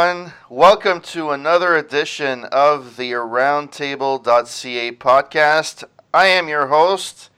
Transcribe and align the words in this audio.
everyone. 0.00 0.32
Welcome 0.48 1.02
to 1.02 1.30
another 1.30 1.76
edition 1.76 2.44
of 2.44 2.96
the 2.96 3.12
Roundtable.ca 3.12 4.92
podcast. 4.92 5.84
I 6.14 6.26
am 6.26 6.48
your 6.48 6.68
host, 6.68 7.28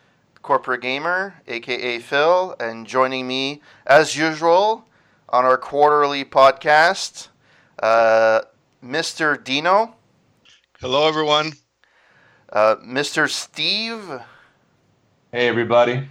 Corporate 0.43 0.80
Gamer, 0.80 1.43
aka 1.48 1.98
Phil, 1.98 2.55
and 2.61 2.87
joining 2.87 3.27
me, 3.27 3.62
as 3.84 4.16
usual, 4.16 4.87
on 5.29 5.45
our 5.45 5.59
quarterly 5.59 6.25
podcast, 6.25 7.29
uh, 7.83 8.43
Mr. 8.84 9.42
Dino. 9.42 9.97
Hello, 10.79 11.09
everyone. 11.09 11.55
Uh, 12.52 12.77
Mr. 12.77 13.29
Steve. 13.29 14.09
Hey, 15.33 15.48
everybody. 15.48 16.06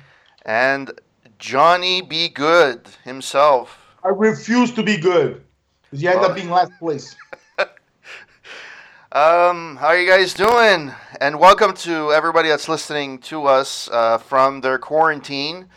And 0.46 1.00
Johnny 1.40 2.02
Be 2.02 2.28
Good 2.28 2.90
himself. 3.06 3.96
I 4.04 4.10
refuse 4.10 4.74
to 4.74 4.84
be 4.84 4.98
good. 4.98 5.46
Because 5.92 6.04
you 6.04 6.10
end 6.10 6.20
up 6.20 6.36
being 6.36 6.50
last 6.50 6.72
place. 6.80 7.18
um, 9.12 9.76
how 9.76 9.88
are 9.88 10.00
you 10.00 10.10
guys 10.10 10.34
doing? 10.34 10.90
And 11.20 11.38
welcome 11.38 11.74
to 11.74 12.14
everybody 12.14 12.48
that's 12.48 12.70
listening 12.70 13.18
to 13.24 13.44
us 13.44 13.90
uh, 13.92 14.18
from 14.18 14.62
their 14.62 14.80
quarantine 14.80 15.68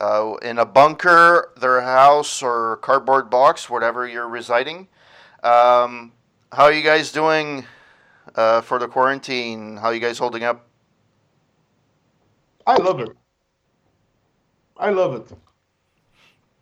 uh, 0.00 0.34
in 0.42 0.58
a 0.58 0.66
bunker, 0.66 1.52
their 1.60 1.80
house, 1.80 2.42
or 2.42 2.78
cardboard 2.78 3.30
box, 3.30 3.70
whatever 3.70 4.04
you're 4.04 4.28
residing. 4.28 4.88
Um, 5.44 6.10
how 6.50 6.64
are 6.64 6.72
you 6.72 6.82
guys 6.82 7.12
doing 7.12 7.64
uh, 8.34 8.62
for 8.62 8.80
the 8.80 8.88
quarantine? 8.88 9.76
How 9.76 9.90
are 9.90 9.94
you 9.94 10.00
guys 10.00 10.18
holding 10.18 10.42
up? 10.42 10.66
I 12.66 12.78
love 12.78 12.98
it. 12.98 13.10
I 14.76 14.90
love 14.90 15.14
it. 15.14 15.36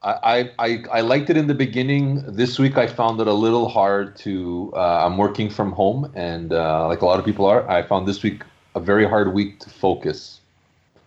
I, 0.03 0.51
I, 0.59 0.85
I 0.91 1.01
liked 1.03 1.29
it 1.29 1.37
in 1.37 1.47
the 1.47 1.55
beginning. 1.55 2.23
This 2.27 2.59
week 2.59 2.79
I 2.79 2.87
found 2.87 3.21
it 3.21 3.27
a 3.27 3.35
little 3.35 3.69
hard 3.69 4.17
to. 4.17 4.73
Uh, 4.75 5.05
I'm 5.05 5.19
working 5.19 5.51
from 5.51 5.73
home, 5.73 6.11
and 6.15 6.53
uh, 6.55 6.87
like 6.89 7.03
a 7.03 7.07
lot 7.07 7.19
of 7.19 7.27
people 7.27 7.45
are, 7.45 7.69
I 7.69 7.83
found 7.83 8.09
this 8.09 8.23
week 8.23 8.43
a 8.75 8.81
very 8.81 9.07
hard 9.07 9.35
week 9.35 9.61
to 9.61 9.69
focus. 9.69 10.41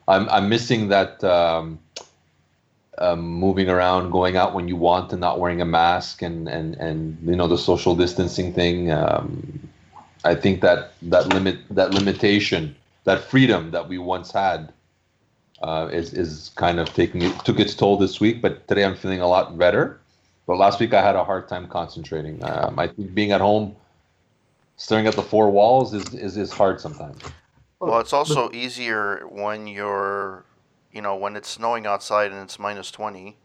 I'm, 0.08 0.30
I'm 0.30 0.48
missing 0.48 0.90
that 0.90 1.24
um, 1.24 1.80
um, 3.00 3.22
moving 3.22 3.68
around, 3.68 4.12
going 4.12 4.38
out 4.38 4.54
when 4.54 4.68
you 4.68 4.76
want, 4.76 5.12
and 5.12 5.20
not 5.20 5.40
wearing 5.40 5.62
a 5.62 5.66
mask, 5.66 6.22
and 6.22 6.48
and 6.48 6.76
and 6.76 7.18
you 7.26 7.36
know 7.36 7.48
the 7.48 7.58
social 7.58 7.96
distancing 7.96 8.54
thing. 8.54 8.92
Um, 8.92 9.70
I 10.24 10.36
think 10.36 10.62
that 10.62 10.94
that 11.02 11.30
limit 11.30 11.58
that 11.72 11.96
limitation, 11.96 12.76
that 13.06 13.24
freedom 13.24 13.72
that 13.72 13.90
we 13.90 13.98
once 13.98 14.32
had, 14.32 14.72
uh, 15.64 15.90
is 15.92 16.14
is 16.14 16.52
kind 16.56 16.80
of 16.80 16.94
taking 16.94 17.22
it 17.22 17.34
took 17.46 17.60
its 17.60 17.74
toll 17.74 17.98
this 17.98 18.20
week. 18.20 18.42
But 18.42 18.68
today 18.68 18.84
I'm 18.84 18.96
feeling 18.96 19.22
a 19.22 19.28
lot 19.28 19.58
better. 19.58 20.00
But 20.46 20.58
last 20.58 20.80
week 20.80 20.94
I 20.94 21.02
had 21.02 21.16
a 21.16 21.24
hard 21.24 21.48
time 21.48 21.68
concentrating. 21.68 22.44
Um, 22.44 22.78
I 22.78 22.88
think 22.88 23.14
being 23.14 23.32
at 23.32 23.40
home, 23.40 23.76
staring 24.76 25.08
at 25.08 25.16
the 25.16 25.24
four 25.24 25.50
walls 25.50 25.94
is 25.94 26.14
is, 26.14 26.38
is 26.38 26.52
hard 26.52 26.82
sometimes. 26.82 27.22
Well, 27.80 28.00
it's 28.00 28.14
also 28.14 28.50
easier 28.54 29.26
when 29.30 29.68
you're, 29.68 30.46
you 30.94 31.02
know, 31.02 31.18
when 31.18 31.36
it's 31.36 31.50
snowing 31.50 31.86
outside 31.86 32.32
and 32.32 32.42
it's 32.42 32.58
minus 32.58 32.92
20. 32.92 33.36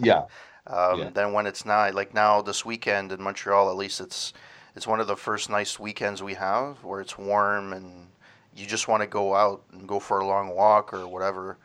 Yeah. 0.00 0.24
um, 0.66 0.98
Yeah. 0.98 1.10
Than 1.10 1.32
when 1.32 1.46
it's 1.46 1.64
not. 1.64 1.94
Like 1.94 2.14
now, 2.14 2.42
this 2.42 2.64
weekend 2.64 3.12
in 3.12 3.22
Montreal, 3.22 3.70
at 3.70 3.76
least 3.76 4.00
it's 4.00 4.32
it's 4.76 4.86
one 4.86 5.00
of 5.00 5.06
the 5.06 5.16
first 5.16 5.50
nice 5.50 5.80
weekends 5.80 6.22
we 6.22 6.34
have 6.34 6.84
where 6.84 7.00
it's 7.00 7.18
warm 7.18 7.72
and 7.72 8.08
you 8.56 8.66
just 8.66 8.88
want 8.88 9.02
to 9.02 9.06
go 9.06 9.34
out 9.34 9.62
and 9.72 9.88
go 9.88 10.00
for 10.00 10.20
a 10.20 10.26
long 10.26 10.50
walk 10.54 10.92
or 10.94 11.06
whatever. 11.08 11.58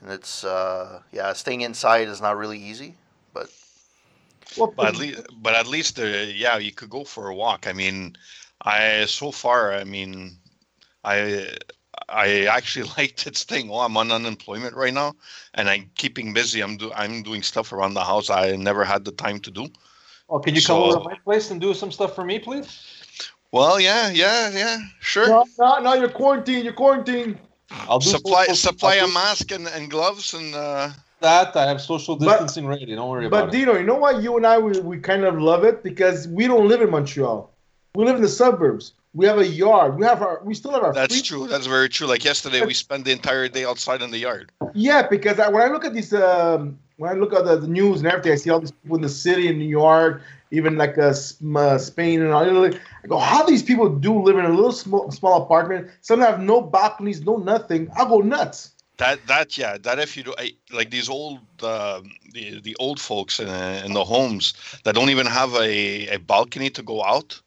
And 0.00 0.10
it's 0.10 0.44
uh, 0.44 1.02
yeah, 1.12 1.32
staying 1.34 1.62
inside 1.62 2.08
is 2.08 2.20
not 2.20 2.36
really 2.36 2.58
easy, 2.58 2.96
but 3.34 3.50
Well, 4.56 4.74
But 4.76 4.88
at 4.88 4.96
least, 4.96 5.20
but 5.32 5.54
at 5.54 5.66
least, 5.66 5.98
uh, 5.98 6.04
yeah, 6.04 6.58
you 6.58 6.72
could 6.72 6.90
go 6.90 7.04
for 7.04 7.28
a 7.28 7.34
walk. 7.34 7.66
I 7.66 7.72
mean, 7.72 8.16
I 8.60 9.06
so 9.06 9.30
far, 9.32 9.72
I 9.74 9.84
mean, 9.84 10.38
I 11.04 11.56
I 12.08 12.46
actually 12.46 12.90
liked 12.98 13.26
its 13.26 13.44
thing. 13.44 13.70
Oh, 13.70 13.80
I'm 13.80 13.96
on 13.98 14.12
unemployment 14.12 14.76
right 14.76 14.94
now, 14.94 15.14
and 15.54 15.68
I'm 15.70 15.90
keeping 15.96 16.34
busy. 16.34 16.62
I'm 16.62 16.76
do 16.78 16.92
I'm 16.94 17.22
doing 17.22 17.42
stuff 17.42 17.72
around 17.72 17.94
the 17.94 18.04
house 18.04 18.30
I 18.30 18.56
never 18.56 18.84
had 18.84 19.04
the 19.04 19.12
time 19.12 19.40
to 19.40 19.50
do. 19.50 19.68
Oh, 20.28 20.38
can 20.40 20.54
you 20.56 20.62
come 20.62 20.80
over 20.80 20.94
to 20.98 21.04
my 21.04 21.14
place 21.24 21.50
and 21.50 21.60
do 21.60 21.74
some 21.74 21.92
stuff 21.92 22.14
for 22.14 22.24
me, 22.24 22.38
please? 22.40 23.01
Well, 23.52 23.78
yeah, 23.78 24.10
yeah, 24.10 24.48
yeah, 24.50 24.78
sure. 25.00 25.28
no, 25.28 25.44
no, 25.58 25.78
no, 25.80 25.94
you're 25.94 26.08
quarantined. 26.08 26.64
You're 26.64 26.72
quarantined. 26.72 27.38
I'll 27.70 28.00
supply 28.00 28.46
social- 28.46 28.54
supply 28.72 28.96
I'll 28.96 29.10
a 29.10 29.12
mask 29.12 29.52
and, 29.52 29.66
and 29.68 29.90
gloves 29.90 30.32
and 30.32 30.54
uh, 30.54 30.88
that. 31.20 31.54
I 31.54 31.66
have 31.66 31.80
social 31.80 32.16
But- 32.16 32.26
distancing 32.30 32.66
ready. 32.66 32.86
Don't 32.94 33.10
worry 33.10 33.28
But 33.28 33.44
about 33.44 33.54
it. 33.54 33.58
Dino, 33.58 33.74
you 33.76 33.84
know 33.84 33.96
what? 33.96 34.22
You 34.22 34.38
and 34.38 34.46
I, 34.46 34.56
we, 34.58 34.80
we 34.80 34.98
kind 34.98 35.24
of 35.24 35.38
love 35.40 35.64
it 35.64 35.82
because 35.82 36.26
we 36.28 36.46
don't 36.46 36.66
live 36.66 36.80
in 36.80 36.90
Montreal. 36.90 37.50
We 37.94 38.06
live 38.06 38.16
in 38.16 38.22
the 38.22 38.28
suburbs. 38.28 38.94
We 39.14 39.26
have 39.26 39.38
a 39.38 39.46
yard. 39.46 39.98
We 39.98 40.06
have 40.06 40.22
our. 40.22 40.40
We 40.42 40.54
still 40.54 40.70
have 40.72 40.82
our. 40.82 40.94
that's 40.94 41.14
free- 41.14 41.22
true. 41.22 41.46
That's 41.46 41.66
very 41.66 41.90
true. 41.90 42.06
Like 42.06 42.24
yesterday, 42.24 42.64
we 42.64 42.72
spent 42.72 43.04
the 43.04 43.12
entire 43.12 43.48
day 43.48 43.66
outside 43.66 44.00
in 44.00 44.10
the 44.10 44.18
yard. 44.18 44.50
Yeah, 44.72 45.06
because 45.06 45.38
I, 45.38 45.48
when 45.50 45.60
I 45.60 45.66
look 45.70 45.84
at 45.84 45.92
these, 45.92 46.14
um, 46.14 46.78
when 46.96 47.10
I 47.10 47.14
look 47.14 47.34
at 47.34 47.44
the, 47.44 47.56
the 47.58 47.68
news 47.68 47.98
and 47.98 48.06
everything, 48.06 48.32
I 48.32 48.36
see 48.36 48.48
all 48.48 48.60
these 48.60 48.72
people 48.72 48.96
in 48.96 49.02
the 49.02 49.10
city 49.10 49.48
in 49.48 49.58
New 49.58 49.68
York, 49.68 50.22
even 50.52 50.76
like 50.76 50.96
uh, 50.98 51.14
uh, 51.56 51.78
Spain 51.78 52.20
and 52.20 52.30
all. 52.30 52.66
I 52.66 53.06
go, 53.08 53.18
how 53.18 53.42
these 53.44 53.62
people 53.62 53.88
do 53.88 54.22
live 54.22 54.38
in 54.38 54.44
a 54.44 54.50
little 54.50 54.70
small, 54.70 55.10
small 55.10 55.42
apartment? 55.42 55.90
Some 56.02 56.20
have 56.20 56.40
no 56.40 56.60
balconies, 56.60 57.22
no 57.22 57.38
nothing. 57.38 57.90
I 57.96 58.04
go 58.04 58.18
nuts. 58.20 58.70
That 58.98 59.26
that 59.26 59.56
yeah, 59.58 59.78
that 59.78 59.98
if 59.98 60.16
you 60.16 60.22
do 60.22 60.34
I, 60.38 60.52
like 60.70 60.90
these 60.90 61.08
old 61.08 61.40
uh, 61.62 62.02
the 62.32 62.60
the 62.60 62.76
old 62.78 63.00
folks 63.00 63.40
in, 63.40 63.48
in 63.48 63.94
the 63.94 64.04
homes 64.04 64.52
that 64.84 64.94
don't 64.94 65.08
even 65.08 65.26
have 65.26 65.54
a, 65.54 66.08
a 66.08 66.18
balcony 66.18 66.68
to 66.70 66.82
go 66.82 67.02
out, 67.02 67.40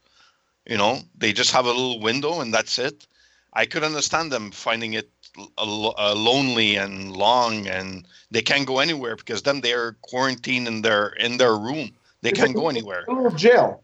you 0.66 0.78
know, 0.78 1.00
they 1.16 1.32
just 1.32 1.52
have 1.52 1.66
a 1.66 1.70
little 1.70 2.00
window 2.00 2.42
and 2.42 2.54
that's 2.54 2.80
it. 2.80 3.06
I 3.54 3.66
could 3.66 3.84
understand 3.84 4.32
them 4.32 4.52
finding 4.52 4.94
it 4.96 5.10
a, 5.58 5.66
lo- 5.66 5.94
uh, 5.98 6.14
lonely 6.16 6.76
and 6.76 7.16
long, 7.16 7.68
and 7.68 8.06
they 8.32 8.42
can't 8.42 8.68
go 8.68 8.80
anywhere 8.80 9.16
because 9.16 9.44
then 9.44 9.62
they're 9.62 9.94
quarantined 10.02 10.68
in 10.68 10.82
their 10.82 11.10
in 11.10 11.38
their 11.38 11.56
room. 11.56 11.92
They 12.26 12.32
It's 12.32 12.40
can't 12.40 12.50
like 12.50 12.56
go 12.56 12.70
anywhere. 12.70 13.06
Jail. 13.36 13.84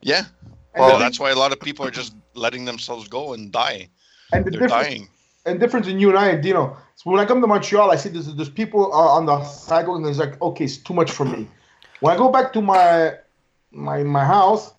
Yeah, 0.00 0.24
well, 0.76 0.98
that's 0.98 1.20
why 1.20 1.30
a 1.30 1.36
lot 1.36 1.52
of 1.52 1.60
people 1.60 1.86
are 1.86 1.92
just 1.92 2.12
letting 2.34 2.64
themselves 2.64 3.06
go 3.06 3.34
and 3.34 3.52
die. 3.52 3.88
and 4.32 4.44
the 4.44 4.50
They're 4.50 4.66
dying. 4.66 5.08
and 5.46 5.60
difference 5.60 5.86
in 5.86 6.00
you 6.00 6.08
and 6.08 6.18
I, 6.18 6.28
and 6.30 6.42
Dino. 6.42 6.76
So 6.96 7.10
when 7.10 7.20
I 7.20 7.24
come 7.24 7.40
to 7.40 7.46
Montreal, 7.46 7.92
I 7.92 7.96
see 7.96 8.08
there's, 8.08 8.34
there's 8.34 8.50
people 8.50 8.92
uh, 8.92 8.96
on 8.96 9.26
the 9.26 9.44
sidewalk, 9.44 9.98
and 9.98 10.06
it's 10.06 10.18
like, 10.18 10.42
okay, 10.42 10.64
it's 10.64 10.76
too 10.76 10.92
much 10.92 11.12
for 11.12 11.24
me. 11.24 11.46
When 12.00 12.12
I 12.12 12.18
go 12.18 12.30
back 12.30 12.52
to 12.54 12.60
my 12.60 13.14
my 13.70 14.02
my 14.02 14.24
house, 14.24 14.74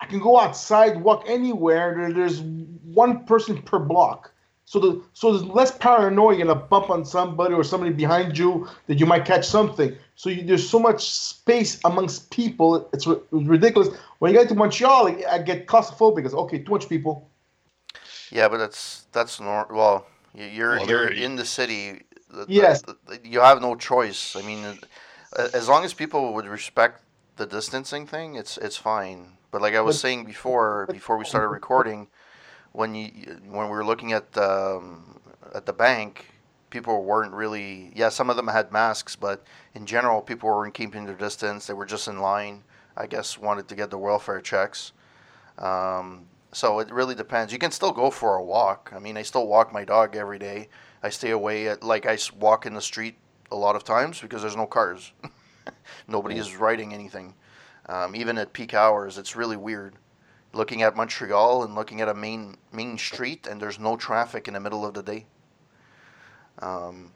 I 0.00 0.06
can 0.06 0.18
go 0.18 0.40
outside, 0.40 1.00
walk 1.00 1.22
anywhere. 1.28 1.94
There, 1.94 2.12
there's 2.12 2.40
one 2.40 3.24
person 3.26 3.62
per 3.62 3.78
block. 3.78 4.29
So 4.70 4.78
the 4.78 5.02
so 5.14 5.32
there's 5.32 5.44
less 5.44 5.72
paranoia. 5.76 6.36
You're 6.36 6.46
gonna 6.46 6.60
bump 6.74 6.90
on 6.90 7.04
somebody 7.04 7.54
or 7.54 7.64
somebody 7.64 7.92
behind 7.92 8.38
you 8.38 8.68
that 8.86 9.00
you 9.00 9.06
might 9.12 9.24
catch 9.24 9.44
something. 9.44 9.96
So 10.14 10.30
you, 10.30 10.44
there's 10.44 10.68
so 10.70 10.78
much 10.78 11.10
space 11.10 11.80
amongst 11.84 12.30
people. 12.30 12.88
It's, 12.92 13.04
it's 13.04 13.26
ridiculous. 13.32 13.88
When 14.20 14.32
you 14.32 14.38
get 14.38 14.48
to 14.50 14.54
Montreal, 14.54 15.08
I, 15.08 15.24
I 15.28 15.38
get 15.38 15.66
claustrophobic 15.66 16.14
because 16.16 16.34
okay, 16.34 16.58
too 16.60 16.70
much 16.70 16.88
people. 16.88 17.28
yeah, 18.30 18.46
but 18.48 18.58
that's 18.58 19.06
that's 19.10 19.40
nor- 19.40 19.66
well, 19.72 20.06
you- 20.36 20.44
you're 20.56 20.76
Well, 20.76 20.88
you're 20.88 21.08
in 21.08 21.34
the 21.34 21.44
city. 21.44 22.02
The- 22.30 22.44
the- 22.46 22.52
Yes. 22.62 22.82
the- 22.82 22.96
the- 23.08 23.20
you 23.26 23.40
have 23.40 23.60
no 23.60 23.74
choice. 23.74 24.36
I 24.36 24.42
mean, 24.42 24.62
as 25.52 25.66
long 25.68 25.84
as 25.84 25.92
people 25.94 26.32
would 26.34 26.46
respect 26.46 27.02
the 27.38 27.46
distancing 27.46 28.06
thing, 28.06 28.36
it's 28.36 28.56
it's 28.56 28.76
fine. 28.76 29.20
But 29.50 29.62
like 29.62 29.74
I 29.74 29.80
was 29.80 29.96
But- 29.96 30.02
saying 30.06 30.26
before, 30.26 30.86
before 30.92 31.16
we 31.18 31.24
started 31.24 31.48
recording, 31.48 32.06
when 32.72 32.94
you 32.94 33.40
when 33.48 33.66
we 33.66 33.72
were 33.72 33.84
looking 33.84 34.12
at 34.12 34.36
um, 34.38 35.20
at 35.54 35.66
the 35.66 35.72
bank, 35.72 36.26
people 36.70 37.04
weren't 37.04 37.32
really. 37.32 37.92
Yeah, 37.94 38.08
some 38.08 38.30
of 38.30 38.36
them 38.36 38.48
had 38.48 38.72
masks, 38.72 39.16
but 39.16 39.44
in 39.74 39.86
general, 39.86 40.20
people 40.20 40.48
weren't 40.48 40.74
keeping 40.74 41.06
their 41.06 41.14
distance. 41.14 41.66
They 41.66 41.74
were 41.74 41.86
just 41.86 42.08
in 42.08 42.20
line. 42.20 42.62
I 42.96 43.06
guess 43.06 43.38
wanted 43.38 43.68
to 43.68 43.74
get 43.74 43.90
the 43.90 43.98
welfare 43.98 44.40
checks. 44.40 44.92
Um, 45.58 46.26
so 46.52 46.80
it 46.80 46.90
really 46.90 47.14
depends. 47.14 47.52
You 47.52 47.58
can 47.58 47.70
still 47.70 47.92
go 47.92 48.10
for 48.10 48.36
a 48.36 48.42
walk. 48.42 48.92
I 48.94 48.98
mean, 48.98 49.16
I 49.16 49.22
still 49.22 49.46
walk 49.46 49.72
my 49.72 49.84
dog 49.84 50.16
every 50.16 50.38
day. 50.38 50.68
I 51.02 51.08
stay 51.08 51.30
away 51.30 51.68
at 51.68 51.82
like 51.82 52.06
I 52.06 52.18
walk 52.38 52.66
in 52.66 52.74
the 52.74 52.82
street 52.82 53.16
a 53.50 53.56
lot 53.56 53.76
of 53.76 53.84
times 53.84 54.20
because 54.20 54.42
there's 54.42 54.56
no 54.56 54.66
cars. 54.66 55.12
Nobody 56.08 56.36
is 56.36 56.56
riding 56.56 56.92
anything. 56.92 57.34
Um, 57.86 58.14
even 58.14 58.38
at 58.38 58.52
peak 58.52 58.74
hours, 58.74 59.18
it's 59.18 59.34
really 59.34 59.56
weird. 59.56 59.94
Looking 60.52 60.82
at 60.82 60.96
Montreal 60.96 61.64
and 61.64 61.74
looking 61.74 62.00
at 62.00 62.08
a 62.08 62.14
main 62.14 62.56
main 62.72 62.98
street, 62.98 63.46
and 63.46 63.60
there's 63.60 63.78
no 63.78 63.96
traffic 63.96 64.48
in 64.48 64.54
the 64.54 64.60
middle 64.60 64.84
of 64.84 64.94
the 64.94 65.02
day. 65.02 65.26
Um, 66.60 67.12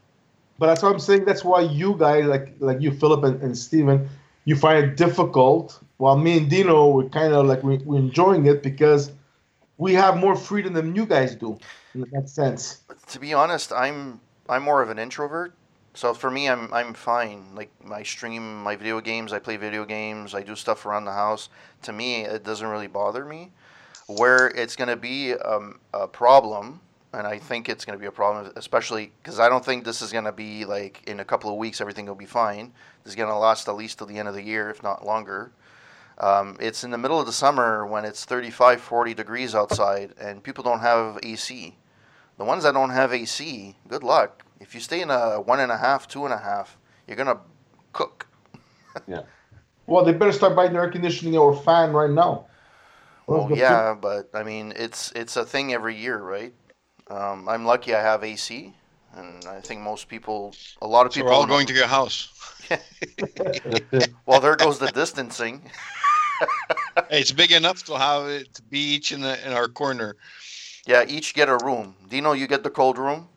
But 0.58 0.66
that's 0.66 0.82
what 0.82 0.92
I'm 0.92 1.00
saying. 1.00 1.24
That's 1.24 1.44
why 1.44 1.60
you 1.62 1.96
guys, 1.98 2.26
like 2.26 2.54
like 2.60 2.80
you, 2.80 2.92
Philip 2.92 3.24
and, 3.24 3.42
and 3.42 3.58
Steven, 3.58 4.08
you 4.44 4.56
find 4.56 4.84
it 4.84 4.96
difficult. 4.96 5.80
While 5.96 6.16
me 6.16 6.38
and 6.38 6.48
Dino, 6.50 6.88
we're 6.88 7.08
kind 7.08 7.32
of 7.32 7.46
like 7.46 7.62
we, 7.62 7.78
we're 7.78 7.98
enjoying 7.98 8.46
it 8.46 8.62
because 8.62 9.10
we 9.78 9.94
have 9.94 10.16
more 10.16 10.36
freedom 10.36 10.72
than 10.72 10.94
you 10.94 11.06
guys 11.06 11.34
do 11.34 11.58
in 11.94 12.06
that 12.12 12.28
sense. 12.28 12.82
to 13.08 13.18
be 13.18 13.34
honest, 13.34 13.72
I'm 13.72 14.20
I'm 14.48 14.62
more 14.62 14.80
of 14.82 14.90
an 14.90 14.98
introvert, 14.98 15.54
So 15.94 16.12
for 16.12 16.28
me, 16.28 16.48
I'm 16.48 16.72
I'm 16.74 16.92
fine. 16.92 17.54
Like 17.54 17.70
I 17.90 18.02
stream 18.02 18.62
my 18.62 18.74
video 18.74 19.00
games, 19.00 19.32
I 19.32 19.38
play 19.38 19.56
video 19.56 19.84
games, 19.84 20.34
I 20.34 20.42
do 20.42 20.56
stuff 20.56 20.84
around 20.84 21.04
the 21.04 21.12
house. 21.12 21.48
To 21.82 21.92
me, 21.92 22.22
it 22.22 22.42
doesn't 22.42 22.66
really 22.66 22.88
bother 22.88 23.24
me. 23.24 23.52
Where 24.06 24.48
it's 24.48 24.76
going 24.76 24.88
to 24.88 24.96
be 24.96 25.32
um, 25.34 25.80
a 25.94 26.06
problem, 26.06 26.80
and 27.14 27.26
I 27.26 27.38
think 27.38 27.68
it's 27.68 27.84
going 27.86 27.96
to 27.96 28.00
be 28.00 28.06
a 28.06 28.12
problem, 28.12 28.52
especially 28.56 29.12
because 29.22 29.38
I 29.38 29.48
don't 29.48 29.64
think 29.64 29.84
this 29.84 30.02
is 30.02 30.12
going 30.12 30.24
to 30.24 30.32
be 30.32 30.64
like 30.64 31.02
in 31.06 31.20
a 31.20 31.24
couple 31.24 31.48
of 31.48 31.56
weeks 31.56 31.80
everything 31.80 32.06
will 32.06 32.14
be 32.16 32.26
fine. 32.26 32.72
This 33.04 33.12
is 33.12 33.16
going 33.16 33.30
to 33.30 33.36
last 33.36 33.68
at 33.68 33.76
least 33.76 33.98
till 33.98 34.08
the 34.08 34.18
end 34.18 34.28
of 34.28 34.34
the 34.34 34.42
year, 34.42 34.68
if 34.70 34.82
not 34.82 35.06
longer. 35.06 35.52
Um, 36.18 36.56
it's 36.60 36.84
in 36.84 36.90
the 36.90 36.98
middle 36.98 37.18
of 37.18 37.26
the 37.26 37.32
summer 37.32 37.86
when 37.86 38.04
it's 38.04 38.24
35, 38.24 38.80
40 38.80 39.14
degrees 39.14 39.54
outside, 39.54 40.12
and 40.20 40.42
people 40.42 40.64
don't 40.64 40.80
have 40.80 41.18
AC. 41.22 41.76
The 42.36 42.44
ones 42.44 42.64
that 42.64 42.74
don't 42.74 42.90
have 42.90 43.12
AC, 43.12 43.76
good 43.88 44.02
luck. 44.02 44.43
If 44.60 44.74
you 44.74 44.80
stay 44.80 45.00
in 45.00 45.10
a 45.10 45.40
one 45.40 45.60
and 45.60 45.70
a 45.72 45.76
half, 45.78 46.08
two 46.08 46.24
and 46.24 46.32
a 46.34 46.38
half, 46.38 46.78
you're 47.06 47.16
gonna 47.16 47.40
cook. 47.92 48.28
Yeah. 49.06 49.22
Well, 49.86 50.04
they 50.04 50.12
better 50.12 50.32
start 50.32 50.56
buying 50.56 50.74
air 50.74 50.90
conditioning 50.90 51.36
or 51.36 51.54
fan 51.54 51.92
right 51.92 52.10
now. 52.10 52.46
Well, 53.26 53.50
yeah, 53.52 53.94
but 53.94 54.30
I 54.34 54.42
mean, 54.42 54.72
it's 54.76 55.12
it's 55.12 55.36
a 55.36 55.44
thing 55.44 55.72
every 55.72 55.96
year, 55.96 56.18
right? 56.18 56.52
Um, 57.08 57.48
I'm 57.48 57.64
lucky 57.64 57.94
I 57.94 58.00
have 58.00 58.24
AC, 58.24 58.74
and 59.14 59.44
I 59.46 59.60
think 59.60 59.80
most 59.80 60.08
people, 60.08 60.54
a 60.80 60.86
lot 60.86 61.06
of 61.06 61.12
So 61.12 61.20
people. 61.20 61.30
we're 61.30 61.34
all 61.34 61.46
going 61.46 61.66
to 61.66 61.74
your 61.74 61.86
house. 61.86 62.28
Well, 64.26 64.40
there 64.40 64.56
goes 64.56 64.78
the 64.78 64.88
distancing. 64.88 65.70
Hey, 67.08 67.20
it's 67.20 67.32
big 67.32 67.52
enough 67.52 67.84
to 67.84 67.98
have 67.98 68.28
it 68.28 68.54
to 68.54 68.62
be 68.62 68.78
each 68.78 69.12
in, 69.12 69.20
the, 69.20 69.46
in 69.46 69.52
our 69.52 69.68
corner. 69.68 70.16
Yeah, 70.86 71.04
each 71.06 71.34
get 71.34 71.48
a 71.48 71.56
room. 71.56 71.96
Dino, 72.08 72.32
you 72.32 72.46
get 72.46 72.62
the 72.62 72.70
cold 72.70 72.98
room. 72.98 73.28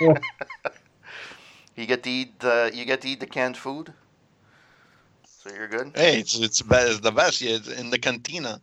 Yeah. 0.00 0.18
you 1.76 1.86
get 1.86 2.02
to 2.02 2.10
eat. 2.10 2.34
Uh, 2.42 2.70
you 2.72 2.84
get 2.84 3.00
to 3.02 3.08
eat 3.08 3.20
the 3.20 3.26
canned 3.26 3.56
food. 3.56 3.92
So 5.24 5.50
you're 5.52 5.68
good. 5.68 5.92
Hey, 5.94 6.20
it's 6.20 6.38
it's, 6.38 6.62
be- 6.62 6.76
it's 6.76 7.00
the 7.00 7.10
best. 7.10 7.40
Yeah, 7.40 7.56
it's 7.56 7.68
in 7.68 7.90
the 7.90 7.98
cantina. 7.98 8.60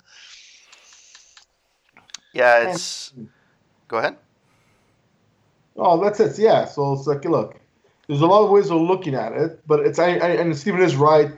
Yeah, 2.34 2.70
it's. 2.70 3.14
Go 3.88 3.98
ahead. 3.98 4.16
Oh, 5.76 6.02
that's 6.02 6.20
it. 6.20 6.38
Yeah. 6.40 6.66
So 6.66 6.94
it's 6.94 7.08
like, 7.08 7.26
look, 7.26 7.60
there's 8.08 8.22
a 8.22 8.28
lot 8.28 8.44
of 8.44 8.50
ways 8.52 8.72
of 8.72 8.82
looking 8.82 9.16
at 9.16 9.34
it, 9.34 9.62
but 9.68 9.82
it's 9.82 10.00
I, 10.00 10.18
I 10.18 10.30
and 10.30 10.56
Stephen 10.56 10.82
is 10.82 10.96
right. 10.96 11.32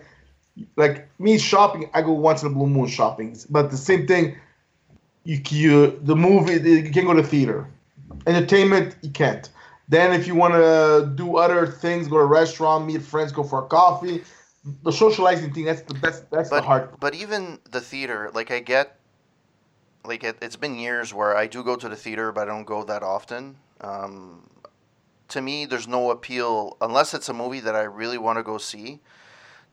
Like 0.75 1.07
me 1.19 1.37
shopping, 1.37 1.89
I 1.93 2.01
go 2.01 2.11
once 2.11 2.43
in 2.43 2.51
a 2.51 2.53
blue 2.53 2.67
moon 2.67 2.87
shopping, 2.87 3.37
but 3.49 3.71
the 3.71 3.77
same 3.77 4.05
thing. 4.07 4.37
You, 5.23 5.39
you 5.49 5.99
the 6.01 6.15
movie 6.15 6.53
you 6.53 6.89
can't 6.91 7.05
go 7.05 7.13
to 7.13 7.23
theater, 7.23 7.67
entertainment 8.25 8.95
you 9.01 9.11
can't. 9.11 9.49
Then 9.87 10.13
if 10.13 10.27
you 10.27 10.35
want 10.35 10.53
to 10.53 11.11
do 11.15 11.37
other 11.37 11.67
things, 11.67 12.07
go 12.07 12.17
to 12.17 12.23
a 12.23 12.25
restaurant, 12.25 12.85
meet 12.85 13.01
friends, 13.01 13.31
go 13.31 13.43
for 13.43 13.65
a 13.65 13.67
coffee. 13.67 14.23
The 14.83 14.91
socializing 14.91 15.53
thing 15.53 15.65
that's 15.65 15.81
the 15.81 15.95
best. 15.95 16.29
That's 16.29 16.49
the 16.49 16.61
hard. 16.61 16.89
Part. 16.89 16.99
But 16.99 17.15
even 17.15 17.59
the 17.69 17.81
theater, 17.81 18.29
like 18.33 18.51
I 18.51 18.59
get, 18.59 18.99
like 20.05 20.23
it, 20.23 20.37
it's 20.41 20.55
been 20.55 20.75
years 20.77 21.13
where 21.13 21.35
I 21.35 21.47
do 21.47 21.63
go 21.63 21.75
to 21.75 21.89
the 21.89 21.95
theater, 21.95 22.31
but 22.31 22.43
I 22.43 22.45
don't 22.45 22.65
go 22.65 22.83
that 22.83 23.03
often. 23.03 23.57
Um, 23.81 24.47
to 25.29 25.41
me, 25.41 25.65
there's 25.65 25.87
no 25.87 26.11
appeal 26.11 26.77
unless 26.79 27.13
it's 27.13 27.27
a 27.27 27.33
movie 27.33 27.59
that 27.61 27.75
I 27.75 27.83
really 27.83 28.17
want 28.17 28.37
to 28.37 28.43
go 28.43 28.57
see. 28.57 28.99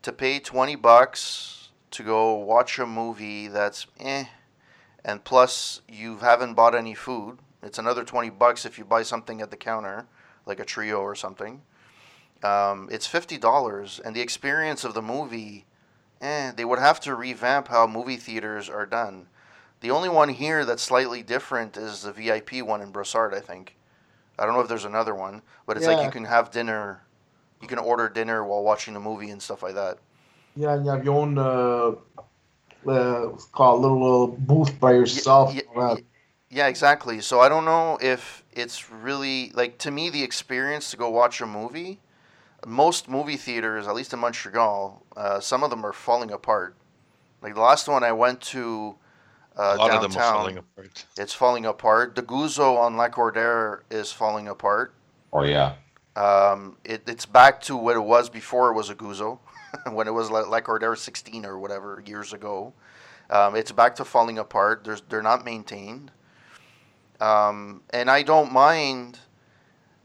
To 0.03 0.13
pay 0.13 0.39
twenty 0.39 0.77
bucks 0.77 1.69
to 1.91 2.03
go 2.03 2.35
watch 2.35 2.79
a 2.79 2.87
movie 2.87 3.49
that's 3.49 3.87
eh, 4.01 4.25
and 5.05 5.25
plus 5.25 5.83
you 5.89 6.19
haven't 6.19 6.55
bought 6.55 6.75
any 6.75 6.95
food. 6.95 7.39
It's 7.63 7.79
another 7.79 8.05
twenty 8.05 8.31
bucks 8.31 8.65
if 8.65 8.79
you 8.79 8.85
buy 8.85 9.03
something 9.03 9.41
at 9.41 9.51
the 9.51 9.57
counter, 9.57 10.07
like 10.47 10.61
a 10.61 10.65
trio 10.65 11.01
or 11.01 11.15
something. 11.15 11.63
Um, 12.43 12.89
it's 12.91 13.07
fifty 13.07 13.37
dollars, 13.39 14.01
and 14.05 14.15
the 14.15 14.21
experience 14.21 14.85
of 14.85 14.95
the 14.95 15.03
movie 15.03 15.65
eh, 16.21 16.53
they 16.57 16.65
would 16.65 16.79
have 16.79 17.01
to 17.01 17.15
revamp 17.15 17.69
how 17.69 17.87
movie 17.87 18.17
theaters 18.17 18.69
are 18.69 18.87
done. 18.87 19.27
The 19.81 19.91
only 19.91 20.09
one 20.09 20.29
here 20.29 20.65
that's 20.65 20.83
slightly 20.83 21.23
different 21.23 21.77
is 21.77 22.03
the 22.03 22.13
VIP 22.13 22.63
one 22.63 22.81
in 22.81 22.93
Brossard, 22.93 23.33
I 23.33 23.41
think. 23.41 23.77
I 24.39 24.45
don't 24.45 24.55
know 24.55 24.61
if 24.61 24.69
there's 24.69 24.85
another 24.85 25.15
one, 25.15 25.43
but 25.67 25.77
it's 25.77 25.87
like 25.87 26.05
you 26.05 26.11
can 26.11 26.25
have 26.25 26.51
dinner, 26.51 27.03
you 27.61 27.69
can 27.69 27.79
order 27.79 28.09
dinner 28.09 28.45
while 28.45 28.63
watching 28.63 28.95
the 28.95 29.01
movie 29.01 29.31
and 29.31 29.41
stuff 29.43 29.63
like 29.63 29.75
that. 29.75 29.99
Yeah, 30.57 30.75
and 30.75 30.85
you 30.85 30.91
have 30.91 31.05
your 31.05 31.15
own 31.15 31.39
uh, 31.39 31.93
uh, 32.89 33.29
called 33.53 33.79
a 33.79 33.83
little 33.83 34.23
uh, 34.25 34.27
booth 34.27 34.79
by 34.81 34.93
yourself. 34.93 35.55
ye- 35.55 35.61
and 35.61 35.69
all 35.77 35.95
that. 35.97 36.03
Yeah, 36.51 36.67
exactly. 36.67 37.21
So 37.21 37.41
I 37.41 37.49
don't 37.49 37.65
know 37.65 37.99
if 38.01 38.43
it's 38.53 38.91
really 38.91 39.51
like 39.55 39.79
to 39.79 39.91
me 39.91 40.11
the 40.11 40.23
experience 40.23 40.91
to 40.91 40.97
go 40.97 41.11
watch 41.11 41.41
a 41.41 41.47
movie. 41.47 42.01
Most 42.67 43.09
movie 43.09 43.37
theaters, 43.37 43.87
at 43.87 43.95
least 43.95 44.13
in 44.13 44.19
Montreal, 44.19 45.03
uh, 45.17 45.41
some 45.41 45.63
of 45.63 45.71
them 45.71 45.85
are 45.85 45.93
falling 45.93 46.33
apart. 46.33 46.75
Like 47.41 47.55
the 47.55 47.61
last 47.61 47.87
one 47.87 48.03
I 48.03 48.13
went 48.13 48.41
to 48.41 48.97
uh, 49.57 49.77
a 49.77 49.77
lot 49.77 49.91
downtown, 49.91 50.05
of 50.05 50.13
them 50.13 50.21
are 50.21 50.33
falling 50.33 50.59
apart. 50.59 51.05
it's 51.17 51.35
falling 51.35 51.67
apart. 51.67 52.15
The 52.17 52.23
Guzzo 52.23 52.79
on 52.79 52.95
Lacordaire 52.95 53.81
is 53.91 54.11
falling 54.11 54.49
apart. 54.49 54.95
Oh 55.33 55.43
yeah. 55.43 55.75
Um, 56.17 56.79
it, 56.85 57.03
it's 57.07 57.27
back 57.27 57.61
to 57.63 57.77
what 57.77 57.95
it 57.95 58.03
was 58.03 58.29
before 58.29 58.71
it 58.71 58.75
was 58.75 58.91
a 58.91 58.95
Guzzo, 58.95 59.39
when 59.93 60.09
it 60.09 60.13
was 60.13 60.31
like 60.31 60.47
Lacordaire 60.47 60.97
16 60.97 61.45
or 61.45 61.59
whatever 61.59 62.03
years 62.05 62.33
ago. 62.33 62.73
Um, 63.31 63.55
it's 63.55 63.71
back 63.71 63.95
to 63.97 64.05
falling 64.05 64.39
apart. 64.39 64.83
There's, 64.85 65.03
they're 65.03 65.23
not 65.23 65.45
maintained. 65.45 66.11
Um, 67.21 67.83
and 67.91 68.11
I 68.11 68.23
don't 68.23 68.53
mind. 68.53 69.19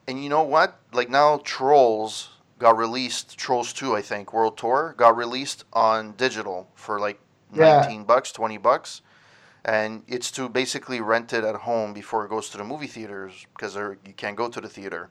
And 0.08 0.22
you 0.24 0.30
know 0.30 0.44
what? 0.44 0.80
Like 0.92 1.10
now, 1.10 1.38
Trolls 1.44 2.30
got 2.60 2.78
released. 2.78 3.38
Trolls 3.38 3.74
2, 3.74 3.96
I 3.96 4.02
think, 4.02 4.34
World 4.34 4.58
Tour 4.58 4.96
got 4.98 5.16
released 5.16 5.66
on 5.74 6.14
digital 6.14 6.70
for 6.76 7.00
like 7.00 7.20
Yeah. 7.54 7.80
19 7.82 8.04
bucks, 8.06 8.32
20 8.32 8.58
bucks. 8.58 9.02
And 9.66 10.04
it's 10.08 10.30
to 10.32 10.50
basically 10.50 11.00
rent 11.00 11.32
it 11.32 11.44
at 11.46 11.56
home 11.56 11.94
before 11.94 12.26
it 12.26 12.30
goes 12.30 12.50
to 12.50 12.58
the 12.58 12.66
movie 12.66 12.88
theaters 12.88 13.46
because 13.54 13.76
you 13.76 14.14
can't 14.18 14.36
go 14.36 14.50
to 14.50 14.60
the 14.60 14.68
theater. 14.68 15.10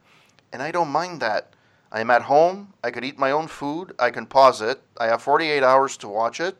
And 0.51 0.61
I 0.61 0.69
don't 0.69 0.89
mind 0.89 1.21
that. 1.21 1.53
I'm 1.91 2.11
at 2.11 2.23
home. 2.23 2.73
I 2.83 2.91
could 2.91 3.03
eat 3.03 3.17
my 3.17 3.31
own 3.31 3.47
food. 3.47 3.93
I 3.97 4.11
can 4.11 4.27
pause 4.27 4.61
it. 4.61 4.81
I 4.99 5.07
have 5.07 5.21
48 5.23 5.63
hours 5.63 5.97
to 5.97 6.07
watch 6.07 6.39
it. 6.39 6.57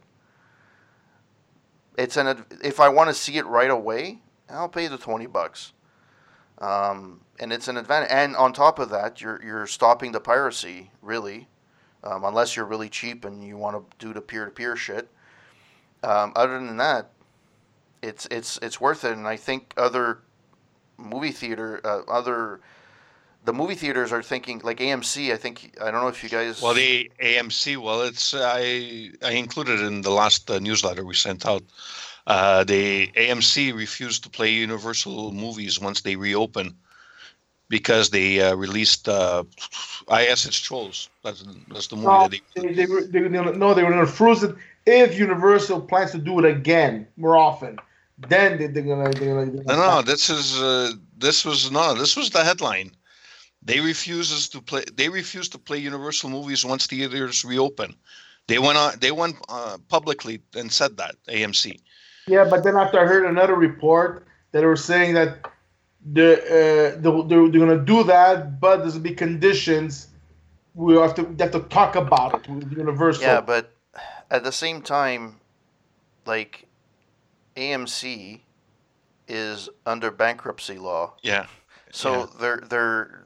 It's 1.98 2.18
an 2.18 2.46
if 2.64 2.80
I 2.80 2.90
want 2.90 3.10
to 3.10 3.14
see 3.14 3.38
it 3.38 3.46
right 3.46 3.70
away, 3.70 4.23
I'll 4.50 4.70
pay 4.70 4.88
the 4.88 4.98
20 4.98 5.26
bucks. 5.28 5.74
Um, 6.60 7.22
and 7.40 7.52
it's 7.52 7.68
an 7.68 7.78
advantage. 7.78 8.10
And 8.12 8.36
on 8.36 8.54
top 8.54 8.80
of 8.80 8.90
that, 8.90 9.22
you're 9.22 9.42
you're 9.44 9.68
stopping 9.68 10.12
the 10.12 10.20
piracy 10.20 10.92
really, 11.02 11.48
um, 12.04 12.24
unless 12.24 12.56
you're 12.56 12.66
really 12.66 12.90
cheap 12.90 13.26
and 13.26 13.44
you 13.44 13.58
want 13.58 13.76
to 13.76 14.06
do 14.06 14.14
the 14.14 14.22
peer-to-peer 14.22 14.76
shit. 14.76 15.10
Um, 16.04 16.32
other 16.36 16.54
than 16.54 16.78
that, 16.78 17.10
it's 18.02 18.28
it's 18.30 18.60
it's 18.62 18.80
worth 18.80 19.04
it. 19.04 19.14
And 19.14 19.28
I 19.28 19.36
think 19.36 19.74
other 19.78 20.20
movie 20.98 21.32
theater, 21.32 21.82
uh, 21.84 22.02
other 22.08 22.62
the 23.46 23.54
movie 23.54 23.76
theaters 23.76 24.12
are 24.12 24.24
thinking 24.24 24.62
like 24.64 24.78
AMC. 24.78 25.34
I 25.34 25.38
think 25.38 25.76
I 25.82 25.92
don't 25.92 26.02
know 26.02 26.08
if 26.08 26.24
you 26.24 26.30
guys. 26.30 26.62
Well, 26.62 26.74
the 26.74 27.12
AMC. 27.22 27.78
Well, 27.78 28.02
it's 28.04 28.34
I 28.34 29.12
I 29.22 29.32
included 29.32 29.80
in 29.82 30.02
the 30.02 30.12
last 30.12 30.50
uh, 30.50 30.60
newsletter 30.60 31.04
we 31.04 31.16
sent 31.16 31.46
out. 31.46 31.64
Uh, 32.26 32.64
the 32.64 33.08
AMC 33.16 33.76
refused 33.76 34.24
to 34.24 34.30
play 34.30 34.50
Universal 34.52 35.32
movies 35.34 35.80
once 35.80 36.02
they 36.02 36.16
reopen 36.16 36.76
because 37.70 38.10
they 38.12 38.42
uh, 38.42 38.56
released. 38.56 39.10
Uh, 39.10 39.44
I 40.08 40.26
guess 40.26 40.46
it's 40.46 40.60
Trolls. 40.60 41.10
That's 41.24 41.44
that's 41.70 41.88
the 41.88 41.96
movie 41.98 42.08
No, 42.08 42.20
that 42.20 42.32
they. 42.32 42.42
they, 42.56 42.74
they, 42.74 42.86
were, 42.86 43.04
they, 43.04 43.20
gonna- 43.22 43.54
no, 43.54 43.74
they 43.74 43.84
were 43.84 43.92
going 43.92 44.06
to 44.06 44.12
freeze 44.12 44.44
it 44.44 44.56
if 44.86 45.18
Universal 45.18 45.82
plans 45.82 46.12
to 46.12 46.18
do 46.18 46.40
it 46.40 46.46
again 46.46 47.08
more 47.18 47.38
often. 47.38 47.78
Then 48.18 48.58
they, 48.58 48.68
they're 48.68 48.84
going 48.84 49.12
to. 49.12 49.20
They're 49.20 49.36
gonna, 49.46 49.52
No, 49.68 49.76
gonna 49.76 49.96
no, 49.96 50.02
this 50.02 50.30
is 50.30 50.62
uh, 50.62 50.94
this 51.18 51.44
was 51.46 51.72
no, 51.72 51.94
this 51.94 52.16
was 52.16 52.30
the 52.30 52.44
headline. 52.44 52.92
They 53.62 53.80
refuses 53.80 54.50
to 54.50 54.62
play. 54.62 54.84
They 54.94 55.10
refuse 55.10 55.50
to 55.50 55.58
play 55.58 55.78
Universal 55.80 56.30
movies 56.30 56.64
once 56.66 56.86
theaters 56.88 57.44
reopen. 57.44 57.96
They 58.48 58.60
went 58.60 58.78
on. 58.78 58.94
They 59.00 59.12
went 59.12 59.36
uh, 59.50 59.78
publicly 59.90 60.42
and 60.56 60.72
said 60.72 60.98
that 60.98 61.16
AMC. 61.28 61.80
Yeah, 62.28 62.46
but 62.50 62.64
then 62.64 62.76
after 62.78 63.00
I 63.00 63.06
heard 63.06 63.26
another 63.26 63.56
report 63.56 64.26
that 64.52 64.62
they 64.62 64.66
were 64.66 64.76
saying 64.76 65.14
that 65.16 65.40
the 66.14 66.34
uh, 66.34 67.02
they're, 67.02 67.24
they're, 67.24 67.50
they're 67.50 67.66
going 67.66 67.80
to 67.80 67.86
do 67.86 68.04
that, 68.04 68.60
but 68.60 68.78
there's 68.78 68.94
going 68.94 69.04
to 69.04 69.10
be 69.10 69.16
conditions. 69.16 70.08
We 70.76 70.96
have 70.96 71.16
to 71.16 71.24
they 71.24 71.44
have 71.46 71.54
to 71.54 71.62
talk 71.62 71.96
about 71.96 72.36
it 72.36 72.50
with 72.50 72.72
Universal. 72.72 73.24
Yeah, 73.24 73.42
but 73.42 73.72
at 74.32 74.44
the 74.44 74.52
same 74.52 74.82
time, 74.82 75.40
like 76.26 76.66
AMC 77.56 78.42
is 79.28 79.70
under 79.86 80.12
bankruptcy 80.12 80.78
law. 80.78 81.14
Yeah. 81.22 81.48
So 81.92 82.12
Yeah. 82.12 82.26
they're 82.40 82.58
they're 82.58 83.26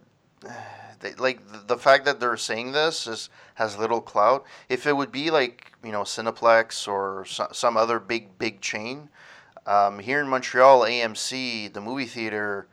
they, 0.99 1.13
like 1.15 1.45
the, 1.51 1.59
the 1.59 1.77
fact 1.77 2.05
that 2.05 2.19
they're 2.19 2.37
saying 2.37 2.71
this 2.71 3.07
is 3.07 3.29
has 3.55 3.77
little 3.77 4.01
clout. 4.01 4.45
If 4.69 4.85
it 4.85 4.95
would 4.95 5.11
be 5.11 5.31
like 5.31 5.71
you 5.87 5.93
know 5.93 6.03
Cineplex 6.03 6.87
or 6.87 7.25
so, 7.25 7.49
some 7.53 7.77
other 7.77 7.99
big 7.99 8.37
big 8.39 8.61
chain, 8.61 9.09
um, 9.67 9.99
here 9.99 10.21
in 10.21 10.29
Montreal, 10.29 10.85
AMC, 10.85 11.67
the 11.69 11.81
movie 11.81 12.05
theater, 12.07 12.67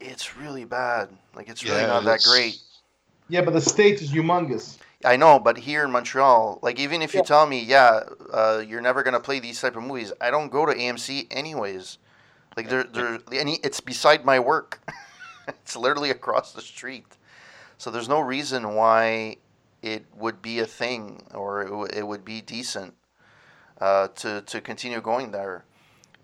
it's 0.00 0.36
really 0.36 0.64
bad. 0.64 1.10
Like 1.34 1.48
it's 1.48 1.66
really 1.68 1.82
Yeah, 1.82 1.86
not 1.86 2.04
that 2.06 2.22
great. 2.24 2.60
Yeah, 3.28 3.42
but 3.42 3.54
the 3.54 3.60
state 3.60 4.02
is 4.02 4.12
humongous. 4.12 4.78
I 5.04 5.16
know, 5.16 5.40
but 5.40 5.58
here 5.58 5.84
in 5.84 5.90
Montreal, 5.90 6.60
like 6.62 6.78
even 6.78 7.02
if 7.02 7.14
you 7.14 7.20
Yeah. 7.20 7.26
tell 7.26 7.46
me, 7.46 7.60
yeah, 7.60 8.04
uh, 8.32 8.62
you're 8.66 8.80
never 8.80 9.02
gonna 9.02 9.20
play 9.20 9.40
these 9.40 9.60
type 9.60 9.76
of 9.76 9.82
movies, 9.82 10.12
I 10.20 10.30
don't 10.30 10.50
go 10.50 10.66
to 10.66 10.72
AMC 10.74 11.26
anyways. 11.30 11.98
Like 12.56 12.68
they're 12.68 12.84
they're 12.84 13.20
any 13.32 13.56
it's 13.64 13.80
beside 13.80 14.24
my 14.24 14.40
work. 14.40 14.80
it's 15.48 15.76
literally 15.76 16.10
across 16.10 16.52
the 16.52 16.62
street, 16.62 17.16
so 17.78 17.90
there's 17.90 18.08
no 18.08 18.20
reason 18.20 18.74
why 18.74 19.38
it 19.82 20.06
would 20.16 20.42
be 20.42 20.60
a 20.60 20.66
thing 20.66 21.24
or 21.34 21.62
it, 21.62 21.68
w- 21.70 21.90
it 21.92 22.06
would 22.06 22.24
be 22.24 22.40
decent 22.40 22.94
uh, 23.80 24.08
to 24.08 24.42
to 24.42 24.60
continue 24.60 25.00
going 25.00 25.32
there. 25.32 25.64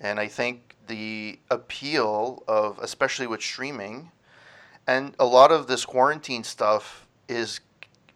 And 0.01 0.21
I 0.21 0.29
think 0.29 0.77
the 0.87 1.39
appeal 1.51 2.43
of 2.49 2.79
especially 2.81 3.27
with 3.27 3.43
streaming, 3.43 4.13
and 4.87 5.15
a 5.19 5.27
lot 5.27 5.53
of 5.53 5.67
this 5.67 5.85
quarantine 5.85 6.45
stuff 6.45 7.07
is 7.29 7.61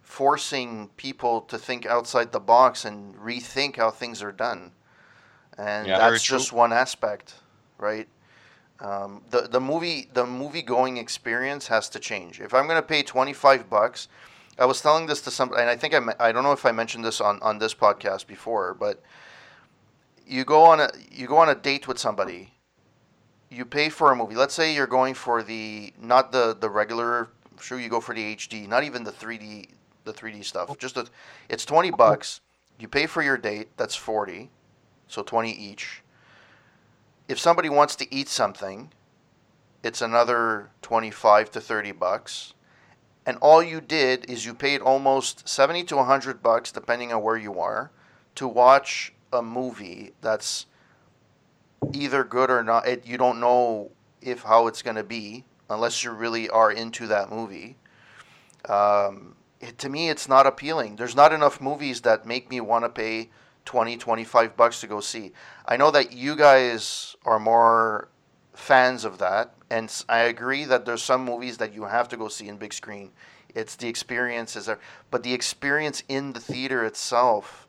forcing 0.03 0.91
people 0.97 1.41
to 1.43 1.59
think 1.59 1.87
outside 1.87 2.33
the 2.33 2.41
box 2.41 2.85
and 2.85 3.15
rethink 3.17 3.77
how 3.77 3.91
things 3.91 4.23
are 4.23 4.33
done. 4.33 4.73
And 5.59 5.89
Yeah, 5.89 5.99
that's 5.99 6.23
true. 6.23 6.39
just 6.39 6.53
one 6.53 6.73
aspect, 6.73 7.35
right? 7.79 8.09
Um, 8.81 9.23
the 9.31 9.43
the 9.43 9.61
movie 9.61 10.09
the 10.13 10.27
movie 10.27 10.63
going 10.63 10.97
experience 10.97 11.69
has 11.69 11.89
to 11.91 12.01
change. 12.01 12.41
If 12.41 12.55
I'm 12.55 12.67
going 12.67 12.81
to 12.81 12.87
pay 12.87 13.03
25 13.03 13.71
bucks, 13.71 14.09
I 14.59 14.67
was 14.67 14.81
telling 14.81 15.07
this 15.07 15.21
to 15.23 15.31
somebody, 15.31 15.63
and 15.63 15.71
I 15.71 15.77
think 15.77 15.95
I 15.95 16.01
me- 16.01 16.13
I 16.21 16.33
don't 16.33 16.43
know 16.43 16.53
if 16.53 16.67
I 16.67 16.73
mentioned 16.73 17.05
this 17.05 17.21
on 17.21 17.41
on 17.43 17.59
this 17.59 17.75
podcast 17.75 18.27
before, 18.27 18.75
but 18.75 19.03
you 20.27 20.45
go 20.45 20.63
on 20.63 20.81
a 20.81 20.91
you 21.11 21.27
go 21.27 21.39
on 21.39 21.49
a 21.49 21.55
date 21.55 21.89
with 21.89 21.99
somebody. 21.99 22.53
You 23.51 23.65
pay 23.65 23.89
for 23.89 24.11
a 24.11 24.17
movie. 24.17 24.35
Let's 24.35 24.55
say 24.55 24.75
you're 24.75 24.87
going 24.87 25.15
for 25.15 25.43
the 25.43 25.93
not 26.01 26.33
the 26.33 26.57
the 26.59 26.71
regular. 26.71 27.29
I'm 27.51 27.59
sure, 27.61 27.79
you 27.79 27.89
go 27.89 28.01
for 28.01 28.15
the 28.15 28.37
HD, 28.37 28.67
not 28.67 28.83
even 28.85 29.05
the 29.05 29.13
3D 29.13 29.69
the 30.05 30.13
3D 30.13 30.45
stuff. 30.45 30.69
Oh. 30.71 30.77
Just 30.79 30.95
the, 30.97 31.09
it's 31.49 31.65
20 31.65 31.91
bucks. 31.91 32.41
You 32.79 32.89
pay 32.89 33.07
for 33.07 33.23
your 33.23 33.37
date. 33.37 33.69
That's 33.77 33.95
40, 33.95 34.51
so 35.07 35.23
20 35.23 35.53
each. 35.53 36.03
If 37.29 37.39
somebody 37.39 37.69
wants 37.69 37.95
to 37.97 38.15
eat 38.15 38.29
something, 38.29 38.91
it's 39.83 40.03
another 40.03 40.71
25 40.83 41.51
to 41.53 41.61
30 41.61 41.93
bucks. 41.93 42.55
And 43.25 43.39
all 43.39 43.63
you 43.63 43.81
did 43.81 44.29
is 44.29 44.45
you 44.45 44.55
paid 44.55 44.81
almost 44.81 45.49
70 45.49 45.85
to 45.85 45.97
100 45.97 46.43
bucks, 46.43 46.73
depending 46.73 47.13
on 47.13 47.23
where 47.23 47.37
you 47.37 47.59
are, 47.61 47.91
to 48.35 48.49
watch 48.49 49.13
a 49.33 49.43
movie 49.43 50.13
that's 50.21 50.67
either 51.93 52.25
good 52.25 52.51
or 52.51 52.63
not. 52.63 52.87
It, 52.87 53.07
you 53.07 53.17
don't 53.17 53.41
know 53.41 53.91
if 54.21 54.43
how 54.43 54.67
it's 54.67 54.83
going 54.83 54.97
to 54.97 55.05
be 55.05 55.45
unless 55.71 56.03
you 56.05 56.11
really 56.11 56.49
are 56.51 56.71
into 56.71 57.07
that 57.09 57.31
movie. 57.31 57.77
Um, 58.69 59.37
it, 59.61 59.79
to 59.79 59.89
me, 59.89 60.11
it's 60.11 60.29
not 60.29 60.47
appealing. 60.47 60.97
There's 60.97 61.17
not 61.17 61.33
enough 61.33 61.61
movies 61.61 62.01
that 62.03 62.27
make 62.27 62.51
me 62.51 62.61
want 62.61 62.85
to 62.85 62.89
pay 62.89 63.31
20, 63.65 63.97
25 63.97 64.57
bucks 64.57 64.81
to 64.81 64.87
go 64.87 65.01
see. 65.01 65.33
I 65.67 65.77
know 65.77 65.91
that 65.93 66.13
you 66.13 66.37
guys 66.37 67.17
are 67.25 67.39
more 67.39 68.09
fans 68.55 69.05
of 69.05 69.19
that, 69.19 69.55
and 69.71 69.91
I 70.09 70.21
agree 70.21 70.65
that 70.65 70.85
there's 70.85 71.03
some 71.03 71.25
movies 71.25 71.59
that 71.59 71.73
you 71.75 71.85
have 71.85 72.09
to 72.11 72.17
go 72.17 72.29
see 72.29 72.49
in 72.49 72.57
big 72.57 72.73
screen. 72.73 73.11
It's 73.55 73.77
the 73.77 73.89
experiences 73.89 74.67
there, 74.67 74.79
but 75.11 75.23
the 75.23 75.35
experience 75.35 76.03
in 76.09 76.33
the 76.33 76.41
theater 76.41 76.85
itself, 76.85 77.67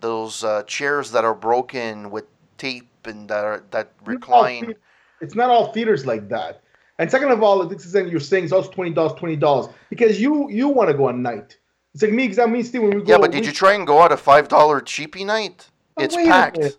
those 0.00 0.44
uh, 0.44 0.62
chairs 0.64 1.10
that 1.12 1.24
are 1.24 1.34
broken 1.34 2.10
with 2.10 2.24
tape 2.58 2.88
and 3.04 3.28
that 3.28 3.44
are 3.44 3.64
that 3.70 3.92
recline. 4.04 4.74
It's 5.20 5.34
not 5.34 5.50
all 5.50 5.72
theaters 5.72 6.06
like 6.06 6.28
that. 6.28 6.62
And 6.98 7.10
second 7.10 7.30
of 7.30 7.42
all, 7.42 7.64
this 7.66 7.84
is 7.84 7.92
thing 7.92 8.08
you're 8.08 8.20
saying 8.20 8.44
is 8.44 8.52
also 8.52 8.70
twenty 8.70 8.90
dollars, 8.90 9.18
twenty 9.18 9.36
dollars 9.36 9.74
because 9.90 10.20
you 10.20 10.48
you 10.50 10.68
want 10.68 10.90
to 10.90 10.94
go 10.96 11.08
at 11.08 11.16
night. 11.16 11.58
It's 11.94 12.02
like 12.02 12.12
me, 12.12 12.24
exactly 12.24 12.52
me, 12.52 12.58
and 12.60 12.68
Steve. 12.68 12.82
When 12.82 12.90
we 12.90 13.02
go, 13.02 13.12
Yeah, 13.12 13.18
but 13.18 13.32
did 13.32 13.40
we- 13.40 13.46
you 13.46 13.52
try 13.52 13.74
and 13.74 13.86
go 13.86 14.00
out 14.00 14.12
a 14.12 14.16
five 14.16 14.48
dollar 14.48 14.80
cheapy 14.80 15.24
night? 15.24 15.68
It's 15.98 16.14
packed. 16.14 16.78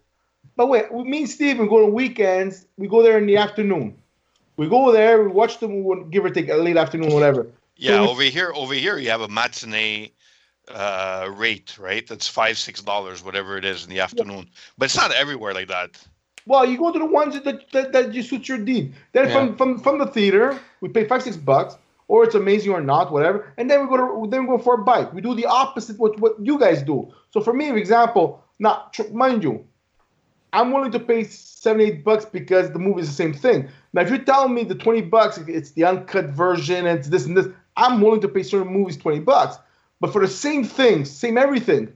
But 0.58 0.68
wait, 0.68 0.92
we- 0.92 1.04
me 1.04 1.20
and 1.20 1.30
Steve, 1.30 1.60
we 1.60 1.68
go 1.68 1.86
on 1.86 1.94
weekends. 1.94 2.66
We 2.78 2.88
go 2.88 3.02
there 3.04 3.18
in 3.18 3.28
the 3.28 3.38
afternoon. 3.38 3.96
We 4.58 4.68
go 4.68 4.92
there, 4.92 5.22
we 5.24 5.28
watch 5.30 5.60
the 5.60 5.68
movie, 5.68 6.10
give 6.10 6.26
or 6.26 6.32
take 6.32 6.50
a 6.50 6.56
late 6.56 6.78
afternoon, 6.78 7.14
whatever. 7.14 7.48
Yeah, 7.78 8.02
we- 8.02 8.08
over 8.08 8.24
here, 8.24 8.52
over 8.56 8.74
here, 8.74 8.98
you 8.98 9.10
have 9.12 9.22
a 9.22 9.28
matinee 9.28 10.12
uh, 10.70 11.30
rate, 11.36 11.78
right? 11.80 12.06
That's 12.08 12.28
five, 12.28 12.58
six 12.58 12.82
dollars, 12.82 13.24
whatever 13.24 13.56
it 13.58 13.64
is 13.64 13.84
in 13.86 13.90
the 13.90 14.02
afternoon. 14.02 14.50
But 14.78 14.86
it's 14.86 14.98
not 14.98 15.14
everywhere 15.14 15.54
like 15.54 15.68
that. 15.70 15.92
Well, 16.46 16.66
you 16.66 16.78
go 16.78 16.92
to 16.92 17.00
the 17.00 17.06
ones 17.06 17.40
that 17.42 17.72
that, 17.72 17.94
that 17.94 18.12
just 18.12 18.30
suit 18.30 18.50
your 18.50 18.58
deed. 18.58 18.94
Then 19.14 19.28
Yeah. 19.28 19.34
from, 19.34 19.56
from 19.56 19.80
from 19.80 19.98
the 20.00 20.08
theater, 20.08 20.60
we 20.82 20.90
pay 20.90 21.06
five 21.06 21.22
six 21.24 21.38
bucks, 21.38 21.78
or 22.10 22.24
it's 22.26 22.36
amazing 22.36 22.72
or 22.74 22.82
not, 22.82 23.12
whatever. 23.14 23.54
And 23.58 23.70
then 23.70 23.82
we 23.82 23.88
go 23.88 23.98
to 23.98 24.30
then 24.30 24.42
we 24.42 24.48
go 24.48 24.58
for 24.58 24.74
a 24.74 24.84
bike. 24.84 25.14
We 25.14 25.22
do 25.22 25.36
the 25.36 25.46
opposite 25.46 25.98
what 26.00 26.20
what 26.20 26.34
you 26.42 26.58
guys 26.60 26.82
do. 26.82 27.14
So 27.30 27.42
for 27.42 27.54
me, 27.54 27.70
for 27.70 27.78
example, 27.78 28.44
now 28.60 28.88
tr- 28.92 29.08
mind 29.14 29.44
you, 29.44 29.64
I'm 30.54 30.72
willing 30.72 30.92
to 30.92 31.00
pay 31.00 31.24
seven 31.24 31.82
eight 31.82 32.04
bucks 32.04 32.26
because 32.26 32.72
the 32.72 32.80
movie 32.80 33.02
is 33.02 33.08
the 33.08 33.14
same 33.14 33.34
thing. 33.34 33.70
Now, 33.94 34.02
if 34.02 34.10
you're 34.10 34.20
telling 34.20 34.54
me 34.54 34.64
the 34.64 34.76
twenty 34.76 35.02
bucks, 35.02 35.38
it's 35.38 35.72
the 35.72 35.84
uncut 35.84 36.26
version, 36.26 36.86
it's 36.86 37.10
this 37.10 37.26
and 37.26 37.36
this, 37.36 37.48
I'm 37.76 38.02
willing 38.02 38.22
to 38.22 38.28
pay 38.28 38.44
certain 38.44 38.72
movies 38.72 38.98
twenty 38.98 39.20
bucks. 39.20 39.58
But 40.00 40.14
for 40.14 40.22
the 40.22 40.28
same 40.28 40.64
thing, 40.64 41.06
same 41.06 41.38
everything, 41.38 41.92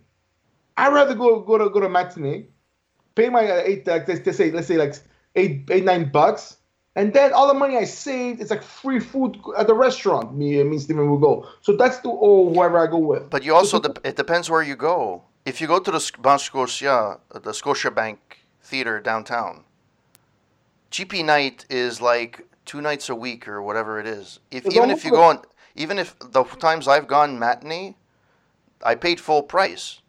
I'd 0.77 0.93
rather 0.93 1.15
go 1.15 1.39
go 1.39 1.58
to 1.58 1.70
go 1.70 1.79
to 1.79 1.89
matinee, 1.89 2.46
pay 3.15 3.29
my 3.29 3.50
uh, 3.50 3.62
eight 3.63 3.88
uh, 3.88 4.00
let's, 4.08 4.38
say 4.38 4.51
let's 4.51 4.67
say 4.67 4.77
like 4.77 4.96
eight 5.36 5.70
eight 5.70 5.84
nine 5.84 6.12
bucks, 6.12 6.58
and 6.96 7.13
then 7.13 7.31
all 7.31 7.48
the 7.48 7.53
money 7.53 7.77
I 7.77 7.86
saved 7.86 8.41
is 8.41 8.50
like 8.50 8.63
free 8.63 9.00
food 9.00 9.38
at 9.58 9.67
the 9.67 9.75
restaurant. 9.75 10.36
Me 10.36 10.60
and 10.60 10.70
me 10.70 10.75
and 10.75 10.84
Steven 10.84 11.10
will 11.10 11.20
go. 11.20 11.48
So 11.62 11.77
that's 11.77 12.00
the 12.00 12.10
or 12.10 12.53
whoever 12.53 12.79
I 12.79 12.88
go 12.88 12.98
with. 12.98 13.29
But 13.29 13.43
you 13.43 13.55
also 13.55 13.79
it 14.03 14.15
depends 14.15 14.50
where 14.50 14.63
you 14.63 14.75
go. 14.75 15.24
If 15.46 15.62
you 15.62 15.67
go 15.67 15.79
to 15.79 15.91
the 15.91 16.12
Banque 16.20 16.41
Scotia, 16.41 17.20
uh, 17.31 17.39
the 17.39 17.51
Scotiabank 17.51 18.17
Theater 18.63 19.00
downtown, 19.00 19.63
GP 20.91 21.25
night 21.25 21.65
is 21.70 22.01
like 22.01 22.46
two 22.65 22.82
nights 22.82 23.10
a 23.10 23.15
week 23.15 23.48
or 23.48 23.62
whatever 23.62 24.00
it 24.00 24.08
is. 24.08 24.39
If 24.51 24.65
It's 24.65 24.75
even 24.75 24.89
if 24.89 25.03
you 25.03 25.12
go 25.12 25.24
on, 25.24 25.41
even 25.75 25.98
if 25.98 26.18
the 26.20 26.44
times 26.44 26.88
I've 26.88 27.08
gone 27.08 27.39
matinee, 27.39 27.96
I 28.84 28.96
paid 28.96 29.20
full 29.20 29.44
price. 29.44 30.01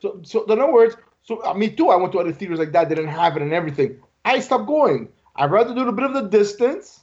So 0.00 0.20
so 0.22 0.44
in 0.44 0.60
other 0.60 0.72
words, 0.72 0.96
so 1.22 1.44
uh, 1.44 1.54
me 1.54 1.70
too. 1.70 1.88
I 1.88 1.96
went 1.96 2.12
to 2.12 2.18
other 2.18 2.32
theaters 2.32 2.58
like 2.58 2.72
that. 2.72 2.88
They 2.88 2.94
didn't 2.94 3.10
have 3.10 3.36
it 3.36 3.42
and 3.42 3.52
everything. 3.52 4.00
I 4.24 4.40
stopped 4.40 4.66
going. 4.66 5.08
I'd 5.36 5.50
rather 5.50 5.74
do 5.74 5.88
a 5.88 5.92
bit 5.92 6.04
of 6.04 6.14
the 6.14 6.28
distance, 6.28 7.02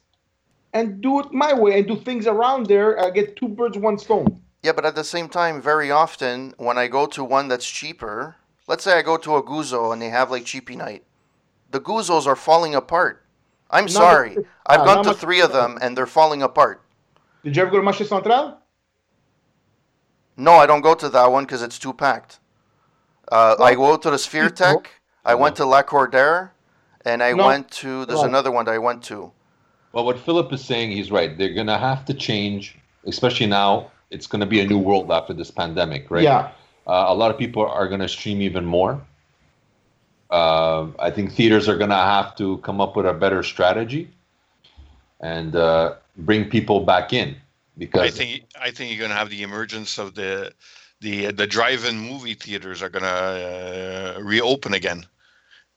and 0.72 1.00
do 1.00 1.20
it 1.20 1.32
my 1.32 1.52
way 1.52 1.78
and 1.78 1.88
do 1.88 1.96
things 1.96 2.26
around 2.26 2.66
there. 2.66 2.98
I 2.98 3.10
get 3.10 3.36
two 3.36 3.48
birds 3.48 3.76
one 3.76 3.98
stone. 3.98 4.40
Yeah, 4.62 4.72
but 4.72 4.84
at 4.84 4.94
the 4.94 5.04
same 5.04 5.28
time, 5.28 5.60
very 5.62 5.90
often 5.90 6.54
when 6.58 6.76
I 6.76 6.86
go 6.86 7.06
to 7.06 7.24
one 7.24 7.48
that's 7.48 7.68
cheaper, 7.68 8.36
let's 8.70 8.84
say 8.84 8.96
I 8.96 9.02
go 9.02 9.16
to 9.16 9.34
a 9.34 9.42
Guzzo 9.42 9.92
and 9.92 10.00
they 10.00 10.10
have 10.10 10.30
like 10.30 10.44
cheapy 10.44 10.76
night, 10.76 11.02
the 11.72 11.80
Guzzos 11.80 12.26
are 12.26 12.36
falling 12.36 12.74
apart. 12.76 13.24
I'm 13.68 13.84
Not 13.86 13.90
sorry. 14.02 14.34
much- 14.36 14.44
I've 14.66 14.80
uh, 14.82 14.84
gone 14.84 15.02
to 15.04 15.10
much- 15.10 15.18
three 15.18 15.40
of 15.40 15.52
them 15.52 15.76
and 15.82 15.96
they're 15.96 16.06
falling 16.20 16.40
apart. 16.42 16.80
Did 17.44 17.56
you 17.56 17.62
ever 17.62 17.70
go 17.72 17.78
to 17.80 17.86
Marché 17.86 18.06
Central? 18.06 18.58
No, 20.36 20.52
I 20.52 20.66
don't 20.66 20.82
go 20.82 20.94
to 20.94 21.08
that 21.08 21.26
one 21.32 21.44
because 21.44 21.62
it's 21.62 21.78
too 21.80 21.92
packed. 21.92 22.38
Uh, 23.30 23.56
I 23.60 23.74
go 23.74 23.96
to 23.96 24.10
the 24.10 24.16
Sphèretech. 24.16 24.86
I 25.24 25.34
went 25.34 25.56
to 25.56 25.64
Lacordaire, 25.64 26.50
and 27.04 27.22
I 27.22 27.32
No. 27.32 27.46
went 27.46 27.70
to. 27.82 28.06
There's 28.06 28.20
No. 28.22 28.26
another 28.32 28.50
one 28.50 28.64
that 28.66 28.74
I 28.74 28.78
went 28.78 29.02
to. 29.04 29.32
Well, 29.92 30.04
what 30.04 30.18
Philip 30.18 30.52
is 30.52 30.64
saying, 30.64 30.92
he's 30.92 31.10
right. 31.10 31.36
They're 31.36 31.52
gonna 31.54 31.78
have 31.78 32.04
to 32.06 32.14
change, 32.14 32.78
especially 33.06 33.46
now. 33.46 33.90
It's 34.10 34.26
gonna 34.26 34.46
be 34.46 34.60
a 34.60 34.66
new 34.66 34.78
world 34.78 35.10
after 35.12 35.32
this 35.34 35.50
pandemic, 35.50 36.10
right? 36.10 36.22
Yeah. 36.22 36.50
Uh, 36.86 37.04
a 37.08 37.14
lot 37.14 37.30
of 37.30 37.38
people 37.38 37.64
are 37.66 37.88
gonna 37.88 38.08
stream 38.08 38.40
even 38.42 38.64
more. 38.64 39.00
Uh, 40.30 40.88
I 40.98 41.10
think 41.10 41.32
theaters 41.32 41.68
are 41.68 41.76
gonna 41.76 41.94
have 41.94 42.36
to 42.36 42.58
come 42.58 42.80
up 42.80 42.96
with 42.96 43.06
a 43.06 43.12
better 43.12 43.42
strategy 43.42 44.10
and 45.20 45.54
uh, 45.56 45.94
bring 46.16 46.48
people 46.48 46.80
back 46.80 47.12
in 47.12 47.36
because 47.78 48.02
I 48.02 48.10
think 48.10 48.44
I 48.60 48.70
think 48.70 48.92
you're 48.92 49.00
gonna 49.00 49.18
have 49.18 49.30
the 49.30 49.42
emergence 49.42 49.98
of 49.98 50.14
the 50.14 50.52
the 51.00 51.32
the 51.32 51.46
drive-in 51.46 51.98
movie 51.98 52.34
theaters 52.34 52.82
are 52.82 52.88
gonna 52.88 53.06
uh, 53.06 54.20
reopen 54.22 54.74
again. 54.74 55.06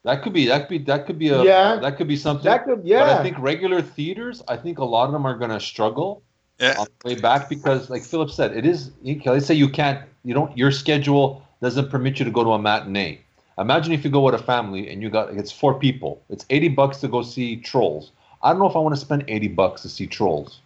that 0.04 0.22
could 0.24 0.34
be 0.34 0.48
that 0.48 0.68
could 0.68 0.70
be 0.70 0.78
that 0.80 1.06
could 1.06 1.20
be 1.20 1.30
a 1.30 1.44
Yeah. 1.44 1.76
that 1.78 1.98
could 1.98 2.08
be 2.08 2.18
something. 2.18 2.46
That 2.46 2.66
could 2.66 2.82
But 2.84 2.88
yeah. 2.88 3.20
I 3.20 3.24
think 3.24 3.38
regular 3.40 3.82
theaters, 3.82 4.42
I 4.48 4.58
think 4.58 4.80
a 4.80 4.86
lot 4.86 5.06
of 5.06 5.14
them 5.14 5.26
are 5.26 5.38
gonna 5.38 5.60
struggle 5.60 6.24
Yeah, 6.60 6.76
on 6.78 6.88
the 7.00 7.08
way 7.10 7.16
back 7.16 7.50
because, 7.50 7.90
like 7.90 8.04
Philip 8.04 8.30
said, 8.30 8.56
it 8.56 8.66
is. 8.66 8.92
You 9.02 9.20
can, 9.20 9.34
let's 9.34 9.46
say 9.46 9.56
you 9.56 9.70
can't, 9.70 10.00
you 10.24 10.34
don't, 10.34 10.56
your 10.58 10.72
schedule 10.72 11.46
doesn't 11.62 11.90
permit 11.90 12.20
you 12.20 12.26
to 12.26 12.32
go 12.32 12.44
to 12.44 12.52
a 12.52 12.60
matinee. 12.60 13.20
Imagine 13.58 13.94
if 13.94 14.04
you 14.04 14.10
go 14.10 14.22
with 14.22 14.34
a 14.36 14.44
family 14.44 14.90
and 14.90 15.02
you 15.02 15.10
got 15.10 15.30
it's 15.34 15.52
four 15.52 15.74
people. 15.78 16.22
It's 16.30 16.46
eighty 16.50 16.70
bucks 16.70 16.98
to 17.02 17.08
go 17.08 17.22
see 17.22 17.58
Trolls. 17.58 18.12
I 18.42 18.50
don't 18.50 18.60
know 18.60 18.68
if 18.70 18.76
I 18.76 18.80
want 18.80 18.96
to 18.96 19.02
spend 19.02 19.26
eighty 19.28 19.48
bucks 19.48 19.82
to 19.84 19.90
see 19.90 20.08
Trolls. 20.08 20.60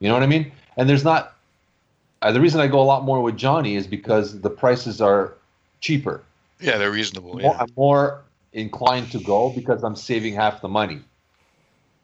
You 0.00 0.08
know 0.08 0.14
what 0.14 0.22
I 0.24 0.26
mean? 0.26 0.50
And 0.76 0.88
there's 0.88 1.04
not. 1.04 1.36
Uh, 2.20 2.32
the 2.32 2.40
reason 2.40 2.60
I 2.60 2.66
go 2.66 2.80
a 2.80 2.84
lot 2.84 3.04
more 3.04 3.20
with 3.22 3.36
Johnny 3.36 3.76
is 3.76 3.86
because 3.86 4.40
the 4.40 4.50
prices 4.50 5.00
are 5.00 5.34
cheaper. 5.80 6.22
yeah, 6.60 6.78
they're 6.78 6.90
reasonable. 6.92 7.32
More- 7.32 7.40
Yeah. 7.42 7.56
I'm 7.60 7.72
more 7.76 8.22
inclined 8.52 9.10
to 9.12 9.18
go 9.20 9.50
because 9.50 9.82
I'm 9.82 9.96
saving 9.96 10.34
half 10.34 10.60
the 10.60 10.68
money. 10.68 11.00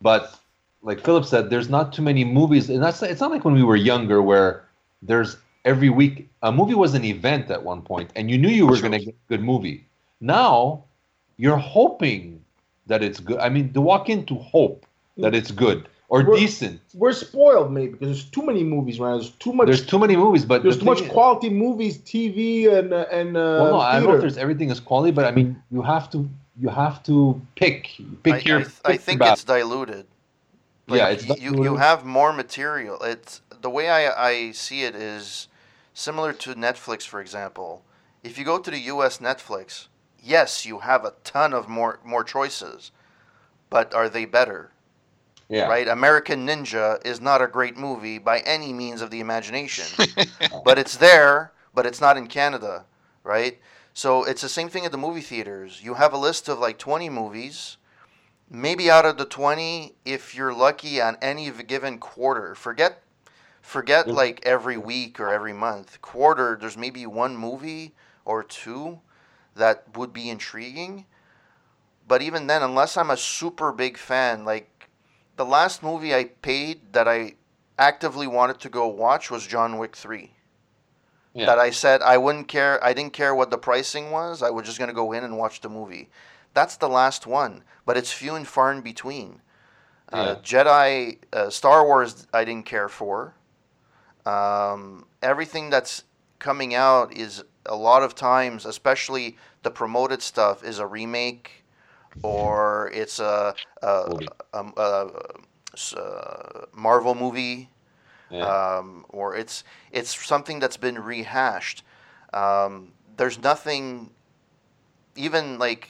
But 0.00 0.38
like 0.83 1.00
Philip 1.05 1.25
said, 1.25 1.50
there's 1.50 1.69
not 1.69 1.93
too 1.93 2.03
many 2.03 2.25
movies, 2.25 2.71
and 2.71 2.83
that's 2.83 3.03
it's 3.03 3.21
not 3.21 3.31
like 3.33 3.45
when 3.45 3.55
we 3.55 3.62
were 3.65 3.77
younger 3.77 4.23
where 4.23 4.65
there's 5.03 5.37
every 5.65 5.91
week 5.91 6.29
a 6.43 6.53
movie 6.53 6.75
was 6.75 6.95
an 6.95 7.05
event 7.05 7.50
at 7.50 7.62
one 7.62 7.83
point, 7.83 8.11
and 8.17 8.31
you 8.31 8.38
knew 8.38 8.49
you 8.49 8.67
were 8.67 8.79
going 8.81 8.93
to 8.93 8.99
get 8.99 9.15
a 9.15 9.29
good 9.29 9.43
movie. 9.43 9.87
Now 10.21 10.85
you're 11.37 11.57
hoping 11.57 12.43
that 12.87 13.03
it's 13.03 13.21
good. 13.21 13.38
I 13.38 13.49
mean, 13.49 13.73
to 13.75 13.81
walk 13.81 14.09
in 14.09 14.25
to 14.27 14.35
hope 14.37 14.87
that 15.19 15.35
it's 15.35 15.50
good 15.50 15.88
or 16.09 16.23
We're- 16.25 16.41
decent. 16.41 16.81
We're 16.95 17.12
spoiled, 17.12 17.71
maybe, 17.73 17.93
because 17.93 18.09
there's 18.09 18.25
too 18.25 18.43
many 18.45 18.65
movies, 18.65 18.99
right? 18.99 19.12
There's 19.12 19.31
too 19.31 19.53
much. 19.53 19.67
There's 19.67 19.85
too 19.85 19.99
many 19.99 20.17
movies, 20.17 20.45
but 20.45 20.62
there's 20.62 20.77
the 20.77 20.81
too 20.85 20.87
much 20.87 21.03
is- 21.03 21.09
quality 21.09 21.50
movies, 21.50 21.99
TV, 21.99 22.73
and 22.73 22.93
uh, 22.93 23.07
and 23.12 23.37
uh, 23.37 23.41
Well, 23.62 23.71
no, 23.73 23.81
I 23.81 24.00
don't 24.00 24.09
know 24.09 24.15
if 24.15 24.21
there's 24.21 24.38
everything 24.38 24.71
is 24.71 24.81
quality, 24.81 25.12
but 25.12 25.25
I 25.25 25.31
mean, 25.33 25.61
you 25.71 25.83
have 25.83 26.09
to 26.12 26.29
you 26.61 26.69
have 26.71 27.03
to 27.05 27.41
pick 27.57 27.91
pick 28.23 28.35
I, 28.35 28.38
your. 28.49 28.61
I, 28.61 28.62
pick 28.65 28.73
I 28.85 28.97
think 28.97 29.19
battle. 29.21 29.33
it's 29.35 29.45
diluted. 29.45 30.07
yeah, 30.88 31.09
it's 31.09 31.25
y- 31.25 31.29
not 31.29 31.41
you 31.43 31.62
you 31.62 31.77
have 31.77 32.05
more 32.05 32.33
material. 32.33 32.97
It's 33.03 33.43
the 33.61 33.71
way 33.71 33.88
I, 33.88 34.29
I 34.29 34.50
see 34.53 34.85
it 34.85 34.95
is 34.95 35.49
similar 35.95 36.33
to 36.33 36.55
Netflix, 36.55 37.03
for 37.03 37.21
example. 37.21 37.85
If 38.23 38.38
you 38.38 38.45
go 38.45 38.59
to 38.59 38.71
the 38.71 38.79
U.S. 38.79 39.19
Netflix, 39.19 39.88
yes, 40.23 40.67
you 40.67 40.81
have 40.81 41.05
a 41.05 41.15
ton 41.25 41.53
of 41.53 41.69
more 41.69 42.00
more 42.05 42.25
choices, 42.25 42.91
but 43.71 43.95
are 43.95 44.09
they 44.09 44.25
better? 44.25 44.73
yeah. 45.49 45.67
Right? 45.67 45.88
American 45.88 46.47
Ninja 46.47 47.05
is 47.07 47.21
not 47.21 47.43
a 47.43 47.47
great 47.47 47.77
movie 47.77 48.19
by 48.19 48.41
any 48.41 48.73
means 48.73 49.00
of 49.00 49.11
the 49.11 49.21
imagination, 49.21 50.07
but 50.65 50.79
it's 50.79 50.97
there, 50.97 51.53
but 51.75 51.87
it's 51.87 52.00
not 52.00 52.17
in 52.17 52.27
Canada, 52.27 52.85
right? 53.25 53.59
So 53.95 54.25
it's 54.25 54.43
the 54.43 54.49
same 54.49 54.69
thing 54.69 54.85
at 54.85 54.93
the 54.93 54.99
movie 54.99 55.23
theaters. 55.23 55.81
You 55.83 55.95
have 55.95 56.12
a 56.12 56.19
list 56.19 56.49
of 56.49 56.59
like 56.59 56.79
20 56.79 57.09
movies. 57.09 57.77
Maybe 58.50 58.91
out 58.91 59.05
of 59.05 59.19
the 59.19 59.25
20, 59.27 59.95
if 60.05 60.35
you're 60.35 60.55
lucky 60.55 61.00
on 61.00 61.19
any 61.21 61.50
given 61.50 61.99
quarter, 61.99 62.55
forget 62.55 63.03
forget 63.69 64.07
Yeah. 64.07 64.15
like 64.15 64.41
every 64.45 64.79
week 64.79 65.21
or 65.21 65.29
every 65.29 65.53
month. 65.53 66.01
Quarter, 66.01 66.57
there's 66.59 66.77
maybe 66.77 67.07
one 67.07 67.37
movie 67.37 67.95
or 68.25 68.43
two 68.43 69.01
that 69.55 69.85
would 69.95 70.13
be 70.13 70.31
intriguing. 70.31 71.05
But 72.07 72.23
even 72.23 72.47
then, 72.47 72.63
unless 72.63 72.97
I'm 72.97 73.11
a 73.11 73.17
super 73.17 73.71
big 73.71 73.99
fan, 73.99 74.47
like 74.47 74.89
the 75.37 75.45
last 75.45 75.83
movie 75.83 76.15
I 76.15 76.25
paid 76.25 76.95
that 76.95 77.07
I 77.07 77.35
actively 77.79 78.27
wanted 78.27 78.59
to 78.61 78.71
go 78.71 78.87
watch 78.89 79.31
was 79.31 79.47
John 79.47 79.77
Wick 79.77 79.95
3 79.95 80.33
Yeah. 81.35 81.45
that 81.45 81.59
I 81.59 81.69
said 81.71 82.01
I 82.01 82.17
wouldn't 82.17 82.49
care. 82.49 82.83
I 82.83 82.95
didn't 82.95 83.13
care 83.13 83.35
what 83.35 83.51
the 83.51 83.59
pricing 83.59 84.11
was. 84.11 84.43
I 84.43 84.49
was 84.49 84.65
just 84.65 84.79
gonna 84.79 84.95
go 84.95 85.13
in 85.13 85.25
and 85.25 85.37
watch 85.37 85.61
the 85.61 85.69
movie. 85.69 86.09
That's 86.55 86.79
the 86.79 86.89
last 86.89 87.27
one, 87.27 87.63
but 87.85 87.99
it's 87.99 88.11
few 88.11 88.35
and 88.35 88.49
far 88.49 88.73
in 88.73 88.81
between. 88.81 89.43
Uh, 90.11 90.37
Jedi, 90.37 91.19
uh, 91.35 91.51
Star 91.51 91.85
Wars, 91.85 92.27
I 92.33 92.47
didn't 92.47 92.65
care 92.65 92.89
for. 92.89 93.35
Um, 94.27 95.07
everything 95.23 95.71
that's 95.71 96.05
coming 96.39 96.75
out 96.75 97.13
is 97.13 97.45
a 97.67 97.77
lot 97.77 98.03
of 98.03 98.15
times, 98.15 98.67
especially 98.67 99.37
the 99.63 99.71
promoted 99.71 100.23
stuff, 100.23 100.63
is 100.63 100.79
a 100.79 100.87
remake 100.87 101.65
or 102.23 102.91
it's 102.93 103.21
a, 103.21 103.55
a, 103.83 104.19
a, 104.53 104.65
a, 104.77 105.11
uh, 105.97 106.67
Marvel 106.73 107.15
movie 107.15 107.69
yeah. 108.31 108.77
um, 108.77 109.05
or 109.09 109.37
it's 109.37 109.65
it's 109.93 110.27
something 110.27 110.59
that's 110.59 110.77
been 110.77 110.99
rehashed. 110.99 111.83
Um, 112.33 112.93
there's 113.17 113.43
nothing, 113.43 114.11
even 115.17 115.59
like, 115.59 115.89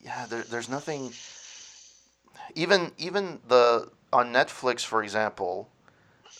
yeah, 0.00 0.26
there, 0.26 0.42
there's 0.42 0.68
nothing. 0.68 1.12
Even 2.54 2.92
even 2.98 3.40
the 3.48 3.90
on 4.12 4.32
Netflix, 4.32 4.84
for 4.84 5.02
example, 5.02 5.68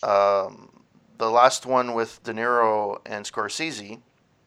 um, 0.02 0.70
the 1.18 1.30
last 1.30 1.66
one 1.66 1.94
with 1.94 2.22
De 2.22 2.32
Niro 2.32 3.00
and 3.06 3.24
Scorsese, 3.24 4.00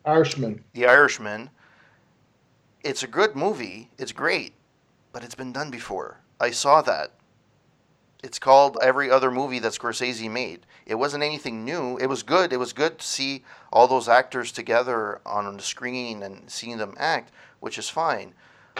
Irishman. 0.05 0.63
The 0.73 0.85
Irishman. 0.85 1.49
It's 2.83 3.01
a 3.01 3.07
good 3.07 3.35
movie. 3.35 3.89
It's 3.97 4.11
great, 4.11 4.53
but 5.11 5.23
it's 5.23 5.35
been 5.35 5.51
done 5.51 5.71
before. 5.71 6.19
I 6.39 6.51
saw 6.51 6.81
that. 6.83 7.11
It's 8.23 8.39
called 8.39 8.77
every 8.81 9.09
other 9.09 9.31
movie 9.31 9.59
that 9.59 9.73
Scorsese 9.73 10.29
made. 10.29 10.65
It 10.85 10.95
wasn't 10.95 11.23
anything 11.23 11.65
new. 11.65 11.97
It 11.97 12.07
was 12.07 12.23
good. 12.23 12.53
It 12.53 12.57
was 12.57 12.73
good 12.73 12.99
to 12.99 13.05
see 13.05 13.43
all 13.71 13.87
those 13.87 14.07
actors 14.07 14.51
together 14.51 15.21
on 15.25 15.57
the 15.57 15.63
screen 15.63 16.23
and 16.23 16.49
seeing 16.49 16.77
them 16.77 16.95
act, 16.97 17.31
which 17.59 17.77
is 17.77 17.89
fine. 17.89 18.33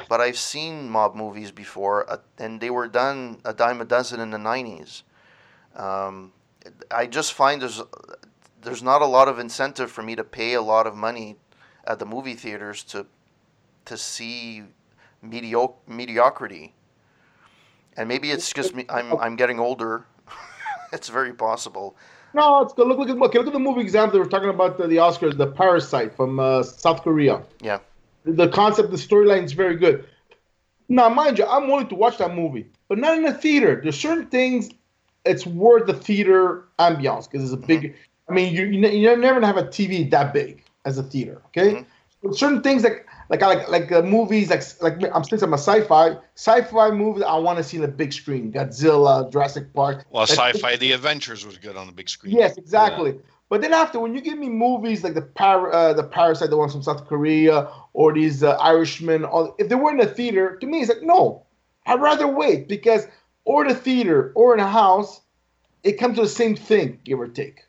But 0.10 0.22
I've 0.22 0.38
seen 0.38 0.90
mob 0.90 1.16
movies 1.16 1.52
before, 1.52 2.10
uh, 2.10 2.18
and 2.38 2.60
they 2.60 2.70
were 2.70 2.88
done 2.88 3.40
a 3.46 3.54
dime 3.54 3.82
a 3.82 3.86
dozen 3.86 4.20
in 4.20 4.32
the 4.32 4.38
'90s. 4.38 5.04
Um, 5.76 6.34
I 6.92 7.08
just 7.08 7.34
find 7.34 7.62
there's 7.62 7.82
there's 8.62 8.84
not 8.84 9.02
a 9.02 9.06
lot 9.06 9.28
of 9.28 9.40
incentive 9.40 9.92
for 9.92 10.02
me 10.02 10.16
to 10.16 10.24
pay 10.24 10.54
a 10.54 10.62
lot 10.62 10.88
of 10.88 10.96
money 10.96 11.38
at 11.86 12.00
the 12.00 12.06
movie 12.06 12.34
theaters 12.34 12.84
to 12.84 13.06
to 13.86 13.98
see 13.98 14.64
medio- 15.22 15.76
mediocrity. 15.88 16.74
And 17.98 18.10
maybe 18.10 18.32
it's 18.32 18.52
just 18.52 18.76
me. 18.76 18.86
I'm 18.90 19.14
I'm 19.20 19.36
getting 19.36 19.60
older. 19.60 20.06
it's 20.94 21.10
very 21.10 21.34
possible. 21.34 21.96
No, 22.34 22.62
it's 22.62 22.74
good. 22.74 22.88
Look, 22.88 22.98
look 22.98 23.10
at 23.10 23.16
okay, 23.16 23.38
look 23.38 23.48
at 23.48 23.54
the 23.54 23.60
movie 23.60 23.80
example 23.80 24.20
We're 24.20 24.26
talking 24.26 24.50
about 24.50 24.78
the, 24.78 24.88
the 24.88 24.98
Oscars, 24.98 25.38
the 25.38 25.48
Parasite 25.48 26.14
from 26.14 26.40
uh, 26.40 26.64
South 26.64 27.02
Korea. 27.02 27.42
Yeah. 27.62 27.80
The 28.26 28.50
concept, 28.50 28.92
the 28.92 28.98
storyline 28.98 29.46
is 29.46 29.54
very 29.54 29.78
good. 29.78 30.06
Now, 30.90 31.08
mind 31.10 31.38
you, 31.38 31.46
I'm 31.46 31.68
willing 31.68 31.88
to 31.88 31.96
watch 31.96 32.18
that 32.18 32.36
movie, 32.36 32.68
but 32.90 32.98
not 32.98 33.18
in 33.18 33.26
a 33.26 33.34
theater. 33.34 33.80
There's 33.82 33.98
certain 33.98 34.28
things 34.28 34.70
it's 35.26 35.46
worth 35.46 35.88
the 35.88 35.94
theater 35.94 36.66
ambiance 36.80 37.30
because 37.30 37.44
it's 37.44 37.54
a 37.54 37.68
big. 37.68 37.96
I 38.30 38.34
mean, 38.34 38.54
you 38.54 38.66
you 38.66 39.16
never 39.18 39.40
gonna 39.40 39.48
have 39.48 39.58
a 39.58 39.64
TV 39.64 40.10
that 40.12 40.34
big 40.34 40.64
as 40.86 40.98
a 40.98 41.04
theater. 41.04 41.42
Okay. 41.48 41.72
Mhm. 41.76 41.86
But 42.24 42.36
certain 42.36 42.62
things 42.62 42.84
like 42.84 43.06
like 43.30 43.44
I 43.44 43.48
like 43.54 43.70
like 43.70 43.92
uh, 43.92 44.02
movies 44.02 44.50
like 44.50 44.64
like 44.82 45.12
I'm 45.14 45.24
saying 45.24 45.40
some 45.40 45.54
sci-fi 45.54 46.18
sci-fi 46.36 46.92
movie 46.92 47.24
I 47.24 47.38
want 47.38 47.58
to 47.58 47.64
see 47.64 47.78
in 47.78 47.84
a 47.84 47.88
big 47.88 48.14
screen. 48.14 48.52
Godzilla, 48.52 49.32
Jurassic 49.32 49.74
Park. 49.74 50.06
Well, 50.10 50.22
Like, 50.22 50.32
sci-fi, 50.56 50.76
The 50.78 50.92
Adventures 50.94 51.46
was 51.46 51.58
good 51.58 51.76
on 51.76 51.88
the 51.88 51.94
big 51.94 52.10
screen. 52.10 52.36
Yes, 52.36 52.58
exactly. 52.58 53.20
But 53.48 53.62
then 53.62 53.74
after, 53.74 54.00
when 54.00 54.16
you 54.16 54.22
give 54.22 54.40
me 54.40 54.50
movies 54.50 55.04
like 55.04 55.14
the 55.14 55.22
Par- 55.22 55.72
uh, 55.72 55.94
the 55.94 56.04
Parasite, 56.04 56.50
the 56.50 56.58
ones 56.58 56.72
from 56.72 56.82
South 56.82 57.06
Korea, 57.06 57.70
or 57.94 58.12
these 58.12 58.42
uh, 58.42 58.58
Irishmen, 58.58 59.24
or 59.24 59.54
if 59.60 59.70
they 59.70 59.76
were 59.76 59.92
in 59.92 60.00
a 60.00 60.08
theater, 60.08 60.56
to 60.58 60.66
me 60.66 60.80
it's 60.80 60.90
like 60.90 61.04
no, 61.04 61.44
I'd 61.86 62.02
rather 62.02 62.28
wait 62.28 62.68
because 62.68 63.08
or 63.46 63.68
the 63.68 63.76
theater 63.76 64.32
or 64.36 64.54
in 64.54 64.60
a 64.60 64.68
house, 64.68 65.22
it 65.84 65.94
comes 65.94 66.18
to 66.18 66.24
the 66.24 66.28
same 66.28 66.56
thing, 66.56 67.00
give 67.04 67.20
or 67.20 67.28
take. 67.28 67.64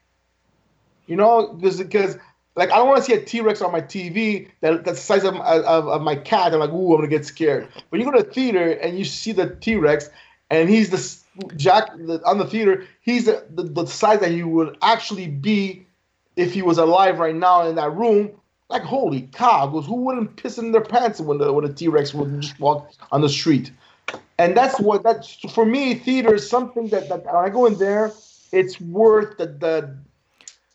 You 1.06 1.16
know, 1.16 1.52
because 1.52 2.18
like 2.56 2.70
I 2.72 2.76
don't 2.76 2.88
want 2.88 2.98
to 2.98 3.04
see 3.04 3.12
a 3.12 3.24
T 3.24 3.40
Rex 3.42 3.60
on 3.60 3.70
my 3.70 3.82
TV 3.82 4.48
that 4.62 4.84
that's 4.84 4.98
the 4.98 5.04
size 5.04 5.24
of, 5.24 5.36
of, 5.36 5.86
of 5.86 6.02
my 6.02 6.16
cat. 6.16 6.52
I'm 6.52 6.60
like, 6.60 6.70
ooh, 6.70 6.94
I'm 6.94 6.98
gonna 6.98 7.08
get 7.08 7.26
scared. 7.26 7.68
But 7.90 8.00
you 8.00 8.06
go 8.06 8.10
to 8.12 8.26
a 8.26 8.32
theater 8.32 8.72
and 8.72 8.98
you 8.98 9.04
see 9.04 9.32
the 9.32 9.54
T 9.56 9.76
Rex, 9.76 10.08
and 10.50 10.68
he's 10.68 10.90
the 10.90 11.52
Jack 11.56 11.90
the, 11.96 12.20
on 12.24 12.38
the 12.38 12.46
theater. 12.46 12.86
He's 13.02 13.26
the, 13.26 13.46
the 13.50 13.62
the 13.62 13.86
size 13.86 14.20
that 14.20 14.30
he 14.30 14.42
would 14.42 14.76
actually 14.82 15.28
be 15.28 15.86
if 16.34 16.52
he 16.52 16.62
was 16.62 16.78
alive 16.78 17.18
right 17.18 17.34
now 17.34 17.68
in 17.68 17.76
that 17.76 17.92
room. 17.94 18.32
Like 18.68 18.82
holy 18.82 19.28
cow! 19.32 19.66
Goes 19.68 19.86
who 19.86 19.94
wouldn't 19.96 20.36
piss 20.36 20.58
in 20.58 20.72
their 20.72 20.80
pants 20.80 21.20
when 21.20 21.38
the 21.38 21.52
when 21.52 21.64
a 21.64 21.72
T 21.72 21.86
Rex 21.88 22.14
would 22.14 22.40
just 22.40 22.58
walk 22.58 22.90
on 23.12 23.20
the 23.20 23.28
street? 23.28 23.70
And 24.38 24.56
that's 24.56 24.78
what 24.80 25.02
that's 25.02 25.34
for 25.52 25.64
me. 25.64 25.94
Theater 25.94 26.34
is 26.34 26.48
something 26.48 26.88
that, 26.88 27.08
that 27.08 27.24
when 27.24 27.34
I 27.36 27.48
go 27.48 27.66
in 27.66 27.78
there, 27.78 28.12
it's 28.52 28.80
worth 28.80 29.38
the 29.38 29.46
the, 29.46 29.96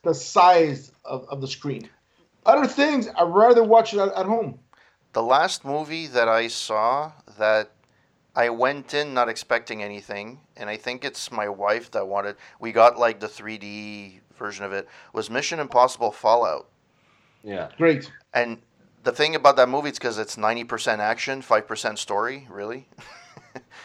the 0.04 0.14
size 0.16 0.92
of, 1.06 1.28
of 1.30 1.42
the 1.42 1.48
screen. 1.48 1.90
Other 2.46 2.66
things, 2.68 3.08
I'd 3.16 3.24
rather 3.30 3.64
watch 3.64 3.94
it 3.94 4.00
at, 4.00 4.14
at 4.14 4.26
home. 4.26 4.60
The 5.14 5.22
last 5.22 5.64
movie 5.64 6.08
that 6.08 6.28
I 6.28 6.48
saw 6.48 7.12
that 7.38 7.70
I 8.36 8.50
went 8.50 8.94
in 8.96 9.14
not 9.14 9.30
expecting 9.30 9.84
anything, 9.84 10.40
and 10.58 10.70
I 10.70 10.78
think 10.78 11.04
it's 11.06 11.32
my 11.32 11.48
wife 11.50 11.92
that 11.92 12.08
wanted. 12.08 12.38
We 12.60 12.72
got 12.72 12.98
like 12.98 13.20
the 13.20 13.28
3D 13.28 14.22
version 14.38 14.66
of 14.66 14.74
it. 14.74 14.88
Was 15.14 15.30
Mission 15.30 15.60
Impossible 15.60 16.12
Fallout, 16.12 16.68
Yeah. 17.44 17.70
Great. 17.78 18.12
and 18.34 18.58
the 19.04 19.12
thing 19.12 19.36
about 19.36 19.56
that 19.58 19.68
movie 19.70 19.90
is 19.90 20.00
because 20.00 20.18
it's 20.18 20.36
90% 20.36 21.00
action, 21.00 21.42
5% 21.42 21.98
story. 21.98 22.48
Really, 22.50 22.88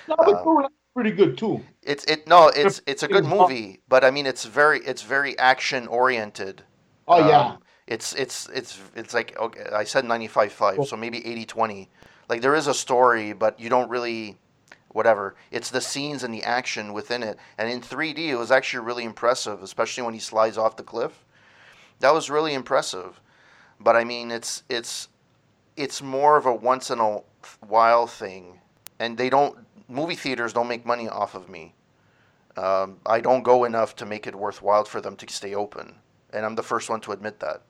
No, 0.09 0.17
but 0.17 0.47
Um, 0.47 0.69
pretty 0.95 1.11
good 1.11 1.37
too. 1.37 1.63
it's 1.83 2.05
it. 2.05 2.27
No, 2.27 2.49
it's 2.49 2.81
it's 2.87 3.03
a 3.03 3.09
good 3.09 3.25
movie, 3.25 3.81
but 3.89 4.05
I 4.05 4.11
mean, 4.11 4.27
it's 4.27 4.45
very 4.45 4.81
it's 4.81 5.03
very 5.03 5.39
action 5.39 5.87
oriented. 5.89 6.63
Oh 7.09 7.29
yeah. 7.29 7.41
Um, 7.41 7.59
it's 7.87 8.15
it's 8.15 8.49
it's 8.49 8.81
it's 8.95 9.15
like 9.15 9.39
okay, 9.39 9.65
I 9.73 9.85
said 9.85 10.05
95-5, 10.05 10.87
so 10.87 10.97
maybe 10.97 11.21
80-20. 11.21 11.89
Like 12.29 12.41
there 12.41 12.57
is 12.57 12.67
a 12.67 12.75
story, 12.75 13.33
but 13.33 13.61
you 13.61 13.69
don't 13.69 13.89
really 13.89 14.39
whatever. 14.89 15.37
It's 15.51 15.71
the 15.71 15.81
scenes 15.81 16.25
and 16.25 16.33
the 16.33 16.43
action 16.43 16.93
within 16.95 17.23
it. 17.23 17.39
And 17.59 17.71
in 17.71 17.81
3D 17.81 18.19
it 18.29 18.37
was 18.37 18.51
actually 18.51 18.85
really 18.85 19.05
impressive, 19.05 19.63
especially 19.63 20.03
when 20.03 20.15
he 20.15 20.21
slides 20.21 20.59
off 20.59 20.77
the 20.77 20.83
cliff. 20.83 21.25
That 22.01 22.15
was 22.15 22.31
really 22.31 22.55
impressive. 22.55 23.21
But 23.79 23.95
I 23.95 24.05
mean, 24.05 24.31
it's 24.31 24.63
it's 24.69 25.09
it's 25.77 26.01
more 26.03 26.37
of 26.37 26.47
a 26.47 26.55
once 26.55 26.91
in 26.91 26.99
a 26.99 27.21
while 27.67 28.07
thing. 28.07 28.59
And 28.99 29.19
they 29.19 29.29
don't 29.29 29.59
movie 29.89 30.15
theaters 30.15 30.53
don't 30.53 30.69
make 30.69 30.85
money 30.87 31.09
off 31.09 31.35
of 31.35 31.49
me. 31.49 31.75
Um, 32.57 32.99
I 33.05 33.21
don't 33.21 33.43
go 33.43 33.65
enough 33.65 33.97
to 33.97 34.07
make 34.07 34.27
it 34.27 34.35
worthwhile 34.35 34.85
for 34.85 35.01
them 35.01 35.17
to 35.17 35.33
stay 35.33 35.55
open, 35.55 35.95
and 36.33 36.45
I'm 36.47 36.55
the 36.55 36.63
first 36.63 36.89
one 36.89 37.01
to 37.03 37.13
admit 37.13 37.41
that. 37.41 37.63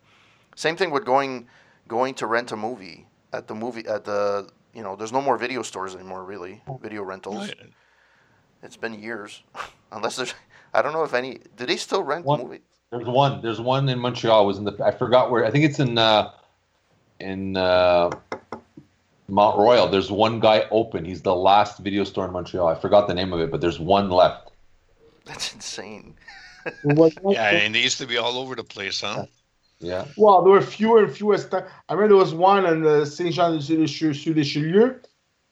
Same 0.54 0.76
thing 0.76 0.90
with 0.90 1.04
going 1.04 1.48
going 1.88 2.14
to 2.14 2.26
rent 2.26 2.52
a 2.52 2.56
movie 2.56 3.06
at 3.32 3.46
the 3.48 3.54
movie 3.54 3.86
at 3.86 4.04
the 4.04 4.48
you 4.74 4.82
know 4.82 4.96
there's 4.96 5.12
no 5.12 5.20
more 5.20 5.36
video 5.38 5.62
stores 5.62 5.94
anymore 5.94 6.24
really 6.24 6.62
video 6.80 7.02
rentals. 7.02 7.50
It's 8.62 8.76
been 8.76 8.94
years, 8.94 9.42
unless 9.92 10.16
there's 10.16 10.34
I 10.72 10.82
don't 10.82 10.92
know 10.92 11.02
if 11.04 11.14
any 11.14 11.40
do 11.56 11.66
they 11.66 11.76
still 11.76 12.02
rent 12.02 12.24
One- 12.24 12.42
movie? 12.42 12.60
There's 12.92 13.06
one. 13.06 13.42
There's 13.42 13.60
one 13.60 13.88
in 13.88 13.98
Montreal. 13.98 14.46
Was 14.46 14.58
in 14.58 14.64
the 14.64 14.72
I 14.84 14.92
forgot 14.92 15.28
where. 15.30 15.44
I 15.44 15.50
think 15.50 15.64
it's 15.64 15.80
in 15.80 15.98
uh, 15.98 16.30
in 17.18 17.56
uh, 17.56 18.10
Mount 19.28 19.58
Royal. 19.58 19.88
There's 19.88 20.10
one 20.10 20.40
guy 20.40 20.66
open. 20.70 21.04
He's 21.04 21.22
the 21.22 21.34
last 21.34 21.78
video 21.78 22.04
store 22.04 22.26
in 22.26 22.32
Montreal. 22.32 22.66
I 22.68 22.74
forgot 22.74 23.08
the 23.08 23.14
name 23.14 23.32
of 23.32 23.40
it, 23.40 23.50
but 23.50 23.60
there's 23.60 23.78
one 23.78 24.10
left. 24.10 24.50
That's 25.24 25.52
insane. 25.54 26.14
Yeah, 26.84 27.50
and 27.50 27.74
they 27.74 27.82
used 27.82 27.98
to 27.98 28.06
be 28.06 28.16
all 28.16 28.38
over 28.38 28.54
the 28.56 28.64
place, 28.64 29.00
huh? 29.00 29.26
Yeah. 29.78 30.04
Well, 30.16 30.42
there 30.42 30.52
were 30.52 30.60
fewer 30.60 31.04
and 31.04 31.12
fewer. 31.14 31.36
St- 31.38 31.64
I 31.88 31.92
remember 31.94 32.14
there 32.14 32.24
was 32.24 32.34
one 32.34 32.64
in 32.66 32.86
uh, 32.86 33.04
Saint 33.04 33.34
Jean 33.34 33.58
de 33.58 33.76
Richelieu, 34.32 34.94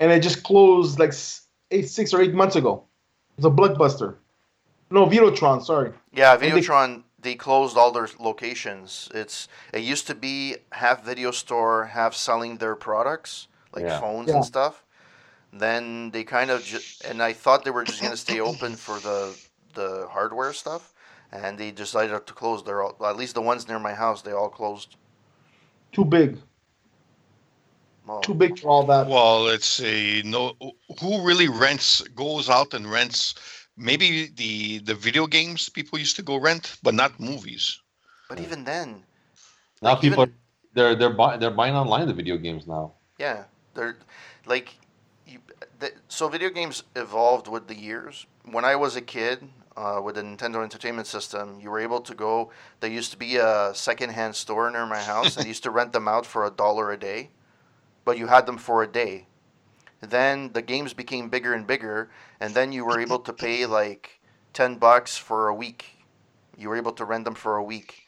and 0.00 0.10
it 0.12 0.20
just 0.22 0.42
closed 0.42 0.98
like 0.98 1.12
eight, 1.70 1.88
six 1.88 2.12
or 2.14 2.20
eight 2.22 2.34
months 2.34 2.56
ago. 2.56 2.84
It's 3.36 3.46
a 3.46 3.50
blockbuster. 3.50 4.14
No, 4.90 5.06
Videotron. 5.06 5.62
Sorry. 5.64 5.92
Yeah, 6.12 6.32
And 6.34 6.42
they- 6.42 6.50
Videotron 6.50 7.02
they 7.20 7.34
closed 7.34 7.76
all 7.76 7.90
their 7.90 8.08
locations. 8.20 9.08
It's 9.14 9.48
it 9.72 9.80
used 9.80 10.06
to 10.08 10.14
be 10.14 10.56
half 10.72 11.04
video 11.04 11.30
store, 11.30 11.86
half 11.86 12.14
selling 12.14 12.58
their 12.58 12.76
products 12.76 13.48
like 13.74 13.84
Yeah. 13.84 14.00
phones 14.00 14.28
Yeah. 14.28 14.36
and 14.36 14.44
stuff. 14.44 14.84
Then 15.52 16.10
they 16.10 16.24
kind 16.24 16.50
of 16.50 16.62
ju- 16.64 16.80
and 17.08 17.22
I 17.22 17.32
thought 17.32 17.64
they 17.64 17.70
were 17.70 17.84
just 17.84 18.00
gonna 18.02 18.16
stay 18.16 18.40
open 18.40 18.76
for 18.76 18.98
the 19.00 19.36
the 19.74 20.06
hardware 20.10 20.52
stuff, 20.52 20.92
and 21.32 21.58
they 21.58 21.70
decided 21.72 22.26
to 22.26 22.32
close. 22.32 22.62
They're 22.64 22.82
all, 22.82 22.94
at 23.06 23.16
least 23.16 23.34
the 23.34 23.42
ones 23.42 23.66
near 23.68 23.78
my 23.80 23.94
house. 23.94 24.22
They 24.22 24.32
all 24.32 24.48
closed. 24.48 24.96
Too 25.92 26.04
big. 26.04 26.38
Well, 28.06 28.20
Too 28.20 28.34
big 28.34 28.58
for 28.58 28.68
all 28.68 28.84
that. 28.86 29.06
Well, 29.08 29.48
it's 29.48 29.80
a 29.80 30.22
no. 30.24 30.52
Who 31.00 31.22
really 31.26 31.48
rents 31.48 32.02
goes 32.14 32.50
out 32.50 32.74
and 32.74 32.90
rents? 32.90 33.34
Maybe 33.76 34.26
the 34.36 34.78
the 34.80 34.94
video 34.94 35.26
games 35.26 35.68
people 35.68 35.98
used 35.98 36.16
to 36.16 36.22
go 36.22 36.36
rent, 36.36 36.76
but 36.82 36.94
not 36.94 37.18
movies. 37.18 37.80
but 38.28 38.40
even 38.40 38.64
then, 38.64 39.04
Now 39.82 39.90
Like, 39.90 40.00
people 40.00 40.22
even- 40.24 40.34
are, 40.34 40.38
they're 40.74 40.94
they're 40.94 41.16
buying 41.22 41.40
they're 41.40 41.50
buying 41.62 41.74
online 41.74 42.06
the 42.06 42.14
video 42.14 42.36
games 42.36 42.66
now. 42.66 42.92
Yeah, 43.18 43.44
they're 43.74 43.96
like, 44.46 44.76
you, 45.26 45.38
so 46.08 46.28
video 46.28 46.50
games 46.50 46.84
evolved 46.96 47.48
with 47.48 47.68
the 47.68 47.76
years. 47.76 48.26
When 48.44 48.64
I 48.64 48.76
was 48.76 48.96
a 48.96 49.00
kid, 49.00 49.48
uh, 49.76 50.00
with 50.02 50.14
the 50.14 50.22
Nintendo 50.22 50.62
Entertainment 50.62 51.06
System, 51.06 51.58
you 51.60 51.70
were 51.70 51.80
able 51.80 52.00
to 52.00 52.14
go. 52.14 52.50
There 52.80 52.90
used 52.90 53.10
to 53.12 53.16
be 53.16 53.36
a 53.36 53.72
secondhand 53.74 54.36
store 54.36 54.70
near 54.70 54.86
my 54.86 55.00
house, 55.00 55.36
and 55.36 55.46
used 55.54 55.64
to 55.64 55.70
rent 55.70 55.92
them 55.92 56.08
out 56.08 56.26
for 56.26 56.44
a 56.44 56.50
dollar 56.50 56.92
a 56.92 56.96
day, 56.96 57.30
but 58.04 58.18
you 58.18 58.28
had 58.28 58.46
them 58.46 58.58
for 58.58 58.82
a 58.82 58.86
day. 58.86 59.26
Then 60.00 60.52
the 60.52 60.62
games 60.62 60.94
became 60.94 61.28
bigger 61.28 61.54
and 61.54 61.66
bigger, 61.66 62.10
and 62.38 62.54
then 62.54 62.72
you 62.72 62.84
were 62.84 63.00
able 63.00 63.18
to 63.20 63.32
pay 63.44 63.66
like 63.66 64.20
ten 64.52 64.76
bucks 64.76 65.16
for 65.16 65.48
a 65.48 65.54
week. 65.54 65.86
You 66.56 66.68
were 66.68 66.76
able 66.76 66.92
to 66.92 67.04
rent 67.04 67.24
them 67.24 67.34
for 67.34 67.56
a 67.56 67.64
week. 67.64 68.06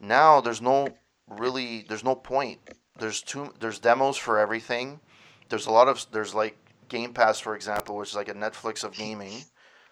Now 0.00 0.40
there's 0.40 0.62
no 0.62 0.88
really 1.28 1.84
there's 1.88 2.04
no 2.04 2.14
point 2.14 2.58
there's 2.98 3.22
two 3.22 3.52
there's 3.60 3.78
demos 3.78 4.16
for 4.16 4.38
everything. 4.38 5.00
There's 5.48 5.66
a 5.66 5.70
lot 5.70 5.88
of 5.88 6.04
there's 6.12 6.34
like 6.34 6.56
game 6.88 7.12
pass 7.12 7.40
for 7.40 7.56
example 7.56 7.96
which 7.96 8.10
is 8.10 8.14
like 8.14 8.28
a 8.28 8.34
netflix 8.34 8.84
of 8.84 8.94
gaming. 8.94 9.44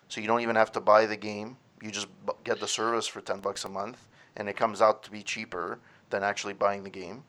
So 0.09 0.21
you 0.21 0.27
don't 0.27 0.41
even 0.41 0.57
have 0.57 0.73
to 0.73 0.81
buy 0.81 1.07
the 1.07 1.17
game. 1.17 1.57
You 1.83 1.91
just 1.91 2.09
b- 2.27 2.33
get 2.45 2.61
the 2.61 2.69
service 2.69 3.07
for 3.07 3.21
10 3.21 3.41
bucks 3.41 3.65
a 3.65 3.69
month 3.69 4.07
and 4.37 4.49
it 4.49 4.57
comes 4.57 4.81
out 4.81 5.03
to 5.05 5.11
be 5.11 5.23
cheaper 5.23 5.79
than 6.11 6.23
actually 6.23 6.55
buying 6.55 6.83
the 6.83 6.91
game. 6.91 7.25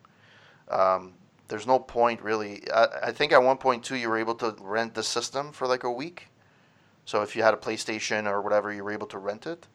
Um, 0.69 1.13
there's 1.47 1.67
no 1.67 1.79
point 1.79 2.21
really. 2.21 2.63
I, 2.71 2.87
I 3.03 3.11
think 3.11 3.31
at 3.31 3.41
one 3.41 3.57
point 3.57 3.83
too 3.83 3.95
you 3.95 4.09
were 4.09 4.17
able 4.17 4.35
to 4.35 4.55
rent 4.61 4.93
the 4.93 5.03
system 5.03 5.51
for 5.51 5.67
like 5.67 5.83
a 5.83 5.91
week. 5.91 6.27
So 7.05 7.21
if 7.21 7.35
you 7.35 7.43
had 7.43 7.53
a 7.53 7.57
playstation 7.57 8.27
or 8.27 8.41
whatever 8.41 8.73
you 8.73 8.83
were 8.83 8.91
able 8.91 9.07
to 9.07 9.17
rent 9.17 9.45
it. 9.45 9.67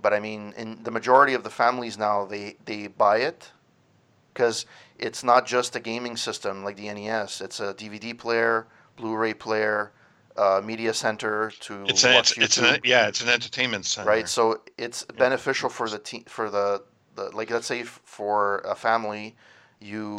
But 0.00 0.14
i 0.14 0.20
mean 0.20 0.54
in 0.56 0.82
the 0.84 0.92
majority 0.92 1.34
of 1.34 1.42
the 1.42 1.50
families 1.50 1.98
now 1.98 2.24
they 2.24 2.56
they 2.64 2.86
buy 2.86 3.18
it 3.18 3.50
because 4.38 4.66
it's 5.00 5.24
not 5.24 5.46
just 5.46 5.74
a 5.74 5.80
gaming 5.80 6.16
system 6.16 6.62
like 6.62 6.76
the 6.76 6.92
NES. 6.92 7.40
It's 7.40 7.58
a 7.58 7.74
DVD 7.74 8.16
player, 8.16 8.68
Blu-ray 8.96 9.34
player, 9.34 9.90
uh, 10.36 10.62
media 10.64 10.94
center 10.94 11.50
to 11.58 11.84
It's 11.88 12.04
an, 12.04 12.14
watch 12.14 12.38
it's, 12.38 12.56
it's 12.56 12.58
an 12.58 12.78
yeah, 12.84 13.08
it's 13.08 13.20
an 13.20 13.28
entertainment 13.28 13.84
center. 13.84 14.08
right? 14.08 14.28
So 14.28 14.60
it's 14.78 15.02
beneficial 15.02 15.68
for 15.68 15.88
the 15.88 15.98
te- 15.98 16.24
for 16.28 16.48
the, 16.50 16.84
the 17.16 17.24
like 17.34 17.50
let's 17.50 17.66
say 17.66 17.80
f- 17.80 18.00
for 18.04 18.58
a 18.58 18.76
family, 18.76 19.34
you 19.80 20.16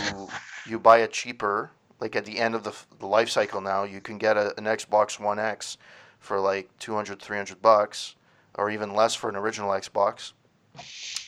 you 0.67 0.77
buy 0.79 0.97
it 0.97 1.13
cheaper. 1.13 1.71
Like 2.01 2.17
at 2.17 2.25
the 2.25 2.39
end 2.39 2.55
of 2.55 2.63
the, 2.63 2.73
the 2.99 3.05
life 3.05 3.29
cycle 3.29 3.61
now, 3.61 3.83
you 3.83 4.01
can 4.01 4.17
get 4.17 4.35
a, 4.35 4.47
an 4.57 4.65
Xbox 4.65 5.17
One 5.17 5.39
X 5.39 5.77
for 6.19 6.39
like 6.41 6.67
200, 6.79 7.21
300 7.21 7.61
bucks, 7.61 8.15
or 8.55 8.69
even 8.69 8.93
less 8.93 9.15
for 9.15 9.29
an 9.29 9.37
original 9.37 9.71
Xbox, 9.71 10.33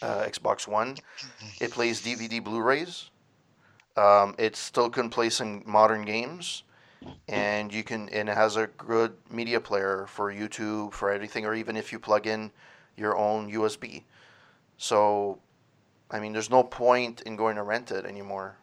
uh, 0.02 0.24
Xbox 0.24 0.68
One. 0.68 0.98
It 1.60 1.72
plays 1.72 2.02
DVD 2.02 2.44
Blu-rays. 2.44 3.10
Um, 3.98 4.36
it 4.38 4.56
still 4.56 4.90
can 4.90 5.10
play 5.10 5.30
some 5.30 5.64
modern 5.66 6.06
games, 6.06 6.64
and 7.28 7.74
you 7.74 7.84
can 7.84 8.08
and 8.10 8.30
it 8.30 8.36
has 8.36 8.56
a 8.56 8.68
good 8.68 9.14
media 9.30 9.60
player 9.60 10.06
for 10.08 10.34
YouTube 10.34 10.94
for 10.94 11.12
anything, 11.12 11.46
or 11.46 11.54
even 11.54 11.76
if 11.76 11.92
you 11.92 12.00
plug 12.00 12.26
in 12.26 12.52
your 12.96 13.18
own 13.18 13.52
USB. 13.52 14.04
So, 14.78 15.40
I 16.10 16.20
mean, 16.20 16.32
there's 16.34 16.50
no 16.50 16.64
point 16.64 17.22
in 17.22 17.36
going 17.36 17.58
to 17.58 17.64
rent 17.64 17.92
it 17.92 18.06
anymore, 18.06 18.58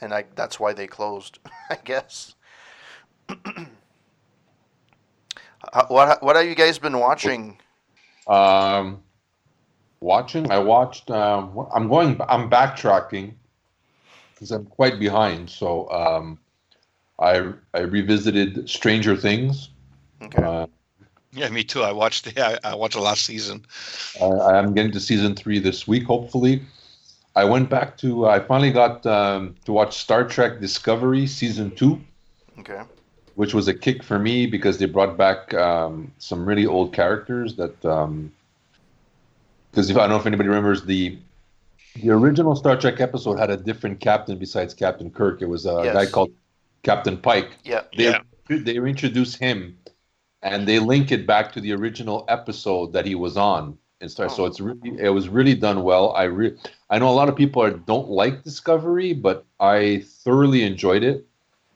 and 0.00 0.14
I 0.14 0.26
that's 0.36 0.60
why 0.60 0.72
they 0.72 0.86
closed, 0.86 1.40
I 1.70 1.78
guess. 1.84 2.34
What 5.88 6.22
what 6.22 6.36
have 6.36 6.44
you 6.44 6.54
guys 6.54 6.78
been 6.78 6.98
watching? 6.98 7.58
Um, 8.26 9.02
watching, 10.02 10.50
I 10.50 10.58
watched. 10.58 11.10
Um, 11.10 11.66
I'm 11.74 11.88
going. 11.88 12.20
I'm 12.28 12.50
backtracking 12.50 13.34
because 14.34 14.50
I'm 14.50 14.66
quite 14.66 14.98
behind. 14.98 15.48
So 15.50 15.90
um, 15.90 16.38
I 17.18 17.52
I 17.74 17.80
revisited 17.80 18.68
Stranger 18.68 19.16
Things. 19.16 19.70
Okay. 20.22 20.42
Uh, 20.42 20.66
Yeah, 21.32 21.48
me 21.48 21.64
too. 21.64 21.82
I 21.82 21.92
watched 21.92 22.24
the 22.34 22.60
I, 22.66 22.74
watched 22.74 22.94
the 22.94 23.00
last 23.00 23.24
season. 23.24 23.64
I, 24.20 24.26
I'm 24.58 24.74
getting 24.74 24.92
to 24.92 25.00
season 25.00 25.34
three 25.34 25.58
this 25.58 25.86
week, 25.88 26.04
hopefully. 26.04 26.62
I 27.34 27.44
went 27.44 27.70
back 27.70 27.96
to. 27.98 28.26
I 28.28 28.40
finally 28.40 28.72
got 28.72 29.06
um, 29.06 29.54
to 29.64 29.72
watch 29.72 29.96
Star 29.96 30.24
Trek 30.28 30.60
Discovery 30.60 31.26
season 31.26 31.70
two, 31.70 31.98
Okay. 32.58 32.82
which 33.36 33.54
was 33.54 33.68
a 33.68 33.74
kick 33.74 34.02
for 34.02 34.18
me 34.18 34.44
because 34.46 34.76
they 34.78 34.84
brought 34.86 35.16
back 35.16 35.54
um, 35.54 36.12
some 36.18 36.44
really 36.44 36.66
old 36.66 36.92
characters 36.92 37.56
that. 37.56 37.84
Because 39.72 39.88
if 39.90 39.96
I 39.96 40.00
don't 40.00 40.10
know 40.10 40.16
if 40.16 40.26
anybody 40.26 40.48
remembers 40.50 40.84
the 40.84 41.18
the 41.96 42.10
original 42.10 42.54
Star 42.56 42.76
Trek 42.78 43.00
episode 43.00 43.38
had 43.38 43.50
a 43.50 43.56
different 43.56 44.00
captain 44.00 44.38
besides 44.38 44.72
Captain 44.74 45.10
Kirk. 45.10 45.42
It 45.42 45.48
was 45.48 45.66
a 45.66 45.80
Yes. 45.84 45.94
guy 45.94 46.06
called 46.06 46.30
Captain 46.82 47.16
Pike. 47.16 47.50
Yeah. 47.64 47.82
They 47.96 48.04
Yeah. 48.10 48.20
they 48.48 48.78
reintroduce 48.78 49.34
him, 49.34 49.76
and 50.42 50.66
they 50.68 50.78
link 50.78 51.10
it 51.10 51.26
back 51.26 51.52
to 51.52 51.60
the 51.60 51.72
original 51.72 52.24
episode 52.28 52.92
that 52.92 53.06
he 53.06 53.14
was 53.14 53.36
on. 53.36 53.78
And 54.00 54.10
Star, 54.10 54.26
oh. 54.26 54.28
so 54.28 54.42
Oh. 54.44 54.46
it's 54.46 54.60
really 54.60 54.98
it 54.98 55.08
was 55.10 55.28
really 55.28 55.54
done 55.54 55.82
well. 55.84 56.12
I 56.12 56.24
re- 56.24 56.56
I 56.90 56.98
know 56.98 57.08
a 57.08 57.16
lot 57.20 57.28
of 57.30 57.36
people 57.36 57.62
are, 57.62 57.70
don't 57.70 58.10
like 58.10 58.42
Discovery, 58.44 59.12
but 59.14 59.44
I 59.60 60.04
thoroughly 60.24 60.64
enjoyed 60.64 61.02
it. 61.02 61.26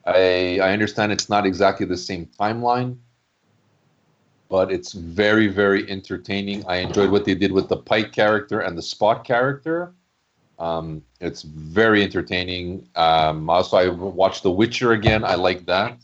I 0.06 0.58
I 0.62 0.72
understand 0.72 1.12
it's 1.12 1.28
not 1.30 1.46
exactly 1.46 1.86
the 1.86 1.96
same 1.96 2.26
timeline, 2.38 2.96
but 4.48 4.70
it's 4.70 4.92
very 4.92 5.48
very 5.48 5.90
entertaining. 5.90 6.64
I 6.66 6.76
enjoyed 6.76 7.10
what 7.10 7.24
they 7.24 7.34
did 7.34 7.52
with 7.52 7.68
the 7.68 7.76
Pike 7.76 8.12
character 8.12 8.60
and 8.60 8.76
the 8.76 8.82
Spock 8.82 9.24
character. 9.24 9.92
Um, 10.58 11.02
it's 11.20 11.42
very 11.42 12.02
entertaining. 12.02 12.88
Um, 12.96 13.50
also, 13.50 13.76
I 13.76 13.88
watched 13.88 14.42
The 14.42 14.50
Witcher 14.50 14.92
again. 14.92 15.24
I 15.24 15.34
like 15.34 15.66
that. 15.66 15.98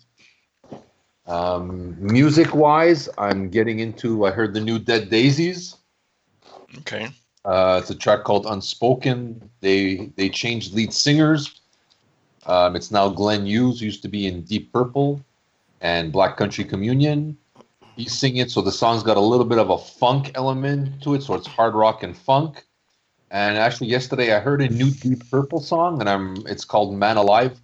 Um, 1.26 1.96
music 1.98 2.54
wise, 2.54 3.08
I'm 3.16 3.48
getting 3.48 3.78
into. 3.78 4.26
I 4.26 4.30
heard 4.30 4.52
the 4.54 4.60
new 4.60 4.78
Dead 4.78 5.08
Daisies. 5.08 5.76
Okay. 6.78 7.08
Uh, 7.44 7.78
it's 7.80 7.90
a 7.90 7.94
track 7.94 8.24
called 8.24 8.46
Unspoken. 8.46 9.48
They 9.60 10.12
they 10.16 10.28
changed 10.28 10.74
lead 10.74 10.92
singers. 10.92 11.60
Um, 12.46 12.74
it's 12.76 12.90
now 12.90 13.08
Glenn 13.08 13.46
Hughes, 13.46 13.80
used 13.80 14.02
to 14.02 14.08
be 14.08 14.26
in 14.26 14.42
Deep 14.42 14.72
Purple 14.72 15.24
and 15.80 16.12
Black 16.12 16.36
Country 16.36 16.64
Communion. 16.64 17.36
He's 17.96 18.18
singing 18.18 18.38
it, 18.38 18.50
so 18.50 18.62
the 18.62 18.72
song's 18.72 19.02
got 19.02 19.16
a 19.16 19.20
little 19.20 19.44
bit 19.44 19.58
of 19.58 19.70
a 19.70 19.78
funk 19.78 20.32
element 20.34 21.02
to 21.02 21.14
it, 21.14 21.22
so 21.22 21.34
it's 21.34 21.46
hard 21.46 21.74
rock 21.74 22.02
and 22.02 22.16
funk. 22.16 22.64
And 23.30 23.56
actually, 23.56 23.88
yesterday 23.88 24.34
I 24.34 24.40
heard 24.40 24.60
a 24.62 24.68
new 24.68 24.90
Deep 24.90 25.30
Purple 25.30 25.60
song, 25.60 26.00
and 26.00 26.08
I'm 26.08 26.36
it's 26.46 26.64
called 26.64 26.94
Man 26.94 27.16
Alive. 27.16 27.58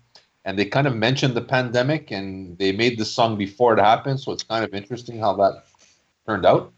And 0.44 0.58
they 0.58 0.64
kind 0.64 0.86
of 0.86 0.96
mentioned 0.96 1.34
the 1.34 1.42
pandemic, 1.42 2.10
and 2.10 2.56
they 2.56 2.72
made 2.72 2.98
this 2.98 3.10
song 3.12 3.36
before 3.36 3.76
it 3.76 3.80
happened, 3.80 4.20
so 4.20 4.32
it's 4.32 4.42
kind 4.42 4.64
of 4.64 4.72
interesting 4.72 5.18
how 5.18 5.34
that 5.34 5.64
turned 6.26 6.46
out. 6.46 6.72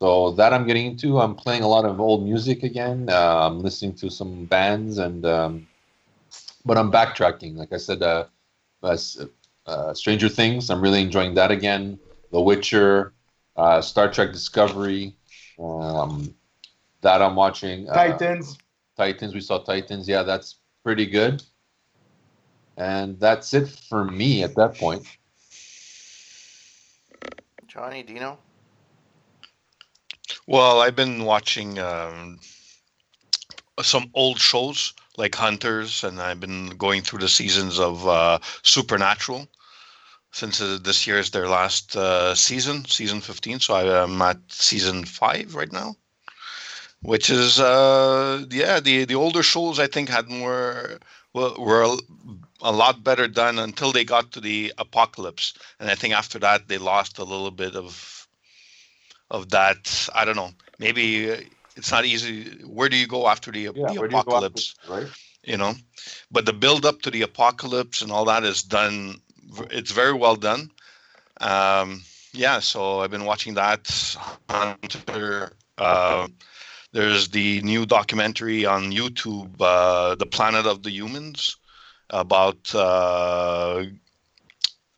So 0.00 0.32
that 0.32 0.52
I'm 0.52 0.66
getting 0.66 0.86
into. 0.86 1.20
I'm 1.20 1.36
playing 1.36 1.62
a 1.62 1.68
lot 1.68 1.84
of 1.84 2.00
old 2.00 2.24
music 2.24 2.64
again. 2.64 3.08
Uh, 3.08 3.46
I'm 3.46 3.60
listening 3.60 3.94
to 3.96 4.10
some 4.10 4.46
bands, 4.46 4.98
and 4.98 5.24
um, 5.24 5.68
but 6.64 6.76
I'm 6.76 6.90
backtracking. 6.90 7.56
Like 7.56 7.72
I 7.72 7.76
said, 7.76 8.02
uh, 8.02 8.24
uh, 8.82 8.96
uh, 9.66 9.94
Stranger 9.94 10.28
Things. 10.28 10.70
I'm 10.70 10.80
really 10.80 11.02
enjoying 11.02 11.34
that 11.34 11.52
again. 11.52 12.00
The 12.32 12.40
Witcher, 12.40 13.12
uh, 13.56 13.80
Star 13.80 14.10
Trek 14.10 14.32
Discovery. 14.32 15.14
Um, 15.62 16.34
that 17.02 17.20
I'm 17.20 17.36
watching. 17.36 17.88
Uh, 17.88 17.94
Titans. 17.94 18.58
Titans. 18.96 19.34
We 19.34 19.40
saw 19.40 19.58
Titans. 19.58 20.08
Yeah, 20.08 20.22
that's 20.22 20.56
pretty 20.82 21.06
good. 21.06 21.42
And 22.76 23.20
that's 23.20 23.52
it 23.52 23.68
for 23.68 24.04
me 24.04 24.42
at 24.42 24.54
that 24.56 24.76
point. 24.76 25.06
Johnny, 27.66 28.02
Dino. 28.02 28.38
Well, 30.46 30.80
I've 30.80 30.96
been 30.96 31.24
watching 31.24 31.78
um, 31.78 32.40
some 33.80 34.10
old 34.14 34.38
shows 34.38 34.94
like 35.16 35.34
Hunters, 35.34 36.04
and 36.04 36.20
I've 36.20 36.40
been 36.40 36.70
going 36.70 37.02
through 37.02 37.20
the 37.20 37.28
seasons 37.28 37.78
of 37.78 38.06
uh, 38.06 38.38
Supernatural 38.62 39.46
since 40.32 40.60
uh, 40.60 40.78
this 40.82 41.06
year 41.06 41.18
is 41.18 41.30
their 41.30 41.48
last 41.48 41.94
uh, 41.96 42.34
season, 42.34 42.84
season 42.86 43.20
15. 43.20 43.60
So 43.60 43.74
I 43.74 44.02
am 44.02 44.20
at 44.22 44.38
season 44.48 45.04
five 45.04 45.54
right 45.54 45.70
now, 45.70 45.94
which 47.02 47.30
is 47.30 47.60
uh, 47.60 48.44
yeah 48.50 48.80
the 48.80 49.04
the 49.04 49.14
older 49.14 49.42
shows 49.42 49.78
I 49.78 49.86
think 49.86 50.08
had 50.08 50.28
more 50.28 50.98
were, 51.34 51.52
were 51.58 51.96
a, 52.62 52.72
lot 52.72 53.04
better 53.04 53.28
done 53.28 53.58
until 53.58 53.92
they 53.92 54.04
got 54.04 54.32
to 54.32 54.40
the 54.40 54.72
apocalypse, 54.78 55.54
and 55.80 55.90
I 55.90 55.94
think 55.94 56.14
after 56.14 56.38
that 56.40 56.68
they 56.68 56.78
lost 56.78 57.18
a 57.18 57.24
little 57.24 57.50
bit 57.50 57.76
of 57.76 58.26
of 59.30 59.50
that. 59.50 60.08
I 60.14 60.24
don't 60.24 60.36
know. 60.36 60.50
Maybe 60.78 61.30
uh, 61.30 61.36
it's 61.76 61.90
not 61.90 62.04
easy. 62.04 62.44
Where 62.64 62.88
do 62.88 62.96
you 62.96 63.06
go 63.06 63.28
after 63.28 63.50
the, 63.52 63.60
Yeah, 63.60 63.70
the 63.72 63.82
do 63.82 63.92
you 63.94 64.00
apocalypse? 64.06 64.74
after- 64.80 64.92
right? 64.92 65.08
you 65.44 65.56
know 65.56 65.74
but 66.30 66.46
the 66.46 66.52
build 66.52 66.86
up 66.86 67.02
to 67.02 67.10
the 67.10 67.22
apocalypse 67.22 68.00
and 68.00 68.12
all 68.12 68.24
that 68.24 68.44
is 68.44 68.62
done 68.62 69.20
it's 69.70 69.90
very 69.92 70.14
well 70.14 70.36
done. 70.36 70.70
Um 71.40 72.02
yeah 72.34 72.58
so 72.60 73.00
i've 73.00 73.10
been 73.10 73.24
watching 73.24 73.54
that. 73.54 74.16
Hunter 74.48 75.52
uh, 75.78 76.28
there's 76.92 77.28
the 77.28 77.60
new 77.62 77.86
documentary 77.86 78.64
on 78.66 78.92
youtube 78.92 79.50
uh 79.60 80.14
the 80.14 80.26
planet 80.26 80.66
of 80.66 80.82
the 80.82 80.90
humans 80.90 81.56
about 82.10 82.74
uh 82.74 83.82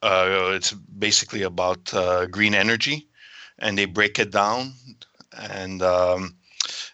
uh 0.02 0.50
it's 0.56 0.72
basically 0.72 1.42
about 1.42 1.94
uh, 1.94 2.26
green 2.26 2.54
energy 2.54 3.08
and 3.58 3.78
they 3.78 3.84
break 3.86 4.18
it 4.18 4.30
down. 4.30 4.72
And 5.38 5.82
um 5.82 6.36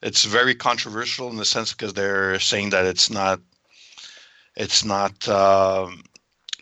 it's 0.02 0.24
very 0.24 0.54
controversial 0.54 1.28
in 1.28 1.36
the 1.36 1.44
sense 1.44 1.72
because 1.72 1.94
they're 1.94 2.38
saying 2.40 2.70
that 2.70 2.86
it's 2.86 3.10
not 3.10 3.40
it's 4.56 4.84
not 4.84 5.28
um, 5.28 6.02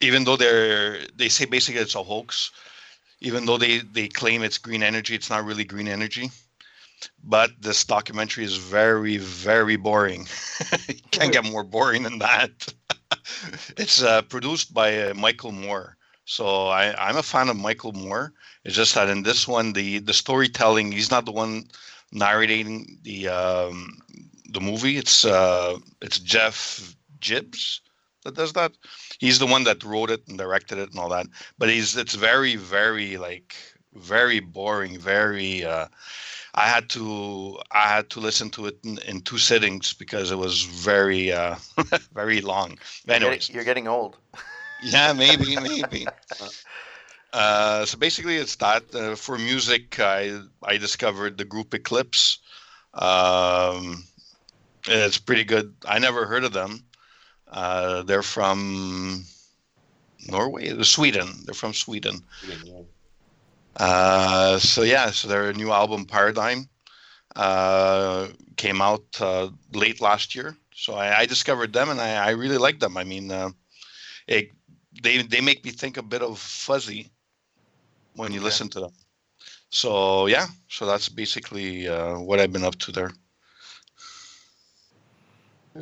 even 0.00 0.24
though 0.24 0.36
they're 0.36 1.00
they 1.16 1.28
say 1.28 1.44
basically 1.44 1.80
it's 1.80 1.94
a 1.94 2.02
hoax 2.02 2.50
even 3.20 3.46
though 3.46 3.58
they 3.58 3.78
they 3.78 4.08
claim 4.08 4.42
it's 4.42 4.58
green 4.58 4.82
energy 4.82 5.14
it's 5.14 5.30
not 5.30 5.44
really 5.44 5.64
green 5.64 5.88
energy. 5.88 6.30
But 7.22 7.50
this 7.60 7.84
documentary 7.84 8.44
is 8.44 8.56
very 8.56 9.18
very 9.18 9.76
boring. 9.76 10.26
Can't 11.12 11.32
get 11.32 11.44
more 11.44 11.64
boring 11.64 12.02
than 12.02 12.18
that. 12.18 12.50
It's 13.76 14.02
uh, 14.02 14.22
produced 14.22 14.72
by 14.74 14.98
uh, 14.98 15.14
michael 15.14 15.52
moore. 15.52 15.96
So 16.24 16.68
I, 16.68 16.94
i'm 17.08 17.16
a 17.16 17.22
fan 17.22 17.48
of 17.48 17.56
michael 17.56 17.92
moore. 17.92 18.32
It's 18.64 18.74
just 18.74 18.94
that 18.94 19.08
in 19.08 19.22
this 19.22 19.46
one 19.46 19.72
the 19.72 19.98
the 19.98 20.14
storytelling 20.14 20.92
he's 20.92 21.10
not 21.10 21.24
the 21.24 21.32
one 21.32 21.64
narrating 22.12 22.98
the 23.02 23.28
um, 23.28 24.00
the 24.50 24.60
movie. 24.60 24.96
It's 24.96 25.24
uh, 25.24 25.78
it's 26.00 26.18
Jeff 26.18 26.96
Gibbs 27.20 27.80
that 28.24 28.34
does 28.34 28.52
that. 28.54 28.72
He's 29.18 29.38
the 29.38 29.46
one 29.46 29.64
that 29.64 29.82
wrote 29.84 30.10
it 30.10 30.26
and 30.28 30.38
directed 30.38 30.78
it 30.78 30.90
and 30.90 30.98
all 30.98 31.08
that. 31.10 31.26
But 31.58 31.68
he's 31.68 31.96
it's 31.96 32.14
very 32.14 32.56
very 32.56 33.16
like 33.16 33.54
very 33.94 34.40
boring. 34.40 34.98
Very. 34.98 35.64
Uh, 35.64 35.88
I 36.54 36.66
had 36.66 36.88
to 36.90 37.58
I 37.72 37.88
had 37.88 38.10
to 38.10 38.20
listen 38.20 38.50
to 38.50 38.66
it 38.66 38.78
in, 38.84 38.98
in 39.06 39.20
two 39.20 39.38
sittings 39.38 39.92
because 39.92 40.30
it 40.30 40.38
was 40.38 40.62
very 40.64 41.30
uh, 41.32 41.56
very 42.14 42.40
long. 42.40 42.70
You're 42.70 42.78
getting- 43.06 43.22
Anyways, 43.26 43.50
you're 43.50 43.64
getting 43.64 43.86
old. 43.88 44.16
yeah, 44.82 45.12
maybe, 45.12 45.56
maybe. 45.60 46.06
Uh, 47.32 47.84
so 47.84 47.98
basically, 47.98 48.36
it's 48.36 48.56
that. 48.56 48.82
Uh, 48.94 49.14
for 49.14 49.36
music, 49.38 50.00
I 50.00 50.40
I 50.62 50.78
discovered 50.78 51.36
the 51.38 51.44
group 51.44 51.74
Eclipse. 51.74 52.38
Um, 52.94 54.04
it's 54.86 55.18
pretty 55.18 55.44
good. 55.44 55.74
I 55.86 55.98
never 55.98 56.26
heard 56.26 56.44
of 56.44 56.52
them. 56.52 56.84
Uh, 57.50 58.02
they're 58.02 58.22
from 58.22 59.24
Norway, 60.28 60.82
Sweden. 60.82 61.44
They're 61.44 61.54
from 61.54 61.72
Sweden. 61.74 62.24
Uh, 63.76 64.58
so 64.58 64.82
yeah, 64.82 65.10
so 65.10 65.28
their 65.28 65.52
new 65.52 65.70
album 65.72 66.04
Paradigm 66.06 66.68
uh, 67.36 68.28
came 68.56 68.80
out 68.80 69.04
uh, 69.20 69.48
late 69.72 70.00
last 70.00 70.34
year. 70.34 70.56
So 70.74 70.94
I, 70.94 71.20
I 71.20 71.26
discovered 71.26 71.72
them, 71.72 71.88
and 71.90 72.00
I, 72.00 72.14
I 72.26 72.30
really 72.30 72.58
like 72.58 72.80
them. 72.80 72.96
I 72.96 73.04
mean, 73.04 73.30
uh, 73.30 73.50
it, 74.26 74.50
they 75.02 75.22
they 75.22 75.40
make 75.40 75.64
me 75.64 75.70
think 75.70 75.96
a 75.96 76.02
bit 76.02 76.22
of 76.22 76.38
Fuzzy 76.38 77.10
when 78.14 78.32
you 78.32 78.40
Okay. 78.40 78.40
listen 78.40 78.68
to 78.70 78.80
them. 78.80 78.90
So 79.70 80.26
yeah, 80.26 80.46
so 80.68 80.86
that's 80.86 81.08
basically 81.08 81.88
uh, 81.88 82.18
what 82.18 82.40
I've 82.40 82.52
been 82.52 82.64
up 82.64 82.76
to 82.80 82.92
there. 82.92 83.12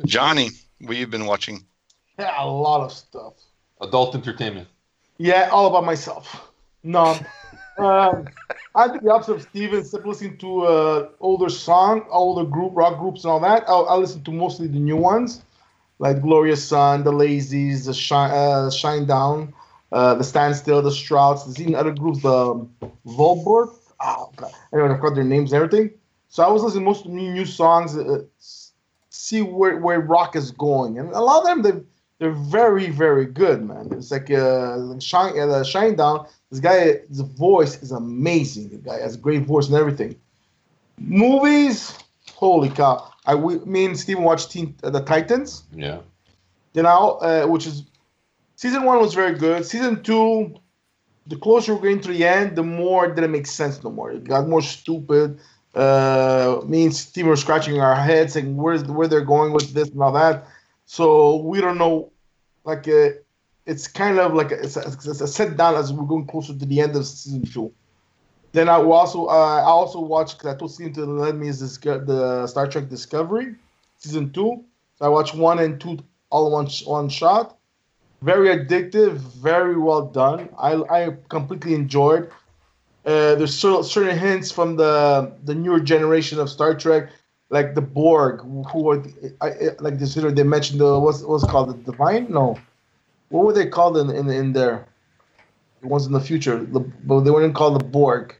Johnny, 0.05 0.49
what 0.81 0.97
you 0.97 1.07
been 1.07 1.25
watching? 1.25 1.65
Yeah, 2.19 2.43
a 2.43 2.45
lot 2.47 2.81
of 2.81 2.91
stuff. 2.91 3.33
Adult 3.81 4.15
entertainment. 4.15 4.67
Yeah, 5.17 5.49
all 5.51 5.67
about 5.67 5.85
myself. 5.85 6.51
No. 6.83 7.19
um, 7.77 8.27
I 8.75 8.87
think 8.87 9.03
the 9.03 9.11
opposite 9.11 9.33
of 9.33 9.41
Steven, 9.43 9.79
instead 9.79 10.01
of 10.01 10.05
listening 10.05 10.37
to 10.37 10.61
uh, 10.63 11.09
older 11.19 11.49
song, 11.49 12.05
older 12.09 12.47
group, 12.49 12.73
rock 12.75 12.99
groups, 12.99 13.23
and 13.23 13.31
all 13.31 13.39
that, 13.39 13.63
I'll, 13.67 13.87
I'll 13.87 13.99
listen 13.99 14.23
to 14.25 14.31
mostly 14.31 14.67
the 14.67 14.77
new 14.79 14.97
ones, 14.97 15.41
like 15.99 16.21
Glorious 16.21 16.63
Sun, 16.63 17.03
the 17.03 17.11
Lazies, 17.11 17.85
the 17.85 17.93
Shine, 17.93 18.29
uh, 18.31 18.69
Shinedown, 18.69 19.53
uh, 19.91 20.13
the 20.15 20.23
Standstill, 20.23 20.81
the 20.83 20.91
Struts. 20.91 21.43
There's 21.45 21.59
even 21.59 21.73
other 21.75 21.91
groups, 21.91 22.21
the 22.21 22.31
um, 22.31 22.69
Volborg. 23.05 23.75
Oh, 23.99 24.31
God. 24.35 24.51
Anyway, 24.71 24.89
I 24.89 24.95
forgot 24.97 25.15
their 25.15 25.23
names 25.23 25.53
and 25.53 25.63
everything. 25.63 25.91
So 26.29 26.43
I 26.43 26.49
was 26.51 26.61
listening 26.61 26.83
to 26.83 26.85
most 26.85 27.05
of 27.05 27.11
new, 27.11 27.33
new 27.33 27.45
songs, 27.45 27.97
uh, 27.97 28.23
s- 28.37 28.66
see 29.27 29.41
where, 29.41 29.77
where 29.77 29.99
rock 29.99 30.35
is 30.35 30.51
going, 30.51 30.97
and 30.97 31.11
a 31.11 31.19
lot 31.19 31.41
of 31.41 31.45
them 31.45 31.61
they 31.61 31.81
they're 32.19 32.31
very 32.31 32.89
very 32.89 33.25
good, 33.25 33.63
man. 33.63 33.89
It's 33.91 34.11
like 34.11 34.31
uh, 34.31 34.77
like 34.77 35.01
Shine, 35.01 35.37
uh, 35.37 35.63
Shinedown. 35.63 36.27
This 36.49 36.59
guy, 36.61 36.99
his 37.09 37.21
voice 37.21 37.81
is 37.83 37.91
amazing. 37.91 38.69
The 38.69 38.77
guy 38.77 38.99
has 38.99 39.15
a 39.15 39.19
great 39.19 39.43
voice 39.43 39.67
and 39.67 39.75
everything. 39.75 40.15
Movies, 40.97 41.93
holy 42.33 42.69
cow! 42.69 43.11
I 43.25 43.35
we, 43.35 43.59
me 43.59 43.85
and 43.85 43.99
Steven 43.99 44.23
watched 44.23 44.51
Teen, 44.51 44.75
uh, 44.83 44.89
the 44.89 45.01
Titans. 45.01 45.63
Yeah. 45.73 45.99
You 46.73 46.83
know, 46.83 47.17
uh, 47.21 47.45
which 47.47 47.67
is 47.67 47.83
season 48.55 48.83
one 48.83 48.99
was 48.99 49.13
very 49.13 49.37
good. 49.37 49.65
Season 49.65 50.01
two, 50.01 50.55
the 51.27 51.35
closer 51.35 51.75
we're 51.75 51.81
getting 51.81 52.01
to 52.01 52.13
the 52.13 52.23
end, 52.25 52.55
the 52.55 52.63
more 52.63 53.05
it 53.05 53.15
didn't 53.15 53.31
make 53.31 53.47
sense 53.47 53.83
no 53.83 53.91
more. 53.91 54.11
It 54.11 54.23
got 54.23 54.47
more 54.47 54.61
stupid. 54.61 55.39
Uh, 55.77 56.61
me 56.65 56.85
and 56.85 56.95
Steve 56.95 57.27
were 57.27 57.35
scratching 57.35 57.79
our 57.79 57.95
heads, 57.95 58.33
saying 58.33 58.57
where's 58.57 58.83
where 58.85 59.07
they're 59.07 59.21
going 59.21 59.53
with 59.53 59.73
this 59.73 59.89
and 59.89 60.01
all 60.01 60.11
that. 60.11 60.47
So 60.87 61.37
we 61.37 61.61
don't 61.61 61.77
know. 61.77 62.11
Like 62.63 62.87
uh, 62.87 63.09
it's 63.67 63.87
kind 63.87 64.17
of 64.17 64.33
like 64.33 64.51
a, 64.51 64.59
it's, 64.63 64.75
a, 64.75 64.87
it's 64.87 65.21
a 65.21 65.27
set 65.27 65.55
down 65.55 65.75
as 65.75 65.93
we're 65.93 66.07
going 66.07 66.25
closer 66.25 66.57
to 66.57 66.65
the 66.65 66.81
end 66.81 66.95
of 66.95 67.05
season 67.05 67.45
two. 67.45 67.71
Then 68.53 68.69
I 68.69 68.81
also 68.81 69.27
uh, 69.27 69.61
I 69.61 69.69
also 69.69 69.99
watched 69.99 70.39
because 70.39 70.55
I 70.55 70.57
told 70.57 70.71
Steven 70.71 70.93
to 70.93 71.05
let 71.05 71.35
me 71.35 71.47
is 71.47 71.59
this 71.59 71.77
the 71.77 72.47
Star 72.47 72.65
Trek 72.67 72.89
Discovery 72.89 73.53
season 73.99 74.31
two. 74.31 74.63
So 74.95 75.05
I 75.05 75.09
watched 75.09 75.35
one 75.35 75.59
and 75.59 75.79
two 75.79 75.99
all 76.31 76.51
one 76.51 76.67
one 76.85 77.07
shot. 77.07 77.55
Very 78.23 78.47
addictive, 78.49 79.17
very 79.17 79.77
well 79.77 80.07
done. 80.07 80.49
I 80.57 80.73
I 80.89 81.17
completely 81.29 81.75
enjoyed. 81.75 82.31
Uh, 83.07 83.35
there's 83.35 83.57
certain 83.57 84.17
hints 84.17 84.51
from 84.51 84.75
the 84.75 85.31
the 85.45 85.55
newer 85.55 85.79
generation 85.79 86.39
of 86.39 86.49
Star 86.49 86.75
Trek, 86.75 87.09
like 87.49 87.73
the 87.73 87.81
Borg, 87.81 88.41
who 88.69 88.89
are 88.89 89.01
I, 89.39 89.69
like 89.79 89.97
this. 89.97 90.15
They 90.15 90.43
mentioned 90.43 90.81
the 90.81 90.99
what's 90.99 91.21
what's 91.21 91.45
it 91.45 91.49
called 91.49 91.69
the 91.69 91.91
Divine? 91.91 92.27
No, 92.29 92.59
what 93.29 93.45
were 93.45 93.53
they 93.53 93.67
called 93.67 93.95
in 93.97 94.09
in, 94.09 94.29
in 94.29 94.51
there? 94.51 94.85
The 95.81 95.87
ones 95.87 96.05
in 96.05 96.11
the 96.11 96.19
future, 96.19 96.57
the, 96.57 96.81
but 96.81 97.21
they 97.21 97.31
weren't 97.31 97.55
called 97.55 97.79
the 97.79 97.85
Borg. 97.85 98.35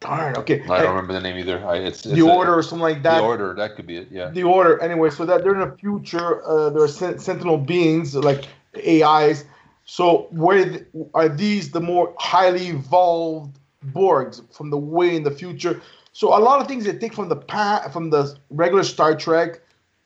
Darn. 0.00 0.36
Okay. 0.36 0.62
I 0.68 0.82
don't 0.82 0.90
remember 0.94 1.12
the 1.12 1.20
name 1.20 1.38
either. 1.38 1.64
I, 1.64 1.76
it's, 1.76 2.04
it's 2.04 2.16
the 2.16 2.26
a- 2.26 2.34
Order 2.34 2.54
or 2.54 2.62
something 2.62 2.80
like 2.82 3.02
that. 3.04 3.18
The 3.18 3.24
order. 3.24 3.54
That 3.54 3.76
could 3.76 3.86
be 3.86 3.98
it. 3.98 4.08
Yeah. 4.10 4.28
The 4.30 4.42
order, 4.42 4.80
anyway, 4.82 5.10
so 5.10 5.24
that 5.24 5.42
they're 5.42 5.54
in 5.54 5.70
the 5.70 5.76
future. 5.76 6.44
Uh, 6.44 6.70
there 6.70 6.82
are 6.82 6.88
sen- 6.88 7.18
sentinel 7.18 7.58
beings 7.58 8.14
like 8.14 8.44
AIs. 8.76 9.44
So 9.86 10.26
where 10.30 10.86
are 11.14 11.28
these 11.28 11.70
the 11.70 11.80
more 11.80 12.14
highly 12.18 12.68
evolved 12.68 13.58
Borgs 13.92 14.42
from 14.54 14.70
the 14.70 14.76
way 14.76 15.16
in 15.16 15.22
the 15.22 15.30
future. 15.30 15.80
So 16.12 16.36
a 16.36 16.40
lot 16.40 16.60
of 16.60 16.66
things 16.66 16.84
they 16.84 16.96
take 16.96 17.14
from 17.14 17.28
the 17.28 17.36
pa- 17.36 17.88
from 17.92 18.10
the 18.10 18.36
regular 18.50 18.82
Star 18.82 19.16
Trek 19.16 19.60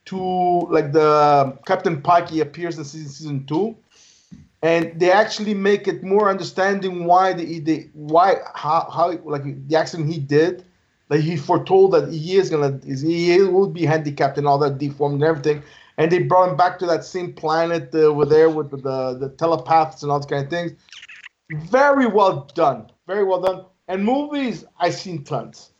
to 0.06 0.18
like 0.70 0.92
the 0.92 1.08
um, 1.08 1.58
Captain 1.66 2.00
Pike 2.02 2.32
appears 2.32 2.78
in 2.78 2.84
season 2.84 3.08
season 3.08 3.46
two, 3.46 3.76
and 4.62 4.98
they 5.00 5.10
actually 5.10 5.54
make 5.54 5.88
it 5.88 6.02
more 6.02 6.28
understanding 6.28 7.04
why 7.04 7.32
the, 7.32 7.60
the 7.60 7.88
why 7.94 8.36
how 8.54 8.88
how 8.92 9.12
like 9.24 9.44
the 9.68 9.76
accident 9.76 10.12
he 10.12 10.18
did, 10.18 10.64
like 11.08 11.20
he 11.20 11.36
foretold 11.36 11.92
that 11.92 12.12
he 12.12 12.36
is 12.36 12.50
gonna 12.50 12.80
he 12.84 13.40
will 13.42 13.68
be 13.68 13.86
handicapped 13.86 14.36
and 14.36 14.46
all 14.46 14.58
that 14.58 14.78
deformed 14.78 15.14
and 15.14 15.24
everything, 15.24 15.62
and 16.00 16.10
they 16.10 16.18
brought 16.18 16.48
him 16.48 16.56
back 16.56 16.78
to 16.78 16.86
that 16.86 17.04
same 17.04 17.34
planet 17.34 17.90
uh, 17.94 17.98
over 17.98 18.24
there 18.24 18.48
with 18.48 18.70
the, 18.70 18.78
the 18.78 19.18
the 19.18 19.28
telepaths 19.36 20.02
and 20.02 20.10
all 20.10 20.18
those 20.18 20.26
kind 20.26 20.42
of 20.42 20.50
things. 20.50 20.72
Very 21.50 22.06
well 22.06 22.48
done, 22.54 22.90
very 23.06 23.22
well 23.22 23.42
done. 23.42 23.66
And 23.86 24.02
movies, 24.02 24.64
I've 24.78 24.94
seen 24.94 25.24
tons. 25.24 25.72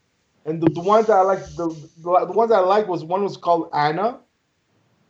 And 0.45 0.61
the, 0.61 0.69
the 0.71 0.81
ones 0.81 1.07
that 1.07 1.15
I 1.15 1.23
like, 1.23 1.45
the, 1.57 1.69
the, 1.99 2.27
the 2.27 2.33
ones 2.33 2.53
I 2.53 2.59
like 2.59 2.87
was 2.87 3.03
one 3.03 3.23
was 3.23 3.37
called 3.39 3.71
Anna. 3.73 4.19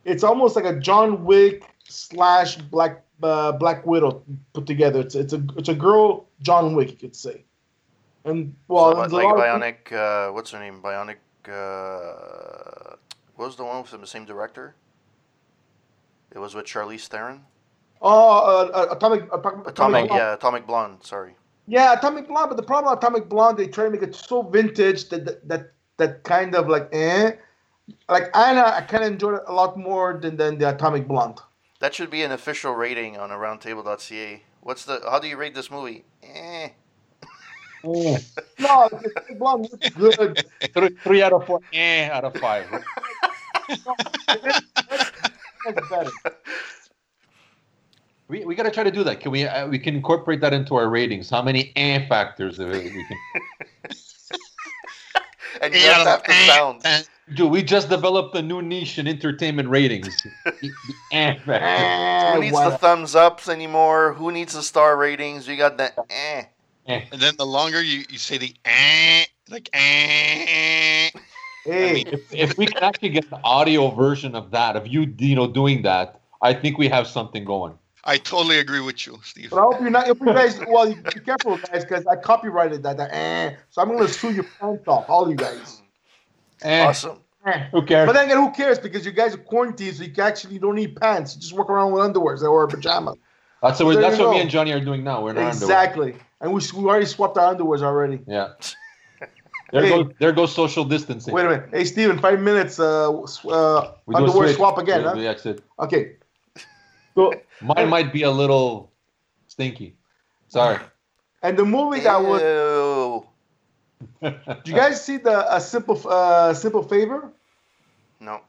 It's 0.04 0.22
almost 0.22 0.54
like 0.54 0.64
a 0.64 0.78
John 0.78 1.24
Wick 1.24 1.64
slash 1.88 2.56
Black 2.56 3.02
uh, 3.22 3.52
Black 3.52 3.84
Widow 3.84 4.22
put 4.52 4.66
together. 4.66 5.00
It's 5.00 5.16
it's 5.16 5.32
a 5.32 5.44
it's 5.56 5.68
a 5.68 5.74
girl 5.74 6.28
John 6.40 6.76
Wick, 6.76 6.90
you 6.92 6.96
could 6.96 7.16
say. 7.16 7.44
And 8.24 8.54
well, 8.68 9.08
So, 9.08 9.16
like 9.16 9.26
Bionic, 9.26 9.92
uh, 9.92 10.32
what's 10.32 10.52
her 10.52 10.60
name? 10.60 10.80
Bionic. 10.80 11.16
Uh, 11.48 12.94
what 13.34 13.46
was 13.46 13.56
the 13.56 13.64
one 13.64 13.82
with 13.82 14.00
the 14.00 14.06
same 14.06 14.24
director? 14.24 14.76
It 16.32 16.38
was 16.38 16.54
with 16.54 16.66
Charlize 16.66 17.06
Theron. 17.06 17.42
Oh, 18.02 18.10
uh, 18.10 18.70
uh, 18.72 18.94
Atomic, 18.94 19.24
Atomic, 19.32 19.66
Atomic, 19.66 20.08
Blonde. 20.08 20.10
yeah, 20.10 20.34
Atomic 20.34 20.66
Blonde. 20.66 21.02
Sorry. 21.02 21.34
Yeah, 21.66 21.92
Atomic 21.92 22.28
Blonde, 22.28 22.48
but 22.48 22.56
the 22.56 22.62
problem 22.62 22.92
with 22.92 23.02
Atomic 23.02 23.28
Blonde, 23.28 23.58
they 23.58 23.66
try 23.66 23.84
to 23.84 23.90
make 23.90 24.02
it 24.02 24.14
so 24.14 24.42
vintage 24.42 25.08
that 25.10 25.24
that 25.26 25.48
that, 25.48 25.72
that 25.98 26.22
kind 26.24 26.54
of 26.54 26.68
like 26.68 26.88
eh. 26.92 27.32
Like 28.08 28.34
Anna, 28.36 28.72
I 28.76 28.82
kind 28.82 29.02
of 29.04 29.12
enjoyed 29.12 29.34
it 29.34 29.42
a 29.48 29.52
lot 29.52 29.76
more 29.76 30.18
than, 30.20 30.36
than 30.36 30.58
the 30.58 30.70
Atomic 30.70 31.08
Blonde. 31.08 31.40
That 31.80 31.92
should 31.94 32.10
be 32.10 32.22
an 32.22 32.30
official 32.32 32.72
rating 32.74 33.16
on 33.18 33.30
aroundtable.ca. 33.30 34.42
What's 34.60 34.84
the? 34.84 35.00
How 35.10 35.18
do 35.18 35.28
you 35.28 35.36
rate 35.36 35.54
this 35.54 35.70
movie? 35.70 36.04
Eh. 36.22 36.68
No, 37.82 38.18
the 38.90 39.10
Atomic 39.16 39.38
Blonde 39.38 39.68
looks 39.72 39.88
good. 39.90 40.44
Three, 40.74 40.90
three 41.02 41.22
out 41.22 41.32
of 41.32 41.46
four, 41.46 41.60
eh, 41.72 42.10
out 42.10 42.24
of 42.24 42.34
five. 42.36 42.66
That's 45.66 45.88
better. 45.88 46.10
We, 48.28 48.44
we 48.44 48.54
got 48.54 48.62
to 48.62 48.70
try 48.70 48.84
to 48.84 48.90
do 48.92 49.02
that. 49.04 49.18
Can 49.20 49.32
we 49.32 49.44
uh, 49.44 49.66
we 49.66 49.78
can 49.78 49.96
incorporate 49.96 50.40
that 50.42 50.52
into 50.52 50.76
our 50.76 50.88
ratings? 50.88 51.28
How 51.28 51.42
many 51.42 51.72
eh 51.76 52.06
factors 52.08 52.58
we 52.58 52.64
can 52.90 53.04
And 55.62 55.74
you 55.74 55.80
have 55.80 56.04
to 56.04 56.10
have 56.10 56.22
the 56.24 56.32
sound. 56.46 57.08
do? 57.34 57.46
We 57.48 57.62
just 57.62 57.88
developed 57.88 58.34
a 58.36 58.42
new 58.42 58.62
niche 58.62 58.98
in 58.98 59.06
entertainment 59.08 59.68
ratings. 59.68 60.16
The- 60.44 60.52
the 60.60 60.94
eh 61.12 61.34
factor. 61.44 62.34
Who 62.36 62.40
needs 62.40 62.52
what- 62.54 62.70
the 62.70 62.78
thumbs 62.78 63.14
ups 63.16 63.48
anymore? 63.48 64.12
Who 64.14 64.30
needs 64.30 64.52
the 64.54 64.62
star 64.62 64.96
ratings? 64.96 65.48
We 65.48 65.56
got 65.56 65.76
the 65.76 65.92
eh. 66.08 66.44
Eh. 66.86 67.04
And 67.12 67.20
then 67.20 67.34
the 67.36 67.44
longer 67.46 67.82
you, 67.82 68.04
you 68.08 68.18
say 68.18 68.38
the 68.38 68.54
eh, 68.64 69.24
like 69.50 69.68
eh, 69.72 71.10
Hey, 71.64 72.02
If, 72.06 72.32
if 72.32 72.58
we 72.58 72.66
can 72.66 72.82
actually 72.82 73.10
get 73.10 73.28
the 73.28 73.40
audio 73.44 73.90
version 73.90 74.34
of 74.34 74.50
that, 74.52 74.76
of 74.76 74.86
you 74.86 75.12
you 75.18 75.34
know 75.34 75.46
doing 75.46 75.82
that, 75.82 76.20
I 76.42 76.54
think 76.54 76.78
we 76.78 76.88
have 76.88 77.06
something 77.06 77.44
going. 77.44 77.78
I 78.04 78.16
totally 78.16 78.58
agree 78.58 78.80
with 78.80 79.06
you, 79.06 79.18
Steve. 79.22 79.50
but 79.50 79.58
I 79.58 79.62
hope 79.62 79.80
you're 79.80 79.90
not. 79.90 80.08
If 80.08 80.20
you 80.20 80.26
guys, 80.26 80.58
well, 80.66 80.88
you 80.88 80.96
be 80.96 81.20
careful, 81.20 81.58
guys, 81.58 81.84
because 81.84 82.06
I 82.06 82.16
copyrighted 82.16 82.82
that. 82.84 82.96
that 82.96 83.10
eh, 83.12 83.56
so 83.68 83.82
I'm 83.82 83.88
gonna 83.88 84.08
sue 84.08 84.32
your 84.32 84.46
pants 84.58 84.88
off, 84.88 85.04
all 85.08 85.28
you 85.28 85.36
guys. 85.36 85.82
Eh, 86.62 86.82
Awesome. 86.82 87.18
Eh. 87.44 87.66
Who 87.72 87.84
cares? 87.84 88.06
But 88.06 88.14
then 88.14 88.24
again, 88.26 88.38
who 88.38 88.50
cares? 88.52 88.78
Because 88.78 89.04
you 89.04 89.12
guys 89.12 89.34
are 89.34 89.38
quarantined, 89.38 89.96
so 89.96 90.04
you 90.04 90.12
actually 90.22 90.58
don't 90.58 90.76
need 90.76 90.96
pants. 90.96 91.34
You 91.34 91.40
just 91.42 91.52
walk 91.52 91.70
around 91.70 91.92
with 91.92 92.02
underwears 92.02 92.42
or 92.42 92.66
pajamas. 92.66 93.16
that's 93.62 93.80
what, 93.82 94.00
that's 94.00 94.18
you 94.18 94.24
what 94.26 94.34
me 94.34 94.40
and 94.40 94.50
Johnny 94.50 94.72
are 94.72 94.80
doing 94.80 95.04
now. 95.04 95.22
We're 95.22 95.30
in 95.30 95.38
our 95.38 95.44
underwear. 95.44 95.62
Exactly. 95.62 96.16
And 96.40 96.52
we, 96.52 96.60
we 96.74 96.84
already 96.84 97.06
swapped 97.06 97.36
our 97.36 97.54
underwears 97.54 97.82
already. 97.82 98.20
Yeah. 98.26 98.52
There 99.72 99.82
Hey. 99.82 99.88
goes 99.90 100.12
there 100.18 100.32
goes 100.32 100.54
social 100.54 100.84
distancing. 100.84 101.32
Wait 101.34 101.46
a 101.46 101.48
minute. 101.48 101.68
Hey, 101.72 101.84
Steven, 101.84 102.18
five 102.18 102.40
minutes. 102.40 102.78
Uh, 102.80 103.10
uh, 103.10 103.92
We 104.06 104.14
do 104.14 104.24
a 104.24 104.26
underwear 104.26 104.52
swap 104.52 104.78
again, 104.78 105.02
Yeah, 105.02 105.14
huh? 105.14 105.20
That's 105.20 105.46
it. 105.46 105.62
Okay. 105.78 106.16
So, 107.14 107.32
Mine 107.60 107.88
might 107.88 108.12
be 108.12 108.22
a 108.22 108.30
little 108.30 108.90
stinky. 109.48 109.96
Sorry. 110.48 110.78
and 111.42 111.56
the 111.56 111.64
movie 111.64 112.00
that 112.00 112.22
was. 112.22 112.42
Ew. 112.42 113.26
Did 114.22 114.40
you 114.68 114.74
guys 114.74 115.04
see 115.04 115.18
the 115.18 115.54
a 115.54 115.60
simple 115.60 116.00
uh, 116.08 116.54
simple 116.54 116.82
favor? 116.82 117.30
No, 118.18 118.40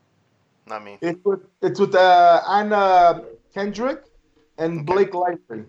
not 0.65 0.83
me. 0.83 0.97
It's 1.01 1.23
with 1.25 1.41
it's 1.61 1.79
with 1.79 1.93
uh, 1.95 2.41
Anna 2.47 3.21
Kendrick 3.53 4.03
and 4.57 4.85
Blake 4.85 5.13
Lively. 5.13 5.65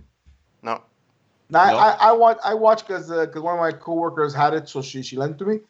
No. 1.53 1.59
Now 1.65 1.71
No. 1.73 1.77
I, 1.79 1.91
I, 1.91 2.09
I 2.09 2.12
watch 2.12 2.38
I 2.45 2.55
watch 2.55 2.87
because 2.87 3.09
because 3.09 3.43
one 3.43 3.55
of 3.55 3.61
my 3.61 3.73
coworkers 3.73 4.35
had 4.35 4.55
it, 4.55 4.69
so 4.69 4.83
she 4.83 5.03
she 5.03 5.17
lent 5.17 5.33
it 5.33 5.38
to 5.38 5.45
me. 5.45 5.61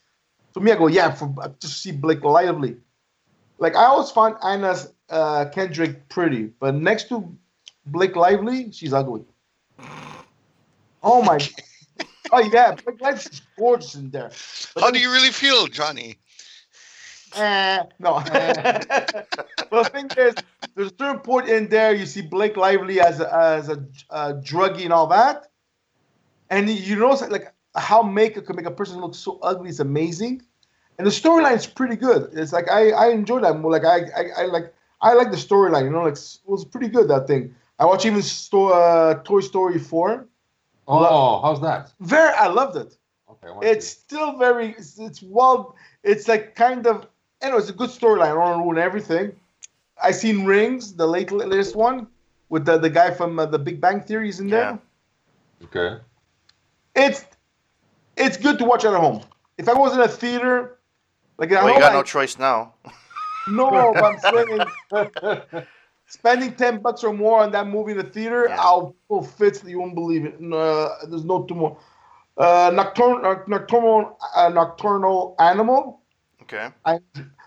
So 0.55 0.61
me, 0.61 0.71
I 0.73 0.77
go 0.77 0.87
yeah 0.87 1.13
for 1.13 1.33
just 1.61 1.61
to 1.61 1.69
see 1.69 1.93
Blake 1.93 2.23
Lively. 2.25 2.77
Like 3.59 3.75
I 3.77 3.85
always 3.85 4.11
found 4.11 4.37
Anna 4.43 4.77
uh, 5.11 5.47
Kendrick 5.53 6.09
pretty, 6.09 6.45
but 6.61 6.75
next 6.75 7.09
to 7.09 7.37
Blake 7.87 8.17
Lively, 8.17 8.71
she's 8.73 8.93
ugly. 8.93 9.25
Oh 11.03 11.23
my! 11.23 11.39
oh 12.33 12.41
yeah, 12.53 12.75
Blake 12.75 13.01
Lively's 13.01 13.43
gorgeous 13.59 13.95
in 13.95 14.11
there. 14.11 14.31
But 14.75 14.81
How 14.81 14.87
then- 14.87 14.95
do 14.95 15.01
you 15.01 15.13
really 15.13 15.31
feel, 15.31 15.67
Johnny? 15.67 16.17
Eh, 17.35 17.83
no. 17.99 18.13
well, 19.71 19.85
the 19.85 19.91
thing 19.91 20.11
is, 20.19 20.35
there's 20.75 20.93
a 20.93 20.95
certain 20.99 21.21
point 21.21 21.49
in 21.49 21.67
there 21.69 21.95
you 21.95 22.05
see 22.05 22.21
Blake 22.21 22.57
Lively 22.59 23.01
as 23.01 23.21
a, 23.21 23.35
as 23.35 23.69
a, 23.71 23.85
uh 24.11 24.35
druggie 24.43 24.85
and 24.85 24.93
all 24.93 25.07
that, 25.07 25.47
and 26.53 26.69
you 26.69 26.97
notice 26.97 27.29
like 27.31 27.53
how 27.75 28.03
makeup 28.03 28.45
can 28.47 28.57
make 28.57 28.67
a 28.67 28.71
person 28.71 29.01
look 29.01 29.15
so 29.15 29.39
ugly 29.43 29.71
is 29.71 29.81
amazing, 29.81 30.43
and 30.99 31.07
the 31.07 31.11
storyline 31.11 31.57
is 31.57 31.67
pretty 31.67 31.97
good. 31.97 32.31
It's 32.35 32.53
like 32.53 32.69
I 32.71 32.91
I 32.91 33.09
enjoy 33.09 33.41
that 33.41 33.59
more. 33.59 33.73
Like 33.73 33.85
I 33.85 33.99
I, 34.21 34.43
I 34.43 34.45
like 34.47 34.73
I 35.01 35.15
like 35.15 35.31
the 35.31 35.37
storyline. 35.37 35.85
You 35.85 35.91
know, 35.91 36.03
like 36.03 36.15
it 36.15 36.41
was 36.47 36.65
pretty 36.65 36.89
good 36.89 37.09
that 37.09 37.27
thing. 37.27 37.55
I 37.79 37.87
watched 37.87 38.07
even 38.07 38.23
sto- 38.23 38.69
uh, 38.69 39.15
Toy 39.25 39.41
Story 39.41 39.79
four. 39.79 40.29
Oh, 40.87 41.41
how's 41.43 41.61
that? 41.63 41.93
Very, 42.01 42.35
I 42.35 42.49
loved 42.49 42.77
it. 42.77 42.97
Okay. 43.31 43.71
It's 43.71 43.87
still 43.87 44.37
very. 44.37 44.71
It's, 44.79 44.99
it's 44.99 45.23
well. 45.23 45.75
It's 46.05 46.29
like 46.29 46.55
kind 46.55 46.87
of. 46.87 47.07
You 47.43 47.51
know, 47.51 47.57
it's 47.57 47.71
a 47.71 47.73
good 47.73 47.91
storyline. 47.91 48.31
I 48.31 48.35
don't 48.35 48.39
want 48.39 48.59
to 48.59 48.63
ruin 48.63 48.79
everything. 48.79 49.33
I 50.01 50.13
seen 50.13 50.45
Rings, 50.45 50.95
the 50.95 51.07
late 51.07 51.33
latest 51.33 51.75
one, 51.75 52.07
with 52.51 52.65
the 52.67 52.79
the 52.79 52.91
guy 52.91 53.11
from 53.11 53.39
uh, 53.39 53.47
the 53.47 53.59
Big 53.59 53.81
Bang 53.81 54.01
Theory 54.01 54.29
is 54.29 54.39
in 54.39 54.49
there. 54.49 54.79
okay. 55.65 56.01
It's 56.95 57.25
it's 58.17 58.37
good 58.37 58.59
to 58.59 58.65
watch 58.65 58.85
at 58.85 58.95
home. 58.95 59.23
If 59.59 59.69
I 59.69 59.75
was 59.75 59.95
in 59.95 60.01
a 60.01 60.09
theater, 60.09 60.79
like 61.39 61.51
Well, 61.51 61.69
you 61.73 61.79
got 61.79 61.93
I- 61.93 61.95
no 61.95 62.03
choice 62.03 62.39
now. 62.39 62.75
no, 63.49 63.93
but 63.95 64.05
I'm 64.05 64.19
saying 64.91 65.65
spending 66.07 66.55
ten 66.55 66.81
bucks 66.81 67.03
or 67.05 67.13
more 67.13 67.43
on 67.43 67.51
that 67.53 67.67
movie 67.67 67.93
in 67.93 67.99
the 67.99 68.05
theater, 68.05 68.47
Yeah. 68.49 68.61
I'll 68.61 68.95
pull 69.09 69.23
fits 69.23 69.61
that 69.61 69.71
you 69.71 69.81
won't 69.81 69.95
believe 69.95 70.25
it. 70.25 70.41
No, 70.41 70.91
there's 71.09 71.25
no 71.25 71.45
two 71.45 71.55
more. 71.55 71.79
Uh, 72.37 72.71
nocturnal, 72.75 73.43
nocturnal, 73.47 74.19
uh, 74.35 74.49
nocturnal 74.49 75.35
animal. 75.39 76.01
Okay. 76.43 76.69
I, 76.85 76.99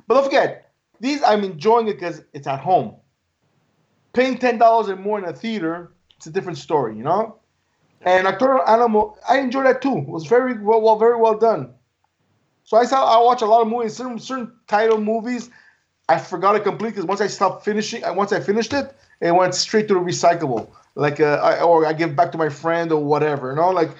but 0.08 0.14
don't 0.16 0.24
forget, 0.24 0.72
these 1.00 1.24
I'm 1.24 1.44
enjoying 1.44 1.88
it 1.88 1.94
because 1.94 2.24
it's 2.34 2.48
at 2.48 2.60
home. 2.60 2.96
Paying 4.14 4.38
ten 4.38 4.58
dollars 4.58 4.90
or 4.90 4.96
more 4.96 5.18
in 5.18 5.26
a 5.26 5.34
theater, 5.34 5.92
it's 6.18 6.28
a 6.28 6.32
different 6.32 6.58
story, 6.58 6.96
you 6.96 7.04
know. 7.04 7.40
And 8.06 8.26
Nocturnal 8.26 8.62
Animal, 8.68 9.18
I 9.28 9.40
enjoyed 9.40 9.66
that 9.66 9.82
too. 9.82 9.98
It 9.98 10.08
was 10.08 10.28
very 10.28 10.58
well, 10.60 10.82
well, 10.82 10.98
very 10.98 11.18
well 11.20 11.38
done. 11.38 11.74
So 12.64 12.78
I 12.78 12.86
saw 12.86 13.06
I 13.20 13.24
watch 13.24 13.42
a 13.42 13.48
lot 13.48 13.62
of 13.62 13.68
movies, 13.70 13.96
certain 13.98 14.20
certain 14.20 14.52
title 14.68 15.00
movies. 15.00 15.52
I 16.10 16.20
forgot 16.20 16.56
it 16.56 16.64
completely 16.64 16.94
because 16.94 17.06
once 17.08 17.22
I 17.22 17.28
stopped 17.28 17.66
finishing, 17.66 18.04
uh, 18.04 18.14
once 18.14 18.34
I 18.34 18.42
finished 18.42 18.74
it, 18.74 18.96
it 19.22 19.34
went 19.36 19.56
straight 19.56 19.88
to 19.90 19.96
the 19.96 20.02
recyclable. 20.02 20.70
Like, 20.96 21.20
uh, 21.22 21.40
I, 21.44 21.62
or 21.62 21.86
I 21.86 21.94
give 21.94 22.16
back 22.16 22.32
to 22.34 22.38
my 22.40 22.50
friend 22.50 22.92
or 22.92 23.04
whatever. 23.04 23.52
You 23.52 23.58
know, 23.58 23.72
like 23.72 23.92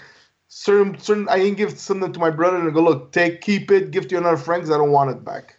certain 0.50 1.00
certain 1.00 1.30
I 1.30 1.38
didn't 1.40 1.58
give 1.58 1.80
something 1.80 2.14
to 2.14 2.20
my 2.20 2.32
brother 2.32 2.58
and 2.58 2.74
go 2.74 2.84
look, 2.84 3.14
take, 3.14 3.42
keep 3.42 3.72
it, 3.72 3.92
give 3.92 4.08
to 4.10 4.18
another 4.18 4.38
friend 4.38 4.64
'cause 4.64 4.72
I 4.72 4.78
don't 4.78 4.92
want 4.92 5.12
it 5.12 5.26
back. 5.26 5.58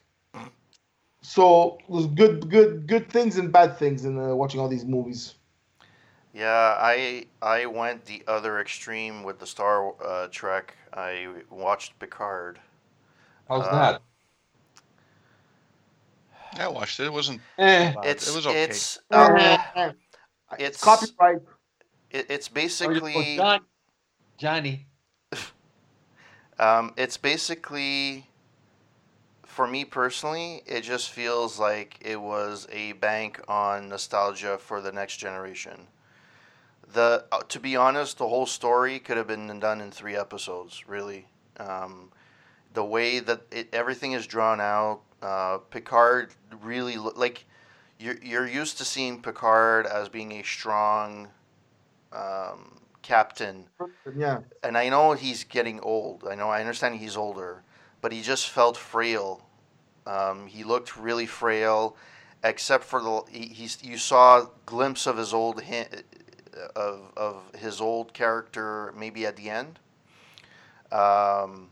So 1.22 1.78
there's 1.90 2.08
good, 2.08 2.50
good, 2.50 2.88
good 2.88 3.10
things 3.10 3.38
and 3.38 3.52
bad 3.52 3.78
things 3.78 4.04
in 4.04 4.18
uh, 4.18 4.34
watching 4.34 4.60
all 4.60 4.68
these 4.68 4.84
movies. 4.86 5.35
Yeah, 6.36 6.76
I 6.78 7.26
I 7.40 7.64
went 7.64 8.04
the 8.04 8.22
other 8.28 8.60
extreme 8.60 9.22
with 9.22 9.38
the 9.38 9.46
Star 9.46 9.94
uh, 10.04 10.28
Trek. 10.30 10.74
I 10.92 11.28
watched 11.48 11.98
Picard. 11.98 12.60
How's 13.48 13.66
Uh, 13.66 13.72
that? 13.72 14.02
I 16.58 16.68
watched 16.68 17.00
it. 17.00 17.06
It 17.06 17.12
wasn't. 17.12 17.40
Eh. 17.58 17.94
It's 18.04 18.30
it 18.30 18.36
was 18.36 18.46
okay. 18.46 18.64
it's 18.64 18.98
um, 19.12 19.94
it's 20.58 20.82
Copyright. 20.82 21.42
it, 22.10 22.26
it's 22.28 22.48
Oh, 22.48 22.54
basically 22.54 23.36
John, 23.36 23.60
Johnny. 24.36 24.86
Um, 26.58 26.94
it's 26.96 27.18
basically, 27.18 28.26
for 29.44 29.66
me 29.66 29.84
personally, 29.84 30.62
it 30.66 30.82
just 30.82 31.10
feels 31.10 31.58
like 31.58 31.98
it 32.00 32.18
was 32.18 32.66
a 32.72 32.92
bank 32.92 33.42
on 33.46 33.90
nostalgia 33.90 34.56
for 34.56 34.80
the 34.80 34.90
next 34.90 35.18
generation. 35.18 35.86
The 36.92 37.24
uh, 37.32 37.40
to 37.48 37.60
be 37.60 37.76
honest, 37.76 38.18
the 38.18 38.28
whole 38.28 38.46
story 38.46 38.98
could 38.98 39.16
have 39.16 39.26
been 39.26 39.60
done 39.60 39.80
in 39.80 39.90
three 39.90 40.16
episodes. 40.16 40.88
Really, 40.88 41.26
um, 41.58 42.10
the 42.74 42.84
way 42.84 43.20
that 43.20 43.42
it, 43.50 43.68
everything 43.72 44.12
is 44.12 44.26
drawn 44.26 44.60
out, 44.60 45.00
uh, 45.22 45.58
Picard 45.70 46.32
really 46.62 46.96
lo- 46.96 47.12
like 47.16 47.44
you're 47.98 48.18
you're 48.22 48.46
used 48.48 48.78
to 48.78 48.84
seeing 48.84 49.22
Picard 49.22 49.86
as 49.86 50.08
being 50.08 50.32
a 50.32 50.42
strong 50.44 51.28
um, 52.12 52.80
captain 53.02 53.66
Yeah. 54.16 54.40
and 54.62 54.76
I 54.78 54.88
know 54.88 55.12
he's 55.12 55.44
getting 55.44 55.80
old. 55.80 56.24
I 56.28 56.34
know 56.34 56.50
I 56.50 56.60
understand 56.60 56.96
he's 56.96 57.16
older, 57.16 57.62
but 58.00 58.12
he 58.12 58.22
just 58.22 58.48
felt 58.50 58.76
frail. 58.76 59.46
Um, 60.06 60.46
he 60.46 60.64
looked 60.64 60.96
really 60.96 61.26
frail, 61.26 61.96
except 62.44 62.84
for 62.84 63.02
the 63.02 63.22
he, 63.30 63.46
he's 63.48 63.82
you 63.84 63.98
saw 63.98 64.40
a 64.42 64.50
glimpse 64.66 65.06
of 65.06 65.18
his 65.18 65.34
old 65.34 65.62
hi- 65.64 65.88
of 66.74 67.12
of 67.16 67.42
his 67.58 67.80
old 67.80 68.12
character 68.12 68.92
maybe 68.96 69.26
at 69.26 69.36
the 69.36 69.50
end. 69.50 69.78
Um, 70.92 71.68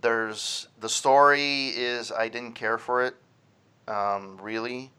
there's 0.00 0.68
the 0.80 0.88
story 0.88 1.68
is 1.68 2.12
I 2.12 2.28
didn't 2.28 2.54
care 2.54 2.78
for 2.78 3.04
it, 3.04 3.16
um, 3.88 4.38
really. 4.40 4.92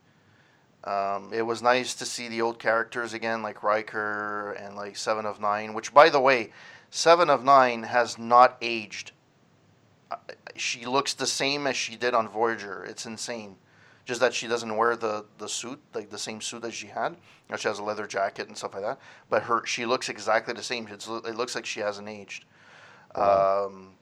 Um, 0.84 1.32
it 1.34 1.41
was 1.41 1.61
nice 1.61 1.93
to 1.95 2.05
see 2.05 2.28
the 2.30 2.41
old 2.41 2.59
characters 2.59 3.13
again, 3.13 3.41
like 3.41 3.63
Riker 3.63 4.53
and 4.53 4.75
like 4.75 4.95
Seven 4.95 5.25
of 5.25 5.41
Nine. 5.41 5.73
Which, 5.73 5.93
by 5.93 6.09
the 6.09 6.21
way, 6.21 6.51
Seven 6.89 7.30
of 7.30 7.43
Nine 7.43 7.84
has 7.84 8.17
not 8.17 8.57
aged. 8.61 9.11
Uh, 10.09 10.15
She 10.55 10.86
looks 10.86 11.13
the 11.13 11.28
same 11.28 11.67
as 11.67 11.75
she 11.75 11.97
did 11.97 12.13
on 12.13 12.30
Voyager. 12.30 12.86
It's 12.86 13.05
insane. 13.05 13.57
Just 14.08 14.22
that 14.22 14.34
she 14.34 14.47
doesn't 14.47 14.74
wear 14.78 14.95
the, 14.95 15.26
the 15.38 15.49
suit, 15.49 15.80
like 15.93 16.10
the 16.10 16.18
same 16.18 16.39
suit 16.39 16.62
that 16.62 16.74
she 16.74 16.88
had. 16.88 17.12
You 17.12 17.18
know, 17.51 17.58
she 17.58 17.68
has 17.68 17.80
a 17.80 17.84
leather 17.84 18.08
jacket 18.08 18.47
and 18.47 18.58
stuff 18.58 18.74
like 18.74 18.84
that. 18.84 18.99
But 19.30 19.43
her 19.43 19.66
she 19.66 19.86
looks 19.86 20.08
exactly 20.10 20.53
the 20.53 20.64
same. 20.64 20.88
It's, 20.88 21.08
it 21.08 21.36
looks 21.36 21.55
like 21.55 21.66
she 21.66 21.82
hasn't 21.82 22.08
aged. 22.08 22.45
Um, 23.16 23.95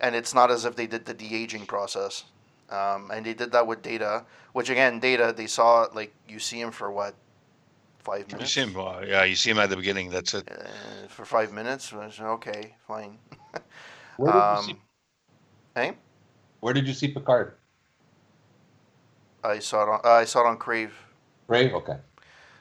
and 0.00 0.16
it's 0.16 0.34
not 0.34 0.50
as 0.50 0.64
if 0.64 0.74
they 0.74 0.88
did 0.88 1.04
the 1.06 1.14
de 1.14 1.32
aging 1.42 1.66
process. 1.66 2.24
Um, 2.70 3.10
and 3.12 3.24
they 3.24 3.34
did 3.34 3.52
that 3.52 3.66
with 3.66 3.82
Data, 3.82 4.24
which 4.52 4.68
again, 4.68 4.98
Data 4.98 5.32
they 5.36 5.46
saw 5.46 5.86
like 5.94 6.12
you 6.28 6.40
see 6.40 6.60
him 6.60 6.72
for 6.72 6.90
what 6.90 7.14
five 8.00 8.26
minutes. 8.32 8.32
You 8.32 8.36
minutes. 8.38 8.52
see 8.52 8.60
him, 8.62 8.76
uh, 8.76 9.00
yeah, 9.06 9.24
you 9.24 9.36
see 9.36 9.50
him 9.50 9.58
at 9.60 9.70
the 9.70 9.76
beginning. 9.76 10.10
That's 10.10 10.34
it. 10.34 10.48
Uh, 10.50 11.06
for 11.08 11.24
five 11.24 11.52
minutes. 11.52 11.92
Okay, 12.20 12.74
fine. 12.88 13.18
Where 14.16 14.32
did, 14.32 14.48
you 14.50 14.56
see, 14.56 14.72
Um, 14.72 14.80
hey, 15.76 15.92
where 16.60 16.72
did 16.74 16.86
you 16.88 16.94
see 16.94 17.08
Picard? 17.08 17.54
I 19.44 19.58
saw 19.58 19.82
it 19.82 19.88
on. 19.88 20.00
Uh, 20.04 20.08
I 20.10 20.24
saw 20.24 20.40
it 20.40 20.46
on 20.46 20.56
Crave. 20.56 20.92
Ray? 21.48 21.70
Okay. 21.72 21.96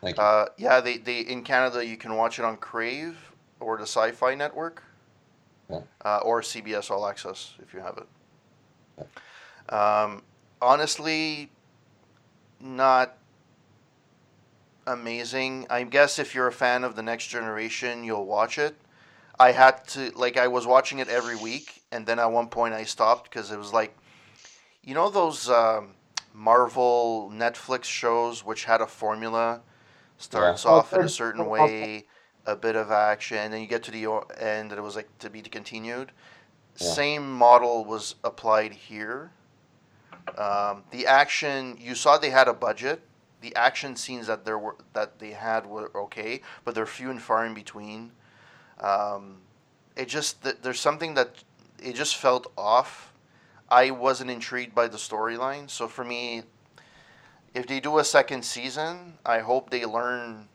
Thank 0.01 0.17
you. 0.17 0.23
Uh, 0.23 0.45
yeah, 0.57 0.81
they, 0.81 0.97
they 0.97 1.19
in 1.21 1.43
Canada 1.43 1.85
you 1.85 1.95
can 1.97 2.15
watch 2.15 2.39
it 2.39 2.45
on 2.45 2.57
Crave 2.57 3.17
or 3.59 3.77
the 3.77 3.83
Sci-Fi 3.83 4.33
Network, 4.35 4.83
Yeah. 5.69 5.81
uh, 6.03 6.17
or 6.23 6.41
CBS 6.41 6.89
All 6.89 7.07
Access 7.07 7.53
if 7.61 7.73
you 7.73 7.79
have 7.81 7.97
it. 7.99 9.73
Um, 9.73 10.23
honestly, 10.61 11.51
not 12.59 13.17
amazing. 14.87 15.67
I 15.69 15.83
guess 15.83 16.19
if 16.19 16.33
you're 16.33 16.47
a 16.47 16.51
fan 16.51 16.83
of 16.83 16.95
the 16.95 17.03
Next 17.03 17.27
Generation, 17.27 18.03
you'll 18.03 18.25
watch 18.25 18.57
it. 18.57 18.75
I 19.39 19.51
had 19.51 19.87
to 19.89 20.11
like 20.15 20.37
I 20.37 20.47
was 20.47 20.67
watching 20.67 20.99
it 20.99 21.07
every 21.07 21.35
week, 21.35 21.81
and 21.91 22.05
then 22.05 22.19
at 22.19 22.31
one 22.31 22.47
point 22.47 22.73
I 22.73 22.83
stopped 22.83 23.29
because 23.29 23.51
it 23.51 23.57
was 23.57 23.73
like, 23.73 23.95
you 24.83 24.93
know 24.93 25.09
those 25.09 25.49
um, 25.49 25.93
Marvel 26.33 27.31
Netflix 27.33 27.85
shows 27.85 28.43
which 28.43 28.65
had 28.65 28.81
a 28.81 28.87
formula, 28.87 29.61
starts 30.17 30.65
Yeah. 30.65 30.71
off 30.71 30.93
in 30.93 31.01
a 31.01 31.09
certain 31.09 31.45
way, 31.45 32.05
a 32.45 32.55
bit 32.55 32.75
of 32.75 32.91
action, 32.91 33.37
and 33.37 33.53
then 33.53 33.61
you 33.61 33.67
get 33.67 33.83
to 33.83 33.91
the 33.91 34.05
end, 34.39 34.71
and 34.71 34.73
it 34.73 34.81
was 34.81 34.95
like 34.95 35.15
to 35.19 35.29
be 35.29 35.41
continued. 35.41 36.11
Yeah. 36.77 36.87
Same 36.93 37.31
model 37.31 37.85
was 37.85 38.15
applied 38.23 38.73
here. 38.73 39.31
Um, 40.37 40.83
the 40.91 41.07
action 41.07 41.77
you 41.79 41.95
saw 41.95 42.17
they 42.17 42.29
had 42.29 42.47
a 42.47 42.53
budget. 42.53 43.01
The 43.41 43.55
action 43.55 43.95
scenes 43.95 44.27
that 44.27 44.45
there 44.45 44.57
were 44.59 44.75
that 44.93 45.17
they 45.19 45.31
had 45.31 45.65
were 45.65 45.91
okay, 45.95 46.41
but 46.63 46.75
they're 46.75 46.85
few 46.85 47.09
and 47.09 47.21
far 47.21 47.43
in 47.45 47.53
between. 47.55 48.11
Um, 48.79 49.41
it 49.95 50.07
just 50.07 50.43
th- 50.43 50.57
there's 50.61 50.79
something 50.79 51.15
that 51.15 51.43
it 51.81 51.93
just 51.95 52.15
felt 52.15 52.51
off. 52.57 53.10
I 53.71 53.91
wasn't 53.91 54.29
intrigued 54.29 54.75
by 54.75 54.87
the 54.89 54.97
storyline, 54.97 55.69
so 55.69 55.87
for 55.87 56.03
me, 56.03 56.43
if 57.53 57.67
they 57.67 57.79
do 57.79 57.99
a 57.99 58.03
second 58.03 58.43
season, 58.43 59.13
I 59.25 59.39
hope 59.39 59.69
they 59.69 59.85
learn 59.85 60.49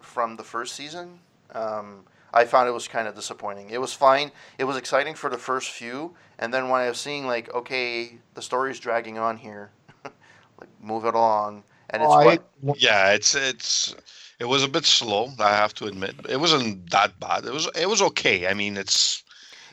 from 0.00 0.36
the 0.36 0.44
first 0.44 0.74
season. 0.74 1.20
Um, 1.52 2.04
I 2.34 2.44
found 2.44 2.68
it 2.68 2.72
was 2.72 2.88
kind 2.88 3.08
of 3.08 3.14
disappointing. 3.14 3.70
It 3.70 3.80
was 3.80 3.94
fine. 3.94 4.30
It 4.58 4.64
was 4.64 4.76
exciting 4.76 5.14
for 5.14 5.30
the 5.30 5.38
first 5.38 5.70
few, 5.70 6.14
and 6.38 6.52
then 6.52 6.68
when 6.68 6.82
I 6.82 6.88
was 6.90 6.98
seeing 6.98 7.26
like, 7.26 7.52
okay, 7.54 8.18
the 8.34 8.42
story's 8.42 8.78
dragging 8.78 9.16
on 9.16 9.38
here, 9.38 9.70
like 10.04 10.68
move 10.82 11.06
it 11.06 11.14
along, 11.14 11.64
and 11.90 12.02
it's 12.02 12.12
Oh, 12.12 12.18
I 12.18 12.38
what 12.60 12.82
Yeah, 12.82 13.12
it's 13.12 13.34
it's 13.34 13.94
it 14.38 14.44
was 14.44 14.62
a 14.62 14.68
bit 14.68 14.84
slow. 14.84 15.32
I 15.38 15.50
have 15.56 15.72
to 15.74 15.86
admit, 15.86 16.16
it 16.28 16.38
wasn't 16.38 16.90
that 16.90 17.18
bad. 17.18 17.46
It 17.46 17.52
was 17.52 17.68
it 17.74 17.88
was 17.88 18.02
okay. 18.02 18.46
I 18.46 18.52
mean, 18.54 18.76
it's 18.76 19.22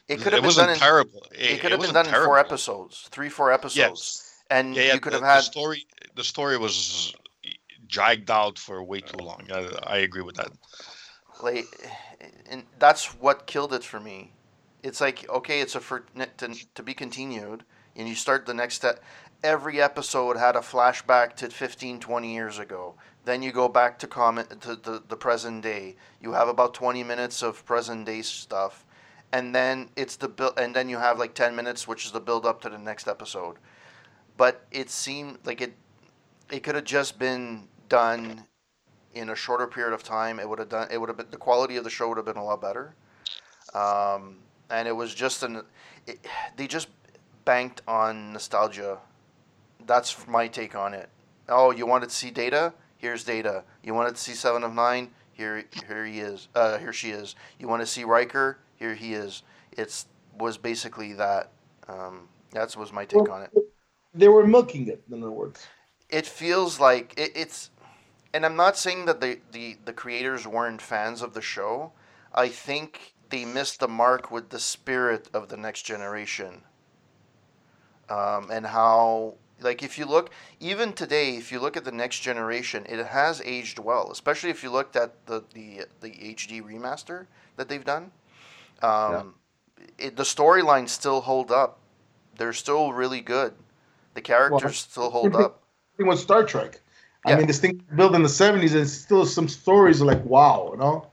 it 0.08 0.22
could 0.22 0.34
have 0.34 0.43
been 0.43 0.56
done. 0.56 0.70
In, 0.70 0.78
terrible. 0.78 1.26
it 1.32 1.60
could 1.60 1.72
have 1.72 1.82
been 1.82 1.93
done 1.93 2.08
in 2.08 2.16
four 2.16 2.38
episodes, 2.39 3.08
three, 3.12 3.30
four 3.30 3.51
episodes, 3.51 3.76
Yes. 3.78 4.43
and 4.49 4.76
Yeah, 4.76 4.84
yeah. 4.84 4.93
you 4.93 4.99
could 4.99 5.14
the, 5.14 5.20
have 5.20 5.24
had 5.24 5.38
the 5.38 5.41
story. 5.43 5.86
The 6.16 6.24
story 6.24 6.58
was 6.58 7.14
dragged 7.88 8.32
out 8.32 8.60
for 8.60 8.84
way 8.84 9.01
too 9.01 9.18
long. 9.18 9.47
I, 9.51 9.70
I 9.84 9.97
agree 9.99 10.24
with 10.24 10.36
that. 10.38 10.51
like 11.41 11.66
and 12.49 12.66
that's 12.80 13.14
what 13.16 13.47
killed 13.47 13.74
it 13.74 13.84
for 13.84 13.99
me 13.99 14.34
it's 14.84 15.01
like 15.01 15.28
okay 15.30 15.62
it's 15.62 15.76
a 15.76 15.80
for 15.80 16.06
to, 16.38 16.56
to 16.76 16.84
be 16.84 16.93
continued 16.93 17.64
and 17.95 18.08
you 18.08 18.16
start 18.16 18.45
the 18.45 18.54
next 18.54 18.76
step 18.76 19.04
every 19.43 19.82
episode 19.82 20.38
had 20.38 20.56
a 20.56 20.60
flashback 20.62 21.36
to 21.36 21.49
15 21.49 21.99
20 21.99 22.34
years 22.34 22.60
ago 22.60 22.95
then 23.26 23.41
you 23.41 23.51
go 23.51 23.68
back 23.70 23.99
to 23.99 24.08
comment 24.08 24.62
to 24.62 24.76
the, 24.76 25.01
the 25.08 25.18
present 25.18 25.62
day 25.64 25.95
you 26.22 26.34
have 26.34 26.47
about 26.47 26.74
20 26.74 27.04
minutes 27.04 27.41
of 27.43 27.66
present 27.66 28.06
day 28.06 28.22
stuff 28.22 28.86
and 29.34 29.54
then 29.54 29.90
it's 29.98 30.16
the 30.16 30.30
build 30.30 30.58
and 30.58 30.74
then 30.74 30.88
you 30.88 30.98
have 30.98 31.20
like 31.20 31.34
10 31.34 31.56
minutes 31.56 31.88
which 31.88 32.06
is 32.06 32.14
the 32.14 32.22
build 32.22 32.46
up 32.46 32.62
to 32.62 32.70
the 32.70 32.78
next 32.78 33.08
episode 33.08 33.58
but 34.38 34.66
it 34.72 34.90
seemed 34.90 35.40
like 35.44 35.60
it 35.60 35.74
it 36.52 36.64
could 36.64 36.76
have 36.76 36.86
just 36.86 37.20
been 37.20 37.68
done 37.90 38.46
in 39.14 39.30
a 39.30 39.36
shorter 39.36 39.68
period 39.68 39.94
of 39.94 40.04
time, 40.04 40.40
it 40.40 40.48
would 40.48 40.60
have 40.60 40.70
done. 40.70 40.88
It 40.92 40.98
would 41.00 41.10
have 41.10 41.18
been 41.18 41.28
the 41.30 41.38
quality 41.38 41.78
of 41.78 41.84
the 41.84 41.90
show 41.90 42.08
would 42.10 42.18
have 42.18 42.26
been 42.26 42.38
a 42.38 42.44
lot 42.44 42.62
better. 42.62 42.96
Um, 43.74 44.38
and 44.70 44.88
it 44.88 44.92
was 44.92 45.14
just 45.14 45.44
an. 45.44 45.62
It, 46.08 46.26
they 46.58 46.68
just 46.68 46.90
banked 47.46 47.82
on 47.88 48.34
nostalgia. 48.34 48.98
That's 49.86 50.28
my 50.28 50.48
take 50.48 50.76
on 50.76 50.94
it. 50.94 51.10
Oh, 51.50 51.72
you 51.72 51.86
wanted 51.86 52.10
to 52.10 52.16
see 52.16 52.32
Data? 52.32 52.74
Here's 52.98 53.24
Data. 53.24 53.64
You 53.84 53.94
wanted 53.94 54.16
to 54.16 54.22
see 54.22 54.34
Seven 54.34 54.64
of 54.64 54.74
Nine? 54.74 55.12
Here, 55.34 55.66
here 55.88 56.06
he 56.06 56.20
is. 56.20 56.48
Uh, 56.56 56.78
here 56.78 56.94
she 56.94 57.10
is. 57.10 57.36
You 57.60 57.68
want 57.68 57.82
to 57.82 57.88
see 57.88 58.04
Riker? 58.04 58.60
Here 58.84 58.96
he 58.96 59.14
is. 59.14 59.44
It's 59.72 59.98
was 60.38 60.58
basically 60.58 61.14
that. 61.14 61.52
Um, 61.88 62.16
that 62.52 62.76
was 62.78 62.92
my 62.94 63.06
take 63.06 63.30
on 63.36 63.42
it 63.46 63.52
They 64.14 64.28
were 64.28 64.46
milking 64.46 64.88
it, 64.88 65.02
in 65.12 65.24
other 65.24 65.32
words. 65.32 65.66
it 66.10 66.26
feels 66.28 66.80
like 66.80 67.08
it, 67.18 67.32
it's 67.44 67.72
and 68.34 68.46
i'm 68.46 68.56
not 68.66 68.78
saying 68.78 69.06
that 69.08 69.20
the, 69.22 69.40
the 69.52 69.78
the 69.86 69.94
creators 69.94 70.46
weren't 70.56 70.82
fans 70.82 71.22
of 71.26 71.34
the 71.34 71.42
show 71.42 71.92
i 72.34 72.48
think 72.48 72.90
they 73.34 73.44
missed 73.44 73.80
the 73.80 73.88
mark 73.88 74.30
with 74.36 74.46
the 74.50 74.60
spirit 74.60 75.24
of 75.34 75.50
the 75.50 75.58
next 75.58 75.82
generation 75.94 76.54
um, 78.10 78.44
and 78.52 78.66
how 78.68 79.36
like 79.68 79.82
if 79.82 79.98
you 79.98 80.06
look 80.06 80.30
even 80.60 80.94
today 80.94 81.28
if 81.42 81.52
you 81.52 81.60
look 81.60 81.76
at 81.76 81.86
the 81.86 81.92
next 82.04 82.20
generation 82.20 82.86
it 82.88 83.04
has 83.08 83.42
aged 83.46 83.80
well 83.80 84.06
especially 84.12 84.52
if 84.52 84.62
you 84.64 84.70
looked 84.78 84.96
at 84.96 85.12
the 85.26 85.44
the, 85.58 85.66
the 86.02 86.12
hd 86.36 86.54
remaster 86.72 87.26
that 87.58 87.68
they've 87.70 87.86
done 87.96 88.12
um, 88.84 89.36
it, 89.98 90.16
the 90.16 90.24
storylines 90.24 90.90
still 90.90 91.22
hold 91.22 91.52
up 91.52 91.80
they're 92.38 92.54
still 92.54 92.94
really 92.94 93.22
good 93.22 93.54
the 94.14 94.22
characters 94.22 94.78
still 94.78 95.10
hold 95.10 95.36
up 95.36 95.64
Thing 95.98 96.08
with 96.08 96.20
Star 96.20 96.44
Trek. 96.44 96.82
Yeah. 97.26 97.34
I 97.34 97.38
mean, 97.38 97.48
this 97.48 97.60
thing 97.60 97.82
built 97.96 98.16
in 98.16 98.24
the 98.24 98.30
'70s, 98.30 98.76
and 98.76 98.90
still 98.90 99.26
some 99.26 99.48
stories 99.48 100.02
are 100.02 100.06
like, 100.06 100.24
wow, 100.26 100.70
you 100.72 100.80
know. 100.80 101.08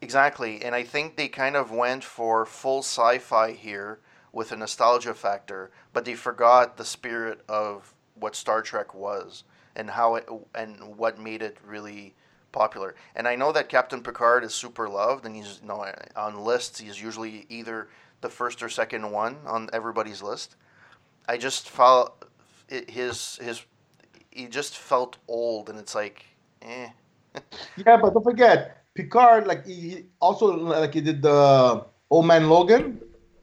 Exactly, 0.00 0.62
and 0.64 0.74
I 0.74 0.82
think 0.82 1.16
they 1.16 1.28
kind 1.28 1.54
of 1.54 1.70
went 1.70 2.02
for 2.02 2.44
full 2.44 2.80
sci-fi 2.80 3.52
here 3.52 4.00
with 4.32 4.50
a 4.50 4.56
nostalgia 4.56 5.14
factor, 5.14 5.70
but 5.92 6.04
they 6.04 6.14
forgot 6.14 6.76
the 6.76 6.84
spirit 6.84 7.42
of 7.48 7.94
what 8.14 8.34
Star 8.34 8.62
Trek 8.62 8.94
was 8.94 9.44
and 9.76 9.90
how 9.90 10.16
it 10.16 10.28
and 10.54 10.96
what 10.96 11.20
made 11.20 11.42
it 11.42 11.58
really 11.64 12.14
popular. 12.52 12.94
And 13.16 13.26
I 13.26 13.34
know 13.36 13.52
that 13.52 13.68
Captain 13.68 14.02
Picard 14.02 14.44
is 14.44 14.54
super 14.54 14.88
loved, 14.88 15.26
and 15.26 15.34
he's 15.34 15.60
you 15.62 15.68
know 15.68 15.84
on 16.16 16.44
lists. 16.44 16.78
He's 16.80 17.00
usually 17.00 17.46
either 17.48 17.88
the 18.20 18.28
first 18.28 18.62
or 18.62 18.68
second 18.68 19.10
one 19.10 19.36
on 19.46 19.68
everybody's 19.72 20.22
list. 20.22 20.56
I 21.28 21.36
just 21.36 21.68
felt 21.68 22.24
his 22.68 23.38
his 23.42 23.62
he 24.30 24.46
just 24.46 24.76
felt 24.76 25.16
old, 25.28 25.68
and 25.68 25.78
it's 25.78 25.94
like, 25.94 26.24
eh. 26.62 26.88
Yeah, 27.76 27.96
but 27.96 28.14
don't 28.14 28.24
forget 28.24 28.84
Picard. 28.94 29.46
Like 29.46 29.66
he 29.66 29.74
he 29.74 30.04
also 30.20 30.56
like 30.56 30.94
he 30.94 31.00
did 31.00 31.22
the 31.22 31.84
Old 32.10 32.26
Man 32.26 32.48
Logan. 32.48 33.00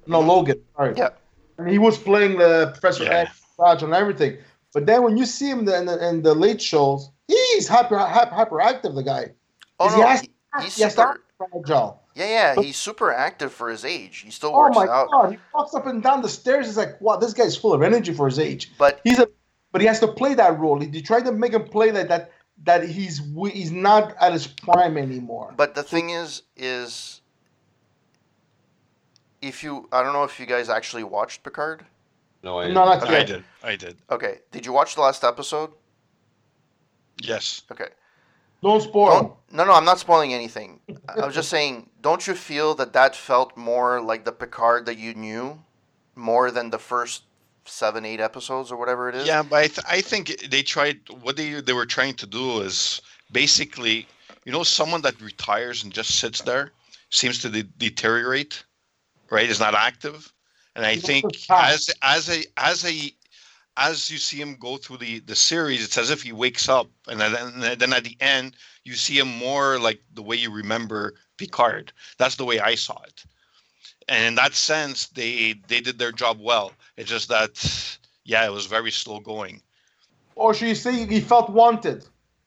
No, 0.08 0.22
Logan. 0.22 0.62
Sorry. 0.76 0.94
Yeah. 0.98 1.10
And 1.58 1.70
he 1.70 1.78
was 1.78 1.98
playing 1.98 2.38
the 2.38 2.70
Professor 2.72 3.04
Yeah. 3.04 3.26
X, 3.28 3.42
Raj, 3.58 3.84
and 3.84 3.94
everything. 3.94 4.38
But 4.74 4.86
then 4.86 5.04
when 5.04 5.18
you 5.18 5.26
see 5.26 5.50
him 5.50 5.68
in 5.68 5.86
the, 5.86 6.08
in 6.08 6.22
the 6.22 6.34
late 6.34 6.62
shows, 6.62 7.10
he's 7.30 7.68
hyper, 7.68 7.98
hyper 7.98 8.36
hyperactive. 8.36 8.96
The 8.96 9.04
guy. 9.04 9.32
Oh 9.80 9.90
He 9.94 10.02
no, 10.02 10.08
has- 10.08 10.22
he- 10.22 10.32
he's 10.64 10.78
Yes, 10.78 10.96
super. 10.96 11.22
fragile. 11.38 12.02
Yeah, 12.16 12.56
yeah, 12.56 12.62
he's 12.62 12.76
super 12.76 13.14
active 13.14 13.54
for 13.54 13.70
his 13.70 13.86
age. 13.86 14.18
He 14.20 14.32
still 14.32 14.50
Oh 14.54 14.58
works 14.60 14.76
my 14.76 14.88
out. 14.88 15.10
god, 15.10 15.32
he 15.32 15.38
walks 15.54 15.74
up 15.74 15.86
and 15.88 16.04
down 16.04 16.22
the 16.22 16.28
stairs. 16.28 16.68
It's 16.68 16.76
like, 16.78 17.00
wow, 17.00 17.16
this 17.16 17.34
guy's 17.34 17.56
full 17.56 17.72
of 17.74 17.82
energy 17.82 18.14
for 18.14 18.26
his 18.28 18.40
age. 18.40 18.72
But 18.78 19.00
He's 19.06 19.20
a, 19.20 19.30
but 19.72 19.80
he 19.80 19.88
has 19.88 20.00
to 20.02 20.08
play 20.10 20.34
that 20.34 20.60
role. 20.60 20.78
They 20.80 21.02
try 21.02 21.22
to 21.22 21.32
make 21.32 21.54
him 21.54 21.64
play 21.64 21.92
like 21.92 22.10
that. 22.10 22.32
That 22.64 22.84
he's 22.90 23.22
he's 23.54 23.72
not 23.72 24.16
at 24.20 24.34
his 24.34 24.48
prime 24.48 24.98
anymore. 24.98 25.54
But 25.56 25.76
the 25.76 25.84
thing 25.84 26.10
is, 26.10 26.42
is 26.58 27.22
if 29.42 29.64
you, 29.64 29.88
I 29.94 30.04
don't 30.04 30.12
know 30.12 30.26
if 30.26 30.40
you 30.42 30.46
guys 30.46 30.68
actually 30.68 31.06
watched 31.06 31.44
Picard. 31.44 31.86
No, 32.44 32.60
I 32.60 32.68
No, 32.68 32.86
not 32.86 33.04
Okay. 33.04 33.18
I 33.22 33.24
did. 33.24 33.44
I 33.64 33.76
did. 33.78 33.98
Okay, 34.12 34.40
did 34.52 34.66
you 34.66 34.74
watch 34.74 34.96
the 34.96 35.02
last 35.02 35.24
episode? 35.24 35.72
Yes. 37.22 37.64
Okay. 37.72 37.88
Don't 38.62 38.82
spoil. 38.82 39.22
Don't, 39.22 39.34
no, 39.52 39.66
no, 39.66 39.74
I'm 39.74 39.86
not 39.86 40.00
spoiling 40.00 40.34
anything. 40.34 40.80
I 41.08 41.22
I 41.22 41.26
was 41.26 41.36
just 41.36 41.50
saying, 41.56 41.90
don't 42.02 42.26
you 42.28 42.36
feel 42.36 42.76
that 42.76 42.94
that 42.94 43.16
felt 43.16 43.56
more 43.56 44.02
like 44.02 44.26
the 44.26 44.32
Picard 44.32 44.86
that 44.86 44.98
you 44.98 45.14
knew, 45.14 45.60
more 46.16 46.52
than 46.52 46.70
the 46.70 46.80
first 46.80 47.24
seven, 47.66 48.06
eight 48.06 48.20
episodes 48.20 48.72
or 48.72 48.78
whatever 48.78 49.10
it 49.10 49.16
is? 49.16 49.28
Yeah, 49.28 49.44
but 49.44 49.56
I, 49.56 49.68
th- 49.68 49.88
I 49.88 50.02
think 50.02 50.50
they 50.50 50.62
tried. 50.62 51.00
What 51.22 51.38
they 51.38 51.62
they 51.62 51.74
were 51.74 51.86
trying 51.86 52.16
to 52.16 52.28
do 52.28 52.60
is 52.62 53.02
basically, 53.32 54.08
you 54.46 54.52
know, 54.52 54.64
someone 54.64 55.02
that 55.02 55.22
retires 55.22 55.84
and 55.84 55.94
just 55.94 56.20
sits 56.20 56.42
there 56.42 56.72
seems 57.10 57.40
to 57.40 57.50
de- 57.50 57.64
deteriorate, 57.64 58.64
right? 59.30 59.50
Is 59.50 59.60
not 59.60 59.74
active, 59.74 60.34
and 60.76 60.86
I 60.86 60.96
think 60.98 61.26
as 61.50 61.90
as 62.02 62.30
a 62.30 62.44
as 62.58 62.86
a 62.86 63.12
as 63.80 64.12
you 64.12 64.18
see 64.18 64.38
him 64.38 64.56
go 64.60 64.78
through 64.78 64.98
the 64.98 65.20
the 65.20 65.36
series, 65.36 65.84
it's 65.84 65.98
as 65.98 66.12
if 66.12 66.22
he 66.22 66.34
wakes 66.34 66.70
up, 66.70 66.88
and 67.08 67.20
then 67.20 67.78
then 67.80 67.94
at 67.94 68.04
the 68.04 68.18
end 68.20 68.56
you 68.84 68.94
see 68.94 69.18
him 69.18 69.28
more 69.28 69.80
like 69.80 70.02
the 70.14 70.22
way 70.22 70.36
you 70.36 70.52
remember 70.52 71.16
Picard. 71.38 71.92
That's 72.18 72.36
the 72.36 72.46
way 72.46 72.60
I 72.60 72.76
saw 72.76 73.02
it, 73.04 73.24
and 74.08 74.26
in 74.26 74.36
that 74.36 74.54
sense, 74.54 75.08
they 75.08 75.54
they 75.68 75.82
did 75.82 75.98
their 75.98 76.12
job 76.12 76.40
well. 76.42 76.74
It's 76.98 77.10
just 77.10 77.30
that, 77.30 77.98
yeah, 78.26 78.46
it 78.46 78.52
was 78.52 78.66
very 78.66 78.92
slow 78.92 79.20
going. 79.20 79.62
Oh, 80.36 80.48
or 80.48 80.54
should 80.54 80.68
you 80.68 80.76
say 80.76 81.06
he 81.06 81.22
felt 81.22 81.50
wanted 81.50 82.06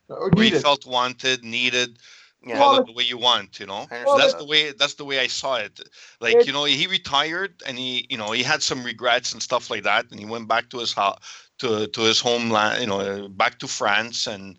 or 0.09 0.31
Where 0.31 0.45
he 0.45 0.51
felt 0.51 0.87
wanted, 0.87 1.43
needed, 1.43 1.99
Yeah. 2.45 2.57
call 2.57 2.75
it 2.75 2.85
the 2.87 2.93
way 2.93 3.05
you 3.05 3.19
want, 3.19 3.59
you 3.61 3.67
know. 3.67 3.89
I 3.91 4.05
So 4.07 4.17
that's 4.19 4.35
the 4.35 4.45
way 4.45 4.73
that's 4.73 4.95
the 4.95 5.05
way 5.05 5.19
I 5.21 5.27
saw 5.29 5.57
it. 5.57 5.81
Like 6.21 6.39
It- 6.41 6.47
you 6.47 6.53
know, 6.53 6.65
he 6.65 6.87
retired 6.87 7.63
and 7.67 7.79
he 7.79 8.07
you 8.11 8.17
know 8.19 8.33
he 8.33 8.43
had 8.43 8.63
some 8.63 8.85
regrets 8.85 9.33
and 9.33 9.43
stuff 9.43 9.71
like 9.71 9.85
that, 9.85 10.11
and 10.11 10.19
he 10.21 10.27
went 10.27 10.49
back 10.49 10.71
to 10.71 10.79
his 10.79 10.93
house 10.93 11.19
to 11.59 11.87
to 11.89 12.01
his 12.03 12.21
homeland, 12.21 12.81
you 12.81 12.87
know, 12.87 13.29
back 13.29 13.59
to 13.61 13.69
France, 13.69 14.27
and 14.27 14.57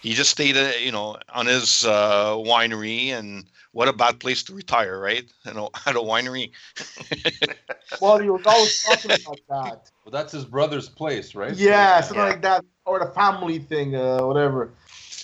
he 0.00 0.12
just 0.14 0.30
stayed, 0.30 0.56
uh, 0.56 0.72
you 0.80 0.92
know, 0.92 1.16
on 1.32 1.46
his 1.46 1.84
uh, 1.84 2.34
winery. 2.36 3.08
And 3.08 3.44
what 3.72 3.88
a 3.88 3.92
bad 3.92 4.20
place 4.20 4.42
to 4.44 4.54
retire, 4.54 4.98
right? 4.98 5.24
You 5.46 5.54
know, 5.54 5.70
at 5.86 5.96
a 5.96 6.00
winery. 6.00 6.50
Well, 8.00 8.18
he 8.18 8.28
was 8.30 8.42
always 8.46 8.72
talking 8.84 9.12
about 9.12 9.40
that. 9.48 9.90
Well, 10.04 10.12
that's 10.12 10.32
his 10.32 10.44
brother's 10.44 10.88
place, 10.88 11.34
right? 11.34 11.56
Yeah, 11.56 12.00
something 12.00 12.16
Yeah. 12.16 12.22
like 12.22 12.42
that, 12.42 12.64
or 12.84 12.98
the 12.98 13.06
family 13.12 13.58
thing, 13.58 13.94
uh, 13.94 14.26
whatever. 14.26 14.70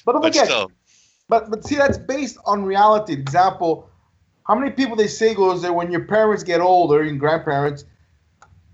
But 0.05 0.20
But 0.20 0.34
forget, 0.34 0.49
still, 0.49 0.72
But 1.29 1.51
but 1.51 1.64
see, 1.64 1.76
that's 1.76 1.99
based 1.99 2.39
on 2.47 2.64
reality. 2.64 3.12
Example, 3.12 3.89
how 4.47 4.55
many 4.55 4.70
people 4.70 4.97
they 4.97 5.09
say 5.09 5.35
goes 5.35 5.62
there 5.62 5.72
when 5.72 5.91
your 5.91 6.05
parents 6.05 6.43
get 6.43 6.61
older 6.61 7.03
and 7.03 7.20
grandparents, 7.20 7.85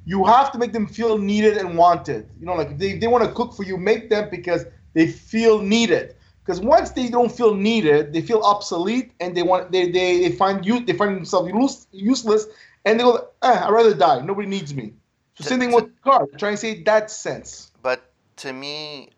you 0.05 0.25
have 0.25 0.53
to 0.53 0.59
make 0.59 0.73
them 0.73 0.87
feel 0.87 1.19
needed 1.19 1.57
and 1.57 1.77
wanted. 1.77 2.29
You 2.39 2.47
know, 2.47 2.55
like 2.55 2.71
if 2.71 2.79
they, 2.79 2.99
they 2.99 3.07
want 3.09 3.25
to 3.25 3.33
cook 3.33 3.55
for 3.55 3.65
you, 3.65 3.77
make 3.77 4.09
them 4.09 4.29
because 4.31 4.65
they 4.93 5.07
feel 5.07 5.61
needed. 5.61 6.15
Because 6.45 6.61
once 6.61 6.91
they 6.91 7.09
don't 7.09 7.33
feel 7.33 7.55
needed, 7.55 8.13
they 8.13 8.21
feel 8.21 8.41
obsolete 8.43 9.13
and 9.19 9.37
they 9.37 9.43
want 9.43 9.73
they 9.73 9.91
they, 9.91 10.29
they 10.29 10.33
find 10.37 10.65
you 10.65 10.85
they 10.85 10.93
find 10.93 11.17
themselves 11.17 11.51
use, 11.51 11.87
useless 11.91 12.47
and 12.85 13.01
they 13.01 13.05
go, 13.05 13.29
eh, 13.43 13.61
I'd 13.65 13.71
rather 13.71 13.95
die. 13.95 14.21
Nobody 14.21 14.47
needs 14.47 14.75
me. 14.75 14.93
So 15.37 15.45
To- 15.45 15.49
same 15.49 15.59
thing 15.61 15.71
to- 15.71 15.77
with 15.77 16.01
cars. 16.03 16.29
Try 16.39 16.51
and 16.51 16.59
say 16.59 16.83
that 16.85 17.11
sense. 17.11 17.73
But 17.83 18.13
to 18.37 18.53
me, 18.53 19.11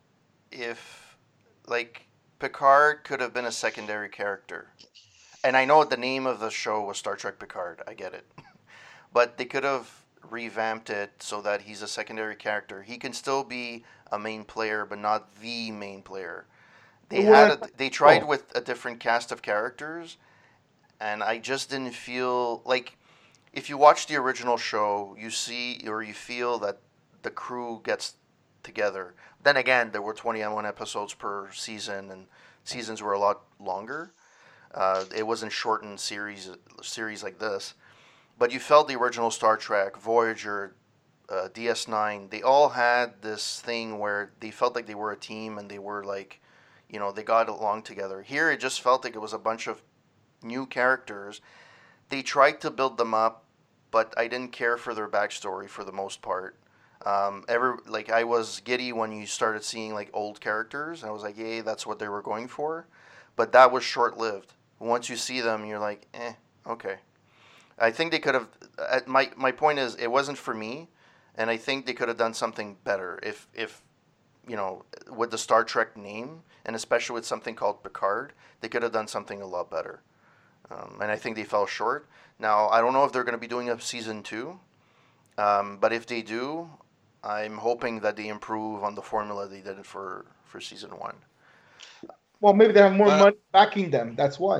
if 0.52 1.18
like 1.66 2.05
Picard 2.38 3.02
could 3.04 3.20
have 3.20 3.32
been 3.32 3.46
a 3.46 3.52
secondary 3.52 4.08
character, 4.08 4.68
and 5.42 5.56
I 5.56 5.64
know 5.64 5.84
the 5.84 5.96
name 5.96 6.26
of 6.26 6.38
the 6.40 6.50
show 6.50 6.82
was 6.82 6.98
Star 6.98 7.16
Trek 7.16 7.38
Picard, 7.38 7.82
I 7.86 7.94
get 7.94 8.12
it, 8.12 8.26
but 9.12 9.38
they 9.38 9.46
could 9.46 9.64
have 9.64 9.90
revamped 10.22 10.90
it 10.90 11.22
so 11.22 11.40
that 11.42 11.62
he's 11.62 11.82
a 11.82 11.88
secondary 11.88 12.36
character. 12.36 12.82
He 12.82 12.98
can 12.98 13.12
still 13.12 13.44
be 13.44 13.84
a 14.12 14.18
main 14.18 14.44
player, 14.44 14.84
but 14.84 14.98
not 14.98 15.36
the 15.40 15.70
main 15.70 16.02
player. 16.02 16.46
They 17.08 17.24
Well, 17.24 17.48
had 17.50 17.62
a, 17.62 17.68
they 17.76 17.88
tried 17.88 18.24
oh. 18.24 18.26
with 18.26 18.54
a 18.54 18.60
different 18.60 19.00
cast 19.00 19.32
of 19.32 19.40
characters, 19.40 20.18
and 21.00 21.22
I 21.22 21.38
just 21.38 21.70
didn't 21.70 21.92
feel 21.94 22.62
like 22.64 22.98
if 23.52 23.70
you 23.70 23.78
watch 23.78 24.06
the 24.06 24.16
original 24.16 24.58
show, 24.58 25.16
you 25.18 25.30
see 25.30 25.82
or 25.86 26.02
you 26.02 26.12
feel 26.14 26.58
that 26.58 26.80
the 27.22 27.30
crew 27.30 27.80
gets 27.84 28.14
together. 28.66 29.14
Then 29.42 29.56
again, 29.56 29.92
there 29.92 30.02
were 30.02 30.12
21 30.12 30.66
episodes 30.66 31.14
per 31.14 31.50
season, 31.52 32.10
and 32.10 32.26
seasons 32.64 33.00
were 33.00 33.12
a 33.12 33.18
lot 33.18 33.42
longer. 33.58 34.12
Uh, 34.74 35.04
it 35.14 35.26
wasn't 35.26 35.52
shortened 35.52 36.00
series 36.00 36.50
series 36.82 37.22
like 37.22 37.38
this, 37.38 37.74
but 38.38 38.52
you 38.52 38.58
felt 38.58 38.88
the 38.88 38.96
original 38.96 39.30
Star 39.30 39.56
Trek, 39.56 39.96
Voyager, 39.96 40.74
uh, 41.30 41.48
DS9. 41.54 42.28
They 42.28 42.42
all 42.42 42.70
had 42.70 43.22
this 43.22 43.60
thing 43.60 43.98
where 43.98 44.32
they 44.40 44.50
felt 44.50 44.74
like 44.74 44.86
they 44.86 44.94
were 44.94 45.12
a 45.12 45.16
team 45.16 45.56
and 45.56 45.70
they 45.70 45.78
were 45.78 46.04
like, 46.04 46.40
you 46.90 46.98
know, 46.98 47.12
they 47.12 47.22
got 47.22 47.48
along 47.48 47.82
together. 47.82 48.20
Here, 48.20 48.50
it 48.50 48.60
just 48.60 48.80
felt 48.80 49.04
like 49.04 49.14
it 49.14 49.20
was 49.20 49.32
a 49.32 49.38
bunch 49.38 49.66
of 49.66 49.80
new 50.42 50.66
characters. 50.66 51.40
They 52.10 52.22
tried 52.22 52.60
to 52.60 52.70
build 52.70 52.98
them 52.98 53.14
up, 53.14 53.44
but 53.90 54.12
I 54.16 54.28
didn't 54.28 54.52
care 54.52 54.76
for 54.76 54.92
their 54.92 55.08
backstory 55.08 55.68
for 55.68 55.84
the 55.84 55.92
most 55.92 56.20
part. 56.20 56.56
Um, 57.06 57.44
ever 57.48 57.78
like 57.86 58.10
I 58.10 58.24
was 58.24 58.60
giddy 58.64 58.92
when 58.92 59.12
you 59.12 59.26
started 59.26 59.62
seeing 59.62 59.94
like 59.94 60.10
old 60.12 60.40
characters. 60.40 61.04
I 61.04 61.10
was 61.10 61.22
like, 61.22 61.38
yay, 61.38 61.60
that's 61.60 61.86
what 61.86 62.00
they 62.00 62.08
were 62.08 62.20
going 62.20 62.48
for, 62.48 62.88
but 63.36 63.52
that 63.52 63.70
was 63.70 63.84
short 63.84 64.18
lived. 64.18 64.54
Once 64.80 65.08
you 65.08 65.14
see 65.14 65.40
them, 65.40 65.64
you're 65.64 65.78
like, 65.78 66.08
eh, 66.14 66.32
okay. 66.66 66.96
I 67.78 67.92
think 67.92 68.10
they 68.10 68.18
could 68.18 68.34
have. 68.34 68.48
Uh, 68.76 69.00
my 69.06 69.30
my 69.36 69.52
point 69.52 69.78
is, 69.78 69.94
it 69.94 70.10
wasn't 70.10 70.36
for 70.36 70.52
me, 70.52 70.88
and 71.36 71.48
I 71.48 71.56
think 71.56 71.86
they 71.86 71.94
could 71.94 72.08
have 72.08 72.16
done 72.16 72.34
something 72.34 72.76
better 72.82 73.20
if 73.22 73.46
if 73.54 73.82
you 74.48 74.56
know 74.56 74.84
with 75.08 75.30
the 75.30 75.38
Star 75.38 75.62
Trek 75.62 75.96
name 75.96 76.42
and 76.64 76.74
especially 76.74 77.14
with 77.14 77.24
something 77.24 77.54
called 77.54 77.84
Picard, 77.84 78.32
they 78.60 78.68
could 78.68 78.82
have 78.82 78.90
done 78.92 79.06
something 79.06 79.40
a 79.40 79.46
lot 79.46 79.70
better. 79.70 80.00
Um, 80.72 80.98
and 81.00 81.12
I 81.12 81.16
think 81.16 81.36
they 81.36 81.44
fell 81.44 81.66
short. 81.66 82.08
Now 82.40 82.68
I 82.68 82.80
don't 82.80 82.92
know 82.92 83.04
if 83.04 83.12
they're 83.12 83.22
going 83.22 83.34
to 83.34 83.38
be 83.38 83.46
doing 83.46 83.70
a 83.70 83.80
season 83.80 84.24
two, 84.24 84.58
um, 85.38 85.78
but 85.80 85.92
if 85.92 86.06
they 86.06 86.22
do, 86.22 86.68
I'm 87.26 87.56
hoping 87.58 88.00
that 88.00 88.16
they 88.16 88.28
improve 88.28 88.84
on 88.84 88.94
the 88.94 89.02
formula 89.02 89.48
they 89.48 89.60
did 89.60 89.84
for 89.84 90.26
for 90.44 90.60
season 90.60 90.90
one. 90.90 91.16
Well, 92.40 92.54
maybe 92.54 92.72
they 92.72 92.80
have 92.80 92.92
more 92.94 93.08
Uh, 93.10 93.18
money 93.18 93.36
backing 93.52 93.90
them. 93.90 94.14
That's 94.14 94.38
why. 94.38 94.58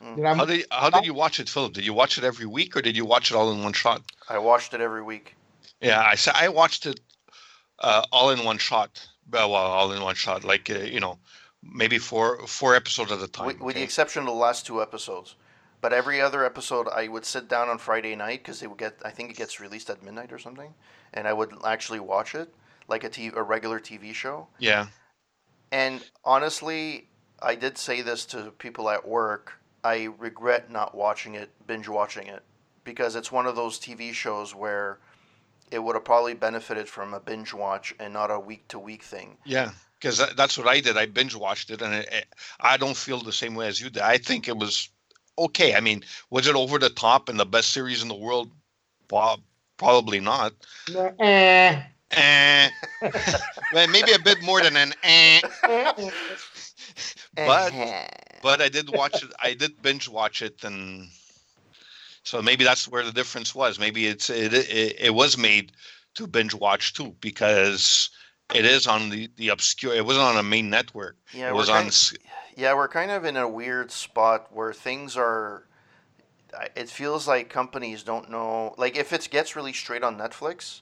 Mm. 0.00 0.16
You 0.16 0.22
know, 0.22 0.34
how 0.34 0.44
did 0.44 0.66
how 0.70 0.90
did 0.90 1.04
you 1.06 1.14
watch 1.14 1.40
it, 1.40 1.48
Philip? 1.48 1.72
Did 1.72 1.86
you 1.86 1.94
watch 1.94 2.18
it 2.18 2.24
every 2.24 2.46
week 2.46 2.76
or 2.76 2.82
did 2.82 2.96
you 2.96 3.04
watch 3.04 3.30
it 3.30 3.34
all 3.36 3.50
in 3.52 3.62
one 3.62 3.72
shot? 3.72 4.02
I 4.28 4.38
watched 4.38 4.74
it 4.74 4.80
every 4.80 5.02
week. 5.02 5.34
Yeah, 5.80 6.02
I 6.02 6.14
said 6.16 6.34
I 6.36 6.48
watched 6.48 6.86
it 6.86 7.00
uh, 7.80 8.02
all 8.12 8.30
in 8.30 8.44
one 8.44 8.58
shot. 8.58 9.06
Well, 9.30 9.50
well, 9.52 9.62
all 9.78 9.92
in 9.92 10.02
one 10.02 10.14
shot, 10.14 10.44
like 10.44 10.70
uh, 10.70 10.78
you 10.80 11.00
know, 11.00 11.18
maybe 11.62 11.98
four 11.98 12.46
four 12.46 12.76
episodes 12.76 13.10
at 13.10 13.20
a 13.22 13.28
time. 13.28 13.46
with, 13.46 13.60
with 13.60 13.74
the 13.76 13.82
exception 13.82 14.20
of 14.22 14.26
the 14.26 14.32
last 14.46 14.66
two 14.66 14.80
episodes. 14.82 15.34
But 15.80 15.92
every 15.92 16.20
other 16.20 16.44
episode, 16.44 16.88
I 16.88 17.06
would 17.08 17.24
sit 17.24 17.48
down 17.48 17.68
on 17.68 17.78
Friday 17.78 18.16
night 18.16 18.40
because 18.42 18.60
they 18.60 18.66
would 18.66 18.78
get. 18.78 18.94
I 19.04 19.10
think 19.10 19.30
it 19.30 19.36
gets 19.36 19.60
released 19.60 19.90
at 19.90 20.02
midnight 20.02 20.32
or 20.32 20.38
something, 20.38 20.74
and 21.16 21.26
I 21.26 21.32
would 21.32 21.52
actually 21.64 22.00
watch 22.00 22.34
it 22.36 22.54
like 22.88 23.02
a 23.04 23.10
TV, 23.10 23.34
a 23.34 23.42
regular 23.42 23.80
TV 23.80 24.14
show. 24.14 24.46
yeah, 24.58 24.86
And 25.72 26.04
honestly, 26.24 27.08
I 27.42 27.56
did 27.56 27.78
say 27.78 28.02
this 28.02 28.24
to 28.26 28.52
people 28.52 28.88
at 28.90 29.08
work. 29.08 29.54
I 29.82 30.04
regret 30.18 30.70
not 30.70 30.94
watching 30.94 31.34
it, 31.34 31.50
binge 31.66 31.88
watching 31.88 32.28
it, 32.28 32.42
because 32.84 33.16
it's 33.16 33.32
one 33.32 33.46
of 33.46 33.56
those 33.56 33.80
TV 33.80 34.12
shows 34.12 34.54
where 34.54 34.98
it 35.72 35.80
would 35.80 35.96
have 35.96 36.04
probably 36.04 36.34
benefited 36.34 36.88
from 36.88 37.14
a 37.14 37.20
binge 37.20 37.52
watch 37.52 37.94
and 37.98 38.12
not 38.12 38.30
a 38.30 38.38
week 38.38 38.68
to 38.68 38.78
week 38.78 39.02
thing. 39.02 39.36
yeah. 39.44 39.70
because 39.98 40.22
that's 40.36 40.56
what 40.58 40.68
I 40.68 40.80
did. 40.80 40.96
I 40.96 41.06
binge 41.06 41.34
watched 41.34 41.70
it, 41.70 41.82
and 41.82 41.94
it, 41.94 42.08
it, 42.12 42.26
I 42.60 42.76
don't 42.76 42.96
feel 42.96 43.20
the 43.20 43.32
same 43.32 43.54
way 43.56 43.66
as 43.66 43.80
you 43.80 43.90
did. 43.90 44.02
I 44.02 44.18
think 44.18 44.46
it 44.46 44.56
was 44.56 44.88
okay. 45.38 45.74
I 45.74 45.80
mean, 45.80 46.04
was 46.30 46.46
it 46.46 46.54
over 46.54 46.78
the 46.78 46.90
top 46.90 47.28
and 47.28 47.40
the 47.40 47.46
best 47.46 47.72
series 47.72 48.02
in 48.02 48.08
the 48.08 48.14
world? 48.14 48.50
Bob, 49.08 49.40
probably 49.78 50.20
not. 50.20 50.52
Eh. 51.18 51.82
Eh. 52.12 52.68
well, 53.72 53.88
maybe 53.88 54.12
a 54.12 54.18
bit 54.18 54.42
more 54.42 54.62
than 54.62 54.76
an 54.76 54.92
eh. 55.02 55.40
but 57.34 57.72
but 58.42 58.60
I 58.60 58.68
did 58.68 58.90
watch 58.90 59.22
it. 59.22 59.30
I 59.42 59.54
did 59.54 59.80
binge 59.82 60.08
watch 60.08 60.42
it, 60.42 60.62
and 60.64 61.08
so 62.22 62.40
maybe 62.42 62.64
that's 62.64 62.88
where 62.88 63.04
the 63.04 63.12
difference 63.12 63.54
was. 63.54 63.78
Maybe 63.78 64.06
it's 64.06 64.30
it 64.30 64.54
it, 64.54 64.96
it 65.00 65.14
was 65.14 65.36
made 65.36 65.72
to 66.14 66.26
binge 66.26 66.54
watch 66.54 66.94
too 66.94 67.14
because 67.20 68.10
it 68.54 68.64
is 68.64 68.86
on 68.86 69.10
the 69.10 69.28
the 69.36 69.48
obscure. 69.48 69.94
It 69.94 70.06
wasn't 70.06 70.26
on 70.26 70.36
a 70.36 70.42
main 70.42 70.70
network. 70.70 71.16
Yeah, 71.34 71.48
it 71.48 71.54
was 71.54 71.68
on. 71.68 71.76
kind- 71.76 71.88
s- 71.88 72.14
Yeah, 72.56 72.74
we're 72.74 72.88
kind 72.88 73.10
of 73.10 73.24
in 73.24 73.36
a 73.36 73.48
weird 73.48 73.90
spot 73.90 74.46
where 74.52 74.72
things 74.72 75.16
are. 75.16 75.65
It 76.74 76.88
feels 76.88 77.26
like 77.26 77.50
companies 77.50 78.02
don't 78.02 78.30
know. 78.30 78.74
Like, 78.78 78.96
if 78.96 79.12
it 79.12 79.28
gets 79.30 79.56
released 79.56 79.80
straight 79.80 80.02
on 80.02 80.16
Netflix, 80.16 80.80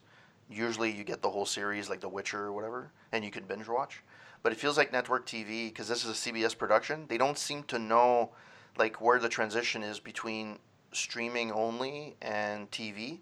usually 0.49 0.91
you 0.91 1.05
get 1.05 1.23
the 1.23 1.31
whole 1.31 1.47
series, 1.47 1.89
like 1.89 2.01
The 2.01 2.09
Witcher 2.09 2.41
or 2.41 2.53
whatever, 2.53 2.93
and 3.13 3.25
you 3.25 3.31
can 3.31 3.45
binge 3.45 3.67
watch. 3.69 4.03
But 4.43 4.53
it 4.53 4.59
feels 4.59 4.77
like 4.77 4.93
network 4.93 5.27
TV, 5.27 5.69
because 5.69 5.89
this 5.89 6.05
is 6.05 6.11
a 6.11 6.31
CBS 6.31 6.57
production, 6.57 7.07
they 7.09 7.19
don't 7.19 7.39
seem 7.39 7.63
to 7.65 7.79
know, 7.79 8.31
like, 8.77 9.01
where 9.01 9.19
the 9.19 9.29
transition 9.29 9.83
is 9.83 9.99
between 9.99 10.59
streaming 10.93 11.51
only 11.51 12.15
and 12.21 12.71
TV. 12.71 13.21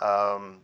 Um, 0.00 0.60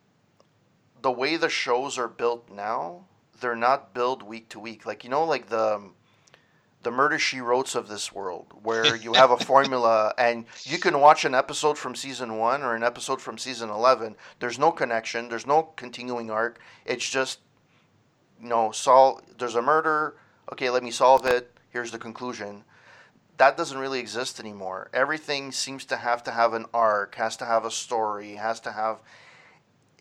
the 1.03 1.11
way 1.11 1.37
the 1.37 1.49
shows 1.49 1.99
are 1.99 2.09
built 2.09 2.51
now, 2.51 3.05
they're 3.41 3.57
not 3.57 3.95
built 3.95 4.23
week 4.23 4.49
to 4.51 4.59
week. 4.59 4.87
Like 4.87 5.05
you 5.05 5.11
know, 5.11 5.25
like 5.25 5.49
the 5.49 5.91
the 6.85 6.91
murder 6.91 7.19
she 7.19 7.41
wrote 7.41 7.75
of 7.75 7.89
this 7.89 8.13
world, 8.13 8.47
where 8.63 8.95
you 8.95 9.15
have 9.15 9.31
a 9.31 9.37
formula 9.37 10.15
and 10.19 10.45
you 10.63 10.79
can 10.79 11.01
watch 11.01 11.25
an 11.25 11.35
episode 11.35 11.77
from 11.77 11.95
season 11.95 12.39
one 12.39 12.63
or 12.63 12.75
an 12.75 12.85
episode 12.85 13.21
from 13.21 13.39
season 13.39 13.71
eleven. 13.71 14.15
There's 14.39 14.59
no 14.59 14.71
connection. 14.71 15.29
There's 15.29 15.47
no 15.47 15.63
continuing 15.77 16.31
arc. 16.31 16.61
It's 16.85 17.09
just 17.09 17.41
you 18.41 18.49
know, 18.49 18.71
solve. 18.71 19.23
There's 19.39 19.55
a 19.55 19.63
murder. 19.63 20.17
Okay, 20.53 20.71
let 20.71 20.83
me 20.83 20.91
solve 20.91 21.27
it. 21.27 21.51
Here's 21.71 21.91
the 21.91 21.99
conclusion. 21.99 22.65
That 23.39 23.57
doesn't 23.57 23.79
really 23.79 23.99
exist 23.99 24.39
anymore. 24.39 24.91
Everything 24.93 25.51
seems 25.51 25.85
to 25.87 25.97
have 25.97 26.23
to 26.25 26.31
have 26.31 26.53
an 26.53 26.67
arc, 26.73 27.17
has 27.17 27.37
to 27.39 27.45
have 27.45 27.65
a 27.65 27.71
story, 27.71 28.35
has 28.35 28.61
to 28.61 28.73
have 28.73 29.01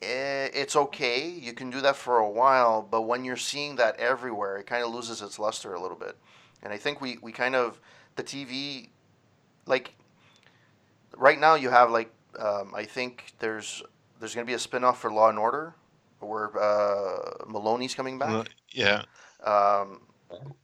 eh, 0.03 0.49
it's 0.53 0.75
okay. 0.75 1.29
You 1.29 1.53
can 1.53 1.69
do 1.69 1.81
that 1.81 1.95
for 1.95 2.17
a 2.17 2.29
while, 2.29 2.81
but 2.81 3.03
when 3.03 3.23
you're 3.23 3.38
seeing 3.38 3.77
that 3.77 3.99
everywhere, 3.99 4.57
it 4.57 4.67
kind 4.67 4.84
of 4.84 4.93
loses 4.93 5.21
its 5.21 5.39
luster 5.39 5.73
a 5.73 5.81
little 5.81 5.97
bit. 5.97 6.17
And 6.64 6.74
I 6.74 6.78
think 6.78 7.01
we, 7.01 7.18
we 7.22 7.32
kind 7.32 7.55
of 7.55 7.80
the 8.16 8.24
TV, 8.24 8.89
like 9.68 9.93
right 11.18 11.39
now, 11.39 11.55
you 11.55 11.70
have 11.70 11.91
like 11.91 12.11
um, 12.39 12.74
I 12.76 12.86
think 12.86 13.34
there's 13.39 13.84
there's 14.20 14.34
gonna 14.34 14.45
be 14.45 14.53
a 14.53 14.59
spin-off 14.59 15.01
for 15.01 15.11
Law 15.11 15.30
and 15.30 15.39
Order, 15.39 15.76
where 16.20 16.51
uh, 16.59 17.45
Maloney's 17.47 17.93
coming 17.95 18.18
back. 18.18 18.32
yeah. 18.74 19.03
Um, 19.43 20.01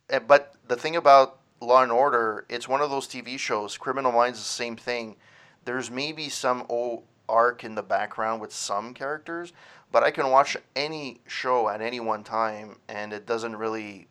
eh, 0.09 0.19
but 0.19 0.55
the 0.67 0.75
thing 0.75 0.95
about 0.95 1.39
Law 1.61 1.83
and 1.83 1.91
Order, 1.91 2.45
it's 2.49 2.67
one 2.67 2.81
of 2.81 2.89
those 2.89 3.07
TV 3.07 3.37
shows. 3.37 3.77
Criminal 3.77 4.11
Minds 4.11 4.39
is 4.39 4.45
the 4.45 4.51
same 4.51 4.77
thing. 4.77 5.17
There's 5.65 5.91
maybe 5.91 6.29
some 6.29 6.65
o- 6.69 7.03
arc 7.27 7.63
in 7.63 7.75
the 7.75 7.83
background 7.83 8.41
with 8.41 8.53
some 8.53 8.93
characters, 8.93 9.53
but 9.91 10.03
I 10.03 10.11
can 10.11 10.29
watch 10.31 10.57
any 10.75 11.21
show 11.27 11.69
at 11.69 11.81
any 11.81 11.99
one 11.99 12.23
time, 12.23 12.77
and 12.87 13.13
it 13.13 13.25
doesn't 13.25 13.55
really, 13.55 14.07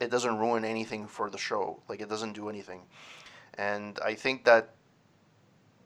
it 0.00 0.10
doesn't 0.10 0.38
ruin 0.38 0.64
anything 0.64 1.06
for 1.06 1.30
the 1.30 1.38
show. 1.38 1.80
Like 1.88 2.00
it 2.00 2.08
doesn't 2.08 2.32
do 2.32 2.48
anything, 2.48 2.82
and 3.54 3.98
I 4.04 4.14
think 4.14 4.44
that 4.44 4.70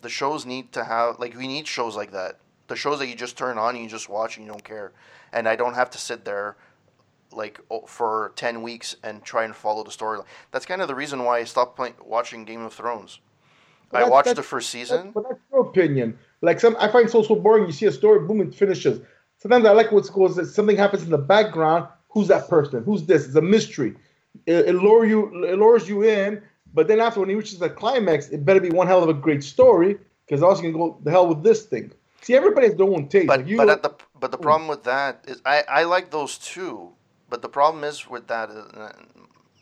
the 0.03 0.09
shows 0.09 0.47
need 0.47 0.73
to 0.73 0.85
have 0.85 1.19
like 1.19 1.37
we 1.37 1.47
need 1.49 1.67
shows 1.67 1.97
like 1.97 2.13
that. 2.13 2.39
The 2.69 2.77
shows 2.77 2.99
that 3.01 3.09
you 3.09 3.15
just 3.15 3.37
turn 3.37 3.59
on 3.59 3.75
and 3.75 3.85
you 3.85 3.91
just 3.91 4.09
watch 4.09 4.37
and 4.37 4.47
you 4.47 4.53
don't 4.53 4.65
care, 4.65 4.93
and 5.33 5.49
I 5.49 5.57
don't 5.57 5.75
have 5.75 5.91
to 5.91 5.99
sit 5.99 6.25
there 6.25 6.57
like 7.33 7.61
for 7.89 8.33
10 8.37 8.63
weeks 8.63 8.95
and 9.03 9.25
try 9.25 9.45
and 9.45 9.57
follow 9.57 9.83
the 9.83 9.91
storyline. 9.91 10.25
That's 10.53 10.65
kind 10.65 10.81
of 10.81 10.87
the 10.87 10.95
reason 10.95 11.25
why 11.25 11.39
I 11.41 11.45
stopped 11.45 11.75
playing, 11.75 11.95
watching 12.05 12.45
Game 12.45 12.63
of 12.63 12.73
Thrones. 12.73 13.19
I 13.93 14.05
watched 14.05 14.27
that's- 14.27 14.37
the 14.37 14.43
first 14.43 14.73
That's- 14.73 14.89
season. 14.89 15.11
But 15.13 15.25
that's 15.29 15.41
your 15.53 15.63
opinion. 15.63 16.17
Like 16.43 16.61
some, 16.61 16.77
I 16.79 16.89
find 16.89 17.11
so 17.11 17.23
so 17.23 17.35
boring. 17.35 17.67
You 17.67 17.73
see 17.73 17.87
a 17.87 17.93
story, 17.93 18.27
boom, 18.27 18.41
it 18.41 18.55
finishes. 18.55 19.01
Sometimes 19.39 19.67
I 19.67 19.73
like 19.73 19.91
what's 19.93 20.11
goes 20.11 20.37
that 20.37 20.47
something 20.47 20.77
happens 20.77 21.03
in 21.03 21.11
the 21.11 21.19
background. 21.19 21.89
Who's 22.11 22.29
that 22.29 22.49
person? 22.49 22.85
Who's 22.85 23.03
this? 23.05 23.27
It's 23.27 23.35
a 23.35 23.43
mystery. 23.43 23.97
It, 24.47 24.69
it 24.69 24.73
lure 24.75 25.05
you, 25.05 25.45
it 25.45 25.59
lures 25.59 25.89
you 25.89 26.03
in. 26.03 26.43
But 26.73 26.89
then 26.89 27.01
after 27.01 27.21
when 27.21 27.29
he 27.29 27.35
reaches 27.37 27.59
the 27.59 27.71
climax, 27.71 28.29
it 28.29 28.45
better 28.45 28.61
be 28.61 28.71
one 28.71 28.87
hell 28.87 29.03
of 29.03 29.09
a 29.09 29.15
great 29.15 29.45
story 29.45 29.97
because 30.27 30.43
else 30.43 30.61
you 30.61 30.71
can 30.71 30.81
go 30.81 30.99
the 31.03 31.11
hell 31.11 31.29
with 31.29 31.43
this 31.43 31.65
thing. 31.67 31.93
See, 32.23 32.35
everybody 32.35 32.67
has 32.69 32.77
their 32.77 32.87
own 32.87 33.09
taste. 33.09 33.27
But 33.27 33.41
Like 33.41 33.49
you, 33.49 33.57
but 33.59 33.69
at 33.69 33.83
the 33.83 33.95
but 34.19 34.31
the 34.33 34.39
problem 34.39 34.69
with 34.69 34.85
that 34.85 35.25
is 35.29 35.41
I, 35.45 35.63
I 35.69 35.85
like 35.85 36.11
those 36.11 36.39
too. 36.39 36.91
But 37.29 37.43
the 37.43 37.49
problem 37.49 37.85
is 37.85 38.09
with 38.09 38.27
that 38.29 38.51
uh, 38.51 38.91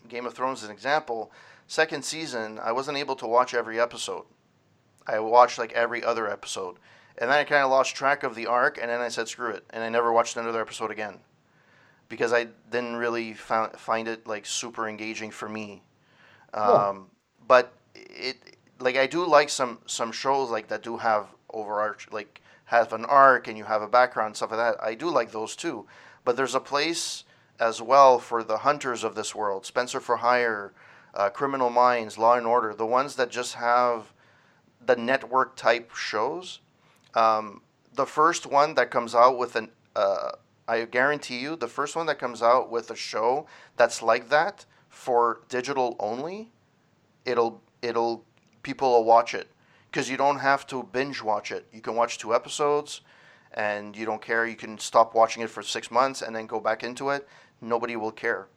Game 0.08 0.26
of 0.26 0.34
Thrones, 0.34 0.62
as 0.62 0.68
an 0.68 0.74
example, 0.74 1.32
second 1.66 2.04
season 2.04 2.58
I 2.62 2.72
wasn't 2.72 2.98
able 2.98 3.16
to 3.16 3.26
watch 3.26 3.54
every 3.54 3.80
episode. 3.80 4.24
I 5.06 5.18
watched 5.18 5.58
like 5.58 5.72
every 5.72 6.04
other 6.04 6.30
episode, 6.30 6.76
and 7.18 7.30
then 7.30 7.38
I 7.38 7.44
kind 7.44 7.64
of 7.64 7.70
lost 7.70 7.96
track 7.96 8.22
of 8.22 8.34
the 8.34 8.46
arc, 8.46 8.78
and 8.80 8.88
then 8.88 9.00
I 9.00 9.08
said 9.08 9.28
screw 9.28 9.50
it, 9.50 9.64
and 9.70 9.82
I 9.82 9.88
never 9.88 10.12
watched 10.12 10.36
another 10.36 10.60
episode 10.60 10.90
again, 10.90 11.18
because 12.12 12.30
I 12.34 12.48
didn't 12.70 12.96
really 12.96 13.32
found, 13.32 13.72
find 13.78 14.06
it 14.06 14.26
like 14.26 14.44
super 14.44 14.86
engaging 14.86 15.30
for 15.30 15.48
me. 15.48 15.82
Um, 16.52 16.68
But 17.48 17.72
it 17.94 18.36
like 18.78 18.98
I 18.98 19.06
do 19.06 19.24
like 19.24 19.48
some 19.48 19.78
some 19.86 20.12
shows 20.12 20.50
like 20.50 20.68
that 20.68 20.82
do 20.82 20.98
have 20.98 21.28
overarch 21.48 22.08
like 22.12 22.42
have 22.66 22.92
an 22.92 23.06
arc 23.06 23.48
and 23.48 23.56
you 23.56 23.64
have 23.64 23.80
a 23.80 23.88
background 23.88 24.36
stuff 24.36 24.50
like 24.50 24.60
that. 24.60 24.84
I 24.84 24.94
do 24.94 25.08
like 25.08 25.32
those 25.32 25.56
too. 25.56 25.86
But 26.22 26.36
there's 26.36 26.54
a 26.54 26.60
place 26.60 27.24
as 27.58 27.80
well 27.80 28.18
for 28.18 28.44
the 28.44 28.58
hunters 28.58 29.04
of 29.04 29.14
this 29.14 29.34
world, 29.34 29.64
Spencer 29.64 30.00
for 30.00 30.18
Hire, 30.18 30.74
uh, 31.14 31.30
Criminal 31.30 31.70
Minds, 31.70 32.18
Law 32.18 32.34
and 32.34 32.46
Order, 32.46 32.74
the 32.74 32.86
ones 32.86 33.16
that 33.16 33.30
just 33.30 33.54
have 33.54 34.12
the 34.84 34.96
network 34.96 35.56
type 35.56 35.94
shows. 35.94 36.60
Um, 37.14 37.62
the 37.94 38.06
first 38.06 38.44
one 38.46 38.74
that 38.74 38.90
comes 38.90 39.14
out 39.14 39.38
with 39.38 39.56
an, 39.56 39.70
uh, 39.96 40.32
I 40.72 40.84
guarantee 40.86 41.38
you, 41.38 41.56
the 41.56 41.68
first 41.68 41.96
one 41.96 42.06
that 42.06 42.18
comes 42.18 42.42
out 42.42 42.70
with 42.70 42.90
a 42.90 42.96
show 42.96 43.46
that's 43.76 44.02
like 44.02 44.28
that 44.30 44.64
for 44.88 45.42
digital 45.48 45.96
only, 45.98 46.50
it'll 47.24 47.62
it'll 47.82 48.24
people 48.62 48.90
will 48.90 49.04
watch 49.04 49.34
it 49.34 49.48
because 49.90 50.08
you 50.08 50.16
don't 50.16 50.38
have 50.38 50.66
to 50.68 50.82
binge 50.82 51.22
watch 51.22 51.52
it. 51.52 51.66
You 51.72 51.80
can 51.80 51.94
watch 51.94 52.18
two 52.18 52.34
episodes, 52.34 53.02
and 53.54 53.96
you 53.96 54.06
don't 54.06 54.22
care. 54.22 54.46
You 54.46 54.56
can 54.56 54.78
stop 54.78 55.14
watching 55.14 55.42
it 55.42 55.50
for 55.50 55.62
six 55.62 55.90
months 55.90 56.22
and 56.22 56.34
then 56.34 56.46
go 56.46 56.60
back 56.60 56.82
into 56.82 57.10
it. 57.10 57.28
Nobody 57.60 57.96
will 57.96 58.12
care. 58.12 58.48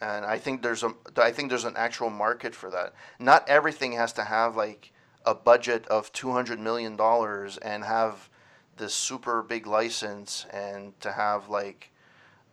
And 0.00 0.26
I 0.26 0.38
think 0.38 0.62
there's 0.62 0.82
a 0.82 0.92
I 1.16 1.30
think 1.32 1.48
there's 1.48 1.64
an 1.64 1.76
actual 1.76 2.10
market 2.10 2.54
for 2.54 2.70
that. 2.70 2.92
Not 3.18 3.48
everything 3.48 3.92
has 3.92 4.12
to 4.14 4.24
have 4.24 4.56
like 4.56 4.92
a 5.24 5.34
budget 5.34 5.86
of 5.86 6.12
two 6.12 6.32
hundred 6.32 6.60
million 6.60 6.96
dollars 6.96 7.56
and 7.58 7.82
have 7.84 8.28
this 8.76 8.94
super 8.94 9.42
big 9.42 9.66
license 9.66 10.46
and 10.52 10.98
to 11.00 11.12
have 11.12 11.48
like 11.48 11.90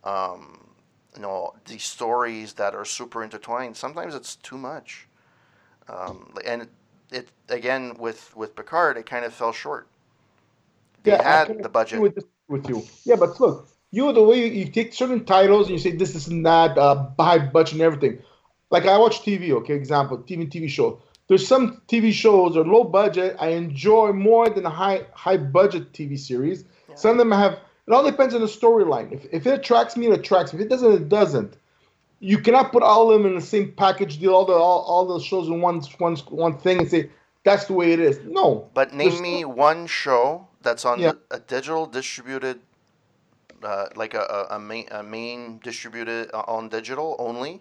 um, 0.04 0.68
you 1.16 1.22
know 1.22 1.54
these 1.66 1.84
stories 1.84 2.54
that 2.54 2.74
are 2.74 2.84
super 2.84 3.22
intertwined. 3.24 3.76
Sometimes 3.76 4.14
it's 4.14 4.36
too 4.36 4.58
much. 4.58 5.08
Um, 5.88 6.34
and 6.46 6.62
it, 6.62 6.70
it 7.12 7.28
again 7.48 7.96
with 7.98 8.36
with 8.36 8.56
Picard, 8.56 8.96
it 8.96 9.06
kind 9.06 9.24
of 9.24 9.34
fell 9.34 9.52
short. 9.52 9.88
They 11.04 11.16
I 11.18 11.22
had 11.22 11.62
the 11.62 11.68
budget. 11.68 12.00
With, 12.00 12.14
this- 12.14 12.24
with 12.48 12.68
you, 12.68 12.82
yeah, 13.04 13.16
but 13.16 13.40
look, 13.40 13.68
you 13.90 14.12
the 14.12 14.22
way 14.22 14.38
you, 14.46 14.46
you 14.64 14.70
take 14.70 14.92
certain 14.92 15.24
titles 15.24 15.68
and 15.68 15.72
you 15.72 15.78
say 15.78 15.92
this 15.96 16.14
is 16.14 16.28
not 16.30 16.76
uh, 16.76 17.08
high 17.18 17.38
budget 17.38 17.74
and 17.74 17.82
everything. 17.82 18.18
Like 18.70 18.86
I 18.86 18.98
watch 18.98 19.22
TV, 19.22 19.52
okay, 19.52 19.74
example, 19.74 20.18
TV 20.18 20.46
TV 20.46 20.68
show. 20.68 21.00
There's 21.34 21.48
some 21.48 21.82
TV 21.88 22.12
shows 22.12 22.56
are 22.56 22.64
low 22.64 22.84
budget 22.84 23.34
I 23.40 23.48
enjoy 23.48 24.12
more 24.12 24.48
than 24.48 24.64
a 24.66 24.70
high 24.70 25.04
high 25.14 25.36
budget 25.36 25.92
TV 25.92 26.16
series. 26.16 26.64
Yeah. 26.88 26.94
Some 26.94 27.10
of 27.12 27.18
them 27.18 27.32
have. 27.32 27.54
It 27.88 27.92
all 27.92 28.04
depends 28.08 28.34
on 28.36 28.40
the 28.40 28.46
storyline. 28.46 29.10
If, 29.10 29.26
if 29.32 29.44
it 29.44 29.54
attracts 29.58 29.96
me, 29.96 30.06
it 30.06 30.12
attracts 30.12 30.52
me. 30.52 30.60
If 30.60 30.66
it 30.66 30.68
doesn't, 30.68 30.92
it 30.92 31.08
doesn't. 31.08 31.56
You 32.20 32.38
cannot 32.38 32.70
put 32.70 32.84
all 32.84 33.10
of 33.10 33.18
them 33.20 33.26
in 33.26 33.34
the 33.34 33.44
same 33.44 33.72
package 33.72 34.20
deal, 34.20 34.32
all 34.32 34.44
the 34.46 34.52
all, 34.52 34.82
all 34.82 35.06
the 35.06 35.18
shows 35.18 35.48
in 35.48 35.60
one 35.60 35.80
one 35.98 36.14
one 36.30 36.56
thing, 36.56 36.78
and 36.78 36.88
say 36.88 37.10
that's 37.42 37.64
the 37.64 37.72
way 37.72 37.92
it 37.92 37.98
is. 37.98 38.20
No, 38.24 38.70
But 38.72 38.94
name 38.94 39.08
There's 39.08 39.20
me 39.20 39.44
one 39.44 39.88
show 39.88 40.46
that's 40.62 40.84
on 40.84 41.00
Yeah. 41.00 41.14
a 41.32 41.40
digital 41.40 41.86
distributed, 41.86 42.60
uh, 43.64 43.86
like 43.96 44.14
a, 44.14 44.20
a, 44.50 44.54
a, 44.54 44.58
main, 44.60 44.86
a 44.92 45.02
main 45.02 45.58
distributed 45.64 46.30
uh, 46.32 46.44
on 46.46 46.68
digital 46.68 47.16
only. 47.18 47.60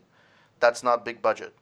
That's 0.59 0.84
not 0.84 1.03
big 1.03 1.24
budget. 1.24 1.53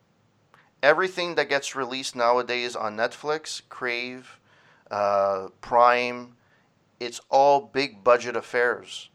Everything 0.82 1.36
that 1.36 1.48
gets 1.48 1.76
released 1.76 2.16
nowadays 2.16 2.74
on 2.74 2.96
Netflix, 2.96 3.62
Crave, 3.68 4.40
uh, 4.90 5.48
Prime, 5.60 6.34
it's 6.98 7.20
all 7.30 7.60
big 7.72 8.02
budget 8.02 8.36
affairs. 8.36 9.08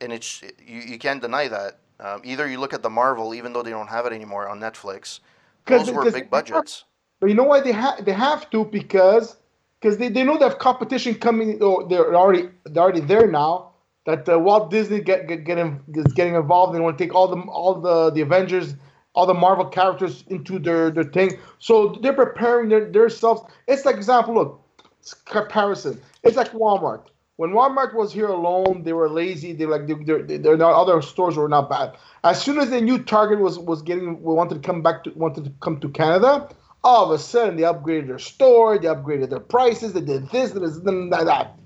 And 0.00 0.12
it's 0.12 0.42
you, 0.42 0.80
you 0.80 0.98
can't 0.98 1.20
deny 1.20 1.48
that. 1.48 1.78
Um, 2.00 2.22
either 2.24 2.48
you 2.48 2.58
look 2.58 2.72
at 2.72 2.82
the 2.82 2.88
Marvel, 2.88 3.34
even 3.34 3.52
though 3.52 3.62
they 3.62 3.70
don't 3.70 3.88
have 3.88 4.06
it 4.06 4.12
anymore 4.12 4.48
on 4.48 4.58
Netflix, 4.58 5.20
Those 5.66 5.90
were 5.90 6.10
big 6.10 6.30
budgets. 6.30 6.84
But 7.20 7.28
you 7.28 7.34
know 7.34 7.44
why 7.44 7.60
they 7.60 7.72
have 7.72 8.04
they 8.04 8.12
have 8.12 8.48
to 8.50 8.64
because 8.64 9.36
because 9.78 9.98
they, 9.98 10.08
they 10.08 10.24
know 10.24 10.38
they 10.38 10.44
have 10.44 10.58
competition 10.58 11.14
coming. 11.14 11.62
Or 11.62 11.86
they're 11.86 12.14
already 12.14 12.48
they're 12.64 12.82
already 12.82 13.00
there 13.00 13.26
now. 13.26 13.72
That 14.06 14.26
uh, 14.26 14.38
Walt 14.38 14.70
Disney 14.70 15.00
get, 15.02 15.28
get, 15.28 15.44
get 15.44 15.58
in, 15.58 15.78
is 15.94 16.12
getting 16.14 16.34
involved. 16.34 16.74
They 16.74 16.80
want 16.80 16.96
to 16.96 17.04
take 17.04 17.14
all 17.14 17.28
the 17.28 17.36
all 17.42 17.74
the 17.74 18.10
the 18.10 18.22
Avengers, 18.22 18.74
all 19.20 19.26
the 19.26 19.34
Marvel 19.34 19.66
characters 19.66 20.24
into 20.28 20.58
their 20.58 20.90
their 20.90 21.04
thing. 21.04 21.38
So 21.58 21.98
they're 22.00 22.14
preparing 22.14 22.70
their 22.70 22.90
themselves. 22.90 23.42
It's 23.68 23.84
like 23.84 23.96
example. 23.96 24.34
Look, 24.34 24.64
it's 24.98 25.12
comparison. 25.12 26.00
It's 26.22 26.38
like 26.38 26.52
Walmart. 26.52 27.08
When 27.36 27.50
Walmart 27.50 27.94
was 27.94 28.14
here 28.14 28.28
alone, 28.28 28.82
they 28.82 28.94
were 28.94 29.10
lazy. 29.10 29.52
They 29.52 29.66
like 29.66 29.86
they, 29.86 30.38
they're 30.38 30.56
not 30.56 30.72
other 30.72 31.02
stores 31.02 31.36
were 31.36 31.50
not 31.50 31.68
bad. 31.68 31.98
As 32.24 32.40
soon 32.40 32.58
as 32.58 32.70
they 32.70 32.80
knew 32.80 32.98
Target 33.02 33.40
was 33.40 33.58
was 33.58 33.82
getting 33.82 34.22
wanted 34.22 34.54
to 34.54 34.66
come 34.66 34.80
back 34.80 35.04
to 35.04 35.10
wanted 35.10 35.44
to 35.44 35.52
come 35.60 35.78
to 35.80 35.90
Canada, 35.90 36.48
all 36.82 37.04
of 37.04 37.10
a 37.10 37.18
sudden 37.22 37.56
they 37.56 37.64
upgraded 37.64 38.06
their 38.06 38.18
store, 38.18 38.78
they 38.78 38.88
upgraded 38.88 39.28
their 39.28 39.40
prices, 39.40 39.92
they 39.92 40.00
did 40.00 40.30
this, 40.30 40.52
this, 40.52 40.78
and 40.78 41.12
that, 41.12 41.26
that. 41.26 41.58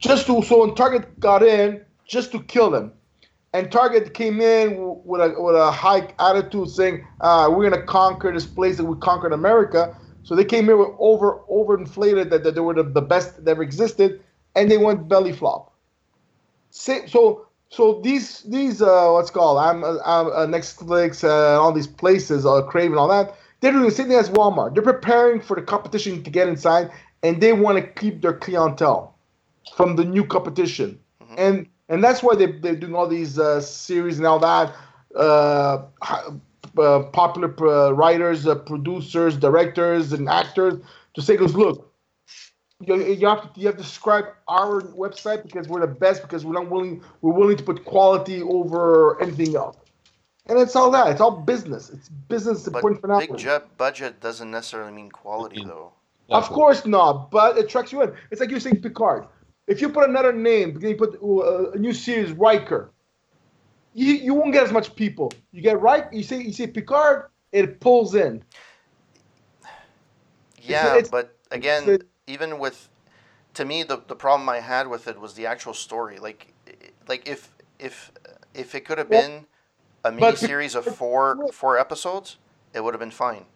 Just 0.00 0.26
to 0.26 0.42
so 0.42 0.66
when 0.66 0.74
Target 0.74 1.20
got 1.20 1.44
in, 1.44 1.82
just 2.04 2.32
to 2.32 2.42
kill 2.42 2.72
them. 2.72 2.92
And 3.56 3.72
Target 3.72 4.12
came 4.12 4.42
in 4.42 5.00
with 5.06 5.22
a 5.22 5.34
with 5.40 5.56
a 5.56 5.70
high 5.70 6.12
attitude, 6.18 6.68
saying, 6.68 7.06
uh, 7.22 7.48
"We're 7.50 7.70
gonna 7.70 7.86
conquer 7.86 8.30
this 8.30 8.44
place 8.44 8.76
that 8.76 8.84
we 8.84 8.98
conquered 8.98 9.32
America." 9.32 9.96
So 10.24 10.34
they 10.34 10.44
came 10.44 10.68
in 10.68 10.78
with 10.78 10.90
over 10.98 11.40
overinflated 11.50 12.28
that, 12.28 12.44
that 12.44 12.54
they 12.54 12.60
were 12.60 12.74
the, 12.74 12.82
the 12.82 13.00
best 13.00 13.42
that 13.42 13.50
ever 13.50 13.62
existed, 13.62 14.20
and 14.56 14.70
they 14.70 14.76
went 14.76 15.08
belly 15.08 15.32
flop. 15.32 15.72
So 16.68 17.46
so 17.70 18.00
these 18.04 18.42
these 18.42 18.82
uh, 18.82 19.08
what's 19.12 19.30
called 19.30 19.56
I'm, 19.58 19.82
I'm 19.82 20.26
uh, 20.26 20.46
Netflix, 20.46 21.24
uh, 21.24 21.58
all 21.58 21.72
these 21.72 21.86
places, 21.86 22.44
uh, 22.44 22.60
Craven, 22.60 22.98
all 22.98 23.08
that. 23.08 23.36
They're 23.60 23.72
doing 23.72 23.86
the 23.86 23.90
same 23.90 24.08
thing 24.08 24.18
as 24.18 24.28
Walmart. 24.28 24.74
They're 24.74 24.82
preparing 24.82 25.40
for 25.40 25.56
the 25.56 25.62
competition 25.62 26.22
to 26.24 26.30
get 26.30 26.46
inside, 26.46 26.90
and 27.22 27.40
they 27.40 27.54
want 27.54 27.78
to 27.78 28.00
keep 28.00 28.20
their 28.20 28.34
clientele 28.34 29.16
from 29.76 29.96
the 29.96 30.04
new 30.04 30.26
competition, 30.26 31.00
and 31.38 31.66
and 31.88 32.02
that's 32.02 32.22
why 32.22 32.34
they 32.34 32.46
they're 32.46 32.76
doing 32.76 32.94
all 32.94 33.08
these 33.08 33.38
uh, 33.38 33.60
series 33.60 34.18
and 34.18 34.26
all 34.26 34.38
that. 34.38 34.74
Uh, 35.14 35.86
uh, 36.78 37.02
popular 37.04 37.54
uh, 37.66 37.90
writers, 37.92 38.46
uh, 38.46 38.54
producers, 38.54 39.36
directors, 39.36 40.12
and 40.12 40.28
actors 40.28 40.74
to 41.14 41.22
say, 41.22 41.36
"Goes 41.36 41.54
look, 41.54 41.92
you, 42.80 42.96
you 43.02 43.26
have 43.26 43.54
to 43.54 43.60
you 43.60 43.66
have 43.68 43.76
to 43.76 43.82
describe 43.82 44.26
our 44.48 44.82
website 44.82 45.42
because 45.42 45.68
we're 45.68 45.80
the 45.80 45.86
best 45.86 46.22
because 46.22 46.44
we're 46.44 46.52
not 46.52 46.70
willing 46.70 47.02
we're 47.22 47.32
willing 47.32 47.56
to 47.56 47.64
put 47.64 47.84
quality 47.84 48.42
over 48.42 49.20
anything 49.22 49.56
else." 49.56 49.76
And 50.48 50.58
it's 50.58 50.76
all 50.76 50.90
that. 50.92 51.08
It's 51.08 51.20
all 51.20 51.32
business. 51.40 51.90
It's 51.90 52.08
business 52.08 52.68
But 52.68 52.78
important 52.78 53.00
for 53.00 53.18
big 53.18 53.30
now. 53.30 53.36
jet 53.36 53.76
budget 53.76 54.20
doesn't 54.20 54.50
necessarily 54.50 54.92
mean 54.92 55.10
quality, 55.10 55.64
though. 55.64 55.92
Of 56.30 56.48
course 56.48 56.86
not, 56.86 57.30
but 57.30 57.56
it 57.56 57.64
attracts 57.64 57.92
you 57.92 58.02
in. 58.02 58.12
It's 58.30 58.40
like 58.40 58.50
you're 58.50 58.60
saying 58.60 58.82
Picard. 58.82 59.26
If 59.66 59.80
you 59.80 59.90
put 59.90 60.08
another 60.08 60.32
name, 60.32 60.78
you 60.82 60.96
put 60.96 61.18
uh, 61.22 61.72
a 61.72 61.78
new 61.78 61.92
series, 61.92 62.32
Riker, 62.32 62.92
you, 63.94 64.14
you 64.14 64.34
won't 64.34 64.52
get 64.52 64.64
as 64.64 64.72
much 64.72 64.94
people. 64.96 65.32
You 65.52 65.62
get 65.62 65.80
right, 65.80 66.12
you 66.12 66.22
say 66.22 66.42
you 66.42 66.52
say 66.52 66.66
Picard, 66.68 67.30
it 67.52 67.80
pulls 67.80 68.14
in. 68.14 68.44
Yeah, 70.62 70.98
it's- 70.98 71.12
but 71.12 71.36
again, 71.50 71.94
it's 71.94 72.04
even 72.26 72.58
with, 72.58 72.88
to 73.54 73.64
me, 73.64 73.82
the 73.84 74.02
the 74.06 74.16
problem 74.16 74.48
I 74.48 74.60
had 74.60 74.88
with 74.88 75.08
it 75.08 75.20
was 75.20 75.34
the 75.34 75.46
actual 75.46 75.74
story. 75.74 76.18
Like, 76.18 76.54
like 77.08 77.28
if 77.28 77.50
if 77.78 78.12
if 78.54 78.74
it 78.74 78.84
could 78.84 78.98
have 78.98 79.10
Well, 79.10 79.24
been 79.24 79.46
a 80.04 80.12
mini 80.12 80.36
series 80.36 80.74
of 80.74 80.86
four 80.86 81.40
four 81.50 81.78
episodes, 81.78 82.38
it 82.74 82.82
would 82.84 82.94
have 82.94 83.00
been 83.00 83.12
fine. 83.12 83.46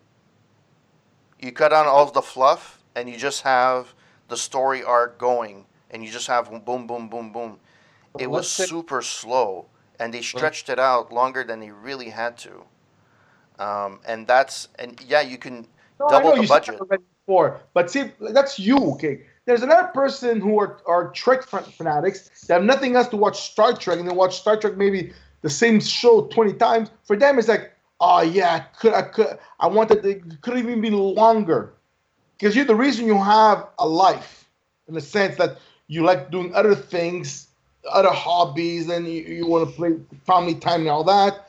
You 1.40 1.52
cut 1.52 1.72
out 1.72 1.86
all 1.86 2.04
of 2.04 2.14
the 2.14 2.22
fluff, 2.22 2.82
and 2.94 3.08
you 3.10 3.16
just 3.18 3.42
have 3.42 3.94
the 4.28 4.36
story 4.36 4.82
arc 4.84 5.18
going, 5.18 5.66
and 5.90 6.04
you 6.04 6.10
just 6.10 6.26
have 6.26 6.50
boom, 6.64 6.86
boom, 6.86 7.08
boom, 7.08 7.32
boom. 7.32 7.58
It 8.18 8.30
was 8.30 8.50
say- 8.50 8.66
super 8.66 9.02
slow, 9.02 9.66
and 9.98 10.12
they 10.12 10.22
stretched 10.22 10.68
it 10.68 10.78
out 10.78 11.12
longer 11.12 11.44
than 11.44 11.60
they 11.60 11.70
really 11.70 12.10
had 12.10 12.36
to. 12.38 12.64
Um, 13.58 14.00
and 14.06 14.26
that's 14.26 14.68
and 14.78 14.98
yeah, 15.06 15.20
you 15.20 15.36
can 15.36 15.66
No, 15.98 16.06
I 16.06 16.10
double 16.10 16.36
know 16.36 16.42
the 16.42 16.48
budget. 16.48 16.80
before, 17.26 17.60
but 17.74 17.90
see, 17.90 18.10
that's 18.20 18.58
you, 18.58 18.76
okay? 18.94 19.20
There's 19.44 19.62
another 19.62 19.88
person 19.88 20.40
who 20.40 20.58
are, 20.58 20.80
are 20.86 21.10
Trek 21.10 21.42
fanatics 21.44 22.46
that 22.46 22.54
have 22.54 22.64
nothing 22.64 22.96
else 22.96 23.08
to 23.08 23.16
watch 23.16 23.50
Star 23.50 23.74
Trek 23.74 23.98
and 23.98 24.08
they 24.08 24.14
watch 24.14 24.38
Star 24.38 24.56
Trek 24.56 24.76
maybe 24.76 25.12
the 25.42 25.50
same 25.50 25.80
show 25.80 26.26
20 26.26 26.54
times. 26.54 26.90
For 27.04 27.16
them, 27.16 27.38
it's 27.38 27.48
like, 27.48 27.72
oh 28.00 28.22
yeah, 28.22 28.54
I 28.54 28.60
could, 28.78 28.94
I 28.94 29.02
could, 29.02 29.38
I 29.58 29.66
wanted 29.66 30.04
it 30.04 30.40
could 30.40 30.56
even 30.58 30.80
be 30.80 30.90
longer, 30.90 31.74
because 32.38 32.56
you're 32.56 32.64
the 32.64 32.74
reason 32.74 33.06
you 33.06 33.16
have 33.16 33.66
a 33.78 33.86
life, 33.86 34.48
in 34.88 34.94
the 34.94 35.00
sense 35.00 35.36
that 35.36 35.58
you 35.90 36.02
like 36.02 36.30
doing 36.30 36.54
other 36.54 36.74
things, 36.74 37.48
other 37.90 38.10
hobbies, 38.10 38.88
and 38.88 39.06
you, 39.06 39.22
you 39.22 39.46
want 39.46 39.68
to 39.68 39.74
play 39.76 39.96
family 40.24 40.54
time 40.54 40.82
and 40.82 40.90
all 40.90 41.04
that 41.04 41.46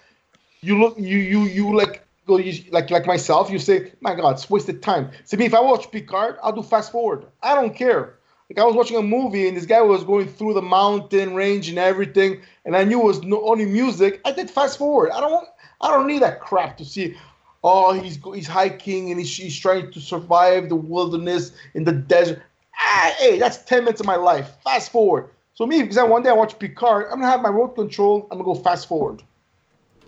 you 0.61 0.79
look 0.79 0.95
you 0.97 1.17
you 1.17 1.41
you 1.43 1.75
like 1.75 2.05
go 2.27 2.37
you, 2.37 2.63
like 2.71 2.89
like 2.91 3.07
myself 3.07 3.49
you 3.49 3.57
say 3.57 3.91
my 3.99 4.13
god 4.13 4.31
it's 4.31 4.49
wasted 4.49 4.81
time. 4.81 5.09
To 5.27 5.37
me 5.37 5.45
if 5.45 5.53
i 5.53 5.59
watch 5.59 5.91
picard 5.91 6.37
i'll 6.43 6.51
do 6.51 6.63
fast 6.63 6.91
forward. 6.91 7.25
I 7.41 7.55
don't 7.55 7.75
care. 7.75 8.15
Like 8.49 8.59
i 8.59 8.63
was 8.63 8.75
watching 8.75 8.97
a 8.97 9.01
movie 9.01 9.47
and 9.47 9.57
this 9.57 9.65
guy 9.65 9.81
was 9.81 10.03
going 10.03 10.27
through 10.27 10.53
the 10.53 10.61
mountain 10.61 11.33
range 11.33 11.69
and 11.69 11.79
everything 11.79 12.41
and 12.65 12.75
i 12.75 12.83
knew 12.83 13.01
it 13.01 13.05
was 13.05 13.23
no, 13.23 13.43
only 13.43 13.65
music 13.65 14.21
i 14.25 14.31
did 14.31 14.49
fast 14.49 14.77
forward. 14.77 15.11
I 15.11 15.19
don't 15.19 15.47
i 15.81 15.89
don't 15.89 16.07
need 16.07 16.21
that 16.21 16.39
crap 16.39 16.77
to 16.77 16.85
see 16.85 17.17
oh 17.63 17.93
he's 17.93 18.19
he's 18.35 18.47
hiking 18.47 19.09
and 19.09 19.19
he's, 19.19 19.35
he's 19.35 19.57
trying 19.57 19.91
to 19.91 19.99
survive 19.99 20.69
the 20.69 20.75
wilderness 20.75 21.53
in 21.73 21.85
the 21.85 21.91
desert 21.93 22.43
ah, 22.81 23.15
hey 23.19 23.39
that's 23.39 23.57
10 23.65 23.83
minutes 23.85 24.01
of 24.01 24.07
my 24.07 24.15
life 24.17 24.51
fast 24.63 24.91
forward 24.91 25.29
so 25.53 25.65
me 25.65 25.81
because 25.81 25.97
I 25.97 26.03
one 26.03 26.23
day 26.23 26.29
i 26.29 26.33
watch 26.33 26.57
picard 26.59 27.07
i'm 27.11 27.19
gonna 27.19 27.31
have 27.31 27.41
my 27.41 27.49
remote 27.49 27.75
control 27.75 28.27
i'm 28.31 28.39
gonna 28.39 28.53
go 28.53 28.55
fast 28.55 28.87
forward 28.87 29.23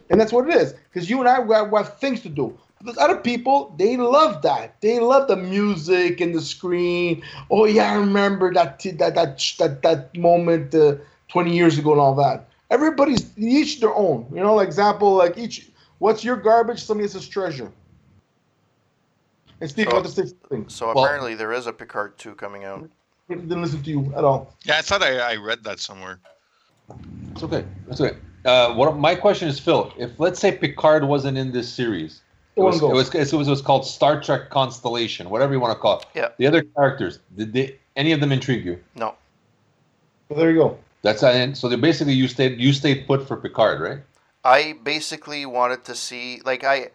and 0.09 0.19
that's 0.19 0.31
what 0.31 0.47
it 0.47 0.55
is. 0.55 0.73
Because 0.73 1.09
you 1.09 1.19
and 1.19 1.27
I 1.29 1.39
we 1.39 1.55
have, 1.55 1.71
we 1.71 1.77
have 1.77 1.97
things 1.99 2.21
to 2.21 2.29
do. 2.29 2.57
There's 2.81 2.97
other 2.97 3.17
people, 3.17 3.73
they 3.77 3.97
love 3.97 4.41
that. 4.43 4.79
They 4.81 4.99
love 4.99 5.27
the 5.29 5.37
music 5.37 6.19
and 6.19 6.35
the 6.35 6.41
screen. 6.41 7.23
Oh 7.49 7.65
yeah, 7.65 7.93
I 7.93 7.95
remember 7.95 8.53
that 8.53 8.79
t- 8.79 8.91
that 8.91 9.15
that 9.15 9.39
that 9.57 9.81
that 9.83 10.17
moment 10.17 10.75
uh, 10.75 10.95
20 11.29 11.55
years 11.55 11.77
ago 11.79 11.93
and 11.93 12.01
all 12.01 12.15
that. 12.15 12.49
Everybody's 12.69 13.25
each 13.37 13.79
their 13.79 13.95
own. 13.95 14.27
You 14.33 14.41
know, 14.41 14.55
like 14.55 14.67
example, 14.67 15.15
like 15.15 15.37
each. 15.37 15.69
What's 15.99 16.23
your 16.23 16.35
garbage? 16.35 16.83
Somebody 16.83 17.05
else's 17.05 17.27
treasure. 17.27 17.71
And 19.61 19.69
Steve, 19.69 19.85
So- 19.85 19.91
you 19.91 19.95
want 19.95 20.05
to 20.07 20.11
say 20.11 20.25
something? 20.25 20.69
So 20.69 20.93
Well- 20.93 21.03
apparently 21.03 21.35
there 21.35 21.53
is 21.53 21.67
a 21.67 21.73
Picard 21.73 22.17
two 22.17 22.35
coming 22.35 22.63
out. 22.63 22.89
Didn't 23.29 23.61
listen 23.61 23.81
to 23.81 23.89
you 23.89 24.13
at 24.15 24.23
all. 24.23 24.53
Yeah, 24.63 24.77
I 24.77 24.81
thought 24.81 25.01
I, 25.01 25.17
I 25.17 25.35
read 25.37 25.63
that 25.63 25.79
somewhere. 25.79 26.19
It's 27.31 27.43
okay. 27.43 27.63
It's 27.89 28.01
okay. 28.01 28.17
Uh, 28.45 28.73
what 28.73 28.97
my 28.97 29.15
question 29.15 29.47
is, 29.47 29.59
Phil? 29.59 29.93
If 29.97 30.19
let's 30.19 30.39
say 30.39 30.51
Picard 30.51 31.05
wasn't 31.07 31.37
in 31.37 31.51
this 31.51 31.71
series, 31.71 32.21
it 32.57 32.61
was, 32.61 32.83
on, 32.83 32.91
it 32.91 32.93
was 32.93 33.15
it 33.15 33.33
was 33.33 33.47
it 33.47 33.51
was 33.51 33.61
called 33.61 33.85
Star 33.85 34.21
Trek 34.21 34.49
Constellation, 34.49 35.29
whatever 35.29 35.53
you 35.53 35.59
want 35.61 35.71
to 35.73 35.79
call 35.79 35.99
it. 35.99 36.05
Yeah. 36.13 36.29
The 36.37 36.45
other 36.45 36.61
characters, 36.63 37.19
did 37.35 37.53
they 37.53 37.79
any 37.95 38.11
of 38.11 38.19
them 38.19 38.31
intrigue 38.33 38.65
you? 38.65 38.83
No, 38.95 39.15
So 40.29 40.35
there 40.35 40.51
you 40.51 40.57
go. 40.57 40.77
That's 41.01 41.23
and 41.23 41.57
so 41.57 41.69
they 41.69 41.77
basically 41.77 42.13
you 42.13 42.27
stayed 42.27 42.59
you 42.59 42.73
stayed 42.73 43.07
put 43.07 43.25
for 43.27 43.37
Picard, 43.37 43.79
right? 43.79 43.99
I 44.43 44.75
basically 44.83 45.45
wanted 45.45 45.85
to 45.85 45.95
see 45.95 46.41
like 46.43 46.65
I, 46.65 46.89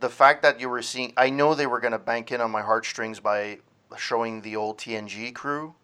the 0.00 0.08
fact 0.08 0.42
that 0.42 0.60
you 0.60 0.68
were 0.68 0.82
seeing. 0.82 1.12
I 1.16 1.30
know 1.30 1.54
they 1.54 1.66
were 1.66 1.80
gonna 1.80 1.98
bank 1.98 2.32
in 2.32 2.40
on 2.40 2.50
my 2.50 2.62
heartstrings 2.62 3.20
by 3.20 3.58
showing 3.96 4.40
the 4.40 4.56
old 4.56 4.78
TNG 4.78 5.34
crew. 5.34 5.74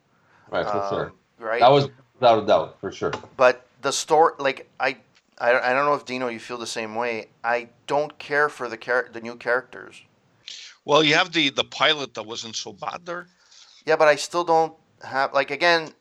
Right, 0.51 0.67
for 0.67 0.83
um, 0.83 0.89
sure. 0.91 1.13
Right. 1.39 1.61
That 1.61 1.71
was 1.71 1.89
without 2.15 2.43
a 2.43 2.47
doubt, 2.47 2.81
for 2.81 2.93
sure. 2.93 3.13
But 3.37 3.67
the 3.83 3.93
story, 3.93 4.35
like 4.39 4.69
I, 4.79 4.97
I, 5.39 5.59
I 5.59 5.73
don't 5.73 5.87
know 5.87 5.95
if 5.95 6.05
Dino, 6.05 6.29
you 6.29 6.39
feel 6.41 6.59
the 6.59 6.67
same 6.67 6.95
way. 6.95 7.29
I 7.43 7.69
don't 7.87 8.19
care 8.19 8.49
for 8.49 8.69
the 8.69 8.77
char- 8.77 9.09
the 9.13 9.21
new 9.21 9.37
characters. 9.37 10.03
Well, 10.85 11.03
you 11.03 11.15
have 11.15 11.33
the 11.33 11.51
the 11.51 11.65
pilot 11.65 12.15
that 12.15 12.25
wasn't 12.25 12.57
so 12.57 12.73
bad 12.73 13.07
there. 13.07 13.27
Yeah, 13.87 13.97
but 13.97 14.09
I 14.09 14.17
still 14.17 14.45
don't 14.45 14.75
have 15.03 15.33
like 15.33 15.51
again, 15.51 15.93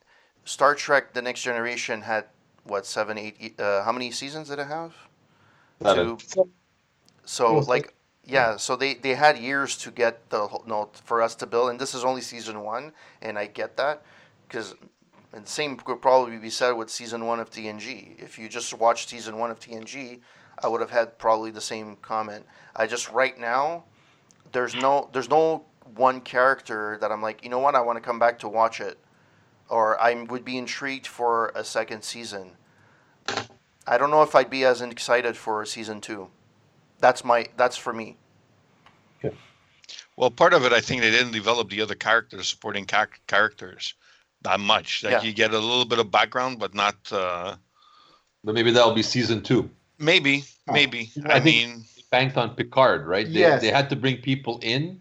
Star 0.45 0.75
Trek: 0.75 1.13
The 1.13 1.21
Next 1.21 1.41
Generation 1.41 2.01
had 2.01 2.25
what 2.63 2.85
seven, 2.85 3.17
eight? 3.17 3.59
Uh, 3.59 3.83
how 3.83 3.91
many 3.91 4.11
seasons 4.11 4.49
did 4.49 4.59
it 4.59 4.67
have? 4.67 4.93
Seven. 5.81 6.17
Two. 6.17 6.49
So 7.25 7.59
like, 7.59 7.93
yeah. 8.29 8.57
So 8.57 8.75
they 8.75 8.93
they 8.95 9.15
had 9.15 9.37
years 9.37 9.77
to 9.77 9.91
get 9.91 10.29
the 10.29 10.47
whole- 10.47 10.63
no 10.65 10.89
for 11.03 11.21
us 11.21 11.35
to 11.35 11.45
build, 11.45 11.69
and 11.69 11.79
this 11.79 11.93
is 11.93 12.03
only 12.03 12.21
season 12.21 12.61
one, 12.61 12.93
and 13.21 13.37
I 13.37 13.47
get 13.47 13.77
that 13.77 14.03
because. 14.47 14.75
And 15.31 15.45
the 15.45 15.49
same 15.49 15.77
could 15.77 16.01
probably 16.01 16.37
be 16.37 16.49
said 16.49 16.71
with 16.71 16.89
season 16.89 17.23
one 17.23 17.39
of 17.39 17.51
TNG. 17.51 18.15
If 18.19 18.39
you 18.39 18.49
just 18.49 18.73
watched 18.73 19.09
season 19.09 19.37
one 19.37 19.51
of 19.51 19.59
TNG, 19.59 20.21
I 20.63 20.67
would 20.67 20.81
have 20.81 20.89
had 20.89 21.19
probably 21.19 21.51
the 21.51 21.61
same 21.61 21.97
comment. 21.97 22.47
I 22.75 22.87
just 22.87 23.11
right 23.11 23.37
now, 23.37 23.83
there's 24.51 24.73
no 24.73 25.07
there's 25.13 25.29
no 25.29 25.65
one 25.95 26.21
character 26.21 26.97
that 27.01 27.11
I'm 27.11 27.21
like, 27.21 27.43
you 27.43 27.49
know 27.49 27.59
what, 27.59 27.75
I 27.75 27.81
want 27.81 27.97
to 27.97 28.01
come 28.01 28.19
back 28.19 28.39
to 28.39 28.49
watch 28.49 28.81
it, 28.81 28.97
or 29.69 29.99
I 29.99 30.13
would 30.15 30.43
be 30.43 30.57
intrigued 30.57 31.07
for 31.07 31.51
a 31.55 31.63
second 31.63 32.03
season. 32.03 32.57
I 33.87 33.97
don't 33.97 34.11
know 34.11 34.21
if 34.21 34.35
I'd 34.35 34.49
be 34.49 34.65
as 34.65 34.81
excited 34.81 35.37
for 35.37 35.65
season 35.65 36.01
two. 36.01 36.29
That's 36.99 37.23
my 37.23 37.47
that's 37.57 37.77
for 37.77 37.93
me. 37.93 38.17
Well, 40.17 40.29
part 40.29 40.53
of 40.53 40.65
it, 40.65 40.73
I 40.73 40.81
think 40.81 41.01
they 41.01 41.11
didn't 41.11 41.31
develop 41.31 41.69
the 41.69 41.81
other 41.81 41.95
characters, 41.95 42.47
supporting 42.47 42.85
ca- 42.85 43.07
characters, 43.27 43.93
that 44.41 44.59
much. 44.59 45.01
Like 45.03 45.13
Yeah. 45.13 45.21
you 45.21 45.31
get 45.33 45.51
a 45.53 45.59
little 45.59 45.85
bit 45.85 45.97
of 45.97 46.11
background, 46.11 46.59
but 46.59 46.73
not. 46.73 46.95
Uh, 47.11 47.55
But 48.43 48.53
maybe 48.53 48.71
that'll 48.71 48.93
be 48.93 49.01
season 49.03 49.41
two. 49.41 49.69
maybe, 49.97 50.43
Oh, 50.67 50.73
maybe. 50.73 51.11
I 51.25 51.37
I, 51.37 51.39
mean, 51.39 51.85
Banked 52.11 52.37
on 52.37 52.55
Picard, 52.55 53.07
right? 53.07 53.25
They, 53.27 53.39
Yes. 53.39 53.61
they 53.61 53.69
had 53.69 53.89
to 53.91 53.95
bring 53.95 54.17
people 54.17 54.59
in 54.61 54.99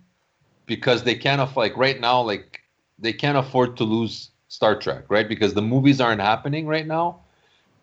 because 0.67 1.03
they 1.03 1.15
can't 1.17 1.41
afford, 1.41 1.65
like 1.71 1.77
right 1.77 2.01
now, 2.01 2.21
like 2.23 2.61
they 2.99 3.13
can't 3.13 3.39
afford 3.39 3.77
to 3.79 3.85
lose 3.85 4.31
Star 4.49 4.77
Trek, 4.79 5.05
right? 5.09 5.29
Because 5.29 5.53
the 5.55 5.63
movies 5.63 6.01
aren't 6.01 6.21
happening 6.21 6.67
right 6.67 6.87
now. 6.87 7.21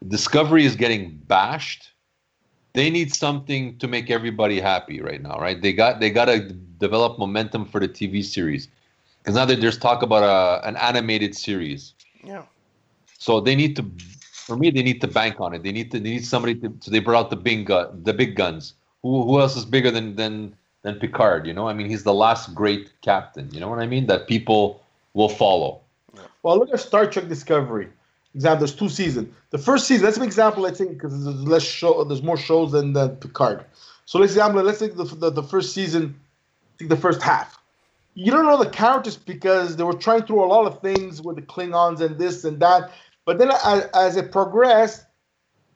Discovery 0.08 0.66
is 0.66 0.76
getting 0.76 1.18
bashed. 1.28 1.92
They 2.76 2.90
need 2.90 3.14
something 3.14 3.78
to 3.80 3.88
make 3.88 4.12
everybody 4.12 4.60
happy 4.60 5.02
right 5.02 5.22
now, 5.22 5.38
right? 5.40 5.62
They 5.62 5.74
got 5.74 6.00
they 6.00 6.10
got 6.10 6.26
to 6.26 6.40
develop 6.78 7.18
momentum 7.18 7.66
for 7.66 7.80
the 7.80 7.88
TV 7.88 8.24
series 8.24 8.68
because 9.26 9.36
now 9.36 9.46
that 9.46 9.60
there's 9.60 9.78
talk 9.78 10.04
about 10.04 10.24
a, 10.24 10.68
an 10.68 10.76
animated 10.78 11.36
series. 11.36 11.94
Yeah. 12.24 12.44
So 13.18 13.40
they 13.40 13.56
need 13.56 13.76
to, 13.78 13.86
for 14.32 14.56
me, 14.56 14.70
they 14.70 14.84
need 14.84 15.02
to 15.02 15.08
bank 15.08 15.40
on 15.40 15.56
it. 15.56 15.64
They 15.64 15.72
need 15.72 15.90
to, 15.92 16.00
they 16.00 16.12
need 16.12 16.26
somebody 16.26 16.54
to. 16.56 16.72
So 16.80 16.92
they 16.92 17.00
brought 17.00 17.20
out 17.20 17.30
the 17.32 17.36
big 17.36 17.66
gun, 17.66 18.04
the 18.04 18.14
big 18.14 18.36
guns. 18.36 18.74
Who, 19.02 19.24
who 19.24 19.40
else 19.40 19.56
is 19.56 19.66
bigger 19.66 19.90
than 19.90 20.16
than 20.16 20.56
than 20.84 21.00
Picard? 21.00 21.48
You 21.48 21.54
know, 21.54 21.68
I 21.68 21.74
mean, 21.74 21.90
he's 21.90 22.04
the 22.04 22.14
last 22.14 22.54
great 22.54 22.92
captain. 23.02 23.50
You 23.52 23.60
know 23.60 23.70
what 23.70 23.80
I 23.80 23.88
mean? 23.88 24.06
That 24.06 24.28
people 24.28 24.84
will 25.14 25.30
follow. 25.30 25.82
Well, 26.44 26.60
look 26.60 26.72
at 26.72 26.80
Star 26.80 27.08
Trek 27.08 27.28
Discovery. 27.28 27.90
Example, 28.36 28.60
there's 28.60 28.76
two 28.76 28.90
seasons. 28.90 29.34
The 29.52 29.58
first 29.58 29.88
season, 29.88 30.04
let's 30.04 30.18
an 30.18 30.24
example. 30.24 30.64
Let's 30.64 30.78
think 30.78 30.92
because 30.92 31.24
there's 31.24 31.38
less 31.44 31.64
show, 31.64 32.04
there's 32.04 32.22
more 32.22 32.38
shows 32.38 32.74
than, 32.74 32.92
than 32.92 33.16
Picard. 33.16 33.64
So 34.04 34.20
let's 34.20 34.34
example. 34.34 34.62
Let's 34.62 34.80
take 34.80 34.98
the, 34.98 35.06
the 35.06 35.30
the 35.32 35.44
first 35.44 35.74
season, 35.74 36.20
take 36.78 36.90
the 36.90 36.98
first 36.98 37.22
half. 37.22 37.58
You 38.14 38.32
don't 38.32 38.46
know 38.46 38.62
the 38.62 38.70
characters 38.70 39.16
because 39.16 39.78
they 39.78 39.84
were 39.84 39.94
trying 39.94 40.24
through 40.24 40.44
a 40.44 40.48
lot 40.48 40.66
of 40.68 40.82
things 40.82 41.22
with 41.22 41.38
the 41.38 41.42
Klingons 41.42 42.02
and 42.02 42.18
this 42.18 42.44
and 42.44 42.60
that. 42.60 42.92
But 43.24 43.38
then 43.38 43.52
as, 43.52 43.90
as 43.94 44.18
it 44.18 44.34
progressed, 44.34 45.06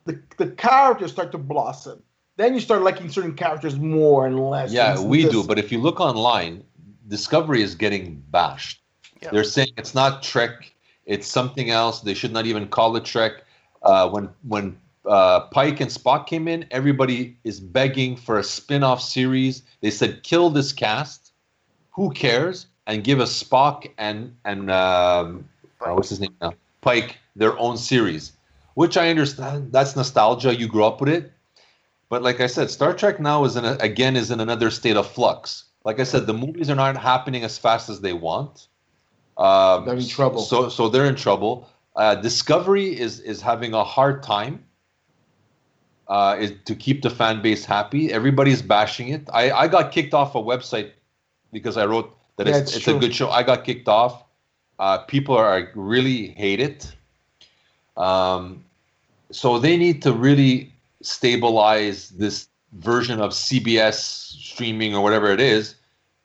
the 0.03 0.21
the 0.37 0.47
characters 0.51 1.11
start 1.11 1.31
to 1.31 1.37
blossom. 1.37 2.03
Then 2.35 2.53
you 2.53 2.59
start 2.59 2.81
liking 2.81 3.09
certain 3.09 3.35
characters 3.35 3.77
more 3.77 4.27
and 4.27 4.37
less. 4.37 4.71
Yeah, 4.71 4.99
and 4.99 5.09
we 5.09 5.23
this. 5.23 5.31
do. 5.31 5.43
But 5.43 5.59
if 5.59 5.71
you 5.71 5.79
look 5.79 6.01
online, 6.01 6.63
Discovery 7.07 7.61
is 7.61 7.73
getting 7.73 8.21
bashed. 8.31 8.81
Yeah. 9.21 9.29
They're 9.31 9.43
saying 9.43 9.73
it's 9.77 9.95
not 9.95 10.23
Trek. 10.23 10.73
It's 11.09 11.27
something 11.27 11.71
else. 11.71 12.01
They 12.01 12.13
should 12.13 12.31
not 12.31 12.45
even 12.45 12.67
call 12.67 12.95
it 12.95 13.03
Trek. 13.03 13.43
Uh, 13.81 14.07
when 14.09 14.29
when 14.47 14.77
uh, 15.07 15.39
Pike 15.47 15.81
and 15.81 15.89
Spock 15.89 16.27
came 16.27 16.47
in, 16.47 16.67
everybody 16.69 17.35
is 17.43 17.59
begging 17.59 18.15
for 18.15 18.37
a 18.37 18.43
spin-off 18.43 19.01
series. 19.01 19.63
They 19.81 19.89
said 19.89 20.21
kill 20.21 20.51
this 20.51 20.71
cast. 20.71 21.33
Who 21.91 22.11
cares? 22.11 22.67
And 22.85 23.03
give 23.03 23.19
us 23.19 23.43
Spock 23.43 23.89
and 23.97 24.35
and 24.45 24.69
um, 24.69 25.49
uh, 25.81 25.93
what's 25.93 26.09
his 26.09 26.19
name 26.19 26.35
now? 26.41 26.53
Pike 26.81 27.17
their 27.35 27.57
own 27.57 27.77
series, 27.77 28.33
which 28.75 28.95
I 28.95 29.09
understand. 29.09 29.71
That's 29.71 29.95
nostalgia. 29.95 30.55
You 30.55 30.67
grew 30.67 30.85
up 30.85 31.01
with 31.01 31.09
it. 31.09 31.31
But 32.09 32.21
like 32.21 32.39
I 32.39 32.47
said, 32.47 32.69
Star 32.69 32.93
Trek 32.93 33.19
now 33.19 33.45
is 33.45 33.55
in 33.55 33.65
a, 33.65 33.77
again 33.79 34.15
is 34.15 34.29
in 34.29 34.39
another 34.39 34.69
state 34.69 34.95
of 34.95 35.09
flux. 35.09 35.65
Like 35.85 35.99
I 35.99 36.03
said, 36.03 36.27
the 36.27 36.33
movies 36.33 36.69
are 36.69 36.75
not 36.75 36.97
happening 36.97 37.43
as 37.43 37.57
fast 37.57 37.89
as 37.89 38.01
they 38.01 38.13
want. 38.13 38.67
Um, 39.39 39.85
They're 39.85 39.95
in 39.95 40.07
trouble. 40.07 40.41
So 40.41 40.69
so 40.69 40.89
they're 40.89 41.05
in 41.05 41.15
trouble. 41.15 41.69
Uh, 41.95 42.15
Discovery 42.15 42.99
is 42.99 43.21
is 43.21 43.41
having 43.41 43.73
a 43.73 43.83
hard 43.83 44.21
time. 44.21 44.65
Uh, 46.07 46.35
is 46.39 46.53
to 46.65 46.75
keep 46.75 47.01
the 47.03 47.09
fan 47.09 47.41
base 47.41 47.63
happy. 47.63 48.11
Everybody's 48.11 48.63
bashing 48.63 49.09
it. 49.09 49.29
I, 49.31 49.51
I 49.51 49.67
got 49.67 49.91
kicked 49.91 50.15
off 50.15 50.33
a 50.33 50.39
website 50.39 50.91
because 51.53 51.77
I 51.77 51.85
wrote 51.85 52.17
that 52.37 52.47
Yeah, 52.47 52.57
it's, 52.57 52.75
it's 52.75 52.77
it's 52.77 52.87
a 52.87 52.95
good 52.95 53.13
show. 53.13 53.29
I 53.29 53.43
got 53.43 53.63
kicked 53.63 53.87
off. 53.87 54.23
Uh, 54.79 54.97
people 54.99 55.37
are 55.37 55.69
really 55.75 56.29
hate 56.29 56.59
it. 56.59 56.91
Um, 57.95 58.65
so 59.31 59.59
they 59.59 59.77
need 59.77 60.01
to 60.01 60.11
really 60.13 60.73
stabilize 61.01 62.09
this 62.09 62.47
version 62.73 63.21
of 63.21 63.31
CBS 63.31 63.93
streaming 63.93 64.95
or 64.95 65.03
whatever 65.03 65.31
it 65.31 65.39
is 65.39 65.75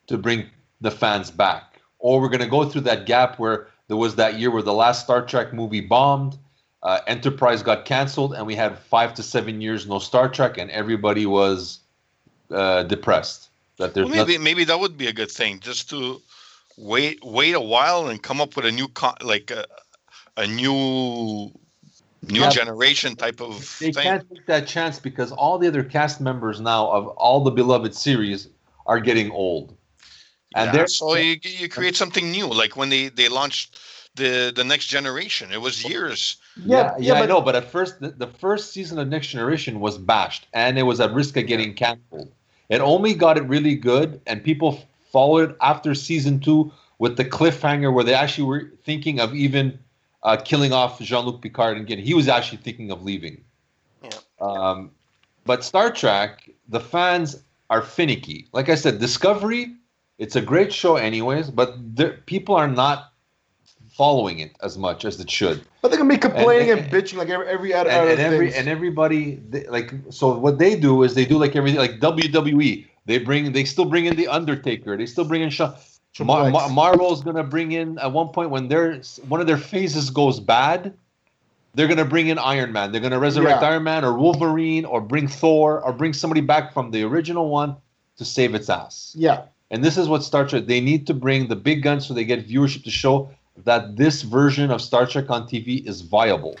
to 0.07 0.17
bring 0.17 0.49
the 0.81 0.91
fans 0.91 1.29
back. 1.29 1.74
Or 2.05 2.21
we're 2.21 2.29
going 2.29 2.41
to 2.41 2.47
go 2.57 2.69
through 2.69 2.81
that 2.81 3.07
gap 3.07 3.39
where 3.39 3.67
there 3.87 3.97
was 3.97 4.13
that 4.17 4.37
year 4.39 4.51
where 4.51 4.61
the 4.61 4.73
last 4.73 5.05
Star 5.05 5.25
Trek 5.25 5.53
movie 5.53 5.81
bombed, 5.81 6.37
uh, 6.83 6.99
Enterprise 7.07 7.63
got 7.63 7.85
canceled, 7.85 8.35
and 8.35 8.45
we 8.45 8.53
had 8.55 8.77
five 8.77 9.15
to 9.15 9.23
seven 9.23 9.59
years 9.59 9.87
no 9.87 9.97
Star 9.97 10.29
Trek, 10.29 10.59
and 10.59 10.69
everybody 10.69 11.25
was 11.25 11.79
uh, 12.51 12.83
depressed 12.83 13.49
that 13.79 13.95
there's 13.95 14.07
well, 14.07 14.23
maybe 14.23 14.37
maybe 14.37 14.63
that 14.65 14.79
would 14.79 14.99
be 14.99 15.07
a 15.07 15.13
good 15.13 15.31
thing, 15.31 15.59
just 15.61 15.89
to 15.89 16.21
wait 16.77 17.17
wait 17.23 17.55
a 17.55 17.59
while 17.59 18.07
and 18.09 18.21
come 18.21 18.39
up 18.39 18.55
with 18.55 18.65
a 18.65 18.71
new 18.71 18.87
con- 18.89 19.17
like 19.23 19.49
a, 19.49 19.65
a 20.37 20.45
new 20.45 21.51
new 22.21 22.41
Yeah. 22.41 22.49
generation 22.49 23.15
type 23.15 23.41
of 23.41 23.77
they 23.79 23.91
thing. 23.91 24.03
can't 24.03 24.29
take 24.29 24.45
that 24.45 24.67
chance 24.67 24.99
because 24.99 25.31
all 25.31 25.57
the 25.57 25.67
other 25.67 25.83
cast 25.83 26.21
members 26.21 26.61
now 26.61 26.87
of 26.91 27.07
all 27.17 27.43
the 27.43 27.51
beloved 27.51 27.95
series 27.95 28.47
are 28.85 28.99
getting 28.99 29.31
old, 29.31 29.75
and 30.55 30.67
Yeah, 30.67 30.71
they're 30.71 30.87
so 30.87 31.15
you, 31.15 31.37
you 31.43 31.69
create 31.69 31.95
something 31.95 32.31
new, 32.31 32.47
like 32.47 32.75
when 32.75 32.89
they 32.89 33.09
they 33.09 33.27
launched 33.29 33.79
the 34.15 34.51
the 34.55 34.63
next 34.63 34.87
generation. 34.87 35.51
It 35.51 35.61
was 35.61 35.83
years. 35.83 36.37
yeah, 36.55 36.95
yeah, 36.97 37.13
I 37.13 37.19
but- 37.21 37.29
know. 37.29 37.41
But 37.41 37.55
at 37.55 37.69
first, 37.69 37.99
the, 37.99 38.09
the 38.09 38.27
first 38.27 38.71
season 38.71 38.97
of 38.99 39.07
Next 39.07 39.27
Generation 39.27 39.79
was 39.79 39.97
bashed, 39.97 40.47
and 40.53 40.79
it 40.79 40.83
was 40.83 40.99
at 40.99 41.13
risk 41.13 41.37
of 41.37 41.45
getting 41.47 41.73
canceled. 41.73 42.31
It 42.69 42.81
only 42.81 43.13
got 43.13 43.37
it 43.37 43.43
really 43.43 43.75
good, 43.75 44.19
and 44.25 44.43
people 44.43 44.79
followed 45.11 45.55
after 45.61 45.93
season 45.93 46.39
two 46.39 46.71
with 46.97 47.17
the 47.17 47.25
cliffhanger 47.25 47.93
where 47.93 48.03
they 48.03 48.13
actually 48.13 48.47
were 48.47 48.71
thinking 48.83 49.19
of 49.19 49.35
even 49.35 49.77
uh, 50.23 50.37
killing 50.37 50.71
off 50.73 50.99
Jean-Luc 50.99 51.41
Picard 51.41 51.77
and 51.77 51.85
getting. 51.85 52.03
He 52.05 52.13
was 52.15 52.27
actually 52.27 52.57
thinking 52.59 52.89
of 52.89 53.03
leaving. 53.03 53.43
Yeah. 54.01 54.09
Um, 54.41 54.91
but 55.45 55.63
Star 55.63 55.91
Trek, 55.91 56.49
the 56.69 56.79
fans 56.79 57.43
are 57.69 57.81
finicky. 57.83 58.47
Like 58.51 58.69
I 58.69 58.75
said, 58.75 58.99
Discovery, 58.99 59.73
it's 60.17 60.35
a 60.35 60.41
great 60.41 60.73
show, 60.73 60.95
anyways, 60.95 61.49
but 61.49 61.75
there, 61.77 62.13
people 62.25 62.55
are 62.55 62.67
not 62.67 63.11
following 63.91 64.39
it 64.39 64.51
as 64.61 64.77
much 64.77 65.05
as 65.05 65.19
it 65.19 65.29
should. 65.29 65.61
But 65.81 65.89
they're 65.89 65.97
gonna 65.97 66.09
be 66.09 66.17
complaining 66.17 66.71
and, 66.71 66.79
and- 66.81 66.91
bitching 66.91 67.15
like 67.17 67.29
every 67.29 67.47
every 67.47 67.73
and, 67.73 67.87
and 67.87 68.19
every 68.19 68.53
and 68.53 68.67
everybody 68.67 69.35
they, 69.49 69.65
like 69.67 69.93
so 70.09 70.37
what 70.37 70.57
they 70.57 70.77
do 70.77 71.03
is 71.03 71.15
they 71.15 71.25
do 71.25 71.37
like 71.37 71.55
everything 71.55 71.79
like 71.79 71.99
WWE 71.99 72.87
they 73.05 73.17
bring 73.19 73.51
they 73.51 73.63
still 73.65 73.85
bring 73.85 74.05
in 74.05 74.15
the 74.15 74.27
Undertaker. 74.27 74.97
They 74.97 75.05
still 75.05 75.25
bring 75.25 75.41
in 75.41 75.49
Shawn 75.49 75.75
Mar- 76.19 76.49
Mar- 76.49 76.69
Marvel's 76.69 77.23
gonna 77.23 77.43
bring 77.43 77.71
in 77.73 77.97
at 77.99 78.11
one 78.11 78.29
point 78.29 78.49
when 78.49 78.67
their 78.67 79.01
one 79.27 79.39
of 79.41 79.47
their 79.47 79.57
phases 79.57 80.09
goes 80.09 80.39
bad 80.39 80.93
they're 81.75 81.87
gonna 81.89 82.05
bring 82.05 82.27
in 82.27 82.39
Iron 82.39 82.71
Man. 82.71 82.91
They're 82.91 83.01
gonna 83.01 83.19
resurrect 83.19 83.61
Yeah. 83.61 83.69
Iron 83.69 83.83
Man 83.83 84.03
or 84.05 84.17
Wolverine 84.17 84.85
or 84.85 85.01
bring 85.01 85.27
Thor 85.27 85.81
or 85.81 85.91
bring 85.93 86.13
somebody 86.13 86.41
back 86.41 86.73
from 86.73 86.91
the 86.91 87.03
original 87.03 87.49
one 87.49 87.75
to 88.17 88.25
save 88.25 88.55
its 88.55 88.69
ass. 88.69 89.13
Yeah, 89.17 89.43
and 89.71 89.83
this 89.83 89.97
is 89.97 90.07
what 90.07 90.23
Star 90.23 90.47
Trek 90.47 90.65
they 90.67 90.79
need 90.81 91.07
to 91.07 91.13
bring 91.13 91.47
the 91.47 91.55
big 91.55 91.81
guns 91.83 92.05
so 92.07 92.13
they 92.13 92.25
get 92.25 92.47
viewership 92.47 92.83
to 92.83 92.91
show 92.91 93.29
that 93.63 93.95
this 93.95 94.21
version 94.21 94.71
of 94.71 94.81
Star 94.81 95.05
Trek 95.05 95.29
on 95.29 95.47
TV 95.47 95.85
is 95.87 96.01
viable 96.01 96.55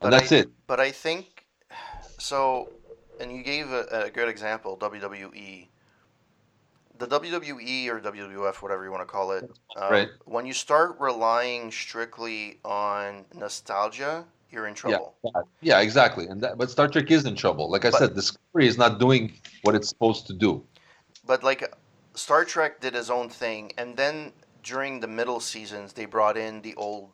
But 0.00 0.06
and 0.06 0.12
that's 0.14 0.32
I- 0.32 0.36
it 0.36 0.48
But 0.66 0.80
I 0.80 0.90
think 0.90 1.46
so. 2.18 2.70
And 3.20 3.32
you 3.32 3.42
gave 3.42 3.70
a, 3.72 4.04
a 4.06 4.10
good 4.10 4.28
example, 4.28 4.76
WWE. 4.76 5.66
The 6.98 7.06
WWE 7.06 7.88
or 7.88 8.00
WWF, 8.00 8.56
whatever 8.62 8.84
you 8.84 8.90
want 8.90 9.02
to 9.02 9.06
call 9.12 9.32
it, 9.32 9.44
um, 9.76 9.90
Right. 9.90 10.08
when 10.24 10.46
you 10.46 10.52
start 10.52 10.96
relying 11.00 11.70
strictly 11.72 12.58
on 12.64 13.24
nostalgia, 13.34 14.24
you're 14.50 14.66
in 14.66 14.74
trouble. 14.74 15.14
Yeah, 15.24 15.30
yeah, 15.62 15.80
exactly. 15.80 16.26
And 16.26 16.40
that, 16.42 16.58
but 16.58 16.70
Star 16.70 16.86
Trek 16.88 17.10
is 17.10 17.24
in 17.24 17.34
trouble. 17.34 17.70
Like 17.70 17.84
I 17.84 17.90
But- 17.90 17.98
said, 17.98 18.14
Discovery 18.14 18.66
is 18.68 18.78
not 18.78 18.98
doing 19.00 19.32
what 19.62 19.74
it's 19.74 19.88
supposed 19.88 20.26
to 20.28 20.32
do. 20.32 20.64
But 21.26 21.42
like 21.44 21.62
Star 22.18 22.44
Trek 22.44 22.80
did 22.80 22.94
his 22.94 23.10
own 23.10 23.28
thing, 23.30 23.72
and 23.78 23.96
then 23.96 24.32
during 24.62 25.00
the 25.00 25.06
middle 25.06 25.40
seasons, 25.40 25.92
they 25.92 26.04
brought 26.04 26.36
in 26.36 26.62
the 26.62 26.74
old, 26.74 27.10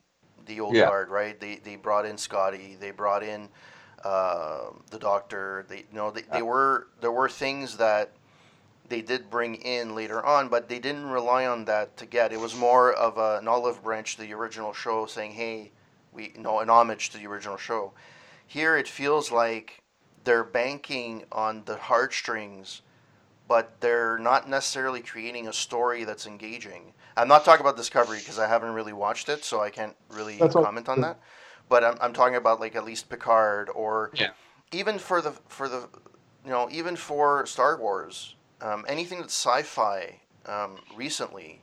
the 0.46 0.60
old 0.60 0.74
Yeah. 0.74 0.86
guard, 0.86 1.10
right? 1.10 1.38
They 1.38 1.56
they 1.56 1.76
brought 1.76 2.06
in 2.06 2.16
Scotty, 2.16 2.76
they 2.80 2.90
brought 2.90 3.22
in 3.22 3.50
uh, 4.02 4.70
the 4.90 4.98
Doctor. 4.98 5.66
They 5.68 5.78
you 5.78 5.92
know 5.92 6.10
they, 6.10 6.22
they 6.22 6.42
were 6.42 6.88
there 7.00 7.12
were 7.12 7.28
things 7.28 7.76
that 7.76 8.12
they 8.88 9.02
did 9.02 9.30
bring 9.30 9.56
in 9.56 9.94
later 9.94 10.24
on, 10.24 10.48
but 10.48 10.68
they 10.68 10.78
didn't 10.78 11.08
rely 11.10 11.46
on 11.46 11.64
that 11.66 11.96
to 11.98 12.06
get. 12.06 12.32
It 12.32 12.40
was 12.40 12.54
more 12.54 12.92
of 12.92 13.18
a, 13.18 13.38
an 13.38 13.48
olive 13.48 13.82
branch 13.82 14.16
to 14.16 14.22
the 14.22 14.32
original 14.34 14.72
show, 14.72 15.06
saying, 15.06 15.32
"Hey, 15.32 15.72
we 16.12 16.32
you 16.34 16.40
know 16.40 16.60
an 16.60 16.70
homage 16.70 17.10
to 17.10 17.18
the 17.18 17.26
original 17.26 17.58
show." 17.58 17.92
Here, 18.46 18.76
it 18.76 18.88
feels 18.88 19.30
like 19.30 19.82
they're 20.24 20.44
banking 20.44 21.24
on 21.30 21.64
the 21.66 21.76
heartstrings 21.76 22.82
but 23.48 23.80
they're 23.80 24.18
not 24.18 24.48
necessarily 24.48 25.00
creating 25.00 25.48
a 25.48 25.52
story 25.52 26.04
that's 26.04 26.26
engaging. 26.26 26.92
I'm 27.16 27.28
not 27.28 27.44
talking 27.44 27.60
about 27.60 27.76
Discovery 27.76 28.18
because 28.18 28.38
I 28.38 28.46
haven't 28.48 28.72
really 28.72 28.92
watched 28.92 29.28
it, 29.28 29.44
so 29.44 29.60
I 29.60 29.70
can't 29.70 29.94
really 30.10 30.38
That's 30.38 30.56
all- 30.56 30.64
comment 30.64 30.88
on 30.88 31.00
that. 31.02 31.20
but 31.68 31.84
I'm, 31.84 31.96
I'm 32.00 32.12
talking 32.12 32.36
about 32.36 32.60
like 32.60 32.74
at 32.76 32.84
least 32.84 33.08
Picard 33.08 33.68
or 33.74 34.10
Yeah. 34.14 34.30
even 34.72 34.98
for 34.98 35.20
the 35.20 35.32
for 35.48 35.68
the 35.68 35.88
you 36.44 36.50
know 36.50 36.68
even 36.70 36.96
for 36.96 37.46
Star 37.46 37.76
Wars, 37.78 38.34
um, 38.60 38.84
anything 38.88 39.20
that's 39.20 39.34
sci-fi 39.34 40.20
um, 40.46 40.78
recently. 40.96 41.60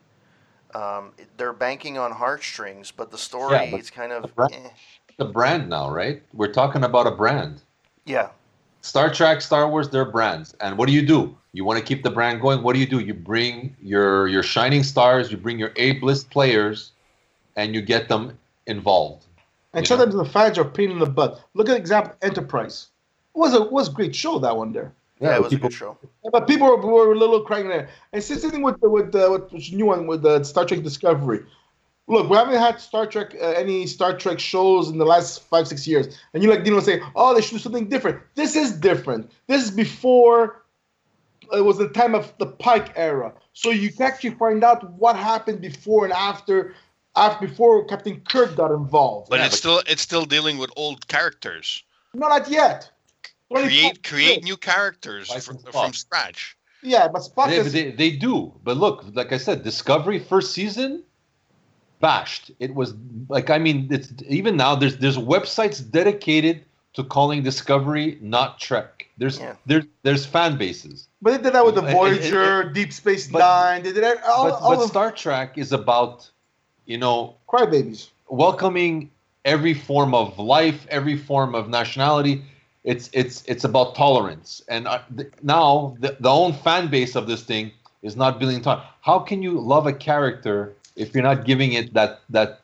Um, 0.74 1.12
they're 1.36 1.52
banking 1.52 1.98
on 1.98 2.14
heartstrings, 2.14 2.92
but 2.92 3.12
the 3.12 3.18
story 3.18 3.54
Yeah, 3.56 3.72
but 3.72 3.80
is 3.82 3.90
kind 3.90 4.12
of 4.14 4.22
the 4.24 4.28
brand- 4.30 4.54
eh. 4.54 4.70
The 5.18 5.26
brand 5.26 5.70
now, 5.70 5.92
right? 5.92 6.24
We're 6.34 6.54
talking 6.54 6.84
about 6.86 7.06
a 7.08 7.12
brand. 7.12 7.62
yeah. 8.06 8.30
Star 8.82 9.14
Trek, 9.14 9.42
Star 9.42 9.70
Wars, 9.70 9.90
they're 9.90 10.06
brands. 10.06 10.56
And 10.60 10.78
what 10.78 10.88
do 10.88 10.94
you 10.94 11.06
do? 11.06 11.36
You 11.54 11.66
want 11.66 11.80
to 11.80 11.86
keep 11.86 12.04
the 12.04 12.10
brand 12.10 12.42
going. 12.42 12.64
What 12.64 12.74
do 12.74 12.80
you 12.80 12.88
do? 12.88 13.00
You 13.00 13.14
bring 13.14 13.76
your 13.82 14.28
your 14.28 14.44
shining 14.44 14.84
stars, 14.84 15.32
you 15.32 15.38
bring 15.38 15.60
your 15.60 15.72
A-list 15.76 16.30
players, 16.30 16.92
and 17.56 17.76
you 17.76 17.82
get 17.82 18.08
them 18.08 18.38
involved. 18.68 19.26
And 19.74 19.84
You 19.84 19.88
sometimes 19.88 20.16
the 20.16 20.26
fans 20.26 20.58
are 20.58 20.66
pain 20.66 20.92
in 20.92 21.00
the 21.00 21.06
butt. 21.06 21.42
Look 21.54 21.70
at 21.70 21.78
example 21.78 22.14
Enterprise. 22.22 22.88
It 23.36 23.40
was 23.40 23.54
a 23.54 23.64
was 23.64 23.90
a 23.90 23.92
great 23.92 24.16
show 24.16 24.40
that 24.40 24.56
one 24.56 24.74
there. 24.74 24.94
Yeah, 25.20 25.36
it 25.36 25.44
was 25.44 25.52
people, 25.52 25.68
a 25.68 25.70
good 25.70 25.78
show. 25.78 25.98
But 26.32 26.48
people 26.48 26.68
were, 26.68 26.78
were 26.78 27.14
a 27.14 27.18
little 27.18 27.42
crying 27.42 27.68
there. 27.68 27.90
And 28.12 28.24
same 28.24 28.40
thing 28.40 28.64
with 28.64 28.82
the, 28.82 28.90
with 28.90 29.12
the 29.12 29.30
with 29.30 29.50
the 29.52 29.76
new 29.76 29.86
one 29.86 30.08
with 30.08 30.24
the 30.24 30.44
Star 30.44 30.66
Trek 30.66 30.82
Discovery. 30.82 31.44
Look, 32.12 32.30
we 32.30 32.36
haven't 32.36 32.60
had 32.60 32.82
Star 32.82 33.06
Trek 33.08 33.34
uh, 33.42 33.52
any 33.52 33.88
Star 33.88 34.18
Trek 34.18 34.38
shows 34.38 34.90
in 34.90 34.98
the 34.98 35.06
last 35.06 35.44
five 35.44 35.66
six 35.66 35.88
years, 35.88 36.20
and 36.34 36.44
you 36.44 36.50
like 36.50 36.66
Dino 36.66 36.82
say, 36.82 37.02
oh, 37.16 37.34
they 37.34 37.42
should 37.42 37.54
do 37.54 37.60
something 37.60 37.88
different. 37.88 38.22
This 38.36 38.54
is 38.54 38.74
different. 38.74 39.32
This 39.48 39.64
is 39.64 39.72
before 39.72 40.66
it 41.54 41.62
was 41.62 41.78
the 41.78 41.88
time 41.88 42.14
of 42.14 42.34
the 42.38 42.48
Pike 42.48 42.92
era, 42.98 43.34
so 43.54 43.70
you 43.70 43.94
can 43.94 44.04
actually 44.04 44.32
find 44.32 44.62
out 44.62 44.92
what 44.92 45.16
happened 45.16 45.62
before 45.62 46.04
and 46.04 46.14
after, 46.14 46.76
after 47.16 47.48
before 47.48 47.86
Captain 47.86 48.20
Kirk 48.22 48.58
got 48.58 48.72
involved. 48.72 49.30
But 49.30 49.40
Yeah, 49.40 49.46
it's 49.46 49.56
but- 49.56 49.60
still 49.60 49.82
it's 49.88 50.02
still 50.02 50.26
dealing 50.26 50.58
with 50.58 50.70
old 50.76 51.08
characters. 51.08 51.82
Not 52.14 52.50
yet. 52.50 52.92
Only 53.50 53.68
Create 53.68 53.96
Spock- 53.96 54.04
create 54.04 54.44
new 54.44 54.58
characters 54.58 55.32
from, 55.46 55.60
from 55.60 55.94
scratch. 55.94 56.58
Yeah, 56.84 57.08
but 57.08 57.22
Spock 57.22 57.48
They, 57.48 57.58
is 57.58 57.72
they, 57.72 57.92
they 57.92 58.12
do. 58.12 58.54
But 58.64 58.76
look, 58.76 59.06
like 59.14 59.32
I 59.32 59.38
said, 59.38 59.64
Discovery 59.64 60.20
first 60.20 60.52
season 60.52 61.04
bashed. 62.02 62.52
It 62.60 62.74
was 62.76 62.94
like 63.30 63.50
I 63.50 63.58
mean, 63.58 63.88
it's 63.92 64.12
even 64.28 64.58
now 64.58 64.76
there's 64.76 64.98
there's 64.98 65.18
websites 65.18 65.80
dedicated 66.00 66.64
to 66.94 67.04
calling 67.04 67.42
Discovery 67.44 68.18
not 68.22 68.60
Trek. 68.60 69.08
There's 69.18 69.40
Yeah. 69.40 69.56
there's 69.66 69.86
there's 70.04 70.26
fan 70.26 70.58
bases. 70.58 71.08
But 71.22 71.32
they 71.32 71.38
did 71.44 71.54
that 71.54 71.66
with 71.66 71.76
the 71.76 71.84
It- 71.84 71.90
it- 71.90 71.96
Voyager, 71.96 72.70
Deep 72.70 72.92
Space 72.92 73.28
but- 73.28 73.40
Nine. 73.40 73.84
They 73.84 73.94
did 73.94 74.04
that. 74.04 74.18
All, 74.26 74.50
but 74.50 74.62
all 74.62 74.76
but 74.76 74.84
of 74.84 74.90
Star 74.90 75.12
Trek 75.12 75.58
is 75.58 75.72
about, 75.72 76.30
you 76.86 76.98
know, 76.98 77.36
crybabies. 77.48 78.10
welcoming 78.30 79.12
every 79.46 79.74
form 79.74 80.14
of 80.14 80.38
life, 80.40 80.86
every 80.90 81.18
form 81.18 81.56
of 81.56 81.70
nationality. 81.70 82.44
It's 82.84 83.10
it's 83.14 83.44
it's 83.46 83.64
about 83.64 83.94
tolerance, 83.96 84.50
and 84.68 84.88
uh, 84.88 85.00
th- 85.16 85.32
now 85.44 85.96
the, 86.00 86.18
the 86.20 86.30
own 86.30 86.52
fan 86.66 86.88
base 86.90 87.16
of 87.16 87.28
this 87.28 87.44
thing 87.44 87.72
is 88.02 88.16
not 88.16 88.40
building 88.40 88.60
time. 88.62 88.82
How 89.02 89.20
can 89.20 89.44
you 89.44 89.54
love 89.60 89.86
a 89.86 89.94
character 89.94 90.74
if 90.96 91.14
you're 91.14 91.24
not 91.24 91.46
giving 91.46 91.74
it 91.74 91.94
that 91.94 92.22
that 92.30 92.62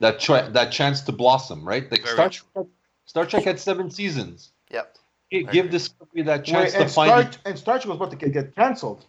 that 0.00 0.18
cho- 0.18 0.48
that 0.50 0.72
chance 0.72 1.00
to 1.02 1.12
blossom? 1.12 1.66
Right? 1.66 1.90
Like 1.90 2.02
Very 2.02 2.14
Star. 2.14 2.28
Trek, 2.30 2.66
Star 3.06 3.26
Trek 3.26 3.44
had 3.44 3.58
seven 3.60 3.90
seasons. 3.90 4.50
Yep. 4.70 4.96
Give 5.30 5.46
agree. 5.48 5.62
Discovery 5.68 6.22
that 6.22 6.40
Wait, 6.40 6.46
chance 6.46 6.72
to 6.72 6.80
and, 6.82 6.90
find. 6.90 7.08
Star, 7.10 7.20
it. 7.22 7.38
and 7.44 7.58
Star 7.58 7.78
Trek 7.78 7.88
was 7.88 7.96
about 7.96 8.10
to 8.10 8.16
get, 8.16 8.32
get 8.32 8.54
canceled. 8.54 9.04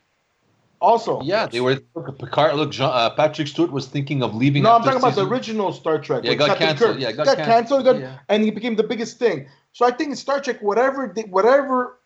Also, 0.79 1.21
Yeah, 1.21 1.45
they 1.45 1.61
were. 1.61 1.79
Look, 1.93 2.17
Picard. 2.17 2.55
Look, 2.55 2.71
Jean, 2.71 2.89
uh, 2.91 3.11
Patrick 3.11 3.47
Stewart 3.47 3.71
was 3.71 3.85
thinking 3.87 4.23
of 4.23 4.33
leaving. 4.33 4.63
No, 4.63 4.69
I'm 4.71 4.81
after 4.81 4.91
talking 4.93 5.03
about 5.03 5.15
the 5.15 5.27
original 5.27 5.71
Star 5.73 5.99
Trek. 5.99 6.23
Yeah, 6.23 6.31
it 6.31 6.35
got 6.37 6.47
Captain 6.57 6.67
canceled. 6.69 6.91
Kirk. 6.93 7.01
Yeah, 7.01 7.09
it 7.09 7.17
got 7.17 7.25
got 7.27 7.37
canceled. 7.37 7.85
canceled. 7.85 7.85
got- 7.85 7.99
Yeah. 8.01 8.17
and 8.29 8.43
he 8.43 8.49
became 8.49 8.75
the 8.75 8.83
biggest 8.83 9.19
thing. 9.19 9.47
So 9.73 9.85
I 9.85 9.91
think 9.91 10.09
in 10.09 10.15
Star 10.15 10.41
Trek, 10.41 10.59
whatever 10.61 11.11
they, 11.15 11.23
whatever 11.23 11.99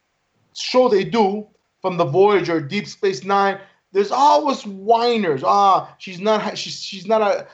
show 0.57 0.89
they 0.89 1.05
do 1.05 1.47
from 1.81 1.95
the 1.95 2.03
Voyager, 2.05 2.59
Deep 2.59 2.87
Space 2.87 3.23
Nine, 3.23 3.59
there's 3.95 4.11
always 4.11 4.61
whiners. 4.63 5.41
Ah, 5.41 5.95
she's 5.99 6.19
not. 6.19 6.57
She's 6.57 6.83
she's 6.83 7.07
not 7.07 7.21
a. 7.21 7.47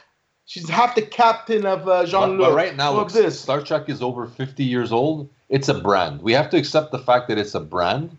She's 0.48 0.68
half 0.68 0.96
the 0.96 1.04
captain 1.04 1.68
of 1.68 1.88
uh, 1.88 2.04
Jean 2.06 2.38
but 2.40 2.48
Luc. 2.48 2.56
right 2.56 2.76
now, 2.76 2.94
look, 2.94 3.12
this. 3.12 3.40
Star 3.40 3.62
Trek 3.62 3.88
is 3.88 4.02
over 4.02 4.26
50 4.26 4.64
years 4.64 4.92
old. 4.92 5.30
It's 5.50 5.70
a 5.70 5.76
brand. 5.76 6.22
We 6.24 6.34
have 6.34 6.50
to 6.50 6.58
accept 6.58 6.92
the 6.92 6.98
fact 6.98 7.28
that 7.28 7.38
it's 7.38 7.54
a 7.54 7.60
brand. 7.60 8.18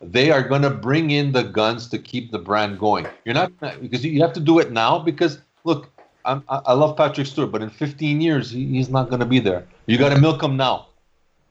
They 0.00 0.30
are 0.30 0.42
going 0.42 0.62
to 0.62 0.70
bring 0.70 1.10
in 1.10 1.32
the 1.32 1.42
guns 1.42 1.88
to 1.88 1.98
keep 1.98 2.30
the 2.30 2.38
brand 2.38 2.78
going. 2.78 3.08
You're 3.24 3.34
not 3.34 3.50
because 3.80 4.04
you 4.04 4.22
have 4.22 4.32
to 4.34 4.40
do 4.40 4.60
it 4.60 4.70
now. 4.70 5.00
Because 5.00 5.40
look, 5.64 5.90
I'm, 6.24 6.44
I 6.48 6.60
I 6.66 6.72
love 6.74 6.96
Patrick 6.96 7.26
Stewart, 7.26 7.50
but 7.50 7.60
in 7.60 7.70
15 7.70 8.20
years 8.20 8.50
he, 8.50 8.66
he's 8.66 8.88
not 8.88 9.08
going 9.08 9.20
to 9.20 9.26
be 9.26 9.40
there. 9.40 9.66
You 9.86 9.98
got 9.98 10.10
to 10.10 10.20
milk 10.20 10.40
him 10.40 10.56
now. 10.56 10.86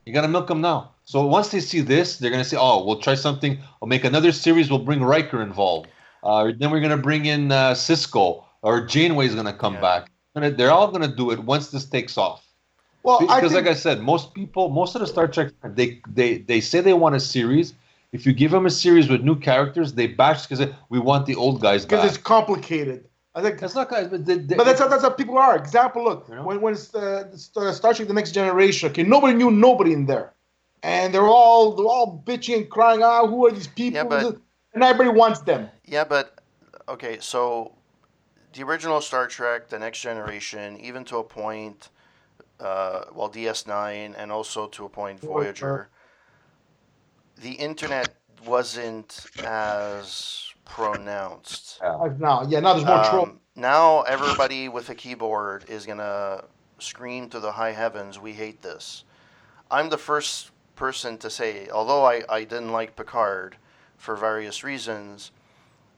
You 0.06 0.14
got 0.14 0.22
to 0.22 0.28
milk 0.28 0.48
him 0.50 0.62
now. 0.62 0.92
So 1.04 1.26
once 1.26 1.50
they 1.50 1.60
see 1.60 1.82
this, 1.82 2.16
they're 2.16 2.30
going 2.30 2.42
to 2.42 2.48
say, 2.48 2.56
"Oh, 2.58 2.82
we'll 2.82 3.00
try 3.00 3.14
something. 3.14 3.58
We'll 3.78 3.88
make 3.88 4.04
another 4.04 4.32
series. 4.32 4.70
We'll 4.70 4.86
bring 4.90 5.02
Riker 5.02 5.42
involved. 5.42 5.88
Uh, 6.24 6.52
then 6.58 6.70
we're 6.70 6.80
going 6.80 6.90
to 6.90 6.96
bring 7.10 7.26
in 7.26 7.52
uh, 7.52 7.72
Sisko 7.72 8.44
or 8.62 8.80
Janeway's 8.86 9.34
going 9.34 9.46
to 9.46 9.52
come 9.52 9.74
Yeah. 9.74 9.80
back. 9.80 10.10
And 10.34 10.56
they're 10.56 10.72
all 10.72 10.88
going 10.88 11.08
to 11.08 11.14
do 11.14 11.30
it 11.30 11.38
once 11.38 11.70
this 11.70 11.84
takes 11.84 12.18
off." 12.18 12.40
well, 13.04 13.18
I 13.30 13.36
because 13.40 13.52
think, 13.52 13.66
like 13.66 13.76
I 13.76 13.78
said, 13.78 14.00
most 14.00 14.34
people, 14.34 14.70
most 14.70 14.94
of 14.96 15.00
the 15.02 15.06
Star 15.06 15.28
Trek, 15.28 15.52
they 15.62 16.00
they 16.08 16.38
they 16.38 16.60
say 16.60 16.80
they 16.80 16.94
want 16.94 17.14
a 17.14 17.20
series. 17.20 17.74
If 18.12 18.24
you 18.26 18.32
give 18.32 18.50
them 18.50 18.64
a 18.66 18.70
series 18.70 19.08
with 19.08 19.22
new 19.22 19.38
characters, 19.38 19.92
they 19.94 20.06
bash 20.06 20.46
because 20.46 20.66
we 20.88 20.98
want 20.98 21.26
the 21.26 21.34
old 21.34 21.60
guys 21.60 21.84
because 21.84 22.04
it's 22.08 22.16
complicated. 22.18 23.06
I 23.36 23.42
think 23.42 23.58
That's 23.58 23.74
not 23.74 23.90
guys, 23.90 24.06
but, 24.06 24.24
they, 24.24 24.38
they, 24.38 24.54
But 24.54 24.62
that's 24.62 24.78
how, 24.78 24.86
that's 24.86 25.02
how 25.02 25.10
people 25.10 25.36
are. 25.38 25.56
Example, 25.56 26.04
look, 26.04 26.28
You 26.28 26.36
know? 26.36 26.44
when 26.44 26.60
when 26.60 26.74
it's, 26.74 26.94
uh, 26.94 27.36
Star 27.36 27.72
Star 27.72 27.92
Trek: 27.92 28.06
The 28.08 28.14
Next 28.14 28.30
Generation, 28.32 28.90
okay, 28.90 29.02
nobody 29.02 29.34
knew 29.34 29.50
nobody 29.50 29.92
in 29.92 30.06
there, 30.06 30.32
and 30.84 31.12
they're 31.12 31.26
all 31.26 31.72
they're 31.76 31.86
all 31.86 32.22
bitching 32.26 32.56
and 32.58 32.70
crying. 32.70 33.02
Ah, 33.02 33.26
who 33.26 33.46
are 33.46 33.52
these 33.52 33.66
people? 33.68 33.96
Yeah, 33.98 34.04
but- 34.04 34.36
and 34.72 34.82
everybody 34.82 35.10
wants 35.16 35.40
them. 35.40 35.68
Yeah, 35.86 36.04
but 36.04 36.40
okay, 36.88 37.18
so 37.20 37.72
the 38.52 38.62
original 38.62 39.00
Star 39.00 39.26
Trek, 39.26 39.68
the 39.68 39.78
Next 39.78 40.00
Generation, 40.00 40.78
even 40.80 41.04
to 41.06 41.18
a 41.18 41.24
point, 41.24 41.90
uh, 42.60 43.04
well, 43.12 43.28
DS9, 43.28 44.14
and 44.16 44.32
also 44.32 44.66
to 44.68 44.84
a 44.84 44.88
point 44.88 45.20
Voyager, 45.20 45.88
the 47.40 47.52
internet 47.52 48.14
wasn't 48.46 49.26
as 49.44 50.52
pronounced. 50.64 51.78
Uh, 51.82 52.08
Now, 52.18 52.42
yeah, 52.42 52.60
now 52.60 52.74
there's 52.74 52.86
more 52.86 53.04
troll. 53.04 53.24
Um, 53.24 53.40
now 53.56 54.02
everybody 54.02 54.68
with 54.68 54.88
a 54.88 54.94
keyboard 54.94 55.64
is 55.68 55.86
gonna 55.86 56.44
scream 56.78 57.28
to 57.30 57.40
the 57.40 57.52
high 57.52 57.72
heavens, 57.72 58.18
"We 58.18 58.32
hate 58.34 58.62
this." 58.62 59.04
I'm 59.70 59.88
the 59.90 59.98
first 59.98 60.50
person 60.76 61.18
to 61.18 61.30
say, 61.30 61.68
although 61.70 62.04
I, 62.04 62.22
I 62.28 62.44
didn't 62.44 62.72
like 62.72 62.96
Picard 62.96 63.56
for 63.96 64.16
various 64.16 64.64
reasons, 64.64 65.30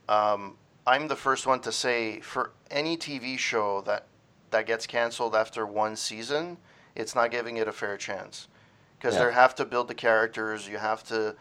um, 0.09 0.57
I'm 0.86 1.09
the 1.09 1.16
first 1.16 1.46
one 1.46 1.61
to 1.61 1.72
say 1.72 2.20
for 2.20 2.52
any 2.70 2.96
TV 2.96 3.38
show 3.38 3.80
that 3.82 4.07
that 4.50 4.66
gets 4.66 4.86
canceled 4.86 5.34
after 5.34 5.66
one 5.66 5.96
season, 5.96 6.57
it's 6.94 7.14
not 7.14 7.30
giving 7.30 7.57
it 7.57 7.66
a 7.66 7.72
fair 7.72 7.96
chance 7.96 8.46
because 8.98 9.14
Yeah. 9.16 9.26
they 9.26 9.32
have 9.32 9.54
to 9.57 9.64
build 9.64 9.88
the 9.88 9.94
characters. 9.94 10.68
You 10.68 10.78
have 10.78 11.02
to. 11.04 11.34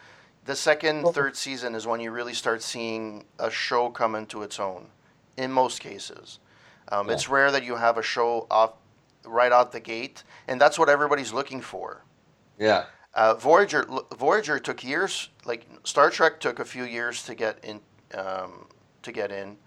The 0.46 0.56
second, 0.56 1.04
Well- 1.04 1.14
third 1.14 1.36
season 1.38 1.76
is 1.76 1.86
when 1.88 2.00
you 2.00 2.12
really 2.12 2.34
start 2.34 2.62
seeing 2.62 3.26
a 3.40 3.50
show 3.52 3.90
come 3.90 4.16
into 4.16 4.44
its 4.44 4.60
own. 4.60 4.90
In 5.38 5.52
most 5.52 5.80
cases, 5.82 6.40
um, 6.90 7.08
Yeah. 7.08 7.14
it's 7.14 7.28
rare 7.30 7.52
that 7.52 7.64
you 7.64 7.76
have 7.76 7.98
a 7.98 8.04
show 8.04 8.48
off 8.50 8.74
right 9.26 9.52
out 9.52 9.72
the 9.72 9.80
gate, 9.80 10.24
and 10.48 10.60
that's 10.62 10.78
what 10.80 10.88
everybody's 10.90 11.34
looking 11.34 11.62
for. 11.62 12.02
yeah, 12.58 12.86
Uh, 13.14 13.34
Voyager 13.34 13.86
Voyager 14.16 14.60
took 14.60 14.84
years. 14.84 15.30
Like 15.46 15.66
Star 15.84 16.10
Trek 16.10 16.40
took 16.40 16.60
a 16.60 16.66
few 16.66 16.84
years 16.84 17.24
to 17.24 17.34
get 17.36 17.64
in. 17.64 17.82
Um, 18.16 18.68
to 19.02 19.12
get 19.12 19.32
in, 19.32 19.58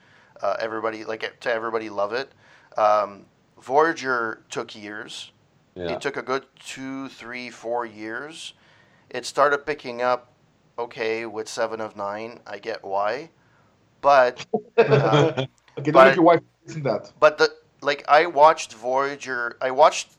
uh, 0.42 0.56
everybody 0.58 1.04
like 1.04 1.38
to 1.40 1.52
everybody 1.52 1.90
love 1.90 2.12
it. 2.12 2.32
Um, 2.76 3.26
Voyager 3.60 4.42
took 4.50 4.74
years. 4.74 5.32
yeah. 5.74 5.92
It 5.92 6.00
took 6.00 6.16
a 6.16 6.22
good 6.22 6.44
two, 6.58 7.08
three, 7.08 7.50
four 7.50 7.84
years. 7.86 8.54
It 9.10 9.26
started 9.26 9.58
picking 9.66 10.02
up. 10.02 10.32
Okay, 10.78 11.26
with 11.26 11.48
Seven 11.48 11.80
of 11.80 11.96
Nine, 11.96 12.38
I 12.46 12.58
get 12.58 12.84
why, 12.84 13.30
but 14.00 14.46
uh, 14.76 15.46
okay, 15.78 15.90
but- 15.90 16.14
your 16.14 16.22
wife 16.24 16.40
isn't 16.66 16.84
that. 16.84 17.12
but 17.18 17.36
the 17.38 17.48
like 17.82 18.04
I 18.08 18.26
watched 18.26 18.74
Voyager. 18.74 19.56
I 19.60 19.72
watched 19.72 20.10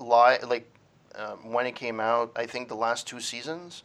live 0.00 0.42
like 0.48 0.68
um, 1.14 1.52
when 1.52 1.66
it 1.66 1.76
came 1.76 2.00
out. 2.00 2.32
I 2.34 2.46
think 2.46 2.66
the 2.68 2.74
last 2.74 3.06
two 3.06 3.20
seasons, 3.20 3.84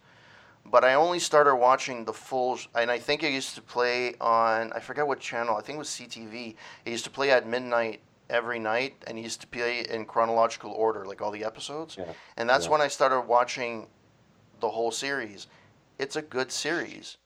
but 0.65 0.83
I 0.83 0.93
only 0.93 1.19
started 1.19 1.55
watching 1.55 2.05
the 2.05 2.13
full. 2.13 2.59
And 2.75 2.91
I 2.91 2.99
think 2.99 3.23
it 3.23 3.31
used 3.31 3.55
to 3.55 3.61
play 3.61 4.15
on. 4.21 4.71
I 4.73 4.79
forget 4.79 5.05
what 5.07 5.19
channel. 5.19 5.55
I 5.57 5.61
think 5.61 5.75
it 5.75 5.79
was 5.79 5.89
CTV. 5.89 6.55
It 6.85 6.91
used 6.91 7.03
to 7.05 7.09
play 7.09 7.31
at 7.31 7.47
midnight 7.47 8.01
every 8.29 8.59
night, 8.59 8.95
and 9.07 9.17
it 9.17 9.21
used 9.21 9.41
to 9.41 9.47
play 9.47 9.81
in 9.89 10.05
chronological 10.05 10.71
order, 10.71 11.05
like 11.05 11.21
all 11.21 11.31
the 11.31 11.43
episodes. 11.43 11.97
Yeah. 11.97 12.13
And 12.37 12.49
that's 12.49 12.65
Yeah. 12.65 12.71
when 12.71 12.81
I 12.81 12.87
started 12.87 13.21
watching 13.21 13.87
the 14.59 14.69
whole 14.69 14.91
series. 14.91 15.47
It's 15.97 16.15
a 16.15 16.21
good 16.21 16.51
series. 16.51 17.17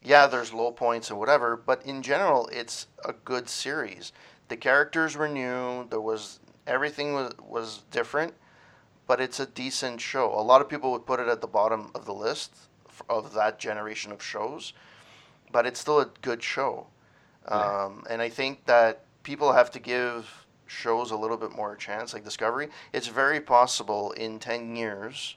Yeah, 0.00 0.26
there's 0.26 0.52
low 0.52 0.72
points 0.72 1.10
and 1.10 1.18
whatever, 1.18 1.56
but 1.56 1.84
in 1.84 2.02
general, 2.02 2.48
it's 2.52 2.86
a 3.04 3.12
good 3.12 3.48
series. 3.48 4.12
The 4.48 4.56
characters 4.56 5.16
were 5.16 5.28
new. 5.28 5.86
There 5.88 6.00
was 6.00 6.40
Everything 6.64 7.12
was 7.14 7.32
was 7.40 7.78
different, 7.90 8.34
but 9.12 9.20
it's 9.20 9.38
a 9.38 9.44
decent 9.44 10.00
show. 10.00 10.32
A 10.32 10.40
lot 10.40 10.62
of 10.62 10.70
people 10.70 10.90
would 10.90 11.04
put 11.04 11.20
it 11.20 11.28
at 11.28 11.42
the 11.42 11.46
bottom 11.46 11.90
of 11.94 12.06
the 12.06 12.14
list 12.14 12.56
of 13.10 13.34
that 13.34 13.58
generation 13.58 14.10
of 14.10 14.22
shows, 14.22 14.72
but 15.50 15.66
it's 15.66 15.78
still 15.78 16.00
a 16.00 16.08
good 16.22 16.42
show. 16.42 16.86
Yeah. 17.46 17.82
Um, 17.84 18.04
and 18.08 18.22
I 18.22 18.30
think 18.30 18.64
that 18.64 19.04
people 19.22 19.52
have 19.52 19.70
to 19.72 19.78
give 19.78 20.46
shows 20.66 21.10
a 21.10 21.16
little 21.16 21.36
bit 21.36 21.54
more 21.54 21.76
chance, 21.76 22.14
like 22.14 22.24
Discovery. 22.24 22.70
It's 22.94 23.08
very 23.08 23.38
possible 23.38 24.12
in 24.12 24.38
ten 24.38 24.74
years, 24.76 25.36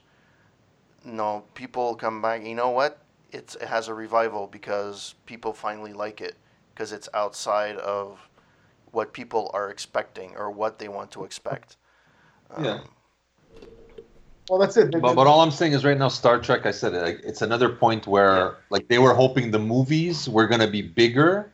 you 1.04 1.12
no, 1.12 1.44
people 1.52 1.96
come 1.96 2.22
back. 2.22 2.46
You 2.46 2.54
know 2.54 2.70
what? 2.70 3.02
It's 3.30 3.56
it 3.56 3.68
has 3.68 3.88
a 3.88 3.94
revival 3.94 4.46
because 4.46 5.16
people 5.26 5.52
finally 5.52 5.92
like 5.92 6.22
it 6.22 6.36
because 6.72 6.92
it's 6.92 7.10
outside 7.12 7.76
of 7.76 8.26
what 8.92 9.12
people 9.12 9.50
are 9.52 9.68
expecting 9.68 10.34
or 10.34 10.50
what 10.50 10.78
they 10.78 10.88
want 10.88 11.10
to 11.10 11.24
expect. 11.24 11.76
Yeah. 12.58 12.80
Well, 14.48 14.58
that's 14.58 14.76
it. 14.76 14.92
But, 14.92 15.14
but 15.14 15.26
all 15.26 15.40
I'm 15.40 15.50
saying 15.50 15.72
is 15.72 15.84
right 15.84 15.98
now, 15.98 16.08
Star 16.08 16.38
Trek. 16.40 16.66
I 16.66 16.70
said 16.70 16.94
it. 16.94 17.02
Like, 17.02 17.20
it's 17.24 17.42
another 17.42 17.68
point 17.68 18.06
where 18.06 18.36
Yeah. 18.36 18.50
like 18.70 18.88
they 18.88 18.98
were 18.98 19.14
hoping 19.14 19.50
the 19.50 19.58
movies 19.58 20.28
were 20.28 20.46
gonna 20.46 20.68
be 20.68 20.82
bigger 20.82 21.50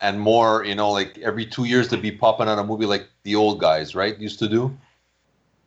and 0.00 0.20
more. 0.20 0.64
You 0.64 0.74
know, 0.74 0.90
like 0.90 1.16
every 1.18 1.46
two 1.46 1.64
years 1.64 1.88
to 1.88 1.96
be 1.96 2.10
popping 2.12 2.48
out 2.48 2.58
a 2.58 2.64
movie 2.64 2.86
like 2.86 3.08
the 3.22 3.34
old 3.34 3.60
guys, 3.60 3.94
right, 3.94 4.16
used 4.18 4.38
to 4.40 4.48
do. 4.48 4.76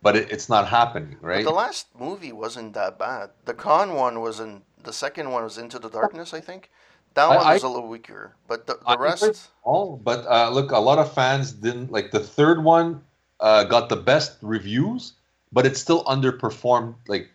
But 0.04 0.16
it, 0.16 0.32
it's 0.32 0.50
not 0.50 0.68
happening, 0.68 1.18
but 1.22 1.28
right? 1.28 1.44
the 1.44 1.52
last 1.52 1.88
movie 1.98 2.32
wasn't 2.32 2.74
that 2.74 2.98
bad. 2.98 3.30
The 3.46 3.54
con 3.54 3.94
one 3.94 4.20
was 4.22 4.40
in 4.40 4.64
the 4.84 4.94
second 4.94 5.30
one 5.32 5.44
was 5.44 5.58
Into 5.60 5.78
the 5.78 5.90
Darkness, 5.90 6.34
I 6.34 6.42
think. 6.42 6.72
That 7.14 7.28
one 7.28 7.38
I- 7.46 7.54
was 7.54 7.64
a 7.64 7.68
little 7.70 7.88
weaker, 7.90 8.34
but 8.48 8.66
the, 8.68 8.80
I 8.88 8.96
the 8.96 9.02
rest. 9.02 9.50
all, 9.64 9.98
but 10.04 10.26
uh, 10.28 10.50
look, 10.50 10.72
a 10.72 10.78
lot 10.80 10.98
of 10.98 11.14
fans 11.14 11.52
didn't 11.52 11.92
like 11.92 12.10
the 12.12 12.20
third 12.20 12.64
one. 12.64 13.04
Uh, 13.40 13.64
got 13.64 13.90
the 13.90 13.96
best 13.96 14.38
reviews, 14.42 15.14
but 15.52 15.66
it 15.66 15.76
still 15.78 16.04
underperformed. 16.06 16.96
Like, 17.08 17.30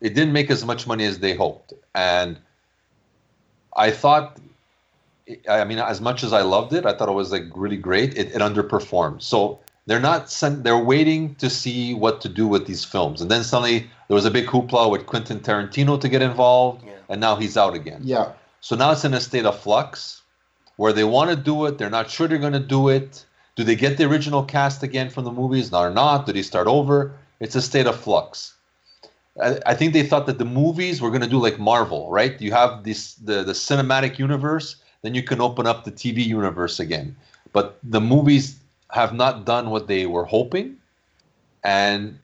it 0.00 0.14
didn't 0.14 0.32
make 0.32 0.50
as 0.50 0.64
much 0.64 0.86
money 0.86 1.04
as 1.04 1.18
they 1.20 1.34
hoped, 1.34 1.72
and 1.94 2.38
I 3.76 3.90
thought. 3.90 4.38
I 5.50 5.64
mean, 5.64 5.80
as 5.80 6.00
much 6.00 6.22
as 6.22 6.32
I 6.32 6.42
loved 6.42 6.72
it, 6.72 6.86
I 6.86 6.92
thought 6.96 7.08
it 7.08 7.12
was 7.12 7.32
like 7.32 7.46
really 7.56 7.76
great. 7.76 8.16
It, 8.16 8.28
it 8.28 8.40
underperformed. 8.40 9.22
So 9.22 9.58
they're 9.86 9.98
not 9.98 10.30
sent. 10.30 10.62
They're 10.62 10.78
waiting 10.78 11.34
to 11.36 11.50
see 11.50 11.94
what 11.94 12.20
to 12.20 12.28
do 12.28 12.46
with 12.46 12.66
these 12.66 12.84
films, 12.84 13.20
and 13.20 13.28
then 13.30 13.42
suddenly 13.42 13.90
there 14.08 14.14
was 14.14 14.24
a 14.24 14.30
big 14.30 14.46
hoopla 14.46 14.88
with 14.90 15.06
Quentin 15.06 15.40
Tarantino 15.40 16.00
to 16.00 16.08
get 16.08 16.22
involved, 16.22 16.84
Yeah. 16.86 16.92
and 17.08 17.20
now 17.20 17.34
he's 17.36 17.56
out 17.56 17.74
again. 17.74 18.02
yeah. 18.04 18.32
So 18.60 18.76
now 18.76 18.90
it's 18.92 19.04
in 19.04 19.14
a 19.14 19.20
state 19.20 19.46
of 19.46 19.58
flux 19.58 20.22
where 20.76 20.92
they 20.92 21.04
want 21.04 21.30
to 21.30 21.36
do 21.36 21.66
it, 21.66 21.78
they're 21.78 21.90
not 21.90 22.08
sure 22.10 22.26
they're 22.28 22.38
going 22.38 22.52
to 22.52 22.58
do 22.58 22.88
it. 22.88 23.24
Do 23.56 23.64
they 23.64 23.76
get 23.76 23.96
the 23.96 24.04
original 24.04 24.44
cast 24.44 24.82
again 24.82 25.08
from 25.10 25.24
the 25.24 25.32
movies 25.32 25.72
or 25.72 25.90
not? 25.90 26.26
Do 26.26 26.32
they 26.32 26.42
start 26.42 26.66
over? 26.66 27.12
It's 27.40 27.54
a 27.54 27.62
state 27.62 27.86
of 27.86 27.98
flux. 27.98 28.54
I, 29.42 29.58
I 29.66 29.74
think 29.74 29.92
they 29.92 30.02
thought 30.02 30.26
that 30.26 30.38
the 30.38 30.44
movies 30.44 31.00
were 31.00 31.10
going 31.10 31.22
to 31.22 31.28
do 31.28 31.38
like 31.38 31.58
Marvel, 31.58 32.10
right? 32.10 32.40
You 32.40 32.52
have 32.52 32.84
this 32.84 33.14
the, 33.14 33.42
the 33.42 33.52
cinematic 33.52 34.18
universe, 34.18 34.76
then 35.02 35.14
you 35.14 35.22
can 35.22 35.40
open 35.40 35.66
up 35.66 35.84
the 35.84 35.92
TV 35.92 36.24
universe 36.24 36.80
again. 36.80 37.16
But 37.52 37.78
the 37.82 38.00
movies 38.00 38.58
have 38.90 39.12
not 39.14 39.44
done 39.44 39.70
what 39.70 39.88
they 39.88 40.06
were 40.06 40.24
hoping, 40.24 40.76
and 41.64 42.18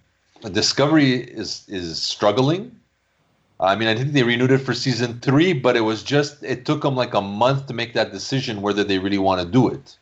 Discovery 0.50 1.14
is 1.14 1.64
is 1.68 2.02
struggling. 2.02 2.74
I 3.60 3.76
mean, 3.76 3.86
I 3.86 3.94
think 3.94 4.12
they 4.12 4.24
renewed 4.24 4.50
it 4.50 4.58
for 4.58 4.74
season 4.74 5.20
three, 5.20 5.52
but 5.52 5.76
it 5.76 5.82
was 5.82 6.02
just 6.02 6.42
it 6.42 6.66
took 6.66 6.82
them 6.82 6.96
like 6.96 7.14
a 7.14 7.20
month 7.20 7.66
to 7.68 7.74
make 7.74 7.94
that 7.94 8.10
decision 8.10 8.60
whether 8.60 8.82
they 8.82 8.98
really 8.98 9.18
want 9.18 9.40
to 9.40 9.46
do 9.46 9.68
it. 9.68 9.96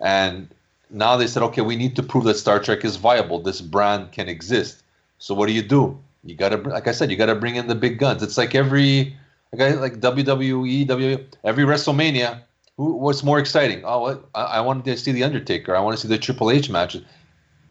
And 0.00 0.48
now 0.90 1.16
they 1.16 1.26
said, 1.26 1.42
okay, 1.44 1.62
we 1.62 1.76
need 1.76 1.96
to 1.96 2.02
prove 2.02 2.24
that 2.24 2.34
Star 2.34 2.58
Trek 2.58 2.84
is 2.84 2.96
viable. 2.96 3.40
This 3.40 3.60
brand 3.60 4.12
can 4.12 4.28
exist. 4.28 4.82
So 5.18 5.34
what 5.34 5.46
do 5.46 5.52
you 5.52 5.62
do? 5.62 5.98
You 6.24 6.34
gotta, 6.34 6.56
like 6.56 6.88
I 6.88 6.92
said, 6.92 7.10
you 7.10 7.16
gotta 7.16 7.34
bring 7.34 7.56
in 7.56 7.68
the 7.68 7.74
big 7.74 7.98
guns. 7.98 8.22
It's 8.22 8.38
like 8.38 8.54
every, 8.54 9.16
like 9.52 9.76
like 9.76 10.00
WWE, 10.00 10.86
W, 10.86 11.26
every 11.44 11.64
WrestleMania. 11.64 12.40
Who, 12.76 12.94
what's 12.94 13.22
more 13.24 13.38
exciting? 13.38 13.82
Oh, 13.84 14.22
I, 14.34 14.42
I 14.42 14.60
wanted 14.60 14.84
to 14.84 14.96
see 14.96 15.12
the 15.12 15.24
Undertaker. 15.24 15.74
I 15.74 15.80
want 15.80 15.96
to 15.96 16.02
see 16.02 16.08
the 16.08 16.18
Triple 16.18 16.50
H 16.50 16.70
matches. 16.70 17.02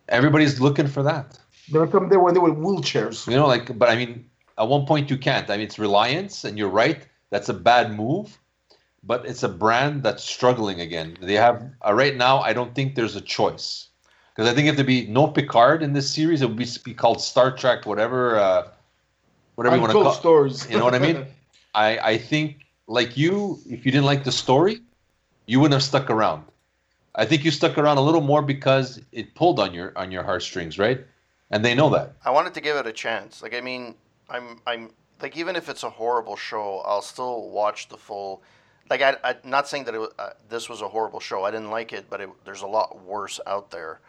Everybody's 0.10 0.60
looking 0.60 0.88
for 0.88 1.04
that. 1.04 1.40
They 1.72 1.80
would 1.80 1.92
come 1.92 2.10
there 2.10 2.20
when 2.20 2.34
they 2.34 2.40
were 2.40 2.54
wheelchairs. 2.54 3.28
You 3.28 3.36
know, 3.36 3.48
like, 3.48 3.78
but 3.78 3.90
I 3.90 3.96
mean, 3.96 4.30
at 4.58 4.68
one 4.68 4.86
point 4.86 5.10
you 5.10 5.18
can't. 5.18 5.50
I 5.50 5.58
mean, 5.58 5.66
it's 5.66 5.80
reliance, 5.80 6.44
and 6.44 6.58
you're 6.58 6.70
right. 6.70 7.06
That's 7.30 7.50
a 7.50 7.54
bad 7.54 7.94
move, 7.94 8.38
but 9.04 9.26
it's 9.26 9.44
a 9.44 9.50
brand 9.50 10.04
that's 10.04 10.24
struggling 10.24 10.82
again. 10.82 11.18
They 11.22 11.36
have 11.36 11.64
uh, 11.86 11.94
right 11.94 12.16
now. 12.16 12.40
I 12.40 12.54
don't 12.54 12.74
think 12.76 12.96
there's 12.96 13.16
a 13.16 13.22
choice 13.22 13.88
because 14.36 14.52
I 14.52 14.56
think 14.56 14.68
if 14.68 14.76
there 14.76 14.86
be 14.86 15.08
no 15.08 15.28
Picard 15.28 15.82
in 15.82 15.94
this 15.94 16.10
series, 16.10 16.42
it 16.42 16.48
would 16.48 16.58
be, 16.58 16.68
be 16.84 16.94
called 16.94 17.22
Star 17.22 17.56
Trek, 17.56 17.86
whatever, 17.86 18.38
uh, 18.38 18.68
whatever 19.56 19.76
you 19.76 19.82
want 19.82 19.92
to 19.92 19.98
Untold 19.98 20.14
call. 20.14 20.22
stories. 20.22 20.70
You 20.70 20.78
know 20.78 20.86
what 20.86 20.96
I 20.96 21.00
mean? 21.00 21.26
I 21.74 21.98
I 22.00 22.18
think 22.18 22.66
like 22.88 23.18
you, 23.18 23.60
if 23.70 23.86
you 23.86 23.92
didn't 23.92 24.06
like 24.06 24.24
the 24.24 24.32
story, 24.32 24.82
you 25.46 25.60
wouldn't 25.60 25.74
have 25.74 25.84
stuck 25.84 26.10
around. 26.10 26.44
I 27.16 27.26
think 27.26 27.44
you 27.44 27.52
stuck 27.52 27.78
around 27.78 27.98
a 27.98 28.02
little 28.02 28.22
more 28.22 28.42
because 28.42 29.02
it 29.12 29.34
pulled 29.34 29.60
on 29.60 29.74
your 29.74 29.92
on 29.96 30.12
your 30.12 30.24
heartstrings, 30.24 30.78
right? 30.78 31.04
And 31.50 31.64
they 31.64 31.74
know 31.74 31.90
that. 31.90 32.14
I 32.26 32.32
wanted 32.32 32.54
to 32.56 32.62
give 32.62 32.78
it 32.78 32.86
a 32.86 32.94
chance. 32.94 33.42
Like 33.42 33.56
I 33.56 33.62
mean, 33.62 33.96
I'm 34.30 34.62
I'm 34.68 34.92
like 35.22 35.36
even 35.36 35.56
if 35.56 35.70
it's 35.70 35.84
a 35.84 35.90
horrible 35.90 36.36
show, 36.36 36.84
I'll 36.86 37.02
still 37.02 37.50
watch 37.50 37.90
the 37.90 37.98
full. 37.98 38.44
Like 38.90 39.02
I, 39.02 39.18
I'm 39.24 39.38
not 39.44 39.68
saying 39.68 39.86
that 39.86 39.96
it 39.96 40.10
uh, 40.18 40.30
this 40.50 40.70
was 40.70 40.82
a 40.82 40.90
horrible 40.90 41.20
show. 41.20 41.44
I 41.44 41.52
didn't 41.52 41.72
like 41.72 41.94
it, 41.94 42.10
but 42.10 42.22
it, 42.22 42.30
there's 42.46 42.62
a 42.62 42.68
lot 42.68 43.04
worse 43.04 43.40
out 43.46 43.72
there. 43.72 44.00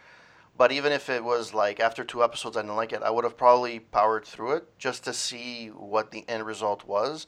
But 0.57 0.73
even 0.73 0.93
if 0.93 1.09
it 1.09 1.23
was 1.23 1.55
like 1.55 1.81
after 1.81 2.05
two 2.05 2.23
episodes 2.23 2.57
I 2.57 2.63
didn't 2.63 2.77
like 2.77 2.93
it, 2.93 3.03
I 3.03 3.11
would 3.11 3.25
have 3.25 3.37
probably 3.37 3.79
powered 3.79 4.25
through 4.25 4.53
it 4.57 4.79
just 4.79 5.05
to 5.05 5.13
see 5.13 5.69
what 5.69 6.11
the 6.11 6.25
end 6.29 6.47
result 6.47 6.87
was. 6.87 7.27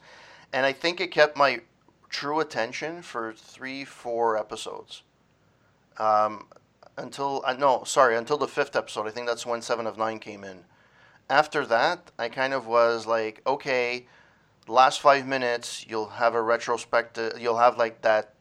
And 0.53 0.65
I 0.65 0.73
think 0.73 0.99
it 0.99 1.11
kept 1.11 1.37
my 1.37 1.61
true 2.09 2.41
attention 2.41 3.01
for 3.01 3.33
three, 3.33 3.85
four 3.85 4.37
episodes. 4.37 5.03
Um, 5.97 6.47
until 6.97 7.41
uh, 7.45 7.53
no, 7.53 7.83
sorry, 7.85 8.15
until 8.15 8.37
the 8.37 8.47
fifth 8.47 8.75
episode. 8.75 9.07
I 9.07 9.11
think 9.11 9.27
that's 9.27 9.45
when 9.45 9.61
Seven 9.61 9.87
of 9.87 9.97
Nine 9.97 10.19
came 10.19 10.43
in. 10.43 10.65
After 11.29 11.65
that, 11.65 12.11
I 12.19 12.27
kind 12.29 12.53
of 12.53 12.67
was 12.67 13.07
like, 13.07 13.41
okay, 13.47 14.05
last 14.67 15.01
five 15.01 15.25
minutes, 15.25 15.85
you'll 15.87 16.09
have 16.09 16.35
a 16.35 16.41
retrospective. 16.41 17.39
You'll 17.39 17.57
have 17.57 17.77
like 17.77 18.01
that, 18.01 18.35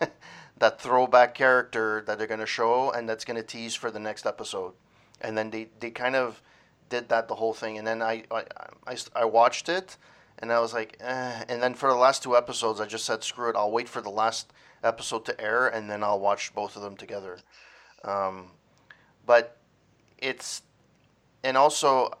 that 0.58 0.80
throwback 0.80 1.34
character 1.34 2.02
that 2.06 2.18
they're 2.18 2.26
gonna 2.26 2.46
show, 2.46 2.90
and 2.90 3.08
that's 3.08 3.24
gonna 3.24 3.42
tease 3.42 3.74
for 3.74 3.90
the 3.90 4.00
next 4.00 4.26
episode. 4.26 4.72
And 5.20 5.36
then 5.38 5.50
they, 5.50 5.68
they 5.80 5.90
kind 5.90 6.16
of 6.16 6.42
did 6.88 7.08
that 7.08 7.28
the 7.28 7.36
whole 7.36 7.54
thing. 7.54 7.78
And 7.78 7.86
then 7.86 8.02
I 8.02 8.24
I, 8.30 8.44
I, 8.86 8.96
I 9.14 9.24
watched 9.24 9.68
it, 9.68 9.96
and 10.38 10.52
I 10.52 10.60
was 10.60 10.74
like, 10.74 10.96
eh. 11.00 11.44
and 11.48 11.62
then 11.62 11.74
for 11.74 11.88
the 11.88 11.96
last 11.96 12.22
two 12.22 12.36
episodes, 12.36 12.80
I 12.80 12.86
just 12.86 13.04
said, 13.04 13.22
screw 13.22 13.50
it. 13.50 13.56
I'll 13.56 13.70
wait 13.70 13.88
for 13.88 14.00
the 14.00 14.10
last 14.10 14.52
episode 14.82 15.24
to 15.26 15.40
air, 15.40 15.68
and 15.68 15.88
then 15.88 16.02
I'll 16.02 16.20
watch 16.20 16.54
both 16.54 16.76
of 16.76 16.82
them 16.82 16.96
together. 16.96 17.38
Um, 18.04 18.50
but 19.24 19.56
it's, 20.18 20.62
and 21.42 21.56
also, 21.56 22.12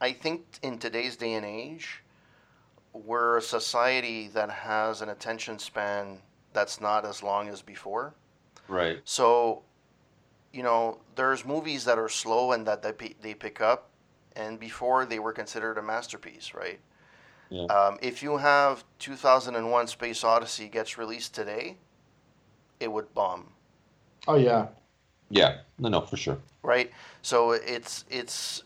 I 0.00 0.12
think 0.12 0.46
in 0.62 0.78
today's 0.78 1.16
day 1.16 1.34
and 1.34 1.44
age, 1.44 2.02
we're 2.92 3.38
a 3.38 3.42
society 3.42 4.28
that 4.28 4.50
has 4.50 5.02
an 5.02 5.08
attention 5.08 5.58
span 5.58 6.18
that's 6.52 6.80
not 6.80 7.04
as 7.04 7.22
long 7.22 7.48
as 7.48 7.62
before. 7.62 8.14
Right. 8.68 9.00
So, 9.04 9.62
you 10.52 10.62
know, 10.62 10.98
there's 11.14 11.44
movies 11.44 11.84
that 11.84 11.98
are 11.98 12.08
slow 12.08 12.52
and 12.52 12.66
that 12.66 12.82
they, 12.82 13.14
they 13.20 13.34
pick 13.34 13.60
up, 13.60 13.90
and 14.36 14.58
before 14.58 15.06
they 15.06 15.18
were 15.18 15.32
considered 15.32 15.78
a 15.78 15.82
masterpiece, 15.82 16.54
right? 16.54 16.80
Yeah. 17.50 17.64
Um, 17.64 17.98
if 18.00 18.22
you 18.22 18.36
have 18.36 18.84
2001 19.00 19.86
Space 19.88 20.22
Odyssey 20.24 20.68
gets 20.68 20.98
released 20.98 21.34
today, 21.34 21.76
it 22.78 22.90
would 22.90 23.12
bomb, 23.12 23.48
Oh 24.26 24.36
yeah. 24.36 24.68
Yeah. 25.30 25.58
No, 25.78 25.88
no, 25.88 26.00
for 26.00 26.16
sure. 26.16 26.38
right? 26.62 26.90
So 27.22 27.52
it's 27.52 28.04
it's 28.10 28.62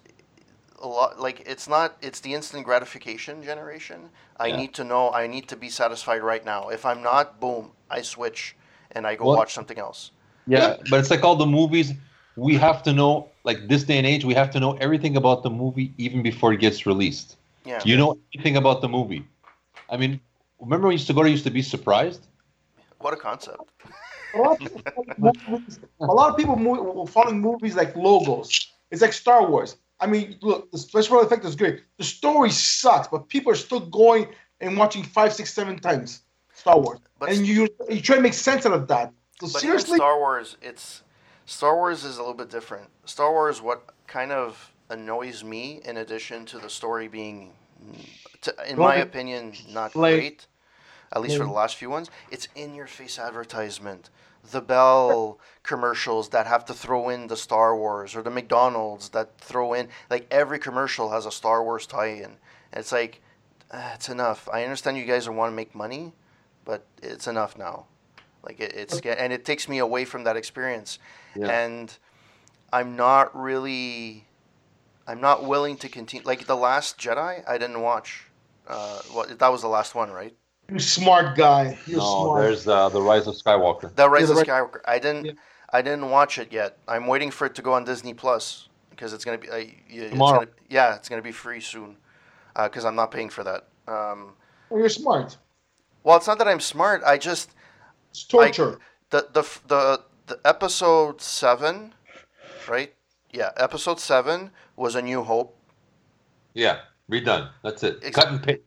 a 0.83 0.87
lot 0.89 1.21
like 1.21 1.41
it's 1.47 1.69
not 1.69 1.97
it's 2.03 2.21
the 2.21 2.35
instant 2.35 2.65
gratification 2.65 3.43
generation. 3.43 4.11
I 4.39 4.47
Yeah. 4.49 4.57
need 4.57 4.75
to 4.75 4.85
know. 4.85 5.11
I 5.13 5.27
need 5.27 5.49
to 5.49 5.57
be 5.57 5.69
satisfied 5.71 6.23
right 6.23 6.45
now. 6.45 6.69
If 6.69 6.85
I'm 6.85 7.03
not, 7.03 7.41
boom, 7.41 7.73
I 7.91 8.03
switch 8.03 8.57
and 8.93 9.07
I 9.07 9.15
go 9.15 9.27
Well- 9.27 9.37
watch 9.37 9.53
something 9.55 9.79
else. 9.79 10.11
Yeah, 10.47 10.77
but 10.91 11.01
it's 11.01 11.11
like 11.11 11.25
all 11.25 11.37
the 11.37 11.47
movies. 11.47 11.93
We 12.37 12.57
have 12.57 12.83
to 12.83 12.93
know, 12.93 13.29
like 13.45 13.69
this 13.69 13.85
day 13.85 13.97
and 13.97 14.07
age, 14.07 14.25
we 14.25 14.35
have 14.35 14.51
to 14.51 14.61
know 14.61 14.73
everything 14.75 15.17
about 15.17 15.43
the 15.43 15.51
movie 15.51 15.95
even 15.97 16.23
before 16.23 16.53
it 16.53 16.61
gets 16.61 16.85
released. 16.85 17.37
Yeah. 17.65 17.81
You 17.85 17.97
know 17.97 18.19
anything 18.35 18.57
about 18.57 18.83
the 18.83 18.89
movie? 18.89 19.25
I 19.89 19.97
mean, 19.97 20.21
remember 20.61 20.89
we 20.89 20.95
used 20.95 21.07
to 21.07 21.15
go 21.15 21.23
to 21.23 21.31
used 21.31 21.45
to 21.45 21.51
be 21.51 21.63
surprised. 21.63 22.27
What 22.99 23.15
a 23.15 23.17
concept. 23.17 23.63
A 24.35 24.39
lot 24.39 24.53
of 24.53 24.59
people, 24.59 25.05
movies, 25.49 25.79
a 26.01 26.05
lot 26.07 26.31
of 26.31 26.37
people 26.37 26.57
mo- 26.57 27.07
following 27.07 27.41
movies 27.41 27.75
like 27.77 27.95
logos. 27.97 28.49
It's 28.91 29.01
like 29.01 29.13
Star 29.13 29.47
Wars. 29.49 29.77
I 30.05 30.07
mean, 30.07 30.37
look, 30.43 30.71
the 30.71 30.77
special 30.77 31.19
effect 31.23 31.47
is 31.47 31.57
great. 31.57 31.81
The 31.97 32.05
story 32.05 32.51
sucks, 32.51 33.09
but 33.09 33.27
people 33.31 33.51
are 33.51 33.57
still 33.57 33.81
going 33.81 34.29
and 34.61 34.77
watching 34.77 35.03
five, 35.03 35.33
six, 35.33 35.53
seven 35.55 35.79
times 35.79 36.21
Star 36.53 36.79
Wars, 36.79 36.99
But 37.19 37.31
and 37.31 37.47
you 37.47 37.69
you 37.89 38.03
try 38.03 38.17
to 38.17 38.23
make 38.23 38.35
sense 38.35 38.67
out 38.67 38.75
of 38.75 38.87
that. 38.89 39.13
So 39.41 39.47
But 39.51 39.61
seriously, 39.63 39.97
Star 39.97 40.19
Wars, 40.19 40.59
it's 40.61 41.03
Star 41.47 41.75
Wars 41.75 42.05
is 42.05 42.19
a 42.19 42.21
little 42.21 42.35
bit 42.35 42.51
different. 42.51 42.89
Star 43.07 43.31
Wars, 43.33 43.63
what 43.63 43.95
kind 44.07 44.31
of 44.31 44.71
annoys 44.91 45.43
me, 45.43 45.81
in 45.87 45.97
addition 45.97 46.45
to 46.47 46.59
the 46.59 46.69
story 46.69 47.09
being, 47.09 47.53
to, 48.43 48.55
in 48.69 48.79
my 48.79 48.97
Right. 48.97 49.01
opinion, 49.03 49.55
not 49.71 49.97
Like- 49.97 50.17
great, 50.17 50.47
at 51.13 51.23
least 51.23 51.39
for 51.39 51.45
the 51.45 51.51
last 51.51 51.77
few 51.77 51.89
ones, 51.89 52.11
it's 52.31 52.47
in 52.55 52.75
your 52.75 52.87
face 52.87 53.19
advertisement. 53.19 54.11
The 54.51 54.61
Bell 54.61 55.39
commercials 55.63 56.29
that 56.31 56.47
have 56.47 56.65
to 56.67 56.75
throw 56.75 57.09
in 57.09 57.27
the 57.29 57.37
Star 57.37 57.77
Wars, 57.77 58.15
or 58.15 58.23
the 58.23 58.31
McDonald's 58.31 59.09
that 59.11 59.39
throw 59.39 59.73
in, 59.73 59.89
like 60.11 60.27
every 60.31 60.59
commercial 60.59 61.11
has 61.11 61.25
a 61.27 61.31
Star 61.31 61.63
Wars 61.65 61.87
tie 61.87 62.09
in. 62.09 62.25
And 62.25 62.81
it's 62.81 62.93
like, 62.93 63.21
uh, 63.71 63.93
it's 63.95 64.09
enough. 64.09 64.49
I 64.53 64.63
understand 64.65 64.99
you 64.99 65.05
guys 65.07 65.29
want 65.29 65.51
to 65.51 65.57
make 65.57 65.75
money, 65.75 66.13
but 66.65 66.85
it's 67.03 67.27
enough 67.27 67.57
now. 67.57 67.87
Like 68.43 68.61
it, 68.61 68.75
it's 68.75 69.01
and 69.01 69.33
it 69.33 69.45
takes 69.45 69.69
me 69.69 69.79
away 69.79 70.05
from 70.05 70.25
that 70.25 70.37
experience, 70.37 70.99
Yeah. 71.35 71.49
and 71.49 71.97
I'm 72.73 72.95
not 72.97 73.35
really, 73.35 74.27
I'm 75.07 75.21
not 75.21 75.45
willing 75.45 75.79
to 75.79 75.89
continue. 75.89 76.27
Like 76.27 76.47
the 76.47 76.57
Last 76.57 76.99
Jedi, 76.99 77.43
I 77.49 77.57
didn't 77.57 77.81
watch. 77.81 78.27
Uh, 78.69 79.01
well, 79.15 79.27
that 79.27 79.49
was 79.49 79.63
the 79.63 79.69
last 79.69 79.95
one, 79.95 80.11
right? 80.11 80.35
You're 80.69 80.79
a 80.79 80.81
smart 80.81 81.37
guy. 81.37 81.79
You're 81.87 81.99
no, 81.99 82.23
smart. 82.25 82.43
there's 82.43 82.67
uh, 82.69 82.89
the 82.89 83.01
Rise 83.03 83.27
of 83.27 83.35
Skywalker. 83.35 83.95
The 83.95 84.09
Rise 84.09 84.29
the 84.29 84.33
of 84.33 84.39
Rise- 84.39 84.47
Skywalker. 84.47 84.81
I 84.87 84.99
didn't, 84.99 85.25
Yeah. 85.27 85.33
I 85.73 85.83
didn't 85.83 86.11
watch 86.11 86.39
it 86.39 86.53
yet. 86.53 86.79
I'm 86.89 87.07
waiting 87.07 87.31
for 87.31 87.47
it 87.47 87.55
to 87.57 87.63
go 87.63 87.73
on 87.75 87.85
Disney 87.85 88.15
Plus 88.15 88.69
because 88.91 89.13
it's 89.13 89.25
gonna 89.25 89.39
be, 89.39 89.51
uh, 89.51 89.57
it's 89.89 90.11
Tomorrow. 90.11 90.39
gonna, 90.41 90.51
yeah, 90.71 90.95
it's 90.95 91.09
gonna 91.09 91.21
be 91.23 91.33
free 91.33 91.61
soon, 91.61 91.97
because 92.57 92.85
I'm 92.85 92.95
not 92.95 93.11
paying 93.11 93.29
for 93.29 93.43
that. 93.45 93.67
Um, 93.89 94.35
Well, 94.71 94.81
you're 94.81 94.89
smart. 94.89 95.37
well, 96.05 96.17
it's 96.17 96.27
not 96.27 96.39
that 96.39 96.49
I'm 96.49 96.61
smart. 96.61 97.03
I 97.05 97.19
just 97.19 97.51
It's 98.11 98.25
torture. 98.25 98.79
the 99.11 99.29
the 99.33 99.43
the 99.67 100.01
the 100.29 100.41
episode 100.45 101.21
seven, 101.21 101.93
right? 102.69 102.95
Yeah, 103.33 103.51
episode 103.57 103.99
seven 104.01 104.51
was 104.77 104.95
a 104.95 105.03
New 105.03 105.23
Hope. 105.25 105.59
Yeah, 106.55 106.79
redone. 107.11 107.51
That's 107.65 107.83
it. 107.83 107.99
Ex- 108.03 108.15
Cut 108.17 108.29
and 108.29 108.43
paste. 108.43 108.63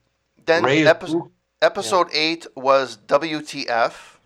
Then 0.45 0.63
Rey 0.63 0.79
is 0.81 1.15
episode 1.61 2.05
proof. 2.05 2.13
episode 2.13 2.17
eight 2.17 2.47
was 2.55 2.97
WTF. 3.07 4.17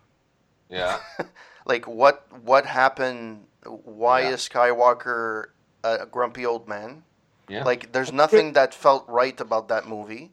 Yeah. 0.70 1.00
Like 1.64 1.88
what 1.88 2.26
what 2.44 2.66
happened? 2.66 3.46
Why 3.66 4.22
Yeah. 4.22 4.30
is 4.32 4.50
Skywalker 4.50 5.46
a 5.84 6.08
grumpy 6.08 6.44
old 6.46 6.68
man? 6.68 7.04
Yeah. 7.48 7.64
Like 7.64 7.92
there's 7.92 8.12
nothing 8.12 8.54
that 8.54 8.74
felt 8.74 9.06
right 9.08 9.40
about 9.40 9.68
that 9.68 9.88
movie. 9.88 10.32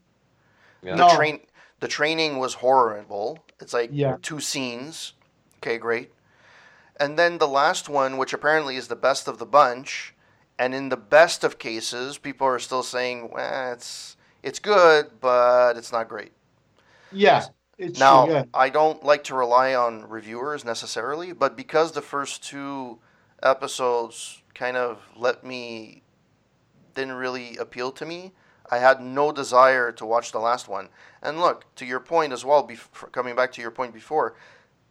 Yeah. 0.82 0.92
The 0.96 1.06
No. 1.08 1.14
train 1.16 1.40
the 1.80 1.88
training 1.88 2.38
was 2.38 2.54
horrible. 2.54 3.40
It's 3.60 3.74
like 3.74 3.90
Yeah. 3.92 4.16
two 4.22 4.40
scenes. 4.40 5.12
Okay, 5.58 5.76
great. 5.76 6.12
And 6.98 7.18
then 7.18 7.36
the 7.38 7.46
last 7.46 7.88
one, 7.90 8.16
which 8.16 8.32
apparently 8.32 8.76
is 8.76 8.88
the 8.88 8.96
best 8.96 9.28
of 9.28 9.38
the 9.38 9.46
bunch, 9.46 10.14
and 10.58 10.74
in 10.74 10.88
the 10.88 10.96
best 10.96 11.44
of 11.44 11.58
cases, 11.58 12.16
people 12.18 12.46
are 12.46 12.58
still 12.58 12.82
saying, 12.82 13.28
well, 13.30 13.72
it's 13.74 14.16
it's 14.42 14.58
good, 14.60 15.20
but 15.20 15.76
it's 15.76 15.92
not 15.92 16.08
great. 16.08 16.32
Yeah. 17.12 17.46
It's 17.78 17.98
Now, 17.98 18.24
true. 18.26 18.34
Yeah. 18.34 18.44
I 18.54 18.70
don't 18.70 19.04
like 19.04 19.24
to 19.24 19.34
rely 19.36 19.74
on 19.74 20.08
reviewers 20.08 20.64
necessarily, 20.64 21.32
but 21.32 21.56
because 21.56 21.92
the 21.92 22.02
first 22.02 22.42
two 22.42 22.98
episodes 23.42 24.42
kind 24.54 24.76
of 24.76 24.98
let 25.16 25.44
me 25.44 26.02
didn't 26.94 27.14
really 27.14 27.56
appeal 27.56 27.92
to 27.92 28.04
me, 28.04 28.32
I 28.70 28.78
had 28.78 29.00
no 29.00 29.30
desire 29.30 29.92
to 29.92 30.04
watch 30.04 30.32
the 30.32 30.40
last 30.40 30.68
one. 30.68 30.88
And 31.22 31.40
look, 31.40 31.72
to 31.76 31.86
your 31.86 32.00
point 32.00 32.32
as 32.32 32.44
well, 32.44 32.66
bef- 32.66 33.12
coming 33.12 33.36
back 33.36 33.52
to 33.52 33.62
your 33.62 33.70
point 33.70 33.94
before, 33.94 34.34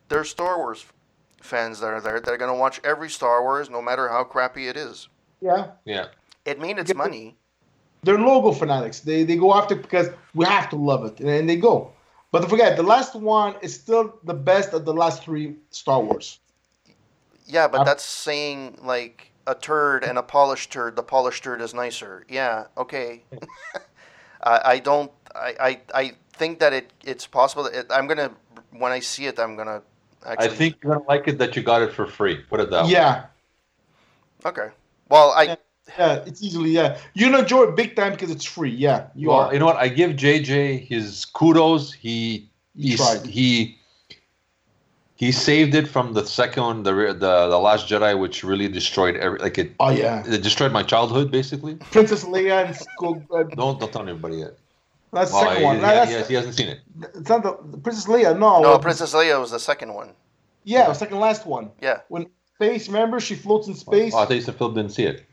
there's 0.07 0.30
Star 0.30 0.57
Wars 0.57 0.85
fans 1.41 1.80
that 1.81 1.88
are 1.88 2.02
there 2.02 2.19
that 2.22 2.31
are 2.31 2.38
going 2.38 2.52
to 2.52 2.57
watch 2.57 2.80
every 2.84 3.10
Star 3.10 3.41
Wars, 3.44 3.69
no 3.69 3.81
matter 3.81 4.07
how 4.10 4.23
crappy 4.23 4.68
it 4.68 4.77
is. 4.77 5.10
Yeah. 5.41 5.72
Yeah. 5.85 6.07
It 6.45 6.60
made 6.60 6.80
its 6.80 6.91
Yeah. 6.91 6.98
money. 6.98 7.35
They're 8.03 8.18
logo 8.18 8.52
fanatics. 8.53 9.02
They 9.02 9.23
they 9.23 9.35
go 9.35 9.53
after 9.53 9.76
it 9.76 9.81
because 9.81 10.10
we 10.34 10.45
have 10.45 10.69
to 10.69 10.76
love 10.77 11.03
it, 11.06 11.19
and 11.19 11.49
they 11.49 11.57
go. 11.57 11.91
But 12.32 12.40
don't 12.41 12.49
forget, 12.49 12.76
the 12.76 12.84
last 12.84 13.16
one 13.16 13.56
is 13.62 13.74
still 13.74 14.20
the 14.24 14.34
best 14.34 14.74
of 14.74 14.86
the 14.86 14.94
last 14.94 15.24
three 15.24 15.56
Star 15.70 16.02
Wars. 16.02 16.40
Yeah, 17.45 17.68
but 17.68 17.78
I'm- 17.78 17.86
that's 17.86 18.04
saying 18.04 18.80
like 18.84 19.32
a 19.45 19.56
turd 19.56 20.04
and 20.04 20.18
a 20.18 20.24
polished 20.24 20.72
turd. 20.72 20.95
The 20.95 21.04
polished 21.04 21.44
turd 21.44 21.62
is 21.62 21.74
nicer. 21.74 22.26
Yeah, 22.28 22.66
okay. 22.78 23.24
I, 24.44 24.62
I 24.66 24.80
don't. 24.80 25.12
I, 25.34 25.56
I, 25.60 25.82
I 25.94 26.12
think 26.34 26.60
that 26.60 26.74
it 26.74 26.91
it's 27.04 27.26
possible. 27.26 27.64
That 27.64 27.76
it, 27.76 27.86
I'm 27.90 28.08
gonna 28.08 28.32
when 28.72 28.91
I 28.91 28.99
see 28.99 29.26
it, 29.26 29.40
I'm 29.40 29.56
gonna 29.56 29.82
actually. 30.26 30.48
I 30.48 30.49
think 30.49 30.78
you're 30.84 30.94
gonna 30.95 31.06
like 31.08 31.28
it 31.28 31.38
that 31.38 31.56
you 31.56 31.64
got 31.64 31.82
it 31.82 31.94
for 31.94 32.06
free. 32.06 32.36
Put 32.36 32.60
it 32.60 32.70
that 32.72 32.86
way. 32.86 32.91
Yeah, 32.91 33.26
Okay. 34.45 34.70
Well, 35.10 35.32
I 35.32 35.58
Yeah. 35.97 36.15
yeah, 36.15 36.23
it's 36.26 36.43
easily 36.43 36.72
yeah. 36.72 36.97
You're 37.14 37.30
gonna 37.30 37.43
enjoy 37.43 37.64
it 37.64 37.76
big 37.76 37.95
time 37.95 38.11
because 38.14 38.31
it's 38.31 38.45
free. 38.45 38.72
Yeah, 38.72 39.07
you 39.15 39.30
well, 39.30 39.39
are. 39.41 39.53
you 39.53 39.59
know 39.59 39.65
what? 39.65 39.77
I 39.77 39.88
give 39.88 40.11
JJ 40.11 40.88
his 40.88 41.26
kudos. 41.26 41.93
He 41.93 42.49
You 42.76 42.91
he 42.91 42.95
tried. 42.97 43.26
he 43.26 43.77
he 45.15 45.31
saved 45.31 45.73
it 45.73 45.88
from 45.88 46.14
the 46.14 46.26
second 46.26 46.64
one, 46.64 46.84
the 46.84 46.93
the 46.93 47.47
the 47.49 47.57
Last 47.59 47.88
Jedi, 47.88 48.19
which 48.19 48.43
really 48.43 48.68
destroyed 48.68 49.15
every 49.15 49.39
like 49.39 49.57
it. 49.57 49.72
Oh 49.80 49.89
yeah, 49.89 50.23
It 50.27 50.43
destroyed 50.43 50.72
my 50.72 50.84
childhood, 50.84 51.31
basically. 51.31 51.76
Princess 51.76 52.23
Leia 52.26 52.65
and 52.65 52.76
Skull. 52.76 53.23
Uh, 53.31 53.43
Don't 53.43 53.80
don't 53.80 53.91
tell 53.91 54.03
anybody 54.07 54.38
yet. 54.38 54.53
that's 55.14 55.31
the 55.31 55.35
Well, 55.38 55.45
second 55.45 55.57
he, 55.59 55.64
one. 55.65 55.76
he- 55.77 55.81
No, 55.81 55.88
that's, 55.88 56.09
he 56.11 56.15
has- 56.18 56.27
he 56.27 56.34
hasn't 56.35 56.55
seen 56.55 56.68
it. 56.69 56.80
It's 57.15 57.30
not 57.30 57.41
the, 57.43 57.57
the 57.72 57.77
Princess 57.77 58.05
Leia. 58.05 58.38
No, 58.38 58.61
no. 58.61 58.77
Princess 58.80 59.14
Leia 59.14 59.39
was 59.39 59.51
the 59.51 59.59
second 59.59 59.93
one. 59.93 60.09
Yeah, 60.65 60.88
the 60.88 60.93
second 60.93 61.19
last 61.19 61.45
one. 61.47 61.72
Yeah. 61.81 62.01
When 62.09 62.27
space, 62.55 62.88
remember 62.88 63.19
she 63.19 63.35
floats 63.35 63.68
in 63.68 63.73
space. 63.76 64.14
Oh, 64.14 64.19
I 64.19 64.26
thought 64.26 64.35
you 64.35 64.41
said 64.41 64.55
Phil 64.55 64.72
didn't 64.72 64.91
see 64.91 65.03
it. 65.05 65.26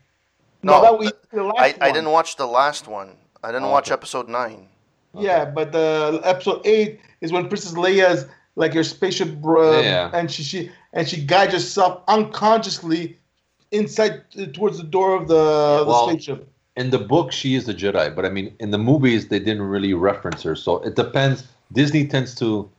No, 0.65 0.73
No, 0.73 0.81
that 0.81 0.97
was 0.99 1.11
the 1.31 1.43
last 1.43 1.59
I, 1.59 1.71
one. 1.71 1.81
I 1.81 1.91
didn't 1.91 2.11
watch 2.11 2.35
the 2.35 2.47
last 2.47 2.87
one. 2.87 3.09
I 3.43 3.51
didn't 3.51 3.65
Oh, 3.65 3.71
watch 3.71 3.87
okay. 3.89 3.93
episode 3.99 4.27
nine. 4.27 4.67
Yeah, 5.17 5.45
but 5.45 5.71
the 5.71 6.19
episode 6.23 6.61
eight 6.65 6.99
is 7.21 7.31
when 7.31 7.47
Princess 7.47 7.73
Leia's 7.73 8.25
like 8.55 8.73
her 8.73 8.83
spaceship, 8.83 9.29
uh, 9.45 9.79
Yeah. 9.81 10.09
and 10.13 10.29
she 10.29 10.43
she 10.43 10.71
and 10.93 11.07
she 11.07 11.17
guides 11.23 11.53
herself 11.53 12.01
unconsciously 12.07 13.17
inside 13.71 14.23
uh, 14.39 14.45
towards 14.53 14.77
the 14.77 14.83
door 14.83 15.15
of 15.15 15.27
the, 15.27 15.79
the 15.79 15.85
well, 15.87 16.09
spaceship. 16.09 16.47
In 16.75 16.89
the 16.89 16.99
book, 16.99 17.31
she 17.31 17.55
is 17.55 17.69
a 17.69 17.73
Jedi, 17.73 18.13
but 18.15 18.25
I 18.25 18.29
mean, 18.29 18.53
in 18.59 18.71
the 18.71 18.77
movies, 18.77 19.27
they 19.29 19.39
didn't 19.39 19.63
really 19.63 19.93
reference 19.93 20.43
her. 20.43 20.55
So 20.55 20.77
it 20.83 20.95
depends. 20.95 21.47
Disney 21.71 22.05
tends 22.07 22.35
to. 22.35 22.69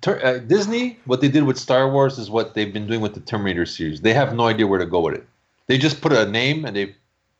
Ter- 0.00 0.20
uh, 0.24 0.38
Disney, 0.38 0.98
what 1.04 1.20
they 1.20 1.28
did 1.28 1.44
with 1.44 1.58
Star 1.58 1.90
Wars 1.90 2.18
is 2.18 2.30
what 2.30 2.54
they've 2.54 2.72
been 2.72 2.86
doing 2.86 3.02
with 3.02 3.12
the 3.14 3.20
Terminator 3.20 3.66
series. 3.66 4.00
They 4.00 4.14
have 4.14 4.34
no 4.34 4.44
idea 4.46 4.66
where 4.66 4.78
to 4.78 4.86
go 4.86 5.00
with 5.00 5.14
it. 5.14 5.26
They 5.66 5.76
just 5.76 6.00
put 6.00 6.12
a 6.12 6.24
name 6.26 6.64
and 6.64 6.74
they 6.74 6.94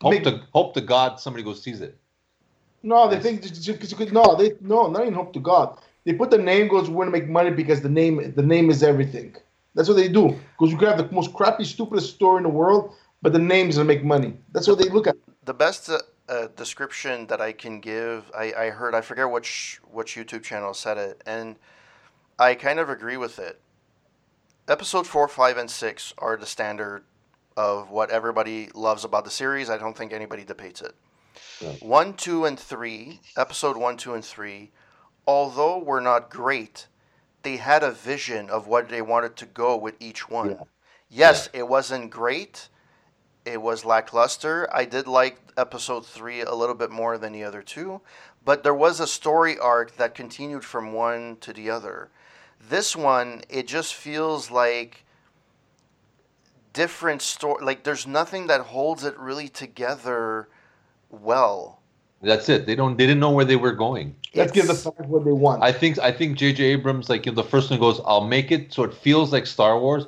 hope 0.04 0.12
Make- 0.14 0.24
to 0.24 0.42
hope 0.52 0.74
to 0.74 0.80
God 0.80 1.18
somebody 1.20 1.42
goes 1.42 1.62
sees 1.62 1.80
it. 1.80 1.96
No, 2.82 3.08
they 3.08 3.16
Yes. 3.16 3.24
think 3.24 4.12
no, 4.12 4.34
they 4.36 4.52
no, 4.60 4.88
not 4.88 5.02
even 5.02 5.14
hope 5.14 5.32
to 5.32 5.40
God. 5.40 5.78
They 6.04 6.12
put 6.12 6.30
the 6.30 6.38
name 6.38 6.68
goes 6.68 6.90
we're 6.90 7.04
gonna 7.04 7.18
make 7.18 7.28
money 7.28 7.50
because 7.50 7.80
the 7.80 7.88
name 7.88 8.14
the 8.40 8.42
name 8.54 8.70
is 8.70 8.82
everything. 8.82 9.34
That's 9.74 9.88
what 9.88 9.96
they 9.96 10.08
do. 10.08 10.24
Because 10.52 10.70
you 10.72 10.78
could 10.78 10.88
have 10.88 10.98
the 10.98 11.10
most 11.14 11.32
crappy, 11.32 11.64
stupidest 11.64 12.14
store 12.14 12.36
in 12.36 12.44
the 12.44 12.54
world, 12.62 12.94
but 13.22 13.32
the 13.32 13.38
name's 13.38 13.76
gonna 13.76 13.88
make 13.94 14.04
money. 14.04 14.34
That's 14.52 14.68
what 14.68 14.78
they 14.78 14.88
look 14.90 15.06
at. 15.06 15.16
The 15.44 15.54
best 15.54 15.88
uh, 15.90 15.98
uh, 16.28 16.48
description 16.56 17.26
that 17.28 17.40
I 17.40 17.52
can 17.52 17.80
give, 17.80 18.30
I, 18.36 18.46
I 18.64 18.70
heard, 18.70 18.94
I 18.94 19.00
forget 19.00 19.30
which 19.30 19.80
which 19.90 20.14
YouTube 20.16 20.42
channel 20.42 20.74
said 20.74 20.98
it, 20.98 21.22
and 21.26 21.56
I 22.38 22.54
kind 22.54 22.78
of 22.78 22.88
agree 22.88 23.16
with 23.16 23.38
it. 23.38 23.60
Episode 24.68 25.06
four, 25.06 25.26
five, 25.28 25.56
and 25.56 25.70
six 25.70 26.14
are 26.18 26.36
the 26.36 26.46
standard 26.46 27.04
of 27.56 27.90
what 27.90 28.10
everybody 28.10 28.68
loves 28.74 29.04
about 29.04 29.24
the 29.24 29.30
series. 29.30 29.70
I 29.70 29.78
don't 29.78 29.96
think 29.96 30.12
anybody 30.12 30.44
debates 30.44 30.80
it. 30.80 30.94
Yeah. 31.60 31.72
One, 31.80 32.14
two, 32.14 32.44
and 32.44 32.58
three, 32.58 33.20
episode 33.36 33.76
one, 33.76 33.96
two, 33.96 34.14
and 34.14 34.24
three, 34.24 34.72
although 35.26 35.78
were 35.78 36.00
not 36.00 36.30
great, 36.30 36.88
they 37.42 37.56
had 37.56 37.82
a 37.82 37.90
vision 37.90 38.50
of 38.50 38.66
what 38.66 38.88
they 38.88 39.02
wanted 39.02 39.36
to 39.36 39.46
go 39.46 39.76
with 39.76 39.94
each 40.00 40.28
one. 40.28 40.50
Yeah. 40.50 40.62
Yes, 41.10 41.48
it 41.52 41.68
wasn't 41.68 42.10
great. 42.10 42.68
It 43.44 43.60
was 43.60 43.84
lackluster. 43.84 44.68
I 44.72 44.84
did 44.84 45.06
like 45.06 45.38
episode 45.56 46.06
three 46.06 46.40
a 46.40 46.54
little 46.54 46.74
bit 46.74 46.90
more 46.90 47.18
than 47.18 47.32
the 47.32 47.44
other 47.44 47.62
two, 47.62 48.00
but 48.44 48.62
there 48.62 48.74
was 48.74 49.00
a 49.00 49.06
story 49.06 49.58
arc 49.58 49.96
that 49.96 50.14
continued 50.14 50.64
from 50.64 50.92
one 50.92 51.36
to 51.40 51.52
the 51.52 51.70
other. 51.70 52.10
This 52.68 52.96
one, 52.96 53.42
it 53.48 53.68
just 53.68 53.94
feels 53.94 54.50
like 54.50 55.03
different 56.74 57.22
story. 57.22 57.64
Like 57.64 57.84
there's 57.84 58.06
nothing 58.06 58.48
that 58.48 58.60
holds 58.60 59.04
it 59.04 59.16
really 59.18 59.48
together 59.48 60.48
well. 61.10 61.80
That's 62.20 62.48
it. 62.48 62.66
They 62.66 62.74
don't. 62.74 62.96
They 62.98 63.06
didn't 63.06 63.20
know 63.20 63.30
where 63.30 63.44
they 63.44 63.56
were 63.56 63.72
going. 63.72 64.14
Let's 64.34 64.52
give 64.52 64.66
the 64.66 64.74
fans 64.74 65.08
what 65.08 65.24
they 65.24 65.32
want. 65.32 65.62
I 65.62 65.72
think. 65.72 65.98
I 65.98 66.10
think 66.10 66.36
J.J. 66.38 66.64
Abrams, 66.64 67.08
like 67.08 67.26
you 67.26 67.32
know, 67.32 67.36
the 67.42 67.48
first 67.48 67.70
one 67.70 67.80
goes, 67.80 68.00
"I'll 68.04 68.24
make 68.24 68.50
it 68.50 68.72
so 68.72 68.82
it 68.82 68.94
feels 68.94 69.32
like 69.32 69.46
Star 69.46 69.78
Wars," 69.78 70.06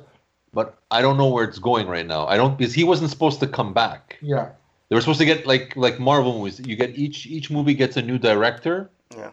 but 0.53 0.77
I 0.91 1.01
don't 1.01 1.17
know 1.17 1.29
where 1.29 1.43
it's 1.43 1.59
going 1.59 1.87
right 1.87 2.05
now. 2.05 2.27
I 2.27 2.37
don't 2.37 2.57
because 2.57 2.73
he 2.73 2.83
wasn't 2.83 3.09
supposed 3.09 3.39
to 3.39 3.47
come 3.47 3.73
back. 3.73 4.17
yeah. 4.21 4.49
They 4.89 4.95
were 4.95 5.01
supposed 5.01 5.19
to 5.19 5.25
get 5.25 5.45
like 5.45 5.75
like 5.75 5.99
Marvel 5.99 6.37
movies. 6.37 6.61
You 6.65 6.75
get 6.75 6.97
each 6.97 7.25
each 7.27 7.51
movie 7.51 7.73
gets 7.73 7.97
a 7.97 8.01
new 8.01 8.17
director. 8.17 8.89
Yeah. 9.15 9.31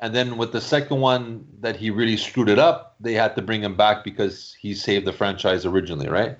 And 0.00 0.14
then 0.14 0.36
with 0.36 0.52
the 0.52 0.60
second 0.60 1.00
one 1.00 1.46
that 1.60 1.76
he 1.76 1.90
really 1.90 2.16
screwed 2.16 2.48
it 2.48 2.58
up, 2.58 2.96
they 3.00 3.14
had 3.14 3.34
to 3.36 3.42
bring 3.42 3.62
him 3.62 3.74
back 3.76 4.04
because 4.04 4.54
he 4.60 4.74
saved 4.74 5.06
the 5.06 5.12
franchise 5.12 5.64
originally, 5.64 6.08
right? 6.08 6.36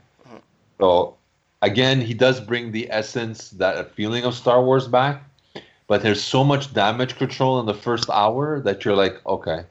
So 0.81 1.17
again, 1.63 2.01
he 2.01 2.15
does 2.15 2.41
bring 2.41 2.73
the 2.73 2.91
essence, 2.91 3.51
that 3.51 3.95
feeling 3.95 4.25
of 4.25 4.35
Star 4.35 4.63
Wars 4.63 4.89
back, 4.89 5.23
but 5.87 6.03
there's 6.03 6.23
so 6.23 6.43
much 6.45 6.73
damage 6.73 7.17
control 7.17 7.61
in 7.61 7.67
the 7.67 7.75
first 7.75 8.09
hour 8.11 8.61
that 8.61 8.85
you're 8.85 8.97
like, 8.97 9.25
okay. 9.27 9.65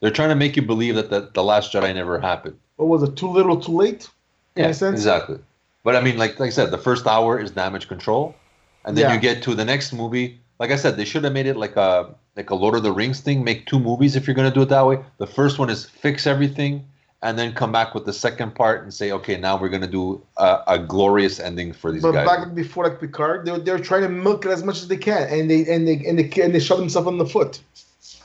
They're 0.00 0.10
trying 0.12 0.28
to 0.28 0.36
make 0.36 0.54
you 0.54 0.62
believe 0.62 0.94
that 0.94 1.10
the, 1.10 1.30
the 1.34 1.42
Last 1.42 1.72
Jedi 1.72 1.92
never 1.94 2.20
happened. 2.20 2.56
What 2.76 2.86
was 2.86 3.02
it? 3.02 3.16
Too 3.16 3.28
little, 3.28 3.60
too 3.60 3.72
late. 3.72 4.08
In 4.54 4.64
Yeah, 4.64 4.70
a 4.70 4.74
sense? 4.74 5.00
exactly. 5.00 5.38
But 5.82 5.96
I 5.96 6.00
mean, 6.00 6.18
like 6.18 6.38
like 6.38 6.48
I 6.48 6.50
said, 6.50 6.70
the 6.70 6.78
first 6.78 7.06
hour 7.06 7.38
is 7.40 7.50
damage 7.50 7.88
control, 7.88 8.38
and 8.84 8.96
then 8.96 9.08
Yeah. 9.08 9.14
you 9.14 9.20
get 9.20 9.42
to 9.44 9.54
the 9.54 9.64
next 9.64 9.92
movie. 9.92 10.40
Like 10.60 10.70
I 10.70 10.76
said, 10.76 10.96
they 10.96 11.04
should 11.04 11.24
have 11.24 11.32
made 11.32 11.46
it 11.46 11.56
like 11.56 11.76
a 11.76 12.14
like 12.36 12.50
a 12.50 12.54
Lord 12.54 12.74
of 12.76 12.82
the 12.82 12.92
Rings 12.92 13.20
thing. 13.20 13.42
Make 13.42 13.66
two 13.66 13.80
movies 13.80 14.14
if 14.14 14.26
you're 14.26 14.34
gonna 14.34 14.52
do 14.52 14.62
it 14.62 14.68
that 14.68 14.86
way. 14.86 14.98
The 15.18 15.26
first 15.26 15.58
one 15.58 15.70
is 15.70 15.84
fix 15.86 16.26
everything, 16.26 16.84
and 17.22 17.38
then 17.38 17.52
come 17.52 17.72
back 17.72 17.94
with 17.94 18.04
the 18.04 18.12
second 18.12 18.54
part 18.54 18.82
and 18.82 18.94
say, 18.94 19.10
okay, 19.12 19.36
now 19.36 19.58
we're 19.60 19.68
gonna 19.68 19.86
do 19.88 20.22
a, 20.36 20.60
a 20.68 20.78
glorious 20.78 21.40
ending 21.40 21.72
for 21.72 21.90
these 21.90 22.02
But 22.02 22.12
guys. 22.12 22.26
back 22.26 22.54
before 22.54 22.84
like 22.84 23.00
Picard, 23.00 23.44
they're 23.46 23.58
they 23.58 23.72
were 23.72 23.78
trying 23.78 24.02
to 24.02 24.08
milk 24.08 24.44
it 24.46 24.50
as 24.50 24.62
much 24.62 24.82
as 24.82 24.88
they 24.88 24.96
can, 24.96 25.28
and 25.28 25.50
they 25.50 25.66
and 25.66 25.86
they 25.86 25.94
and 26.06 26.18
they 26.18 26.42
and 26.42 26.54
they 26.54 26.60
shot 26.60 26.76
themselves 26.78 27.08
on 27.08 27.18
the 27.18 27.26
foot. 27.26 27.60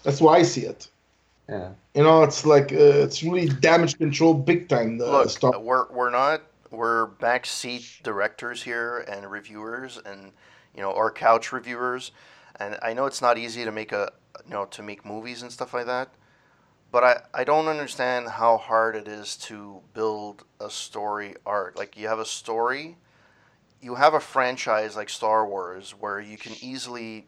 That's 0.03 0.21
why 0.21 0.37
I 0.37 0.43
see 0.43 0.61
it. 0.65 0.87
yeah. 1.49 1.69
You 1.95 2.03
know, 2.03 2.23
it's 2.23 2.45
like 2.45 2.71
uh, 2.71 3.05
it's 3.05 3.23
really 3.23 3.47
damage 3.47 3.97
control 3.97 4.33
big 4.33 4.69
time. 4.69 4.97
The 4.97 5.05
Look, 5.07 5.29
stuff. 5.29 5.55
we're 5.61 5.87
we're 5.91 6.09
not 6.09 6.43
we're 6.71 7.07
backseat 7.21 8.01
directors 8.03 8.63
here 8.63 8.99
and 8.99 9.29
reviewers 9.29 9.99
and 10.05 10.31
you 10.75 10.81
know 10.81 10.91
or 10.91 11.11
couch 11.11 11.51
reviewers, 11.51 12.11
and 12.59 12.77
I 12.81 12.93
know 12.93 13.05
it's 13.05 13.21
not 13.21 13.37
easy 13.37 13.63
to 13.65 13.71
make 13.71 13.91
a 13.91 14.11
you 14.45 14.53
know 14.53 14.65
to 14.65 14.83
make 14.83 15.05
movies 15.05 15.41
and 15.41 15.51
stuff 15.51 15.73
like 15.73 15.85
that, 15.87 16.09
but 16.93 17.03
I 17.03 17.21
I 17.33 17.43
don't 17.43 17.67
understand 17.67 18.29
how 18.29 18.57
hard 18.57 18.95
it 18.95 19.07
is 19.07 19.35
to 19.49 19.81
build 19.93 20.45
a 20.61 20.69
story 20.69 21.35
arc. 21.45 21.77
Like 21.77 21.97
you 21.97 22.07
have 22.07 22.19
a 22.19 22.25
story, 22.25 22.97
you 23.81 23.95
have 23.95 24.13
a 24.13 24.19
franchise 24.21 24.95
like 24.95 25.09
Star 25.09 25.45
Wars 25.45 25.95
where 25.99 26.21
you 26.21 26.37
can 26.37 26.53
easily 26.61 27.25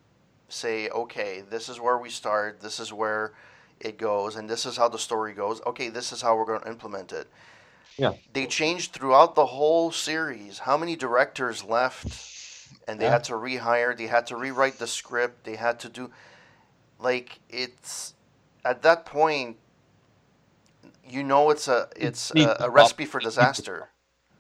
say, 0.48 0.88
okay, 0.90 1.44
this 1.50 1.68
is 1.68 1.82
where 1.82 1.98
we 1.98 2.12
start, 2.12 2.62
this 2.62 2.80
is 2.80 2.94
where 2.94 3.34
it 3.80 3.98
goes, 3.98 4.36
and 4.36 4.48
this 4.48 4.68
is 4.68 4.78
how 4.78 4.88
the 4.88 5.00
story 5.00 5.34
goes. 5.34 5.60
Okay, 5.66 5.90
this 5.90 6.14
is 6.14 6.22
how 6.22 6.38
we're 6.38 6.46
going 6.46 6.62
to 6.62 6.70
implement 6.70 7.12
it. 7.12 7.28
Yeah. 7.98 8.14
They 8.34 8.46
changed 8.46 8.94
throughout 8.94 9.34
the 9.34 9.48
whole 9.48 9.92
series. 9.92 10.60
How 10.60 10.78
many 10.78 10.96
directors 10.96 11.64
left 11.64 12.06
and 12.88 13.00
they 13.02 13.06
Yeah. 13.06 13.14
had 13.14 13.24
to 13.26 13.34
rehire, 13.34 13.98
they 13.98 14.08
had 14.08 14.28
to 14.28 14.36
rewrite 14.36 14.78
the 14.78 14.88
script, 14.88 15.44
they 15.44 15.56
had 15.56 15.80
to 15.80 15.90
do 15.90 16.12
like 17.00 17.40
it's 17.50 18.14
at 18.66 18.82
that 18.82 19.06
point 19.06 19.56
you 21.08 21.24
know 21.24 21.52
it's 21.52 21.68
a 21.68 21.88
it's 21.96 22.32
a, 22.36 22.58
a 22.62 22.70
recipe 22.70 23.06
for 23.06 23.20
disaster. 23.20 23.90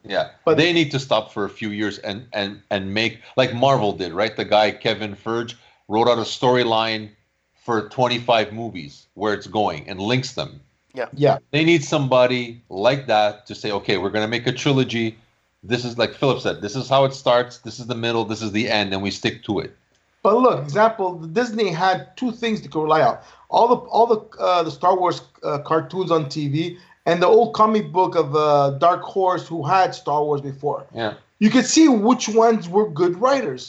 Yeah, 0.04 0.32
But- 0.44 0.58
they 0.58 0.74
need 0.74 0.92
to 0.92 1.00
stop 1.00 1.32
for 1.32 1.46
a 1.46 1.50
few 1.50 1.70
years 1.70 2.00
and 2.00 2.28
and 2.34 2.62
and 2.72 2.94
make 2.94 3.22
like 3.38 3.54
Marvel 3.54 3.94
did, 3.94 4.12
right? 4.14 4.36
The 4.36 4.46
guy 4.46 4.72
Kevin 4.72 5.16
Feige 5.16 5.54
wrote 5.88 6.08
out 6.08 6.18
a 6.18 6.22
storyline 6.22 7.10
for 7.54 7.88
25 7.90 8.52
movies 8.54 9.08
where 9.14 9.34
it's 9.34 9.48
going 9.48 9.88
and 9.90 10.00
links 10.00 10.34
them. 10.34 10.60
Yeah, 10.94 11.08
yeah, 11.14 11.40
They 11.52 11.66
need 11.66 11.84
somebody 11.84 12.62
like 12.70 13.06
that 13.08 13.46
to 13.48 13.56
say, 13.56 13.72
okay, 13.72 13.98
we're 13.98 14.12
gonna 14.12 14.30
make 14.30 14.48
a 14.48 14.52
trilogy. 14.54 15.18
This 15.62 15.84
is 15.84 15.98
like 15.98 16.14
Philip 16.14 16.40
said. 16.42 16.62
This 16.62 16.76
is 16.76 16.88
how 16.88 17.04
it 17.06 17.14
starts. 17.14 17.58
This 17.58 17.80
is 17.80 17.88
the 17.88 17.96
middle. 17.96 18.24
This 18.24 18.42
is 18.42 18.52
the 18.54 18.70
end, 18.70 18.94
and 18.94 19.02
we 19.04 19.12
stick 19.12 19.44
to 19.44 19.60
it. 19.60 19.76
but 20.24 20.38
look, 20.38 20.64
example, 20.64 21.16
Disney 21.40 21.70
had 21.70 22.16
two 22.16 22.32
things 22.32 22.62
to 22.62 22.70
rely 22.82 23.02
on: 23.02 23.18
all 23.56 23.68
the 23.74 23.80
all 23.96 24.08
the 24.14 24.20
uh, 24.48 24.64
the 24.68 24.72
Star 24.80 24.94
Wars 25.00 25.18
uh, 25.44 25.60
cartoons 25.72 26.12
on 26.12 26.26
TV 26.36 26.78
and 27.06 27.22
the 27.24 27.28
old 27.38 27.54
comic 27.62 27.86
book 27.98 28.16
of 28.16 28.36
uh, 28.36 28.72
Dark 28.88 29.02
Horse, 29.16 29.48
who 29.48 29.60
had 29.76 29.96
Star 30.04 30.22
Wars 30.26 30.42
before. 30.42 30.86
Yeah, 30.94 31.14
You 31.44 31.50
could 31.50 31.66
see 31.76 31.88
which 32.10 32.26
ones 32.46 32.68
were 32.76 32.88
good 33.02 33.16
writers, 33.24 33.64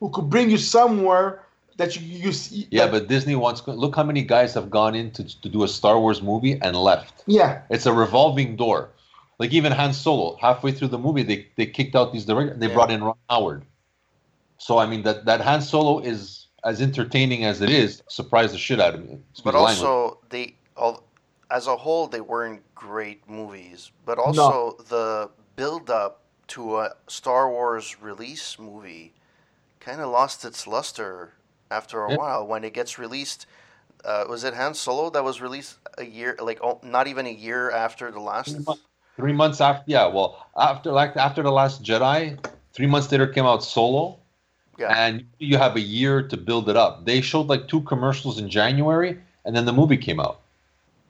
who 0.00 0.08
could 0.14 0.28
bring 0.34 0.46
you 0.54 0.58
somewhere 0.76 1.26
that 1.78 1.90
you 1.96 2.02
you 2.24 2.32
see. 2.32 2.66
yeah. 2.70 2.86
that- 2.86 2.92
But 2.94 3.02
Disney 3.08 3.36
wants. 3.44 3.58
Look 3.84 3.94
how 3.96 4.04
many 4.12 4.22
guys 4.22 4.50
have 4.58 4.68
gone 4.80 4.94
in 5.00 5.10
to, 5.16 5.22
to 5.42 5.48
do 5.56 5.60
a 5.64 5.68
Star 5.68 5.96
Wars 6.02 6.20
movie 6.30 6.54
and 6.66 6.72
left. 6.90 7.14
yeah, 7.38 7.50
It's 7.74 7.86
a 7.86 7.92
revolving 8.04 8.56
door. 8.64 8.80
Like 9.40 9.52
even 9.58 9.72
Han 9.72 9.92
Solo, 9.94 10.36
halfway 10.46 10.72
through 10.76 10.88
the 10.96 10.98
movie, 11.06 11.22
they, 11.30 11.38
they 11.56 11.66
kicked 11.76 11.94
out 11.98 12.12
these 12.14 12.26
directors. 12.30 12.58
They 12.60 12.68
Yeah. 12.68 12.74
brought 12.76 12.90
in 12.94 13.00
Ron 13.08 13.16
Howard. 13.28 13.62
So 14.58 14.72
I 14.82 14.86
mean 14.90 15.02
that 15.06 15.24
that 15.28 15.40
Han 15.48 15.60
Solo 15.62 15.98
is 16.12 16.39
as 16.64 16.80
entertaining 16.80 17.44
as 17.44 17.60
it 17.60 17.70
is. 17.70 18.02
Surprised 18.08 18.54
the 18.54 18.58
shit 18.58 18.80
out 18.80 18.94
of 18.94 19.04
me. 19.04 19.18
But 19.44 19.54
also, 19.54 20.18
they 20.30 20.54
all 20.76 21.04
as 21.50 21.66
a 21.66 21.76
whole 21.76 22.06
they 22.06 22.20
weren't 22.20 22.62
great 22.74 23.28
movies. 23.28 23.90
But 24.04 24.18
also 24.18 24.76
the 24.88 25.30
build 25.56 25.90
up 25.90 26.20
to 26.48 26.78
a 26.78 26.94
Star 27.08 27.50
Wars 27.50 27.96
release 28.00 28.58
movie 28.58 29.12
kind 29.78 30.00
of 30.00 30.10
lost 30.10 30.44
its 30.44 30.66
luster 30.66 31.32
after 31.70 32.04
a 32.04 32.10
Yeah. 32.10 32.16
while 32.16 32.46
when 32.46 32.64
it 32.64 32.72
gets 32.74 32.98
released. 32.98 33.46
Uh, 34.04 34.24
was 34.28 34.44
it 34.44 34.54
Han 34.54 34.74
Solo 34.74 35.10
that 35.10 35.22
was 35.22 35.40
released 35.42 35.76
a 35.98 36.04
year, 36.04 36.36
like 36.40 36.58
oh, 36.62 36.80
not 36.82 37.06
even 37.06 37.26
a 37.26 37.32
year 37.32 37.70
after 37.70 38.10
the 38.10 38.20
last? 38.20 38.50
Three 38.54 38.64
months. 38.64 38.82
three 39.16 39.32
months 39.32 39.60
after, 39.60 39.84
yeah. 39.86 40.06
Well, 40.06 40.46
after 40.56 40.90
like 40.90 41.16
after 41.16 41.42
the 41.42 41.52
last 41.52 41.82
Jedi, 41.82 42.42
three 42.72 42.86
months 42.86 43.10
later 43.12 43.26
came 43.26 43.44
out 43.44 43.62
Solo. 43.62 44.19
Yeah. 44.80 44.94
And 44.96 45.26
you 45.38 45.58
have 45.58 45.76
a 45.76 45.80
year 45.80 46.22
to 46.26 46.36
build 46.38 46.70
it 46.70 46.76
up. 46.76 47.04
They 47.04 47.20
showed 47.20 47.48
like 47.48 47.68
two 47.68 47.82
commercials 47.82 48.38
in 48.38 48.48
January, 48.48 49.18
and 49.44 49.54
then 49.54 49.66
the 49.66 49.74
movie 49.74 49.98
came 49.98 50.18
out. 50.18 50.40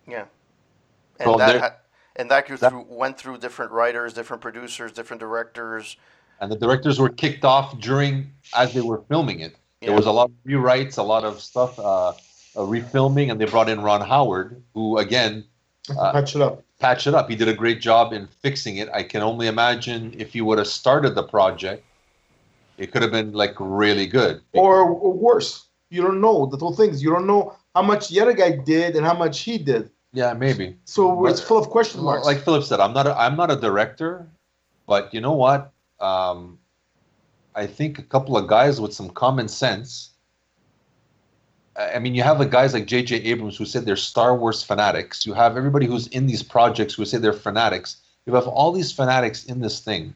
Yeah. 0.08 0.24
And 1.20 1.24
So 1.30 1.36
that 1.38 1.60
ha- 1.60 1.76
and 2.16 2.28
that, 2.32 2.48
go 2.48 2.56
that- 2.56 2.70
through, 2.70 2.86
went 2.88 3.16
through 3.16 3.38
different 3.38 3.70
writers, 3.70 4.12
different 4.12 4.42
producers, 4.42 4.90
different 4.92 5.20
directors. 5.20 5.96
and 6.40 6.50
the 6.50 6.56
directors 6.56 6.98
were 6.98 7.10
kicked 7.10 7.44
off 7.44 7.78
during 7.80 8.32
as 8.56 8.72
they 8.74 8.80
were 8.80 9.02
filming 9.08 9.38
it. 9.40 9.54
There 9.82 9.94
was 9.94 10.06
a 10.06 10.10
lot 10.10 10.30
of 10.30 10.36
rewrites, 10.46 10.98
a 10.98 11.02
lot 11.02 11.22
of 11.24 11.40
stuff, 11.40 11.78
uh, 11.78 12.08
uh, 12.08 12.14
refilming, 12.56 13.30
and 13.30 13.40
they 13.40 13.44
brought 13.44 13.68
in 13.68 13.80
Ron 13.82 14.00
Howard, 14.00 14.60
who 14.74 14.98
again 14.98 15.44
Uh, 15.96 16.12
patch 16.12 16.34
it 16.34 16.42
up. 16.42 16.62
patched 16.80 17.06
it 17.06 17.14
up. 17.14 17.28
He 17.30 17.36
did 17.36 17.48
a 17.48 17.54
great 17.54 17.80
job 17.80 18.12
in 18.12 18.26
fixing 18.42 18.78
it. 18.78 18.88
I 18.92 19.02
can 19.04 19.22
only 19.22 19.46
imagine 19.46 20.14
if 20.18 20.32
he 20.32 20.40
would 20.40 20.58
have 20.58 20.66
started 20.66 21.14
the 21.14 21.22
project, 21.22 21.84
it 22.80 22.90
could 22.92 23.02
have 23.02 23.12
been 23.12 23.32
like 23.32 23.54
really 23.60 24.06
good. 24.06 24.40
Or, 24.54 24.80
or 24.82 25.12
worse, 25.12 25.66
you 25.90 26.00
don't 26.02 26.20
know 26.20 26.46
the 26.46 26.56
whole 26.56 26.74
things. 26.74 27.02
You 27.02 27.10
don't 27.10 27.26
know 27.26 27.54
how 27.74 27.82
much 27.82 28.08
the 28.08 28.20
other 28.20 28.32
guy 28.32 28.50
did 28.56 28.96
and 28.96 29.04
how 29.04 29.14
much 29.14 29.40
he 29.40 29.58
did. 29.58 29.90
yeah, 30.12 30.32
maybe. 30.32 30.76
So 30.86 31.14
But- 31.14 31.30
it's 31.32 31.40
full 31.42 31.58
of 31.58 31.68
question 31.70 32.02
marks. 32.02 32.26
Like 32.26 32.38
Philip 32.42 32.64
said, 32.64 32.80
I'm 32.80 32.92
not 32.94 33.06
a, 33.06 33.14
I'm 33.16 33.36
not 33.36 33.50
a 33.50 33.56
director, 33.56 34.26
but 34.86 35.12
you 35.14 35.20
know 35.20 35.34
what? 35.34 35.72
Um, 36.00 36.58
I 37.54 37.66
think 37.66 37.98
a 37.98 38.02
couple 38.02 38.36
of 38.36 38.46
guys 38.48 38.80
with 38.80 38.94
some 38.94 39.10
common 39.10 39.46
sense. 39.48 40.10
I 41.76 41.94
I 41.96 41.98
mean, 41.98 42.14
you 42.14 42.22
have 42.22 42.38
the 42.38 42.46
guys 42.46 42.72
like 42.74 42.86
J.J. 42.86 43.16
Abrams 43.30 43.56
who 43.58 43.64
said 43.66 43.84
they're 43.84 43.96
Star 44.12 44.34
Wars 44.34 44.62
fanatics. 44.62 45.26
You 45.26 45.34
have 45.34 45.56
everybody 45.56 45.86
who's 45.86 46.06
in 46.08 46.26
these 46.26 46.42
projects 46.42 46.94
who 46.94 47.04
say 47.04 47.18
they're 47.18 47.32
fanatics. 47.48 47.98
You 48.26 48.34
have 48.34 48.48
all 48.48 48.72
these 48.72 48.90
fanatics 48.92 49.44
in 49.44 49.60
this 49.60 49.80
thing, 49.80 50.14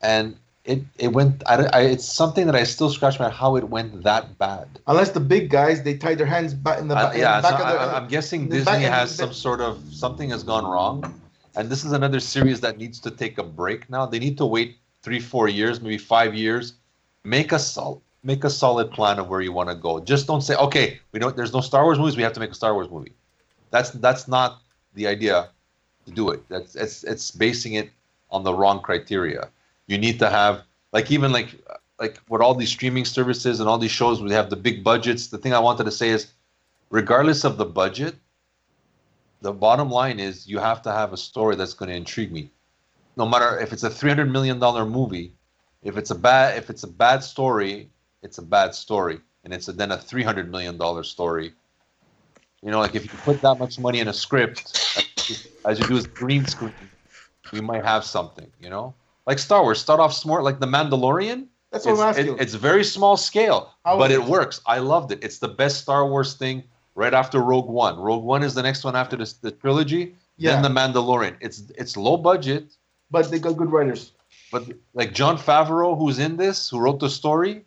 and 0.00 0.36
it 0.64 0.82
it 0.98 1.08
went. 1.08 1.42
I, 1.46 1.54
I, 1.72 1.80
it's 1.82 2.04
something 2.04 2.46
that 2.46 2.54
I 2.54 2.62
still 2.64 2.88
scratch 2.90 3.18
my 3.18 3.28
how 3.28 3.56
it 3.56 3.68
went 3.68 4.02
that 4.04 4.38
bad. 4.38 4.68
Unless 4.86 5.10
the 5.10 5.20
big 5.20 5.50
guys, 5.50 5.82
they 5.82 5.96
tie 5.96 6.14
their 6.14 6.26
hands 6.26 6.54
back 6.54 6.78
in 6.78 6.86
the, 6.88 6.96
Uh, 6.96 7.08
ba- 7.08 7.14
in 7.14 7.20
yeah, 7.20 7.40
the 7.40 7.48
so 7.48 7.50
back 7.56 7.60
of 7.60 7.66
I, 7.66 7.72
the. 7.86 7.96
I'm 7.96 8.08
guessing 8.08 8.42
in 8.42 8.48
the 8.48 8.56
Disney 8.58 8.82
has 8.84 9.16
the- 9.16 9.24
some 9.24 9.32
sort 9.32 9.60
of 9.60 9.82
something 9.90 10.30
has 10.30 10.42
gone 10.44 10.64
wrong, 10.64 11.20
and 11.56 11.68
this 11.68 11.84
is 11.84 11.92
another 11.92 12.20
series 12.20 12.60
that 12.60 12.78
needs 12.78 13.00
to 13.00 13.10
take 13.10 13.38
a 13.38 13.42
break 13.42 13.90
now. 13.90 14.06
They 14.06 14.20
need 14.20 14.38
to 14.38 14.46
wait 14.46 14.76
three, 15.02 15.18
four 15.20 15.48
years, 15.48 15.80
maybe 15.80 15.98
five 15.98 16.32
years, 16.34 16.74
make 17.24 17.50
a 17.52 17.58
sol- 17.58 18.00
make 18.22 18.44
a 18.44 18.50
solid 18.50 18.92
plan 18.92 19.18
of 19.18 19.28
where 19.28 19.40
you 19.40 19.52
want 19.52 19.68
to 19.68 19.74
go. 19.74 19.98
Just 19.98 20.28
don't 20.28 20.42
say, 20.42 20.54
okay, 20.56 21.00
we 21.10 21.18
don't. 21.18 21.34
There's 21.36 21.52
no 21.52 21.60
Star 21.60 21.82
Wars 21.84 21.98
movies. 21.98 22.16
We 22.16 22.22
have 22.22 22.34
to 22.34 22.40
make 22.40 22.52
a 22.52 22.54
Star 22.54 22.72
Wars 22.74 22.88
movie. 22.88 23.12
That's 23.72 23.90
that's 23.90 24.28
not 24.28 24.60
the 24.94 25.08
idea 25.08 25.48
to 26.06 26.10
do 26.12 26.30
it. 26.30 26.40
That's 26.48 26.76
it's 26.76 27.02
it's 27.02 27.32
basing 27.32 27.74
it 27.74 27.90
on 28.30 28.44
the 28.44 28.54
wrong 28.54 28.80
criteria. 28.80 29.48
You 29.86 29.98
need 29.98 30.18
to 30.20 30.30
have 30.30 30.62
like 30.92 31.10
even 31.10 31.32
like 31.32 31.54
like 31.98 32.20
with 32.28 32.40
all 32.40 32.54
these 32.54 32.70
streaming 32.70 33.04
services 33.04 33.60
and 33.60 33.68
all 33.68 33.78
these 33.78 33.90
shows, 33.90 34.20
we 34.20 34.32
have 34.32 34.50
the 34.50 34.56
big 34.56 34.82
budgets. 34.82 35.28
The 35.28 35.38
thing 35.38 35.54
I 35.54 35.58
wanted 35.58 35.84
to 35.84 35.90
say 35.90 36.10
is, 36.10 36.32
regardless 36.90 37.44
of 37.44 37.56
the 37.56 37.64
budget, 37.64 38.16
the 39.40 39.52
bottom 39.52 39.90
line 39.90 40.18
is 40.18 40.46
you 40.46 40.58
have 40.58 40.82
to 40.82 40.92
have 40.92 41.12
a 41.12 41.16
story 41.16 41.56
that's 41.56 41.74
going 41.74 41.90
to 41.90 41.96
intrigue 41.96 42.32
me. 42.32 42.50
No 43.16 43.26
matter 43.26 43.58
if 43.58 43.72
it's 43.72 43.82
a 43.82 43.90
three 43.90 44.08
hundred 44.08 44.30
million 44.30 44.58
dollar 44.58 44.86
movie, 44.86 45.32
if 45.82 45.96
it's 45.96 46.10
a 46.10 46.14
bad 46.14 46.56
if 46.56 46.70
it's 46.70 46.84
a 46.84 46.88
bad 46.88 47.22
story, 47.22 47.90
it's 48.22 48.38
a 48.38 48.42
bad 48.42 48.74
story, 48.74 49.20
and 49.44 49.52
it's 49.52 49.68
a, 49.68 49.72
then 49.72 49.92
a 49.92 49.98
three 49.98 50.22
hundred 50.22 50.50
million 50.50 50.78
dollar 50.78 51.02
story. 51.02 51.52
You 52.62 52.70
know, 52.70 52.78
like 52.78 52.94
if 52.94 53.04
you 53.04 53.18
put 53.24 53.42
that 53.42 53.56
much 53.58 53.78
money 53.78 53.98
in 53.98 54.08
a 54.08 54.12
script, 54.12 54.60
as 55.66 55.78
you 55.78 55.86
do 55.86 55.94
with 55.94 56.14
green 56.14 56.46
screen, 56.46 56.72
we 57.52 57.60
might 57.60 57.84
have 57.84 58.04
something. 58.04 58.50
You 58.60 58.70
know, 58.70 58.94
like 59.26 59.38
Star 59.38 59.62
Wars, 59.62 59.80
start 59.80 60.00
off 60.00 60.12
smart, 60.12 60.44
like 60.44 60.60
The 60.60 60.66
Mandalorian. 60.66 61.46
That's 61.70 61.86
what 61.86 61.92
It's, 61.92 62.00
I'm 62.02 62.08
asking. 62.08 62.26
it- 62.34 62.40
it's 62.40 62.54
very 62.54 62.84
small 62.84 63.16
scale, 63.16 63.70
How 63.84 63.96
but 63.98 64.10
it 64.10 64.22
works. 64.24 64.60
I 64.66 64.78
loved 64.78 65.12
it. 65.12 65.22
It's 65.22 65.38
the 65.38 65.48
best 65.48 65.78
Star 65.80 66.06
Wars 66.06 66.34
thing 66.34 66.64
right 66.94 67.14
after 67.14 67.40
Rogue 67.40 67.68
One. 67.68 67.98
Rogue 67.98 68.24
One 68.24 68.42
is 68.42 68.54
the 68.54 68.62
next 68.62 68.84
one 68.84 68.94
after 68.96 69.16
this, 69.16 69.32
the 69.34 69.50
trilogy. 69.50 70.14
yeah. 70.36 70.60
Then 70.60 70.62
The 70.62 70.68
Mandalorian. 70.80 71.36
It's 71.40 71.62
it's 71.78 71.96
low 71.96 72.16
budget, 72.16 72.76
but 73.10 73.30
they 73.30 73.38
got 73.38 73.56
good 73.56 73.70
writers. 73.72 74.12
But 74.50 74.64
like 74.92 75.14
Jon 75.14 75.38
Favreau, 75.38 75.96
who's 75.96 76.18
in 76.18 76.36
this, 76.36 76.68
who 76.68 76.78
wrote 76.78 77.00
the 77.00 77.08
story, 77.08 77.64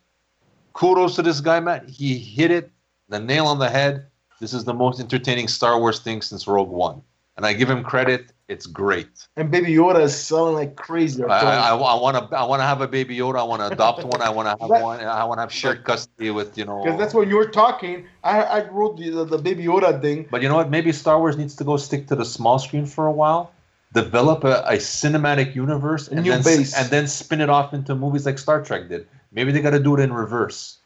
kudos 0.73 1.15
to 1.15 1.21
this 1.23 1.41
guy, 1.41 1.59
man. 1.59 1.87
He 1.87 2.17
hit 2.17 2.51
it 2.51 2.71
the 3.09 3.19
nail 3.19 3.47
on 3.47 3.57
the 3.59 3.69
head. 3.69 4.05
This 4.39 4.53
is 4.53 4.65
the 4.65 4.73
most 4.73 4.99
entertaining 4.99 5.47
Star 5.47 5.79
Wars 5.79 5.99
thing 5.99 6.21
since 6.21 6.45
Rogue 6.47 6.69
One, 6.69 7.01
and 7.37 7.45
I 7.45 7.53
give 7.53 7.69
him 7.69 7.83
credit. 7.83 8.31
It's 8.47 8.67
great. 8.67 9.27
And 9.37 9.49
Baby 9.49 9.71
Yoda 9.73 10.01
is 10.01 10.15
selling 10.15 10.53
like 10.53 10.75
crazy. 10.75 11.23
I, 11.23 11.69
I, 11.71 11.75
I 11.75 11.93
want 11.95 12.29
to 12.29 12.37
I 12.37 12.43
want 12.43 12.59
to 12.59 12.63
have 12.65 12.79
a 12.81 12.87
Baby 12.87 13.17
Yoda. 13.17 13.39
I 13.39 13.43
want 13.43 13.61
to 13.61 13.67
adopt 13.69 14.03
one. 14.03 14.21
I 14.21 14.29
want 14.29 14.45
to 14.45 14.49
have 14.51 14.69
That- 14.69 14.83
one. 14.83 14.99
I 14.99 15.23
want 15.23 15.39
to 15.39 15.41
have 15.41 15.51
shared 15.51 15.83
custody 15.83 16.29
with 16.29 16.55
you 16.55 16.65
know. 16.65 16.83
Because 16.83 16.99
that's 16.99 17.15
what 17.15 17.27
you 17.27 17.37
were 17.37 17.47
talking. 17.47 18.05
I, 18.23 18.41
I 18.43 18.69
wrote 18.69 18.97
the, 18.97 19.09
the, 19.09 19.25
the 19.25 19.37
Baby 19.39 19.63
Yoda 19.63 19.99
thing. 19.99 20.27
But 20.29 20.43
you 20.43 20.49
know 20.49 20.55
what? 20.55 20.69
Maybe 20.69 20.91
Star 20.91 21.17
Wars 21.19 21.37
needs 21.37 21.55
to 21.55 21.63
go 21.63 21.75
stick 21.77 22.05
to 22.07 22.15
the 22.15 22.25
small 22.25 22.59
screen 22.59 22.85
for 22.85 23.07
a 23.07 23.11
while, 23.11 23.51
develop 23.93 24.43
a, 24.43 24.61
a 24.67 24.73
cinematic 24.77 25.55
universe, 25.55 26.07
and 26.07 26.23
then 26.23 26.43
base. 26.43 26.75
and 26.77 26.87
then 26.91 27.07
spin 27.07 27.41
it 27.41 27.49
off 27.49 27.73
into 27.73 27.95
movies 27.95 28.27
like 28.27 28.37
Star 28.37 28.63
Trek 28.63 28.89
did. 28.89 29.07
Maybe 29.31 29.51
they 29.53 29.61
got 29.61 29.71
to 29.71 29.79
do 29.79 29.95
it 29.97 30.01
in 30.01 30.13
reverse. 30.13 30.77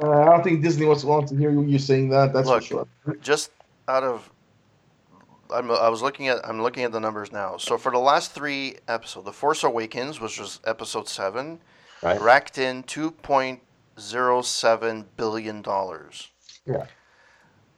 Uh, 0.00 0.10
I 0.10 0.24
don't 0.26 0.44
think 0.44 0.62
Disney 0.62 0.86
wants, 0.86 1.02
wants 1.04 1.32
to 1.32 1.38
hear 1.38 1.50
you, 1.50 1.62
you 1.64 1.78
saying 1.78 2.10
that. 2.10 2.32
That's 2.32 2.46
Look, 2.46 2.62
for 2.62 2.86
sure. 3.06 3.16
just 3.22 3.50
out 3.88 4.04
of 4.04 4.30
I'm, 5.52 5.70
I 5.70 5.88
was 5.88 6.02
looking 6.02 6.28
at 6.28 6.46
I'm 6.46 6.62
looking 6.62 6.84
at 6.84 6.92
the 6.92 7.00
numbers 7.00 7.32
now. 7.32 7.56
So 7.56 7.76
for 7.78 7.92
the 7.92 7.98
last 7.98 8.32
three 8.32 8.76
episodes, 8.88 9.24
The 9.26 9.32
Force 9.32 9.64
Awakens, 9.64 10.20
which 10.20 10.38
was 10.38 10.60
episode 10.64 11.08
seven, 11.08 11.60
Right. 12.02 12.20
racked 12.20 12.58
in 12.58 12.82
two 12.82 13.10
point 13.10 13.60
zero 13.98 14.42
seven 14.42 15.06
billion 15.16 15.62
dollars. 15.62 16.28
Yeah. 16.66 16.86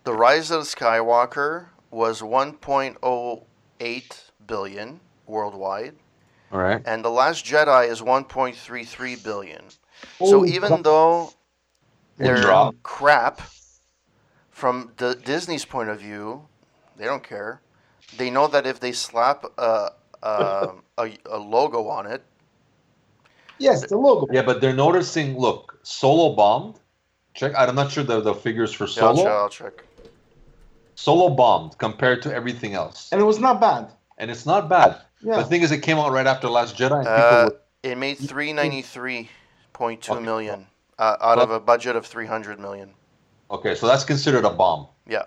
The 0.05 0.12
Rise 0.15 0.51
of 0.51 0.62
Skywalker 0.65 1.66
was 1.90 2.23
one 2.23 2.55
point 2.55 2.97
oh 3.03 3.45
eight 3.81 4.31
billion 4.47 5.01
worldwide, 5.27 5.95
All 6.51 6.59
right. 6.61 6.82
and 6.85 7.05
The 7.05 7.11
Last 7.11 7.45
Jedi 7.45 7.89
is 7.89 8.03
one 8.03 8.24
point 8.24 8.57
three 8.57 8.85
three 8.85 9.15
billion. 9.16 9.62
So 10.19 10.40
Oh, 10.40 10.45
even 10.47 10.70
God. 10.70 10.85
though 10.85 11.32
they're 12.16 12.70
crap 12.82 13.40
from 14.51 14.93
the 14.97 15.15
Disney's 15.15 15.65
point 15.65 15.89
of 15.89 16.01
view, 16.01 16.47
they 16.99 17.05
don't 17.05 17.23
care. 17.23 17.61
They 18.16 18.31
know 18.31 18.47
that 18.49 18.66
if 18.66 18.81
they 18.81 18.93
slap 18.93 19.45
a 19.57 19.91
a, 20.23 20.73
a, 20.99 21.11
a 21.31 21.39
logo 21.39 21.87
on 21.89 22.07
it, 22.07 22.23
Yes, 23.59 23.87
the 23.87 23.97
logo. 23.97 24.27
Yeah, 24.33 24.43
but 24.43 24.61
they're 24.61 24.73
noticing. 24.75 25.37
Look, 25.39 25.79
Solo 25.83 26.35
bombed. 26.37 26.79
Check. 27.35 27.53
I'm 27.57 27.75
not 27.75 27.91
sure 27.91 28.05
the, 28.05 28.20
the 28.20 28.35
figures 28.35 28.73
for 28.73 28.85
yeah, 28.85 29.05
I'll, 29.07 29.16
Solo. 29.16 29.25
check, 29.25 29.33
I'll 29.33 29.49
check. 29.49 29.85
Solo 30.95 31.31
bombed 31.31 31.79
compared 31.79 32.23
to 32.23 32.35
everything 32.35 32.75
else, 32.75 33.09
And 33.12 33.20
it 33.20 33.25
was 33.25 33.39
not 33.39 33.61
bad. 33.61 33.93
and 34.19 34.31
it's 34.31 34.45
not 34.47 34.69
bad. 34.69 35.01
Yeah. 35.23 35.37
The 35.39 35.45
thing 35.45 35.62
is, 35.62 35.70
it 35.70 35.83
came 35.83 35.99
out 35.99 36.11
right 36.12 36.27
after 36.27 36.49
Last 36.49 36.77
Jedi, 36.77 36.99
and 36.99 37.07
Uh, 37.07 37.45
were, 37.51 37.61
It 37.85 37.97
made 37.97 38.19
three 38.19 38.53
ninety 38.53 38.83
three 38.83 39.31
point 39.73 40.03
two 40.03 40.15
Okay. 40.15 40.25
million 40.25 40.66
uh, 40.99 41.16
out 41.20 41.39
of 41.39 41.51
a 41.51 41.61
budget 41.61 41.95
of 41.95 42.05
three 42.07 42.27
hundred 42.27 42.59
million. 42.59 42.95
okay, 43.51 43.75
so 43.77 43.87
that's 43.87 44.05
considered 44.05 44.45
a 44.45 44.51
bomb. 44.51 44.89
Yeah. 45.07 45.27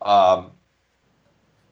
Um, 0.00 0.52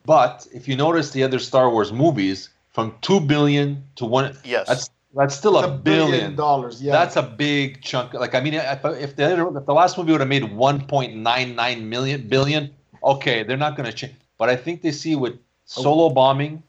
but 0.08 0.46
if 0.58 0.66
you 0.68 0.74
notice 0.74 1.10
the 1.16 1.22
other 1.22 1.38
Star 1.50 1.66
Wars 1.70 1.92
movies, 1.92 2.48
from 2.76 2.86
two 3.06 3.20
billion 3.20 3.68
to 3.96 4.04
one, 4.06 4.26
Yes. 4.44 4.66
that's 4.68 4.90
that's 5.18 5.34
still 5.34 5.56
It's 5.58 5.66
a 5.68 5.70
billion. 5.70 6.36
dollars. 6.36 6.74
Yeah. 6.82 6.92
That's 6.98 7.16
a 7.16 7.22
big 7.46 7.82
chunk. 7.82 8.14
Like 8.24 8.34
I 8.38 8.40
mean, 8.44 8.54
if, 8.54 8.84
if 9.06 9.10
the 9.16 9.24
other, 9.26 9.58
if 9.58 9.66
the 9.66 9.74
last 9.82 9.92
movie 9.98 10.12
would 10.12 10.20
have 10.26 10.28
made 10.36 10.44
1.99 10.44 11.82
million 11.94 12.28
billion, 12.28 12.62
okay, 13.02 13.42
they're 13.44 13.62
not 13.66 13.76
going 13.76 13.88
to 13.92 13.96
change. 14.00 14.14
But 14.40 14.48
I 14.48 14.56
think 14.64 14.74
they 14.82 14.92
see 14.92 15.14
with 15.24 15.34
solo 15.64 16.08
bombing, 16.20 16.62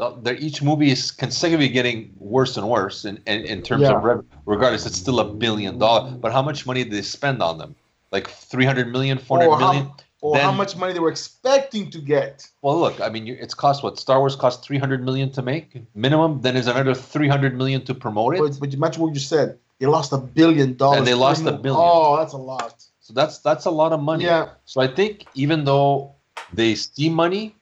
uh, 0.00 0.12
their 0.24 0.36
each 0.46 0.62
movie 0.62 0.90
is 0.96 1.10
consecutively 1.10 1.68
getting 1.78 1.98
worse 2.18 2.56
and 2.58 2.68
worse 2.68 3.04
in, 3.04 3.16
in, 3.26 3.38
in 3.52 3.62
terms 3.62 3.82
Yeah. 3.82 3.96
of 3.96 4.04
revenue. 4.04 4.28
Regardless, 4.54 4.86
it's 4.86 4.96
still 5.06 5.20
a 5.20 5.28
billion 5.44 5.78
dollars. 5.78 6.14
But 6.22 6.30
how 6.36 6.42
much 6.42 6.66
money 6.70 6.84
did 6.84 6.92
they 6.92 7.02
spend 7.02 7.42
on 7.42 7.58
them? 7.58 7.74
Like 8.12 8.26
300 8.28 8.92
million, 8.92 9.18
400 9.18 9.50
or 9.50 9.58
million? 9.58 9.84
how, 9.86 9.96
or 10.20 10.38
how 10.38 10.52
much 10.52 10.76
money 10.76 10.92
they 10.92 10.98
were 10.98 11.10
expecting 11.10 11.90
to 11.90 11.98
get. 11.98 12.48
Well, 12.62 12.78
look, 12.80 13.00
I 13.00 13.08
mean, 13.08 13.28
it's 13.28 13.54
cost 13.54 13.82
what? 13.82 13.98
Star 13.98 14.18
Wars 14.18 14.36
cost 14.36 14.64
300 14.64 15.04
million 15.04 15.30
to 15.32 15.42
make 15.42 15.82
minimum. 15.94 16.40
Then 16.40 16.54
there's 16.54 16.66
another 16.66 16.94
300 16.94 17.56
million 17.56 17.84
to 17.84 17.94
promote 17.94 18.34
it. 18.34 18.40
But, 18.40 18.58
but 18.58 18.72
imagine 18.72 19.02
what 19.02 19.14
you 19.14 19.20
said. 19.20 19.58
They 19.78 19.86
lost 19.86 20.12
a 20.12 20.18
billion 20.18 20.76
dollars. 20.76 20.98
And 20.98 21.06
they 21.06 21.14
lost 21.14 21.44
a 21.44 21.52
billion. 21.52 21.82
Oh, 21.84 22.16
that's 22.16 22.32
a 22.32 22.38
lot. 22.38 22.82
So 23.00 23.12
that's 23.12 23.38
that's 23.38 23.66
a 23.66 23.70
lot 23.70 23.92
of 23.92 24.00
money. 24.00 24.24
Yeah. 24.24 24.50
So 24.64 24.80
I 24.80 24.88
think 24.88 25.26
even 25.34 25.64
though 25.64 26.14
they 26.52 26.74
see 26.74 27.08
money, 27.08 27.54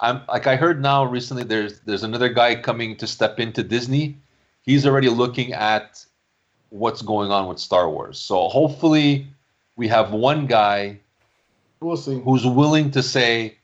I'm 0.00 0.22
like 0.28 0.46
I 0.46 0.56
heard 0.56 0.82
now 0.82 1.04
recently 1.04 1.44
there's 1.44 1.80
there's 1.80 2.02
another 2.02 2.28
guy 2.28 2.54
coming 2.56 2.96
to 2.96 3.06
step 3.06 3.38
into 3.38 3.62
Disney. 3.62 4.18
He's 4.62 4.84
already 4.84 5.08
looking 5.08 5.52
at 5.52 6.04
what's 6.70 7.02
going 7.02 7.30
on 7.30 7.46
with 7.48 7.58
Star 7.58 7.88
Wars. 7.88 8.18
So 8.18 8.48
hopefully 8.48 9.26
we 9.76 9.88
have 9.88 10.12
one 10.12 10.46
guy 10.46 11.00
We'll 11.80 11.96
see. 11.96 12.20
who's 12.20 12.46
willing 12.46 12.90
to 12.90 13.02
say, 13.02 13.56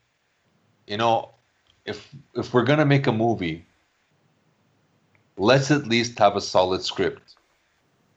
you 0.87 0.97
know, 0.97 1.31
if 1.85 2.09
if 2.35 2.55
we're 2.55 2.65
gonna 2.65 2.87
make 2.87 3.07
a 3.07 3.13
movie, 3.13 3.65
let's 5.37 5.71
at 5.71 5.87
least 5.87 6.19
have 6.19 6.37
a 6.37 6.41
solid 6.41 6.83
script. 6.83 7.35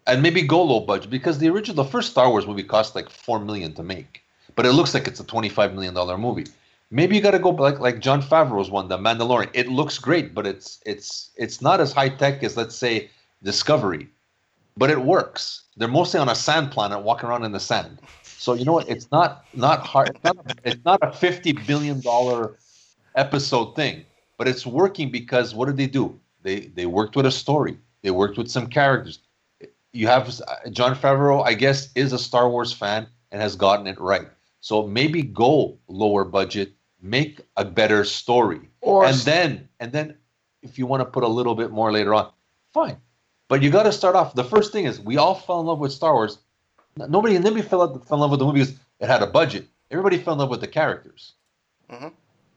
And 0.07 0.23
maybe 0.23 0.41
go 0.41 0.63
low 0.63 0.79
budget 0.79 1.11
because 1.11 1.37
the 1.37 1.49
original 1.49 1.83
the 1.83 1.89
first 1.89 2.11
Star 2.11 2.29
Wars 2.29 2.47
movie 2.47 2.63
cost 2.63 2.95
like 2.95 3.09
four 3.09 3.39
million 3.39 3.73
to 3.73 3.83
make. 3.83 4.21
But 4.55 4.65
it 4.65 4.71
looks 4.71 4.93
like 4.93 5.07
it's 5.07 5.19
a 5.19 5.25
twenty-five 5.25 5.73
million 5.73 5.93
dollar 5.93 6.17
movie. 6.17 6.45
Maybe 6.91 7.15
you 7.15 7.21
gotta 7.21 7.37
go 7.37 7.49
like 7.49 7.79
like 7.79 7.99
Jon 7.99 8.21
Favreau's 8.21 8.71
one, 8.71 8.87
The 8.87 8.97
Mandalorian. 8.97 9.49
It 9.53 9.67
looks 9.67 9.99
great, 9.99 10.33
but 10.33 10.47
it's 10.47 10.79
it's 10.85 11.29
it's 11.35 11.61
not 11.61 11.79
as 11.81 11.91
high 11.91 12.09
tech 12.09 12.41
as 12.43 12.57
let's 12.57 12.75
say 12.75 13.09
Discovery. 13.43 14.09
But 14.77 14.89
it 14.89 15.01
works. 15.01 15.63
They're 15.77 15.87
mostly 15.89 16.19
on 16.19 16.29
a 16.29 16.35
sand 16.35 16.71
planet 16.71 17.01
walking 17.01 17.29
around 17.29 17.43
in 17.43 17.51
the 17.51 17.59
sand. 17.59 17.99
So 18.39 18.53
you 18.53 18.63
know 18.63 18.71
what? 18.71 18.87
It's 18.87 19.11
not 19.11 19.43
not 19.53 19.85
hard. 19.85 20.11
It's 20.11 20.23
not, 20.23 20.59
it's 20.63 20.85
not 20.85 20.99
a 21.01 21.11
fifty 21.11 21.51
billion 21.51 21.99
dollar 21.99 22.55
episode 23.15 23.75
thing, 23.75 24.05
but 24.37 24.47
it's 24.47 24.65
working 24.65 25.11
because 25.11 25.53
what 25.53 25.65
did 25.65 25.75
they 25.75 25.87
do? 25.87 26.17
They 26.41 26.71
they 26.77 26.85
worked 26.85 27.17
with 27.17 27.25
a 27.25 27.31
story. 27.31 27.77
They 28.01 28.11
worked 28.11 28.37
with 28.37 28.49
some 28.49 28.67
characters. 28.67 29.19
You 29.91 30.07
have 30.07 30.29
uh, 30.29 30.69
Jon 30.69 30.95
Favreau, 30.95 31.45
I 31.45 31.53
guess, 31.53 31.89
is 31.95 32.13
a 32.13 32.17
Star 32.17 32.49
Wars 32.49 32.71
fan 32.71 33.07
and 33.31 33.41
has 33.41 33.57
gotten 33.57 33.87
it 33.87 33.99
right. 33.99 34.29
So 34.61 34.87
maybe 34.87 35.21
go 35.21 35.77
lower 35.89 36.23
budget, 36.23 36.71
make 37.01 37.41
a 37.57 37.65
better 37.65 38.05
story, 38.05 38.61
Or 38.79 39.03
and 39.03 39.17
then 39.17 39.67
and 39.81 39.91
then 39.91 40.15
if 40.61 40.79
you 40.79 40.85
want 40.85 41.01
to 41.01 41.05
put 41.05 41.23
a 41.23 41.27
little 41.27 41.55
bit 41.55 41.71
more 41.71 41.91
later 41.91 42.13
on, 42.13 42.31
fine. 42.73 42.95
But 43.49 43.61
you 43.63 43.69
got 43.69 43.83
to 43.83 43.91
start 43.91 44.15
off. 44.15 44.33
The 44.33 44.45
first 44.45 44.71
thing 44.71 44.85
is 44.85 45.01
we 45.01 45.17
all 45.17 45.35
fell 45.35 45.59
in 45.59 45.65
love 45.65 45.79
with 45.79 45.91
Star 45.91 46.13
Wars. 46.13 46.37
Nobody 47.07 47.37
nobody 47.39 47.61
fell, 47.61 47.81
out, 47.83 48.07
fell 48.07 48.17
in 48.17 48.21
love 48.21 48.31
with 48.31 48.39
the 48.39 48.45
movie 48.45 48.59
because 48.59 48.75
it 48.99 49.07
had 49.07 49.21
a 49.21 49.27
budget. 49.27 49.67
Everybody 49.91 50.17
fell 50.17 50.33
in 50.33 50.39
love 50.39 50.49
with 50.49 50.61
the 50.61 50.67
characters. 50.67 51.33
Mhm. 51.89 52.11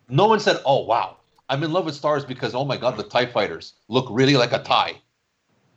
No 0.09 0.27
one 0.27 0.41
said, 0.41 0.61
"Oh 0.67 0.85
wow, 0.85 1.17
I'm 1.49 1.63
in 1.63 1.73
love 1.73 1.85
with 1.87 1.95
stars 1.95 2.25
because 2.25 2.55
oh 2.55 2.65
my 2.65 2.77
god, 2.77 2.97
the 2.97 3.03
Tie 3.05 3.27
Fighters 3.27 3.75
look 3.89 4.07
really 4.11 4.37
like 4.37 4.53
a 4.53 4.63
tie." 4.63 4.97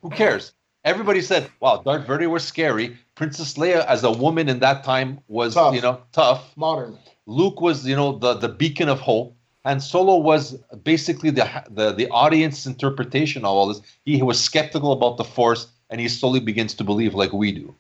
Who 0.02 0.10
cares? 0.10 0.52
Everybody 0.84 1.22
said, 1.22 1.50
"Wow, 1.60 1.82
Darth 1.84 2.06
Vader 2.08 2.30
was 2.30 2.44
scary. 2.44 2.98
Princess 3.16 3.54
Leia, 3.56 3.86
as 3.86 4.04
a 4.04 4.12
woman 4.12 4.50
in 4.50 4.60
that 4.60 4.84
time, 4.84 5.20
was 5.28 5.54
Tough. 5.54 5.74
you 5.74 5.82
know 5.82 6.02
tough. 6.12 6.56
modern. 6.58 6.98
Luke 7.28 7.62
was, 7.62 7.86
you 7.88 7.96
know, 7.96 8.18
the 8.20 8.34
the 8.36 8.50
beacon 8.50 8.90
of 8.90 9.00
hope, 9.00 9.36
and 9.64 9.82
Solo 9.82 10.18
was 10.18 10.54
basically 10.84 11.30
the 11.30 11.50
the 11.70 11.92
the 11.92 12.08
audience 12.10 12.66
interpretation 12.66 13.46
of 13.46 13.52
all 13.52 13.68
this. 13.68 13.82
He 14.04 14.22
was 14.22 14.40
skeptical 14.40 14.92
about 14.92 15.18
the 15.18 15.24
Force, 15.24 15.68
and 15.90 16.02
he 16.02 16.08
slowly 16.10 16.40
begins 16.40 16.74
to 16.76 16.84
believe 16.84 17.16
like 17.16 17.32
we 17.34 17.52
do. 17.52 17.74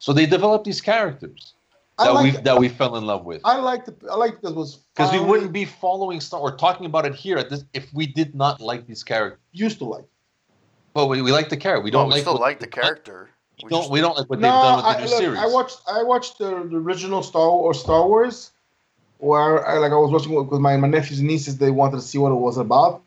So 0.00 0.12
they 0.12 0.26
developed 0.26 0.64
these 0.64 0.80
characters 0.80 1.54
I 1.98 2.12
that 2.12 2.22
we 2.22 2.30
that 2.30 2.58
we 2.58 2.68
fell 2.68 2.96
in 2.96 3.04
love 3.06 3.24
with 3.24 3.42
I 3.44 3.56
like 3.58 3.84
the 3.84 3.94
I 4.10 4.16
like 4.16 4.40
because 4.40 4.54
was 4.54 4.76
because 4.94 5.12
we 5.12 5.20
wouldn't 5.20 5.52
be 5.52 5.66
following 5.66 6.20
Star 6.20 6.40
or 6.40 6.56
talking 6.56 6.86
about 6.86 7.04
it 7.06 7.14
here 7.14 7.36
at 7.36 7.50
this 7.50 7.64
if 7.74 7.92
we 7.92 8.06
did 8.06 8.34
not 8.34 8.60
like 8.60 8.86
these 8.86 9.04
characters. 9.04 9.38
used 9.52 9.78
to 9.78 9.84
like. 9.84 10.06
But 10.94 11.06
we, 11.06 11.22
we 11.22 11.30
like 11.30 11.50
the 11.50 11.56
character. 11.56 11.84
We 11.84 11.90
don't 11.90 12.08
we 12.08 12.14
like 12.14 12.22
still 12.22 12.38
like 12.38 12.58
the 12.58 12.66
character. 12.66 13.30
We 13.62 13.66
We 13.66 13.70
don't 13.70 13.80
just- 13.82 13.90
we 13.92 14.00
don't 14.00 14.16
like 14.16 14.28
what 14.30 14.40
no, 14.40 14.48
they've 14.48 14.62
done 14.62 14.76
with 14.76 14.84
the 14.84 14.90
I, 14.90 15.04
new 15.04 15.10
look, 15.10 15.18
series. 15.20 15.38
I 15.38 15.46
watched 15.46 15.80
I 15.86 16.02
watched 16.02 16.38
the, 16.38 16.48
the 16.70 16.76
original 16.76 17.22
Star 17.22 17.42
or 17.48 17.74
Star 17.74 18.08
Wars, 18.08 18.50
where 19.18 19.66
I 19.66 19.76
like 19.76 19.92
I 19.92 19.96
was 19.96 20.10
watching 20.10 20.34
with 20.34 20.60
my, 20.60 20.78
my 20.78 20.88
nephews 20.88 21.18
and 21.20 21.28
nieces. 21.28 21.58
They 21.58 21.70
wanted 21.70 21.96
to 21.96 22.02
see 22.02 22.16
what 22.16 22.32
it 22.32 22.36
was 22.36 22.56
about, 22.56 23.02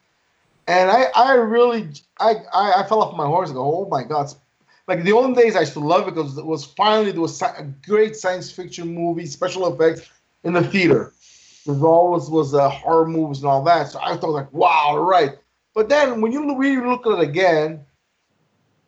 and 0.67 0.91
I 0.91 1.05
I 1.15 1.33
really 1.33 1.89
I 2.19 2.35
I, 2.53 2.81
I 2.81 2.83
fell 2.87 3.01
off 3.01 3.17
my 3.17 3.25
horse. 3.25 3.49
I 3.49 3.53
go, 3.53 3.63
oh 3.63 3.87
my 3.89 4.03
god! 4.03 4.31
Like 4.87 5.03
the 5.03 5.13
old 5.13 5.35
days, 5.35 5.55
I 5.55 5.61
used 5.61 5.73
to 5.73 5.79
love 5.79 6.07
it 6.07 6.15
because 6.15 6.37
it 6.37 6.45
was 6.45 6.65
finally 6.65 7.11
there 7.11 7.21
was 7.21 7.41
a 7.41 7.73
great 7.85 8.15
science 8.15 8.51
fiction 8.51 8.93
movie, 8.93 9.25
special 9.25 9.73
effects 9.73 10.09
in 10.43 10.53
the 10.53 10.63
theater. 10.63 11.13
There's 11.65 11.81
always 11.81 12.29
was 12.29 12.53
uh, 12.53 12.69
horror 12.69 13.07
movies 13.07 13.39
and 13.39 13.47
all 13.47 13.63
that. 13.63 13.91
So 13.91 13.99
I 14.01 14.17
thought 14.17 14.31
like, 14.31 14.51
wow, 14.51 14.97
right. 14.97 15.37
But 15.73 15.87
then 15.87 16.19
when 16.19 16.33
you 16.33 16.57
really 16.57 16.85
look 16.85 17.07
at 17.07 17.13
it 17.13 17.21
again, 17.21 17.85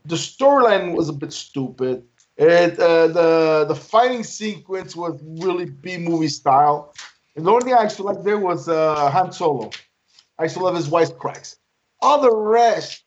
the 0.04 0.16
storyline 0.16 0.96
was 0.96 1.08
a 1.08 1.14
bit 1.14 1.32
stupid. 1.32 2.04
It 2.38 2.78
uh, 2.78 3.08
the 3.08 3.66
the 3.66 3.76
fighting 3.76 4.24
sequence 4.24 4.96
was 4.96 5.18
really 5.24 5.66
B 5.66 5.98
movie 5.98 6.28
style. 6.28 6.94
And 7.38 7.46
the 7.46 7.52
only 7.52 7.64
thing 7.64 7.74
I 7.74 7.84
actually 7.84 8.14
liked 8.14 8.26
there 8.26 8.38
was 8.38 8.68
uh, 8.68 9.10
Han 9.10 9.32
Solo. 9.32 9.72
I 10.38 10.44
used 10.44 10.56
to 10.58 10.64
love 10.64 10.76
his 10.76 10.90
wisecracks. 10.90 11.56
All 12.02 12.22
the 12.22 12.36
rest, 12.36 13.05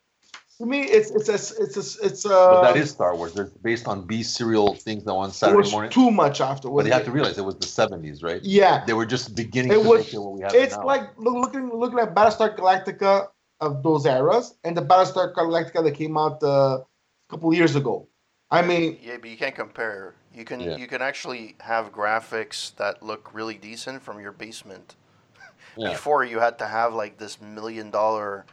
to 0.59 0.66
me, 0.66 0.82
it's 0.82 1.10
it's 1.12 1.28
a, 1.28 1.35
it's 1.62 1.76
a, 1.76 2.06
it's 2.06 2.24
a. 2.24 2.28
But 2.28 2.62
that 2.62 2.76
is 2.76 2.90
Star 2.90 3.14
Wars. 3.14 3.32
They're 3.32 3.51
based 3.62 3.86
on 3.86 4.05
B 4.06 4.22
serial 4.24 4.74
things 4.74 5.05
that 5.05 5.12
on 5.12 5.30
it 5.30 5.32
Saturday 5.32 5.59
was 5.59 5.72
morning. 5.72 5.90
too 5.90 6.10
much 6.10 6.40
after. 6.40 6.68
But 6.68 6.85
you 6.86 6.93
have 6.93 7.05
to 7.05 7.12
realize 7.12 7.39
it 7.39 7.44
was 7.44 7.56
the 7.56 7.66
seventies, 7.66 8.22
right? 8.22 8.43
Yeah, 8.43 8.85
They 8.85 8.93
were 8.93 9.06
just 9.06 9.36
beginning 9.36 9.70
It 9.72 9.82
to 9.82 9.89
was- 9.89 10.12
what 10.12 10.32
we 10.35 10.40
have 10.43 10.55
it's 10.55 10.76
now. 10.76 10.85
like 10.85 11.10
looking 11.16 11.70
looking 11.72 12.01
at 12.01 12.14
Battlestar 12.14 12.56
Galactica 12.56 13.28
of 13.60 13.82
those 13.85 14.05
eras 14.06 14.55
and 14.64 14.76
the 14.76 14.82
Battlestar 14.82 15.32
Galactica 15.35 15.82
that 15.85 15.93
came 15.94 16.16
out 16.18 16.43
uh, 16.43 16.48
a 16.48 16.85
couple 17.30 17.52
years 17.55 17.76
ago. 17.76 18.09
I 18.51 18.62
mean, 18.62 18.98
Yeah, 19.02 19.18
but 19.20 19.30
you 19.30 19.36
can't 19.36 19.55
compare. 19.55 20.14
You 20.35 20.44
can 20.44 20.59
Yeah. 20.60 20.76
you 20.76 20.89
can 20.89 21.02
actually 21.02 21.55
have 21.60 21.93
graphics 21.93 22.74
that 22.76 23.01
look 23.02 23.32
really 23.32 23.55
decent 23.55 24.02
from 24.02 24.18
your 24.20 24.32
basement. 24.32 24.97
Yeah. 25.76 25.90
Before 25.93 26.24
you 26.24 26.40
had 26.40 26.59
to 26.59 26.66
have 26.66 26.94
like 26.94 27.18
this 27.18 27.40
million 27.40 27.90
dollar 27.93 28.44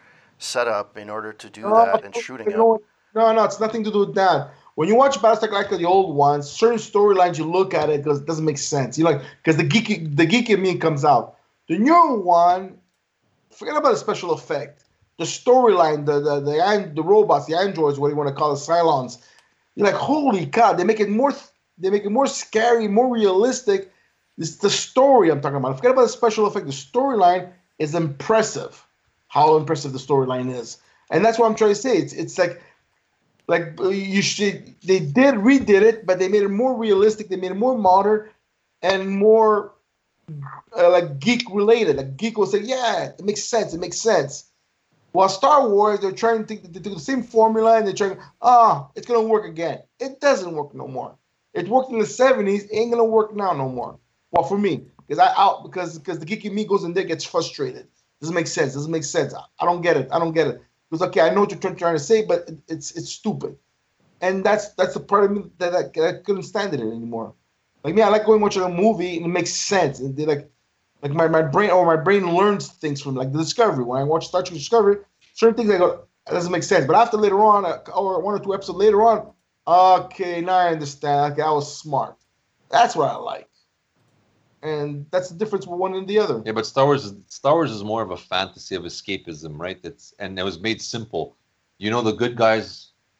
setup 0.46 0.98
in 0.98 1.10
order 1.10 1.34
to 1.34 1.50
do 1.50 1.62
No, 1.62 1.76
that 1.76 2.04
and 2.04 2.16
shooting 2.16 2.48
it. 2.48 2.56
no, 2.58 2.80
no, 3.14 3.34
no, 3.34 3.44
it's 3.44 3.60
nothing 3.60 3.84
to 3.84 3.92
do 3.92 4.00
with 4.00 4.16
that. 4.16 4.52
When 4.76 4.88
you 4.90 4.96
watch 4.96 5.18
Battlestar 5.20 5.50
Galactica, 5.50 5.78
the 5.78 5.86
old 5.86 6.16
ones, 6.16 6.50
certain 6.50 6.78
storylines 6.78 7.38
you 7.38 7.46
look 7.50 7.74
at 7.74 7.90
it 7.90 8.04
because 8.04 8.20
it 8.20 8.26
doesn't 8.28 8.46
make 8.46 8.58
sense. 8.58 8.98
You 8.98 9.06
like 9.06 9.22
because 9.44 9.58
the 9.58 9.64
geeky 9.64 10.16
the 10.16 10.28
geeky 10.28 10.50
in 10.50 10.62
me 10.62 10.78
comes 10.78 11.06
out. 11.06 11.38
The 11.68 11.78
new 11.78 12.20
one, 12.22 12.78
forget 13.52 13.76
about 13.76 13.92
the 13.92 13.98
special 13.98 14.32
effect. 14.32 14.84
The 15.18 15.24
storyline, 15.24 16.06
the 16.06 16.20
the 16.20 16.40
the, 16.42 16.92
the 16.94 17.04
robots, 17.04 17.46
the 17.46 17.58
androids, 17.58 17.98
what 18.00 18.10
do 18.10 18.14
you 18.14 18.18
want 18.18 18.30
to 18.30 18.36
call 18.36 18.52
it, 18.54 18.58
Cylons. 18.58 19.18
You're 19.76 19.88
like, 19.88 19.96
holy 19.96 20.46
cow! 20.46 20.74
They 20.74 20.84
make 20.84 21.00
it 21.00 21.10
more 21.10 21.34
they 21.78 21.90
make 21.90 22.06
it 22.06 22.12
more 22.12 22.28
scary, 22.28 22.88
more 22.88 23.12
realistic. 23.12 23.92
It's 24.38 24.58
the 24.58 24.70
story 24.70 25.30
I'm 25.32 25.40
talking 25.42 25.58
about. 25.58 25.78
Forget 25.78 25.92
about 25.92 26.04
the 26.04 26.10
special 26.10 26.46
effect. 26.46 26.66
The 26.66 26.74
storyline 26.74 27.50
is 27.80 27.96
impressive. 27.96 28.85
How 29.28 29.58
impressive 29.58 29.92
the 29.92 30.00
storyline 30.00 30.54
is, 30.54 30.78
and 31.12 31.24
that's 31.24 31.38
what 31.38 31.48
I'm 31.48 31.56
trying 31.56 31.72
to 31.72 31.76
say. 31.76 31.98
It's 31.98 32.14
it's 32.14 32.38
like 32.38 32.62
like 33.48 33.80
you 33.80 34.22
should 34.22 34.76
they 34.84 35.00
did 35.00 35.36
redid 35.36 35.82
it, 35.82 36.06
but 36.06 36.20
they 36.20 36.28
made 36.28 36.44
it 36.44 36.50
more 36.50 36.76
realistic. 36.78 37.30
They 37.30 37.36
made 37.36 37.52
it 37.52 37.58
more 37.58 37.78
modern 37.78 38.30
and 38.82 39.10
more 39.10 39.74
uh, 40.78 40.90
like 40.90 41.20
geek 41.20 41.44
related. 41.52 41.98
Like 41.98 42.18
geek 42.18 42.38
will 42.38 42.46
say, 42.46 42.62
yeah, 42.62 43.06
it 43.06 43.24
makes 43.24 43.44
sense. 43.44 43.74
It 43.74 43.80
makes 43.80 43.98
sense. 43.98 44.46
While 45.12 45.30
Star 45.30 45.70
Wars, 45.70 46.02
they're 46.02 46.12
trying 46.12 46.46
to, 46.46 46.58
to 46.58 46.80
do 46.80 46.94
the 46.94 47.00
same 47.00 47.24
formula 47.24 47.78
and 47.78 47.88
they're 47.88 47.94
trying, 47.94 48.18
ah, 48.42 48.90
it's 48.96 49.08
gonna 49.08 49.22
work 49.22 49.46
again. 49.46 49.80
It 50.00 50.20
doesn't 50.20 50.54
work 50.54 50.74
no 50.74 50.88
more. 50.88 51.16
It 51.54 51.70
worked 51.70 51.92
in 51.92 52.00
the 52.00 52.06
'70s, 52.06 52.68
ain't 52.72 52.92
gonna 52.92 53.06
work 53.06 53.34
now 53.34 53.54
no 53.54 53.70
more. 53.70 53.98
Well, 54.32 54.44
for 54.44 54.58
me, 54.58 54.88
because 55.08 55.20
I 55.20 55.34
out 55.38 55.64
because 55.64 55.98
because 55.98 56.20
the 56.20 56.26
geeky 56.26 56.52
me 56.52 56.66
goes 56.66 56.84
in 56.84 56.94
there 56.94 57.06
gets 57.06 57.24
frustrated. 57.24 57.88
Doesn't 58.22 58.36
make 58.36 58.48
sense. 58.48 58.74
Doesn't 58.74 58.92
make 58.92 59.04
sense. 59.04 59.34
I, 59.34 59.44
I 59.60 59.66
don't 59.66 59.82
get 59.82 59.98
it. 59.98 60.10
I 60.12 60.20
don't 60.20 60.34
get 60.34 60.48
it. 60.48 60.62
Because 60.90 61.08
okay, 61.08 61.22
I 61.22 61.34
know 61.34 61.42
what 61.42 61.52
you're 61.52 61.76
trying, 61.76 61.96
to 61.96 62.00
say, 62.00 62.26
but 62.26 62.48
it, 62.48 62.58
it's 62.68 62.92
it's 62.92 63.10
stupid, 63.10 63.58
and 64.22 64.44
that's 64.44 64.70
that's 64.76 64.94
the 64.94 65.00
part 65.00 65.26
of 65.26 65.32
me 65.32 65.44
that 65.58 65.76
I, 65.76 65.84
that 65.96 66.08
I 66.08 66.24
couldn't 66.24 66.44
stand 66.44 66.74
it 66.74 66.80
anymore. 66.80 67.34
Like 67.84 67.96
me, 67.96 68.02
I 68.02 68.10
like 68.10 68.26
going 68.26 68.42
watching 68.42 68.64
a 68.64 68.70
movie 68.70 69.18
and 69.18 69.26
it 69.26 69.30
makes 69.30 69.52
sense, 69.52 70.00
and 70.00 70.16
they 70.16 70.26
like 70.26 70.50
like 71.02 71.12
my, 71.12 71.28
my 71.28 71.42
brain 71.42 71.72
or 71.72 71.86
my 71.86 72.02
brain 72.02 72.36
learns 72.36 72.68
things 72.68 73.02
from 73.02 73.16
like 73.16 73.32
the 73.32 73.40
Discovery. 73.40 73.84
When 73.84 74.00
I 74.00 74.04
watch 74.04 74.28
Star 74.28 74.42
Trek 74.44 74.58
Discovery, 74.58 74.98
certain 75.34 75.56
things 75.56 75.70
I 75.70 75.78
go 75.78 76.06
that 76.26 76.34
doesn't 76.34 76.52
make 76.52 76.64
sense. 76.64 76.86
But 76.86 76.96
after 76.96 77.18
later 77.18 77.44
on, 77.44 77.66
or 77.94 78.22
one 78.22 78.36
or 78.36 78.44
two 78.44 78.54
episodes 78.54 78.80
later 78.80 79.04
on, 79.04 79.32
okay, 79.68 80.42
now 80.42 80.56
I 80.56 80.72
understand. 80.72 81.34
Okay, 81.34 81.42
I 81.42 81.52
was 81.52 81.78
smart. 81.78 82.16
That's 82.70 82.96
what 82.96 83.12
I 83.12 83.16
like, 83.16 83.50
and 84.66 85.06
that's 85.12 85.30
the 85.30 85.36
difference 85.36 85.66
with 85.68 85.80
one 85.80 85.94
and 85.96 86.08
the 86.08 86.20
other. 86.20 86.42
Yeah, 86.46 86.52
but 86.54 86.66
Star 86.66 86.86
Wars 86.86 87.06
is 87.06 87.14
Star 87.28 87.54
Wars 87.54 87.72
is 87.72 87.84
more 87.84 88.02
of 88.02 88.12
a 88.12 88.18
fantasy 88.18 88.76
of 88.76 88.84
escapism, 88.84 89.54
right? 89.58 89.82
That's 89.84 90.14
and 90.20 90.38
it 90.40 90.44
was 90.44 90.60
made 90.60 90.82
simple. 90.82 91.36
You 91.78 91.90
know 91.92 92.02
the 92.02 92.14
good 92.14 92.36
guys 92.36 92.68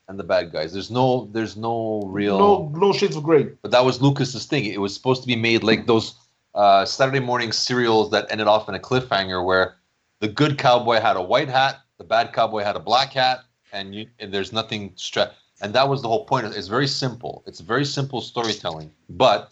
and 0.08 0.20
the 0.20 0.24
bad 0.24 0.52
guys. 0.52 0.74
There's 0.74 0.92
no 0.92 1.30
there's 1.32 1.56
no 1.58 2.04
real 2.20 2.38
No, 2.38 2.72
no 2.76 2.94
shades 2.94 3.16
of 3.16 3.24
gray. 3.24 3.44
but 3.62 3.72
that 3.72 3.84
was 3.86 4.02
Lucas's 4.02 4.46
thing. 4.46 4.66
It 4.66 4.80
was 4.82 4.94
supposed 4.94 5.22
to 5.24 5.28
be 5.28 5.36
made 5.36 5.64
like 5.64 5.88
those 5.88 6.16
uh, 6.54 6.86
Saturday 6.86 7.20
morning 7.20 7.52
serials 7.52 8.12
that 8.12 8.28
ended 8.32 8.48
off 8.48 8.70
in 8.70 8.76
a 8.76 8.80
cliffhanger 8.80 9.44
where 9.46 9.76
the 10.22 10.28
good 10.28 10.58
cowboy 10.58 11.00
had 11.02 11.18
a 11.18 11.22
white 11.22 11.50
hat, 11.50 11.80
the 11.98 12.04
bad 12.06 12.32
cowboy 12.34 12.64
had 12.64 12.76
a 12.76 12.80
black 12.80 13.12
hat, 13.14 13.40
and 13.74 13.94
you 13.96 14.08
and 14.20 14.34
there's 14.34 14.54
nothing 14.54 14.92
stra- 14.96 15.32
and 15.62 15.74
that 15.74 15.88
was 15.90 16.02
the 16.02 16.08
whole 16.08 16.26
point. 16.26 16.46
It's 16.46 16.68
very 16.68 16.88
simple. 16.88 17.44
It's 17.46 17.60
very 17.60 17.86
simple 17.86 18.22
storytelling, 18.22 18.92
but 19.10 19.52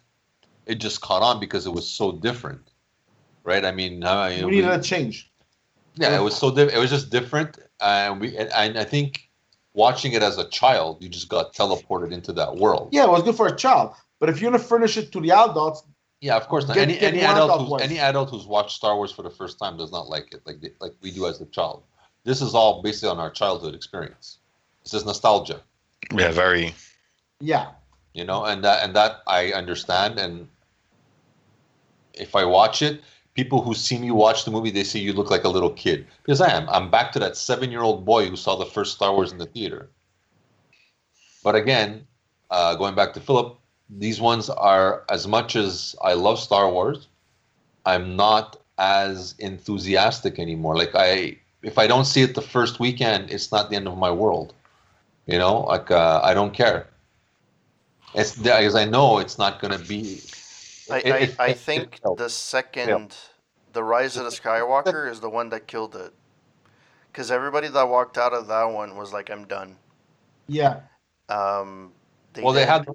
it 0.65 0.76
just 0.76 1.02
caught 1.02 1.22
on 1.22 1.40
because 1.40 1.65
it 1.65 1.72
was 1.73 1.88
so 1.88 2.11
different, 2.11 2.72
right? 3.44 3.65
I 3.65 3.72
mean, 3.72 4.03
uh, 4.03 4.27
you 4.27 4.41
know, 4.41 4.48
We 4.48 4.56
needed 4.56 4.69
we- 4.69 4.76
a 4.76 4.81
change. 4.81 5.31
yeah, 5.95 6.18
it 6.18 6.22
was 6.23 6.35
so 6.35 6.52
diff- 6.53 6.73
it 6.73 6.77
was 6.77 6.90
just 6.90 7.10
different, 7.10 7.57
and 7.81 8.19
we 8.22 8.35
and, 8.38 8.49
and 8.53 8.77
I 8.80 8.84
think 8.84 9.30
watching 9.73 10.14
it 10.14 10.23
as 10.23 10.38
a 10.38 10.48
child, 10.49 11.02
you 11.02 11.10
just 11.10 11.30
got 11.30 11.53
teleported 11.53 12.11
into 12.11 12.31
that 12.34 12.56
world. 12.57 12.90
Yeah, 12.91 13.03
it 13.06 13.10
was 13.10 13.23
good 13.23 13.35
for 13.35 13.48
a 13.48 13.56
child. 13.56 13.94
But 14.19 14.30
if 14.30 14.40
you're 14.41 14.52
gonna 14.52 14.64
furnish 14.64 14.98
it 14.98 15.11
to 15.11 15.19
the 15.19 15.31
adults, 15.31 15.84
Yeah, 16.22 16.38
of 16.38 16.48
course. 16.48 16.65
Not. 16.68 16.76
Get- 16.76 16.84
any 16.90 16.94
get 16.98 17.14
any 17.14 17.19
adult 17.23 17.52
adult 17.52 17.81
who's 17.81 17.81
any 17.90 17.99
adult 17.99 18.30
who's 18.30 18.45
watched 18.45 18.76
Star 18.77 18.95
Wars 18.95 19.11
for 19.11 19.23
the 19.23 19.30
first 19.30 19.60
time 19.60 19.76
does 19.77 19.91
not 19.91 20.07
like 20.07 20.34
it 20.34 20.41
like 20.45 20.61
they, 20.61 20.72
like 20.80 20.94
we 21.02 21.11
do 21.11 21.27
as 21.27 21.41
a 21.41 21.45
child. 21.48 21.84
This 22.23 22.41
is 22.41 22.56
all 22.56 22.81
based 22.81 23.03
on 23.03 23.19
our 23.19 23.30
childhood 23.30 23.76
experience. 23.76 24.38
This 24.84 24.94
is 24.94 25.03
nostalgia, 25.06 25.60
Yeah, 26.14 26.31
very. 26.31 26.73
yeah, 27.41 27.72
you 28.14 28.23
know, 28.23 28.45
and 28.45 28.64
that 28.64 28.84
and 28.85 28.95
that 28.95 29.22
I 29.27 29.52
understand. 29.52 30.18
And 30.19 30.48
if 32.14 32.35
I 32.35 32.45
watch 32.45 32.81
it, 32.81 33.02
people 33.34 33.61
who 33.61 33.73
see 33.73 33.98
me 33.98 34.11
watch 34.11 34.45
the 34.45 34.52
movie, 34.52 34.72
they 34.72 34.84
say 34.84 34.99
you 34.99 35.14
look 35.14 35.31
like 35.31 35.44
a 35.44 35.49
little 35.49 35.72
kid 35.72 36.06
because 36.23 36.41
I 36.41 36.52
am. 36.52 36.69
I'm 36.69 36.90
back 36.91 37.11
to 37.14 37.19
that 37.19 37.35
seven-year-old 37.35 38.06
boy 38.06 38.27
who 38.27 38.35
saw 38.35 38.56
the 38.56 38.65
first 38.65 38.94
Star 38.94 39.14
Wars 39.14 39.31
in 39.31 39.38
the 39.38 39.45
theater. 39.45 39.90
But 41.44 41.56
again, 41.56 42.06
uh, 42.52 42.76
going 42.76 42.95
back 42.95 43.14
to 43.14 43.19
Philip, 43.19 43.57
these 43.90 44.22
ones 44.22 44.49
are 44.49 45.03
as 45.10 45.27
much 45.27 45.56
as 45.56 45.95
I 46.02 46.14
love 46.14 46.40
Star 46.40 46.69
Wars, 46.72 47.07
I'm 47.85 48.15
not 48.15 48.57
as 48.77 49.35
enthusiastic 49.40 50.40
anymore. 50.40 50.77
Like 50.77 50.91
I, 50.95 51.38
if 51.61 51.77
I 51.77 51.88
don't 51.88 52.06
see 52.06 52.22
it 52.22 52.35
the 52.35 52.41
first 52.41 52.80
weekend, 52.80 53.30
it's 53.30 53.52
not 53.52 53.69
the 53.69 53.76
end 53.76 53.88
of 53.88 53.98
my 53.98 54.11
world. 54.11 54.53
You 55.26 55.38
know, 55.38 55.61
like 55.61 55.90
uh, 55.90 56.22
I 56.23 56.34
don't 56.34 56.53
care. 56.53 56.88
It's 58.14 58.45
I 58.48 58.85
know 58.85 59.19
it's 59.19 59.38
not 59.38 59.60
going 59.61 59.77
to 59.77 59.85
be. 59.88 60.22
I, 60.89 61.30
I, 61.39 61.45
I 61.47 61.53
think 61.53 61.99
the 62.18 62.30
second, 62.30 63.15
the 63.73 63.84
Rise 63.84 64.18
of 64.18 64.26
the 64.26 64.31
Skywalker 64.31 65.10
is 65.10 65.19
the 65.19 65.30
one 65.30 65.49
that 65.49 65.68
killed 65.68 65.95
it. 65.95 66.14
Because 67.11 67.30
everybody 67.31 67.68
that 67.68 67.88
walked 67.89 68.18
out 68.18 68.34
of 68.34 68.47
that 68.47 68.64
one 68.65 68.95
was 68.97 69.14
like, 69.14 69.30
I'm 69.30 69.45
done. 69.45 69.77
yeah. 70.47 70.81
Um, 71.30 71.91
well, 72.41 72.53
they 72.53 72.65
had. 72.65 72.88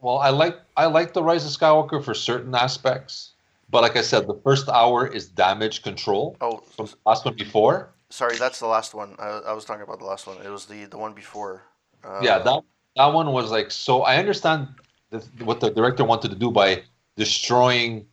Well, 0.00 0.18
I 0.18 0.30
like 0.30 0.56
I 0.76 0.86
like 0.86 1.12
the 1.12 1.22
Rise 1.22 1.44
of 1.44 1.52
Skywalker 1.52 2.02
for 2.04 2.14
certain 2.14 2.54
aspects, 2.54 3.32
but 3.70 3.82
like 3.82 3.96
I 3.96 4.00
said, 4.02 4.26
the 4.26 4.34
first 4.44 4.68
hour 4.68 5.06
is 5.06 5.28
damage 5.28 5.82
control 5.82 6.36
Oh, 6.40 6.58
from 6.58 6.86
the 6.86 6.94
last 7.06 7.24
one 7.24 7.34
before. 7.34 7.90
sorry, 8.10 8.36
that's 8.36 8.58
the 8.58 8.66
last 8.66 8.94
one. 8.94 9.14
I, 9.18 9.28
I 9.46 9.52
was 9.52 9.64
talking 9.64 9.82
about 9.82 9.98
the 9.98 10.06
last 10.06 10.26
one. 10.26 10.38
It 10.44 10.50
was 10.50 10.66
the, 10.66 10.84
the 10.86 10.98
one 10.98 11.12
before. 11.14 11.64
Uh, 12.04 12.20
yeah, 12.22 12.38
that 12.38 12.62
that 12.96 13.06
one 13.12 13.32
was 13.32 13.50
like 13.50 13.70
so. 13.70 14.02
I 14.02 14.16
understand 14.16 14.68
the, 15.10 15.18
what 15.44 15.60
the 15.60 15.70
director 15.70 16.04
wanted 16.04 16.30
to 16.30 16.36
do 16.36 16.50
by 16.50 16.82
destroying 17.18 18.06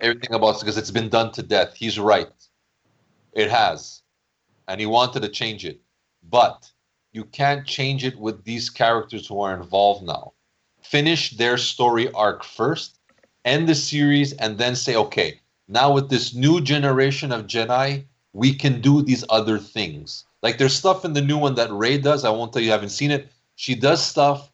everything 0.00 0.34
about 0.34 0.58
because 0.58 0.78
it's 0.78 0.90
been 0.90 1.10
done 1.10 1.30
to 1.32 1.42
death. 1.42 1.74
He's 1.74 1.98
right, 1.98 2.32
it 3.34 3.50
has, 3.50 4.02
and 4.66 4.80
he 4.80 4.86
wanted 4.86 5.20
to 5.22 5.28
change 5.28 5.64
it, 5.66 5.80
but 6.28 6.68
you 7.12 7.24
can't 7.24 7.66
change 7.66 8.02
it 8.04 8.18
with 8.18 8.42
these 8.44 8.70
characters 8.70 9.26
who 9.26 9.40
are 9.42 9.54
involved 9.54 10.04
now. 10.04 10.32
Finish 10.82 11.36
their 11.36 11.58
story 11.58 12.10
arc 12.12 12.42
first, 12.42 12.98
end 13.44 13.68
the 13.68 13.74
series, 13.74 14.32
and 14.32 14.56
then 14.56 14.74
say, 14.74 14.96
okay, 14.96 15.38
now 15.68 15.92
with 15.92 16.08
this 16.08 16.34
new 16.34 16.60
generation 16.60 17.30
of 17.30 17.46
Jedi, 17.46 18.04
we 18.32 18.54
can 18.54 18.80
do 18.80 19.02
these 19.02 19.24
other 19.28 19.58
things. 19.58 20.24
Like 20.42 20.56
there's 20.56 20.74
stuff 20.74 21.04
in 21.04 21.12
the 21.12 21.20
new 21.20 21.36
one 21.36 21.54
that 21.56 21.70
Rey 21.70 21.98
does. 21.98 22.24
I 22.24 22.30
won't 22.30 22.52
tell 22.52 22.62
you, 22.62 22.66
you 22.66 22.72
haven't 22.72 22.90
seen 22.90 23.10
it. 23.10 23.28
She 23.56 23.74
does 23.74 24.02
stuff 24.02 24.49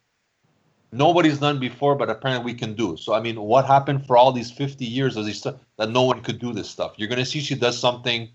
nobody's 0.91 1.39
done 1.39 1.59
before, 1.59 1.95
but 1.95 2.09
apparently 2.09 2.53
we 2.53 2.57
can 2.57 2.73
do. 2.73 2.97
So 2.97 3.13
I 3.13 3.19
mean, 3.19 3.39
what 3.41 3.65
happened 3.65 4.05
for 4.05 4.17
all 4.17 4.31
these 4.31 4.51
50 4.51 4.85
years 4.85 5.15
stuff 5.37 5.55
that 5.77 5.89
no 5.89 6.03
one 6.03 6.21
could 6.21 6.39
do 6.39 6.53
this 6.53 6.69
stuff? 6.69 6.93
You're 6.97 7.09
gonna 7.09 7.25
see 7.25 7.39
she 7.39 7.55
does 7.55 7.77
something 7.79 8.29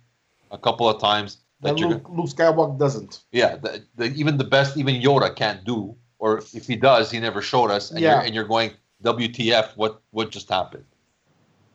a 0.51 0.59
couple 0.59 0.89
of 0.89 1.01
times 1.01 1.39
that 1.61 1.77
That 1.77 1.87
Luke, 1.89 2.09
Luke 2.09 2.29
Skywalker 2.29 2.79
doesn't. 2.79 3.23
yeah, 3.33 3.57
the, 3.57 3.85
the, 3.97 4.07
even 4.15 4.37
the 4.37 4.45
best, 4.45 4.77
even 4.77 4.97
Yoda 5.01 5.35
can't 5.35 5.65
do, 5.65 5.95
or 6.19 6.39
if 6.53 6.67
he 6.67 6.77
does, 6.77 7.11
he 7.11 7.21
never 7.21 7.41
showed 7.41 7.71
us. 7.71 7.91
And, 7.91 8.01
Yeah. 8.01 8.15
you're, 8.17 8.25
and 8.27 8.35
you're 8.35 8.45
going, 8.49 8.73
WTF? 9.03 9.77
What 9.77 10.01
what 10.11 10.31
just 10.31 10.49
happened? 10.49 10.85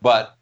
But 0.01 0.37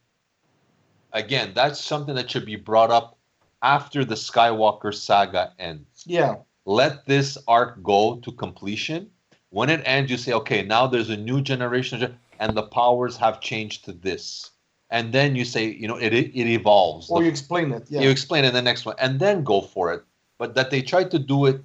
again, 1.14 1.52
that's 1.56 1.80
something 1.84 2.16
that 2.16 2.30
should 2.30 2.46
be 2.46 2.56
brought 2.58 2.92
up 2.92 3.18
after 3.62 4.04
the 4.06 4.16
Skywalker 4.16 4.94
saga 4.94 5.54
ends. 5.58 6.04
Yeah, 6.06 6.36
Let 6.66 7.06
this 7.06 7.38
arc 7.48 7.82
go 7.84 8.18
to 8.18 8.32
completion. 8.32 9.10
When 9.56 9.70
it 9.70 9.82
ends, 9.86 10.12
you 10.12 10.18
say, 10.18 10.34
okay, 10.34 10.64
now 10.64 10.86
there's 10.86 11.10
a 11.10 11.16
new 11.16 11.40
generation, 11.42 12.18
and 12.42 12.58
the 12.58 12.64
powers 12.64 13.16
have 13.24 13.40
changed 13.40 13.86
to 13.86 13.94
this. 13.94 14.52
and 14.92 15.14
then 15.14 15.34
you 15.40 15.46
say, 15.46 15.64
you 15.82 15.88
know, 15.88 15.96
it 16.06 16.12
it, 16.14 16.28
it 16.42 16.48
evolves. 16.60 17.10
Or 17.10 17.20
The 17.20 17.26
you 17.26 17.32
explain 17.32 17.72
it. 17.78 17.84
Yeah. 17.90 18.02
you 18.04 18.10
explain 18.10 18.44
it 18.44 18.50
in 18.50 18.54
the 18.54 18.62
next 18.72 18.86
one 18.86 18.96
and 19.00 19.20
then 19.24 19.44
go 19.44 19.62
for 19.62 19.86
it 19.96 20.02
but 20.38 20.50
that 20.56 20.70
they 20.72 20.82
tried 20.94 21.10
to 21.16 21.20
do 21.34 21.40
it 21.52 21.58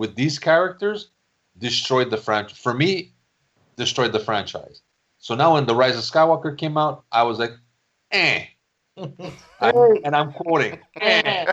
with 0.00 0.12
these 0.20 0.36
characters 0.38 0.98
destroyed 1.66 2.10
the 2.10 2.16
franchise 2.26 2.58
for 2.66 2.74
me 2.82 2.90
destroyed 3.76 4.12
the 4.12 4.20
franchise 4.28 4.76
so 5.26 5.32
now 5.42 5.48
when 5.54 5.64
the 5.70 5.74
rise 5.82 5.96
of 6.00 6.04
skywalker 6.12 6.52
came 6.62 6.76
out 6.84 6.96
i 7.20 7.22
was 7.28 7.36
like 7.42 7.54
eh 8.10 8.38
I- 9.60 10.00
and 10.04 10.12
i'm 10.18 10.30
quoting 10.42 10.74
eh. 11.00 11.46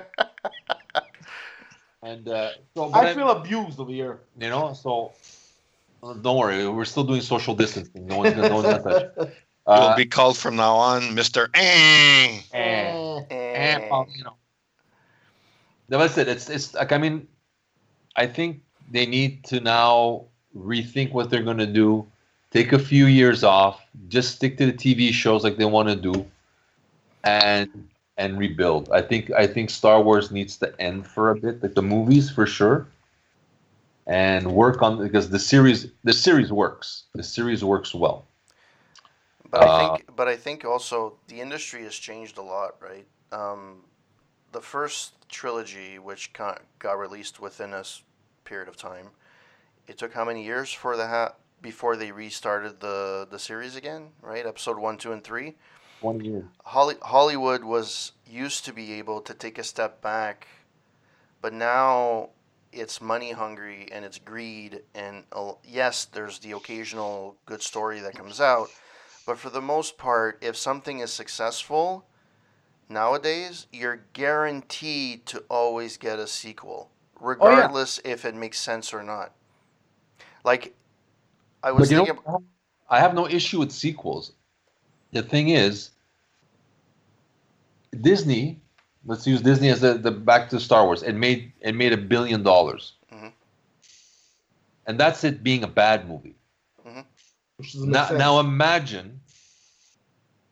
and 2.10 2.28
uh, 2.28 2.50
so, 2.76 2.90
but 2.90 3.06
I 3.06 3.12
I 3.12 3.14
feel 3.14 3.30
abused 3.30 3.80
over 3.80 3.92
here. 3.92 4.16
you 4.44 4.50
know 4.50 4.74
so 4.74 4.92
don't 6.02 6.38
worry 6.38 6.68
we're 6.68 6.86
still 6.86 7.04
doing 7.04 7.22
social 7.22 7.56
distancing 7.56 8.06
no 8.06 8.18
one's 8.18 8.34
gonna, 8.34 8.50
no 8.50 8.56
one's 8.56 8.68
gonna 8.68 8.84
touch 8.84 9.28
you. 9.28 9.32
You'll 9.68 9.78
uh, 9.78 9.96
be 9.96 10.06
called 10.06 10.38
from 10.38 10.56
now 10.58 10.76
on, 10.76 11.16
Mister. 11.16 11.50
Eh. 11.56 12.40
eh. 12.54 13.22
Eh. 13.32 13.88
well, 13.90 14.08
you 14.16 14.24
know, 14.24 14.38
that's 15.90 16.20
it. 16.20 16.28
It's 16.28 16.52
it's 16.52 16.76
like 16.76 16.92
I 16.92 17.00
mean, 17.00 17.28
I 18.16 18.28
think 18.28 18.62
they 18.92 19.08
need 19.08 19.44
to 19.46 19.60
now 19.60 20.26
rethink 20.56 21.14
what 21.14 21.32
they're 21.32 21.42
going 21.42 21.58
to 21.58 21.66
do. 21.66 22.06
Take 22.52 22.74
a 22.74 22.80
few 22.80 23.08
years 23.08 23.44
off. 23.44 23.82
Just 24.08 24.36
stick 24.36 24.58
to 24.60 24.68
the 24.68 24.74
TV 24.74 25.12
shows 25.12 25.44
like 25.44 25.58
they 25.58 25.66
want 25.66 25.90
to 25.90 25.96
do, 25.96 26.26
and 27.24 27.90
and 28.18 28.38
rebuild. 28.38 28.92
I 28.92 29.02
think 29.02 29.32
I 29.32 29.48
think 29.48 29.72
Star 29.72 30.00
Wars 30.00 30.30
needs 30.30 30.58
to 30.58 30.80
end 30.80 31.08
for 31.08 31.32
a 31.32 31.36
bit, 31.36 31.64
like 31.64 31.74
the 31.74 31.82
movies 31.82 32.30
for 32.30 32.46
sure, 32.46 32.88
and 34.08 34.54
work 34.54 34.82
on 34.82 35.00
because 35.00 35.30
the 35.30 35.40
series 35.40 35.88
the 36.04 36.14
series 36.14 36.52
works. 36.52 37.06
The 37.14 37.24
series 37.24 37.64
works 37.64 37.94
well. 37.94 38.28
But 39.50 39.62
I 39.62 39.70
Uh, 39.70 39.70
think, 39.70 40.06
but 40.16 40.28
I 40.28 40.36
think 40.36 40.66
also 40.66 41.18
the 41.28 41.40
industry 41.42 41.84
has 41.84 41.96
changed 41.96 42.38
a 42.38 42.42
lot, 42.42 42.76
right? 42.82 43.08
Um, 43.32 43.84
the 44.52 44.62
first 44.62 45.14
trilogy, 45.30 46.00
which 46.00 46.34
got, 46.34 46.64
released 46.84 47.40
within 47.40 47.74
a 47.74 47.84
period 48.46 48.68
of 48.70 48.78
time, 48.78 49.12
it 49.88 49.98
took 49.98 50.14
how 50.14 50.26
many 50.26 50.44
years 50.44 50.72
for 50.74 50.98
the 50.98 51.08
ha- 51.08 51.36
before 51.62 51.98
they 51.98 52.12
restarted 52.12 52.82
the 52.82 53.28
the 53.30 53.40
series 53.40 53.76
again, 53.76 54.12
right? 54.22 54.46
Episode 54.46 54.80
one, 54.80 54.98
two, 54.98 55.14
and 55.14 55.24
three. 55.24 55.56
One 56.00 56.22
year. 56.24 56.52
Holly, 56.66 56.96
Hollywood 57.02 57.64
was 57.64 58.12
used 58.28 58.66
to 58.66 58.74
be 58.74 58.94
able 58.94 59.22
to 59.22 59.34
take 59.34 59.58
a 59.58 59.64
step 59.64 60.02
back, 60.02 60.48
but 61.42 61.54
now 61.54 62.30
it's 62.76 63.02
money 63.02 63.32
hungry 63.32 63.88
and 63.92 64.06
it's 64.06 64.20
greed. 64.20 64.82
And 64.94 65.24
uh, 65.32 65.54
yes, 65.64 66.06
there's 66.06 66.40
the 66.40 66.52
occasional 66.52 67.38
good 67.46 67.62
story 67.62 68.00
that 68.02 68.16
comes 68.16 68.42
out, 68.42 68.70
but 69.26 69.38
for 69.38 69.50
the 69.50 69.62
most 69.62 69.98
part, 69.98 70.38
if 70.42 70.56
something 70.56 71.00
is 71.00 71.12
successful 71.12 72.06
nowadays, 72.90 73.68
you're 73.72 74.02
guaranteed 74.14 75.26
to 75.28 75.44
always 75.50 75.98
get 75.98 76.20
a 76.20 76.28
sequel, 76.28 76.90
regardless 77.20 78.00
if 78.06 78.26
it 78.26 78.36
makes 78.36 78.60
sense 78.60 78.94
or 78.94 79.04
not. 79.04 79.32
Like, 80.44 80.76
I 81.64 81.72
was 81.72 81.90
thinking. 81.90 82.18
know, 82.28 82.44
I 82.90 83.00
have 83.00 83.16
no 83.16 83.28
issue 83.28 83.60
with 83.60 83.72
sequels. 83.72 84.34
The 85.12 85.24
thing 85.24 85.50
is, 85.50 85.92
Disney. 88.00 88.62
Let's 89.06 89.28
use 89.28 89.42
Disney 89.42 89.70
as 89.70 89.82
the, 89.82 89.94
the 89.96 90.12
back 90.12 90.50
to 90.50 90.60
Star 90.60 90.86
Wars. 90.86 91.04
It 91.04 91.14
made 91.14 91.52
it 91.62 91.76
made 91.76 91.94
a 91.94 91.98
billion 91.98 92.44
dollars, 92.44 92.94
Mhm. 93.14 93.32
and 94.88 95.00
that's 95.00 95.24
it 95.24 95.44
being 95.44 95.64
a 95.64 95.68
bad 95.68 96.08
movie. 96.08 96.36
Which 97.58 97.74
doesn't 97.74 97.90
Now, 97.90 98.10
now 98.10 98.40
imagine 98.40 99.22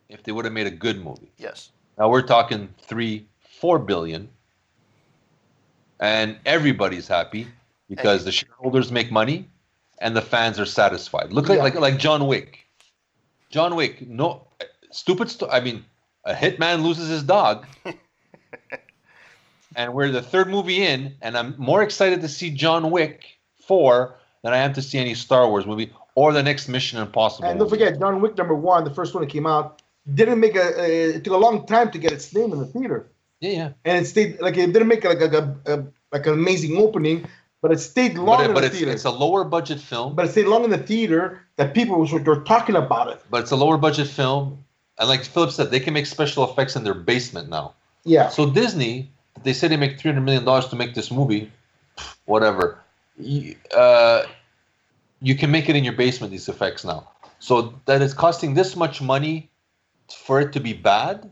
if 0.10 0.24
they 0.24 0.32
would 0.32 0.46
have 0.46 0.54
made 0.54 0.68
a 0.68 0.72
good 0.72 1.04
movie. 1.04 1.32
yes. 1.38 1.72
Now 1.98 2.10
we're 2.10 2.22
talking 2.26 2.74
three, 2.80 3.28
four 3.60 3.78
billion, 3.80 4.30
and 6.00 6.38
everybody's 6.46 7.08
happy 7.08 7.48
because 7.90 8.24
the 8.26 8.32
shareholders 8.32 8.92
make 8.92 9.12
money 9.12 9.50
and 10.00 10.16
the 10.16 10.22
fans 10.22 10.60
are 10.60 10.66
satisfied. 10.66 11.32
Look 11.34 11.50
like 11.50 11.58
Yeah. 11.58 11.64
like, 11.64 11.76
like 11.76 11.98
John 11.98 12.28
Wick. 12.28 12.60
John 13.50 13.76
Wick, 13.76 14.08
no 14.08 14.48
stupid. 14.92 15.30
Sto- 15.30 15.50
I 15.50 15.60
mean, 15.60 15.86
a 16.26 16.34
hitman 16.34 16.84
loses 16.84 17.10
his 17.10 17.24
dog, 17.24 17.66
and 19.76 19.94
we're 19.94 20.10
the 20.12 20.22
third 20.22 20.50
movie 20.50 20.86
in, 20.86 21.14
and 21.22 21.38
I'm 21.38 21.56
more 21.58 21.82
excited 21.84 22.22
to 22.22 22.28
see 22.28 22.50
John 22.50 22.92
Wick 22.92 23.24
four 23.68 24.16
than 24.44 24.54
I 24.54 24.58
am 24.58 24.74
to 24.74 24.82
see 24.82 25.00
any 25.00 25.14
Star 25.16 25.48
Wars 25.50 25.66
movie 25.66 25.92
or 26.16 26.34
the 26.34 26.44
next 26.44 26.68
Mission 26.68 27.00
Impossible. 27.00 27.48
And 27.50 27.58
don't 27.60 27.70
movie. 27.70 27.84
forget, 27.84 28.00
John 28.00 28.22
Wick 28.22 28.38
number 28.38 28.56
one, 28.56 28.84
the 28.84 28.94
first 28.94 29.14
one 29.14 29.24
that 29.24 29.30
came 29.32 29.48
out, 29.48 29.82
didn't 30.14 30.40
make 30.40 30.56
a. 30.56 30.80
a 30.82 31.10
it 31.16 31.24
took 31.24 31.34
a 31.34 31.38
long 31.38 31.66
time 31.66 31.90
to 31.92 31.98
get 31.98 32.12
its 32.12 32.34
name 32.36 32.52
in 32.52 32.60
the 32.60 32.66
theater, 32.66 33.08
yeah, 33.40 33.52
yeah. 33.52 33.70
and 33.86 34.06
it 34.06 34.08
stayed 34.08 34.40
like 34.42 34.58
it 34.58 34.74
didn't 34.74 34.88
make 34.88 35.04
like 35.04 35.22
a, 35.22 35.56
a, 35.66 35.74
a 35.74 35.84
like 36.12 36.28
an 36.28 36.34
amazing 36.34 36.78
opening, 36.78 37.26
but 37.62 37.72
it 37.72 37.80
stayed 37.80 38.16
long 38.18 38.38
But, 38.38 38.46
in 38.48 38.54
but 38.54 38.60
the 38.62 38.68
it's, 38.68 38.76
theater. 38.76 38.92
it's 38.92 39.06
a 39.06 39.12
lower 39.12 39.44
budget 39.46 39.80
film. 39.80 40.14
but 40.16 40.26
it 40.26 40.32
stayed 40.32 40.46
long 40.48 40.64
in 40.66 40.70
the 40.70 40.78
theater 40.78 41.42
that 41.56 41.74
people 41.74 42.06
were 42.06 42.44
talking 42.44 42.76
about 42.76 43.08
it. 43.08 43.22
but 43.32 43.42
it's 43.42 43.52
a 43.52 43.56
lower 43.56 43.78
budget 43.78 44.08
film. 44.08 44.64
And 45.00 45.10
like 45.10 45.24
Philip 45.24 45.50
said, 45.50 45.72
they 45.72 45.80
can 45.80 45.94
make 45.96 46.06
special 46.06 46.44
effects 46.44 46.76
in 46.76 46.84
their 46.84 46.94
basement 46.94 47.50
now. 47.50 47.74
Yeah, 48.06 48.30
So 48.30 48.50
Disney, 48.50 49.12
they 49.44 49.54
said 49.54 49.72
they 49.72 49.78
make 49.78 50.00
three 50.00 50.12
hundred 50.12 50.22
million 50.22 50.46
dollars 50.46 50.68
to 50.68 50.76
make 50.76 50.94
this 50.94 51.12
movie. 51.12 51.52
Whatever, 52.26 52.80
you, 53.18 53.56
uh, 53.76 54.24
you 55.22 55.36
can 55.36 55.52
make 55.52 55.70
it 55.70 55.76
in 55.76 55.84
your 55.84 55.94
basement. 55.94 56.32
These 56.32 56.50
effects 56.50 56.84
now. 56.84 57.10
So 57.40 57.80
that 57.86 58.02
it's 58.02 58.14
costing 58.14 58.54
this 58.54 58.76
much 58.76 59.02
money 59.02 59.50
for 60.10 60.42
it 60.42 60.54
to 60.54 60.60
be 60.60 60.74
bad 60.74 61.32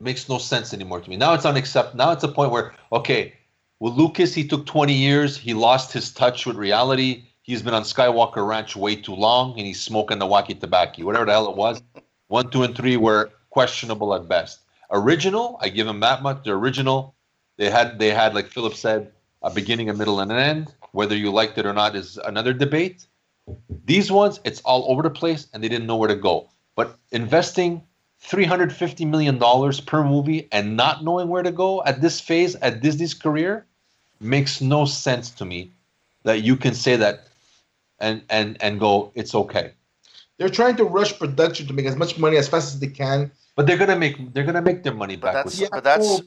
makes 0.00 0.28
no 0.28 0.38
sense 0.38 0.74
anymore 0.74 1.00
to 1.00 1.10
me. 1.10 1.16
Now 1.16 1.34
it's 1.34 1.46
unacceptable. 1.46 1.98
Now 1.98 2.12
it's 2.12 2.24
a 2.24 2.28
point 2.28 2.50
where 2.50 2.72
okay, 2.92 3.34
with 3.78 3.94
Lucas, 3.94 4.34
he 4.34 4.46
took 4.46 4.66
twenty 4.66 4.94
years. 4.94 5.36
He 5.36 5.54
lost 5.54 5.92
his 5.92 6.12
touch 6.12 6.46
with 6.46 6.56
reality. 6.56 7.24
He's 7.42 7.62
been 7.62 7.74
on 7.74 7.82
Skywalker 7.82 8.46
Ranch 8.46 8.74
way 8.74 8.96
too 8.96 9.14
long, 9.14 9.58
and 9.58 9.66
he's 9.66 9.80
smoking 9.80 10.18
the 10.18 10.26
wacky 10.26 10.58
tobacco, 10.58 11.04
whatever 11.04 11.26
the 11.26 11.32
hell 11.32 11.50
it 11.50 11.56
was. 11.56 11.82
One, 12.28 12.48
two, 12.50 12.62
and 12.62 12.74
three 12.74 12.96
were 12.96 13.30
questionable 13.50 14.14
at 14.14 14.26
best. 14.28 14.60
Original, 14.90 15.58
I 15.60 15.68
give 15.68 15.86
them 15.86 16.00
that 16.00 16.22
much. 16.22 16.44
The 16.44 16.52
original, 16.52 17.14
they 17.56 17.70
had 17.70 17.98
they 17.98 18.10
had 18.10 18.34
like 18.34 18.48
Philip 18.48 18.74
said, 18.74 19.12
a 19.42 19.50
beginning, 19.50 19.88
a 19.90 19.94
middle, 19.94 20.20
and 20.20 20.30
an 20.32 20.38
end. 20.38 20.74
Whether 20.92 21.16
you 21.16 21.30
liked 21.32 21.58
it 21.58 21.66
or 21.66 21.72
not 21.72 21.96
is 21.96 22.18
another 22.18 22.52
debate. 22.52 23.06
These 23.84 24.10
ones, 24.12 24.40
it's 24.44 24.60
all 24.62 24.90
over 24.90 25.02
the 25.02 25.10
place, 25.10 25.48
and 25.52 25.62
they 25.62 25.68
didn't 25.68 25.86
know 25.86 25.96
where 25.96 26.08
to 26.08 26.16
go. 26.16 26.48
But 26.76 26.98
investing 27.12 27.82
three 28.20 28.44
hundred 28.44 28.72
fifty 28.72 29.04
million 29.04 29.38
dollars 29.38 29.80
per 29.80 30.02
movie 30.04 30.48
and 30.52 30.76
not 30.76 31.04
knowing 31.04 31.28
where 31.28 31.42
to 31.42 31.52
go 31.52 31.82
at 31.84 32.00
this 32.00 32.20
phase 32.20 32.54
at 32.56 32.80
Disney's 32.80 33.14
career 33.14 33.66
makes 34.20 34.60
no 34.60 34.84
sense 34.86 35.30
to 35.30 35.44
me. 35.44 35.70
That 36.24 36.42
you 36.42 36.56
can 36.56 36.74
say 36.74 36.96
that 36.96 37.28
and 37.98 38.22
and 38.30 38.56
and 38.62 38.80
go, 38.80 39.12
it's 39.14 39.34
okay. 39.34 39.72
they're 40.38 40.48
trying 40.48 40.76
to 40.76 40.84
rush 40.84 41.18
production 41.18 41.66
to 41.66 41.72
make 41.74 41.86
as 41.86 41.96
much 41.96 42.18
money 42.18 42.36
as 42.36 42.48
fast 42.48 42.74
as 42.74 42.80
they 42.80 42.86
can. 42.88 43.30
But 43.56 43.66
they're 43.66 43.76
gonna 43.78 43.96
make 43.96 44.32
they're 44.34 44.44
gonna 44.44 44.62
make 44.62 44.82
their 44.82 44.94
money 44.94 45.16
But 45.16 45.32
back. 45.32 45.44
that's 45.44 45.60
with 45.60 45.70
but 45.70 45.84
that's 45.84 46.22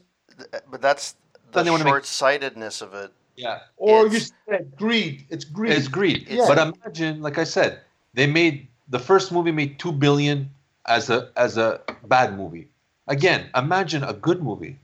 but 0.71 0.81
that's 0.81 1.13
the 1.13 1.17
Then 1.53 1.65
they 1.65 1.71
wanna 1.71 1.83
make- 1.83 1.91
short-sightedness 1.93 2.81
of 2.81 2.93
it. 2.93 3.11
yeah. 3.35 3.59
Or 3.77 4.05
It's- 4.05 4.13
you 4.47 4.53
said 4.53 4.75
greed. 4.77 5.25
It's 5.29 5.45
greed. 5.45 5.71
It's 5.73 5.87
greed. 5.87 6.27
It's- 6.29 6.47
But 6.47 6.57
imagine, 6.57 7.21
like 7.21 7.37
I 7.37 7.43
said, 7.43 7.81
they 8.13 8.27
made 8.27 8.67
the 8.89 8.99
first 8.99 9.31
movie 9.31 9.51
made 9.51 9.77
two 9.79 9.91
billion 9.91 10.49
as 10.85 11.09
a 11.09 11.29
as 11.35 11.57
a 11.57 11.81
bad 12.05 12.37
movie. 12.37 12.67
Again, 13.07 13.49
imagine 13.55 14.03
a 14.03 14.13
good 14.13 14.41
movie. 14.43 14.77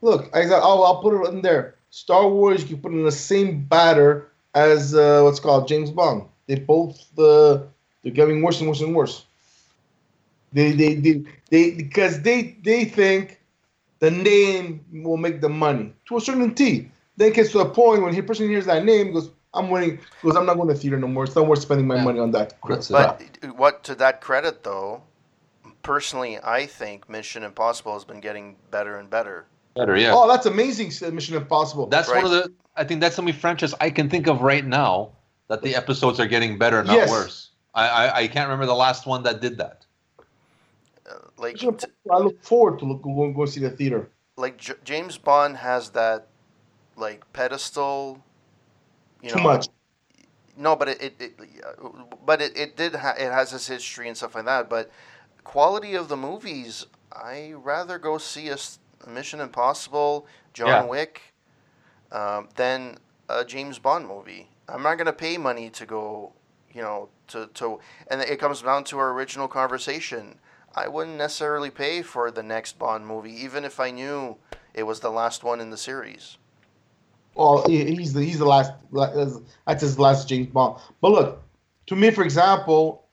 Look, 0.00 0.30
I 0.34 0.42
said, 0.42 0.60
oh, 0.62 0.82
I'll 0.82 1.00
put 1.02 1.14
it 1.14 1.28
in 1.32 1.42
there. 1.42 1.74
Star 1.90 2.28
Wars, 2.28 2.62
you 2.62 2.68
can 2.68 2.78
put 2.80 2.92
in 2.92 3.04
the 3.04 3.12
same 3.12 3.64
batter 3.64 4.28
as 4.54 4.94
uh, 4.94 5.20
what's 5.22 5.38
called 5.38 5.68
James 5.68 5.90
Bond. 5.90 6.24
They 6.46 6.56
both 6.56 6.98
uh, 7.18 7.58
they're 8.02 8.12
getting 8.12 8.42
worse 8.42 8.58
and 8.60 8.68
worse 8.68 8.80
and 8.80 8.94
worse. 8.94 9.26
They 10.52 10.72
they 10.72 10.94
they, 10.94 11.24
they 11.50 11.70
because 11.72 12.22
they 12.22 12.56
they 12.62 12.84
think 12.84 13.40
the 14.00 14.10
name 14.10 14.84
will 14.92 15.16
make 15.16 15.40
the 15.40 15.48
money 15.48 15.92
to 16.06 16.16
a 16.16 16.20
certain 16.20 16.54
T. 16.54 16.90
Then 17.16 17.28
it 17.28 17.34
gets 17.34 17.52
to 17.52 17.60
a 17.60 17.68
point 17.68 18.02
when 18.02 18.14
the 18.14 18.20
person 18.22 18.48
hears 18.48 18.66
that 18.66 18.84
name 18.84 19.12
goes, 19.12 19.30
I'm 19.54 19.70
winning 19.70 19.98
because 20.20 20.36
I'm 20.36 20.46
not 20.46 20.56
going 20.56 20.68
to 20.68 20.74
theater 20.74 20.98
no 20.98 21.06
more. 21.08 21.24
It's 21.24 21.36
not 21.36 21.46
worth 21.46 21.60
spending 21.60 21.86
my 21.86 21.96
Yeah. 21.96 22.04
money 22.04 22.20
on 22.20 22.30
that. 22.32 22.54
That's 22.66 22.90
it. 22.90 22.94
But 22.94 23.22
what 23.56 23.84
to 23.84 23.94
that 23.96 24.20
credit 24.20 24.64
though, 24.64 25.02
personally, 25.82 26.38
I 26.42 26.66
think 26.66 27.08
Mission 27.08 27.42
Impossible 27.42 27.92
has 27.94 28.04
been 28.04 28.20
getting 28.20 28.56
better 28.70 28.96
and 28.96 29.08
better. 29.10 29.46
Better, 29.74 29.96
yeah. 29.96 30.12
Oh, 30.14 30.28
that's 30.28 30.46
amazing! 30.46 30.92
Uh, 31.06 31.10
Mission 31.12 31.34
Impossible. 31.34 31.86
That's 31.86 32.08
Right. 32.08 32.16
one 32.22 32.26
of 32.26 32.30
the. 32.30 32.52
I 32.76 32.84
think 32.84 33.00
that's 33.00 33.16
the 33.16 33.22
only 33.22 33.32
franchise 33.32 33.74
I 33.80 33.90
can 33.90 34.08
think 34.08 34.26
of 34.26 34.42
right 34.42 34.64
now 34.64 35.12
that 35.48 35.62
the 35.62 35.74
episodes 35.74 36.20
are 36.20 36.26
getting 36.26 36.58
better, 36.58 36.82
not 36.82 36.96
Yes. 36.96 37.10
worse. 37.10 37.50
I, 37.74 37.88
I 37.88 38.16
I 38.20 38.26
can't 38.28 38.48
remember 38.48 38.66
the 38.66 38.74
last 38.74 39.06
one 39.06 39.22
that 39.22 39.40
did 39.40 39.58
that. 39.58 39.81
Like 41.42 41.54
Mission 41.54 41.76
t- 41.76 41.86
Impossible, 41.86 42.12
I 42.12 42.18
look 42.18 42.42
forward 42.44 42.78
to 42.80 42.86
look, 42.86 43.02
go, 43.02 43.32
go 43.32 43.46
see 43.46 43.60
the 43.60 43.70
theater. 43.70 44.10
like 44.36 44.58
J- 44.58 44.74
James 44.84 45.18
Bond 45.18 45.58
has 45.58 45.90
that 45.90 46.28
like 46.96 47.32
pedestal. 47.32 48.22
You 49.22 49.30
Too 49.30 49.38
know, 49.38 49.42
much. 49.42 49.68
No, 50.56 50.76
but 50.76 50.88
it, 50.88 51.02
it, 51.02 51.14
it 51.20 51.34
but 52.26 52.42
it, 52.42 52.56
it 52.56 52.76
did 52.76 52.96
ha- 52.96 53.16
it 53.18 53.30
has 53.32 53.52
its 53.52 53.68
history 53.68 54.08
and 54.08 54.16
stuff 54.16 54.34
like 54.34 54.44
that. 54.46 54.68
But 54.70 54.90
quality 55.44 55.94
of 55.94 56.08
the 56.08 56.16
movies, 56.16 56.86
I 57.12 57.52
rather 57.56 57.98
go 57.98 58.18
see 58.18 58.48
a 58.50 58.58
Mission 59.08 59.40
Impossible, 59.40 60.26
John 60.52 60.68
Yeah. 60.68 60.86
Wick, 60.88 61.22
um, 62.12 62.48
than 62.56 62.98
a 63.28 63.44
James 63.44 63.78
Bond 63.78 64.06
movie. 64.06 64.48
I'm 64.68 64.82
not 64.82 64.98
gonna 64.98 65.12
pay 65.12 65.38
money 65.38 65.70
to 65.70 65.86
go, 65.86 66.32
you 66.72 66.82
know, 66.82 67.08
to 67.28 67.48
to, 67.54 67.80
and 68.08 68.20
it 68.20 68.38
comes 68.38 68.62
down 68.62 68.84
to 68.84 68.98
our 68.98 69.12
original 69.12 69.48
conversation. 69.48 70.38
I 70.74 70.88
wouldn't 70.88 71.16
necessarily 71.16 71.70
pay 71.70 72.02
for 72.02 72.30
the 72.30 72.42
next 72.42 72.78
Bond 72.78 73.06
movie, 73.06 73.32
even 73.44 73.64
if 73.64 73.78
I 73.78 73.90
knew 73.90 74.36
it 74.74 74.84
was 74.84 75.00
the 75.00 75.10
last 75.10 75.44
one 75.44 75.60
in 75.60 75.70
the 75.70 75.76
series. 75.76 76.38
Well, 77.34 77.64
he's 77.66 78.12
the 78.12 78.22
he's 78.22 78.38
the 78.38 78.44
last. 78.44 78.72
That's 79.66 79.80
his 79.80 79.98
last 79.98 80.28
James 80.28 80.48
Bond. 80.48 80.78
But 81.00 81.12
look, 81.12 81.42
to 81.86 81.96
me, 81.96 82.10
for 82.10 82.22
example, 82.22 83.06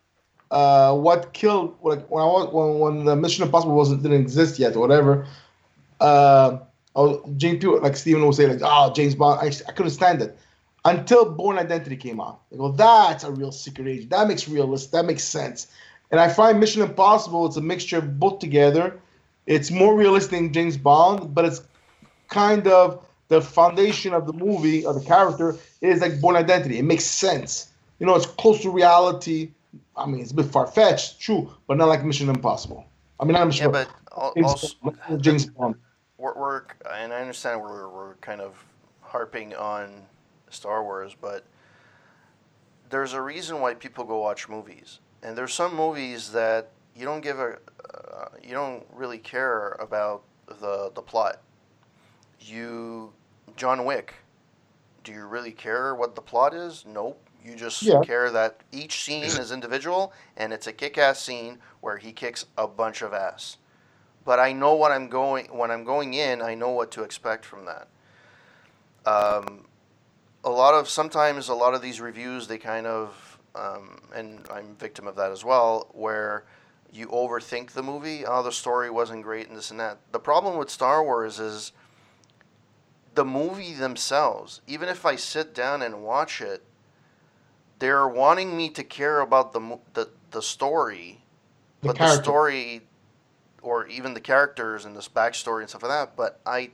uh, 0.51 0.95
what 0.95 1.31
killed 1.33 1.77
like 1.81 2.09
when 2.09 2.23
I 2.23 2.25
was 2.25 2.53
when 2.53 2.79
when 2.79 3.05
the 3.05 3.15
Mission 3.15 3.45
Impossible 3.45 3.75
wasn't 3.75 4.03
didn't 4.03 4.21
exist 4.21 4.59
yet 4.59 4.75
or 4.75 4.79
whatever. 4.79 5.25
Uh, 5.99 6.59
was, 6.95 7.21
James 7.37 7.63
like 7.63 7.95
Steven 7.95 8.25
would 8.25 8.35
say 8.35 8.47
like, 8.47 8.59
"Oh, 8.61 8.91
James 8.93 9.15
Bond." 9.15 9.39
I, 9.41 9.47
I 9.69 9.71
couldn't 9.71 9.91
stand 9.91 10.21
it 10.21 10.37
until 10.83 11.31
Bourne 11.31 11.57
Identity 11.57 11.95
came 11.95 12.19
out. 12.19 12.41
I 12.51 12.57
go, 12.57 12.71
"That's 12.71 13.23
a 13.23 13.31
real 13.31 13.51
secret 13.51 13.87
agent. 13.87 14.09
That 14.09 14.27
makes 14.27 14.49
realist. 14.49 14.91
That 14.91 15.05
makes 15.05 15.23
sense." 15.23 15.67
And 16.11 16.19
I 16.19 16.29
find 16.29 16.59
Mission 16.59 16.81
Impossible. 16.81 17.45
It's 17.45 17.57
a 17.57 17.61
mixture 17.61 17.99
of 17.99 18.19
both 18.19 18.39
together. 18.39 18.99
It's 19.45 19.71
more 19.71 19.95
realistic 19.95 20.31
than 20.31 20.53
James 20.53 20.77
Bond, 20.77 21.33
but 21.33 21.45
it's 21.45 21.61
kind 22.27 22.67
of 22.67 23.05
the 23.27 23.41
foundation 23.41 24.13
of 24.13 24.25
the 24.25 24.33
movie 24.33 24.85
or 24.85 24.93
the 24.93 25.05
character 25.05 25.55
is 25.81 26.01
like 26.01 26.19
Bourne 26.19 26.35
Identity. 26.35 26.79
It 26.79 26.83
makes 26.83 27.05
sense. 27.05 27.71
You 27.99 28.05
know, 28.05 28.15
it's 28.15 28.25
close 28.25 28.61
to 28.61 28.69
reality. 28.69 29.51
I 29.95 30.05
mean, 30.05 30.21
it's 30.21 30.31
a 30.31 30.35
bit 30.35 30.47
far 30.47 30.67
fetched, 30.67 31.19
true, 31.19 31.51
but 31.67 31.77
not 31.77 31.87
like 31.87 32.03
Mission 32.03 32.29
Impossible. 32.29 32.85
I 33.19 33.25
mean, 33.25 33.33
not 33.33 33.45
Mission 33.47 33.71
Yeah, 33.71 33.85
but 34.11 34.33
James, 34.35 34.47
also 34.47 35.17
James 35.17 35.45
Bond. 35.47 35.75
we're, 36.17 36.33
we're 36.35 36.61
and 36.91 37.13
I 37.13 37.21
understand 37.21 37.61
we're 37.61 37.87
we're 37.89 38.15
kind 38.15 38.41
of 38.41 38.63
harping 39.01 39.53
on 39.55 40.03
Star 40.49 40.83
Wars, 40.83 41.15
but 41.19 41.43
there's 42.89 43.13
a 43.13 43.21
reason 43.21 43.59
why 43.61 43.73
people 43.73 44.03
go 44.03 44.19
watch 44.19 44.49
movies, 44.49 44.99
and 45.23 45.37
there's 45.37 45.53
some 45.53 45.75
movies 45.75 46.31
that 46.31 46.71
you 46.95 47.05
don't 47.05 47.21
give 47.21 47.39
a 47.39 47.57
uh, 47.93 48.29
you 48.43 48.53
don't 48.53 48.85
really 48.93 49.17
care 49.17 49.71
about 49.79 50.23
the 50.47 50.91
the 50.93 51.01
plot. 51.01 51.41
You 52.39 53.13
John 53.55 53.85
Wick, 53.85 54.13
do 55.03 55.11
you 55.11 55.25
really 55.25 55.51
care 55.51 55.93
what 55.95 56.15
the 56.15 56.21
plot 56.21 56.53
is? 56.53 56.85
Nope. 56.87 57.21
You 57.43 57.55
just 57.55 57.83
Yeah. 57.83 58.01
care 58.01 58.29
that 58.31 58.61
each 58.71 59.03
scene 59.03 59.23
is 59.23 59.51
individual 59.51 60.13
and 60.35 60.51
it's 60.51 60.67
a 60.67 60.73
kick-ass 60.73 61.21
scene 61.21 61.59
where 61.79 61.97
he 61.97 62.11
kicks 62.11 62.45
a 62.57 62.67
bunch 62.67 63.01
of 63.01 63.13
ass 63.13 63.57
but 64.25 64.39
I 64.39 64.51
know 64.53 64.75
what 64.75 64.91
I'm 64.91 65.07
going 65.07 65.45
when 65.47 65.71
I'm 65.71 65.83
going 65.83 66.13
in. 66.13 66.41
I 66.41 66.53
know 66.53 66.69
what 66.69 66.91
to 66.91 67.03
expect 67.03 67.45
from 67.45 67.65
that. 67.65 67.87
Um, 69.05 69.65
a 70.43 70.49
lot 70.49 70.73
of 70.73 70.87
sometimes 70.89 71.49
a 71.49 71.53
lot 71.55 71.73
of 71.73 71.81
these 71.81 71.99
reviews 71.99 72.47
they 72.47 72.57
kind 72.57 72.85
of 72.85 73.28
um, 73.55 74.01
and 74.15 74.39
I'm 74.51 74.75
victim 74.75 75.07
of 75.07 75.15
that 75.15 75.31
as 75.31 75.43
well, 75.43 75.87
where 75.91 76.45
you 76.91 77.07
overthink 77.07 77.71
the 77.71 77.83
movie. 77.83 78.25
Oh, 78.25 78.41
the 78.43 78.51
story 78.51 78.89
wasn't 78.89 79.23
great 79.23 79.47
and 79.47 79.57
this 79.57 79.71
and 79.71 79.79
that. 79.79 79.99
The 80.11 80.19
problem 80.19 80.57
with 80.57 80.69
Star 80.69 81.03
Wars 81.03 81.39
is 81.39 81.71
the 83.15 83.25
movie 83.25 83.73
themselves. 83.73 84.61
Even 84.67 84.89
if 84.89 85.05
I 85.05 85.15
sit 85.15 85.53
down 85.53 85.81
and 85.81 86.03
watch 86.03 86.41
it, 86.41 86.63
they're 87.79 88.07
wanting 88.07 88.55
me 88.57 88.69
to 88.69 88.83
care 88.83 89.19
about 89.21 89.53
the 89.53 89.79
the 89.93 90.09
the 90.31 90.41
story, 90.41 91.21
The 91.81 91.87
but 91.89 91.97
character. 91.97 92.17
the 92.17 92.23
story 92.23 92.81
or 93.61 93.87
even 93.87 94.13
the 94.13 94.21
characters 94.21 94.85
and 94.85 94.95
this 94.95 95.09
backstory 95.09 95.61
and 95.61 95.69
stuff 95.69 95.83
like 95.83 95.91
that 95.91 96.15
but 96.15 96.39
i 96.45 96.69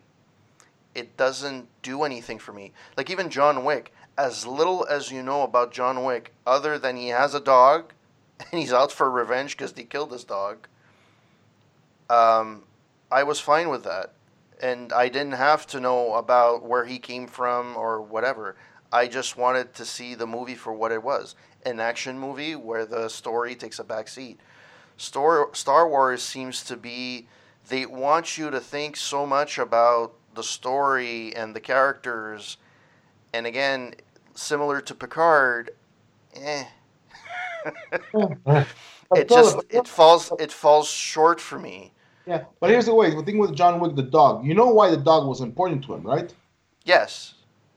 it 0.93 1.17
doesn't 1.17 1.67
do 1.81 2.03
anything 2.03 2.37
for 2.37 2.53
me 2.53 2.71
like 2.95 3.09
even 3.09 3.27
john 3.27 3.65
wick 3.65 3.91
as 4.17 4.45
little 4.45 4.85
as 4.89 5.11
you 5.11 5.21
know 5.21 5.43
about 5.43 5.73
john 5.73 6.03
wick 6.03 6.33
other 6.45 6.77
than 6.77 6.95
he 6.97 7.09
has 7.09 7.33
a 7.33 7.39
dog 7.39 7.91
and 8.39 8.59
he's 8.59 8.73
out 8.73 8.91
for 8.91 9.09
revenge 9.09 9.57
because 9.57 9.73
he 9.75 9.83
killed 9.83 10.11
his 10.11 10.23
dog. 10.23 10.67
Um, 12.09 12.63
i 13.11 13.23
was 13.23 13.39
fine 13.39 13.69
with 13.69 13.83
that 13.83 14.13
and 14.61 14.93
i 14.93 15.09
didn't 15.09 15.33
have 15.33 15.65
to 15.67 15.79
know 15.79 16.13
about 16.15 16.63
where 16.63 16.85
he 16.85 16.99
came 16.99 17.27
from 17.27 17.75
or 17.75 18.01
whatever. 18.01 18.55
I 18.91 19.07
just 19.07 19.35
wanted 19.35 19.73
to 19.73 19.85
see 19.85 20.15
the 20.15 20.27
movie 20.27 20.55
for 20.55 20.71
what 20.71 20.91
it 20.91 21.03
was 21.03 21.35
an 21.65 21.79
action 21.79 22.19
movie 22.19 22.55
where 22.55 22.85
the 22.85 23.09
story 23.09 23.55
takes 23.55 23.79
a 23.79 23.83
back 23.83 24.07
seat. 24.07 24.39
Star 24.97 25.49
Star 25.53 25.89
Wars 25.89 26.21
seems 26.21 26.63
to 26.63 26.77
be 26.77 27.27
they 27.67 27.85
want 27.85 28.37
you 28.37 28.51
to 28.51 28.59
think 28.59 28.95
so 28.95 29.25
much 29.25 29.57
about 29.57 30.13
the 30.35 30.43
story 30.43 31.35
and 31.35 31.55
the 31.55 31.59
characters, 31.59 32.57
and 33.35 33.45
again, 33.45 33.93
similar 34.33 34.79
to 34.81 34.95
Picard, 34.95 35.71
eh. 36.35 36.63
it 39.15 39.29
just 39.29 39.57
it 39.69 39.87
falls 39.87 40.31
it 40.39 40.51
falls 40.51 40.87
short 40.87 41.41
for 41.41 41.59
me. 41.59 41.91
Yeah, 42.25 42.45
but 42.59 42.69
here's 42.69 42.85
the 42.85 42.95
way. 42.95 43.13
The 43.13 43.23
thing 43.23 43.37
with 43.37 43.53
John 43.55 43.79
Wick, 43.79 43.95
the 43.95 44.03
dog. 44.03 44.45
You 44.45 44.53
know 44.53 44.67
why 44.67 44.89
the 44.89 44.97
dog 44.97 45.27
was 45.27 45.41
important 45.41 45.83
to 45.85 45.93
him, 45.93 46.03
right? 46.03 46.33
Yes, 46.85 47.33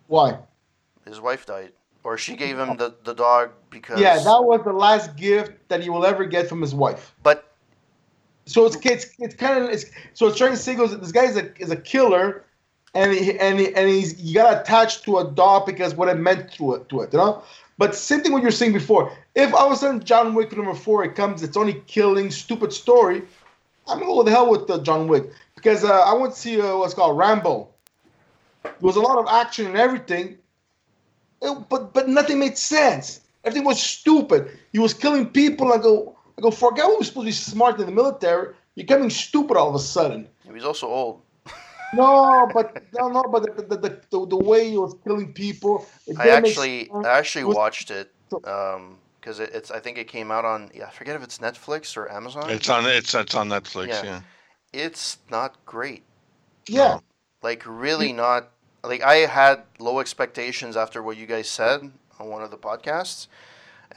Why? 0.06 0.38
his 1.06 1.20
wife 1.20 1.44
died, 1.46 1.72
or 2.04 2.16
she 2.18 2.36
gave 2.36 2.58
him 2.58 2.76
the, 2.76 2.94
the 3.04 3.14
dog 3.14 3.50
because 3.70 4.00
Yeah, 4.00 4.16
that 4.16 4.44
was 4.44 4.60
the 4.64 4.72
last 4.72 5.16
gift 5.16 5.52
that 5.68 5.82
he 5.82 5.90
will 5.90 6.04
ever 6.04 6.24
get 6.24 6.48
from 6.48 6.60
his 6.60 6.74
wife. 6.74 7.14
but 7.22 7.52
So 8.46 8.66
it's 8.66 8.76
it's, 8.84 9.06
it's 9.18 9.34
kind 9.34 9.64
of 9.64 9.70
it's, 9.70 9.86
so 10.14 10.28
it's 10.28 10.38
trying 10.38 10.56
to 10.56 10.74
goes 10.76 10.98
this 10.98 11.12
guy 11.12 11.24
is 11.24 11.36
a 11.36 11.52
is 11.58 11.70
a 11.70 11.76
killer, 11.76 12.44
and 12.98 13.12
he, 13.12 13.38
and 13.38 13.60
and 13.78 13.88
he's 13.88 14.20
you 14.20 14.34
got 14.34 14.60
attached 14.60 15.04
to 15.04 15.18
a 15.18 15.24
dog 15.42 15.66
because 15.66 15.94
what 15.94 16.08
it 16.08 16.18
meant 16.28 16.52
to 16.54 16.74
it 16.74 16.88
to 16.90 17.00
it, 17.02 17.12
you 17.12 17.18
know. 17.18 17.42
But 17.78 17.94
same 17.94 18.20
thing 18.22 18.32
what 18.32 18.42
you're 18.42 18.50
saying 18.62 18.72
before. 18.72 19.12
If 19.36 19.54
all 19.54 19.66
of 19.66 19.72
a 19.72 19.76
sudden 19.76 20.02
John 20.04 20.34
Wick 20.34 20.54
number 20.56 20.74
four 20.74 21.04
it 21.04 21.14
comes, 21.14 21.42
it's 21.42 21.56
only 21.56 21.74
killing, 21.86 22.30
stupid 22.30 22.72
story. 22.72 23.22
I'm 23.86 23.98
gonna 24.00 24.12
go 24.12 24.22
the 24.24 24.30
hell 24.32 24.50
with 24.50 24.68
uh, 24.68 24.78
John 24.88 25.06
Wick 25.08 25.24
because 25.54 25.84
uh, 25.84 25.92
I 26.10 26.12
want 26.14 26.34
to 26.34 26.40
see 26.40 26.60
uh, 26.60 26.76
what's 26.78 26.94
called 26.94 27.16
Rambo. 27.16 27.68
There 28.64 28.72
was 28.80 28.96
a 28.96 29.00
lot 29.00 29.18
of 29.18 29.26
action 29.42 29.66
and 29.66 29.76
everything, 29.76 30.38
It- 31.42 31.68
but 31.68 31.94
but 31.94 32.08
nothing 32.08 32.38
made 32.40 32.58
sense. 32.58 33.20
Everything 33.44 33.64
was 33.66 33.80
stupid. 33.80 34.42
He 34.72 34.78
was 34.80 34.92
killing 34.92 35.24
people. 35.40 35.72
I 35.72 35.78
go, 35.78 36.16
I 36.36 36.40
go. 36.42 36.50
For 36.50 36.72
a 36.72 36.74
guy 36.76 36.82
who 36.82 36.98
was 36.98 37.06
supposed 37.08 37.26
to 37.26 37.28
be 37.28 37.32
smart 37.52 37.78
in 37.80 37.86
the 37.86 37.92
military, 37.92 38.54
you're 38.74 38.86
becoming 38.86 39.10
stupid 39.10 39.56
all 39.56 39.68
of 39.68 39.74
a 39.74 39.78
sudden. 39.78 40.26
he 40.44 40.50
was 40.52 40.64
also 40.64 40.88
old. 40.88 41.22
No, 41.94 42.48
but 42.52 42.82
no, 42.98 43.08
no, 43.08 43.22
but 43.22 43.56
the 43.56 43.62
the, 43.62 43.76
the, 43.76 44.00
the, 44.10 44.26
the 44.26 44.36
way 44.36 44.70
he 44.70 44.76
was 44.78 44.94
killing 45.04 45.32
people. 45.32 45.86
I 46.18 46.28
actually. 46.30 46.90
I 46.90 47.08
actually 47.18 47.44
was- 47.44 47.56
watched 47.56 47.90
it 47.90 48.12
Um, 48.44 48.98
because 49.20 49.40
it, 49.40 49.50
it's 49.54 49.70
I 49.70 49.80
think 49.80 49.98
it 49.98 50.06
came 50.06 50.30
out 50.30 50.44
on 50.44 50.70
yeah 50.74 50.86
I 50.86 50.90
forget 50.90 51.16
if 51.16 51.22
it's 51.22 51.38
Netflix 51.38 51.96
or 51.96 52.10
Amazon. 52.12 52.50
It's 52.50 52.68
on 52.68 52.84
it's 52.86 53.14
it's 53.14 53.34
on 53.34 53.48
Netflix. 53.48 53.88
Yeah. 53.88 54.04
Yeah. 54.04 54.20
it's 54.72 55.18
not 55.30 55.56
great. 55.66 56.02
Yeah, 56.68 56.98
Like 57.42 57.62
really 57.66 58.12
not. 58.12 58.50
Like 58.84 59.02
I 59.02 59.16
had 59.26 59.62
low 59.78 59.98
expectations 60.00 60.76
after 60.76 61.02
what 61.02 61.16
you 61.16 61.26
guys 61.26 61.48
said 61.48 61.90
on 62.20 62.28
one 62.28 62.42
of 62.42 62.50
the 62.50 62.58
podcasts, 62.58 63.26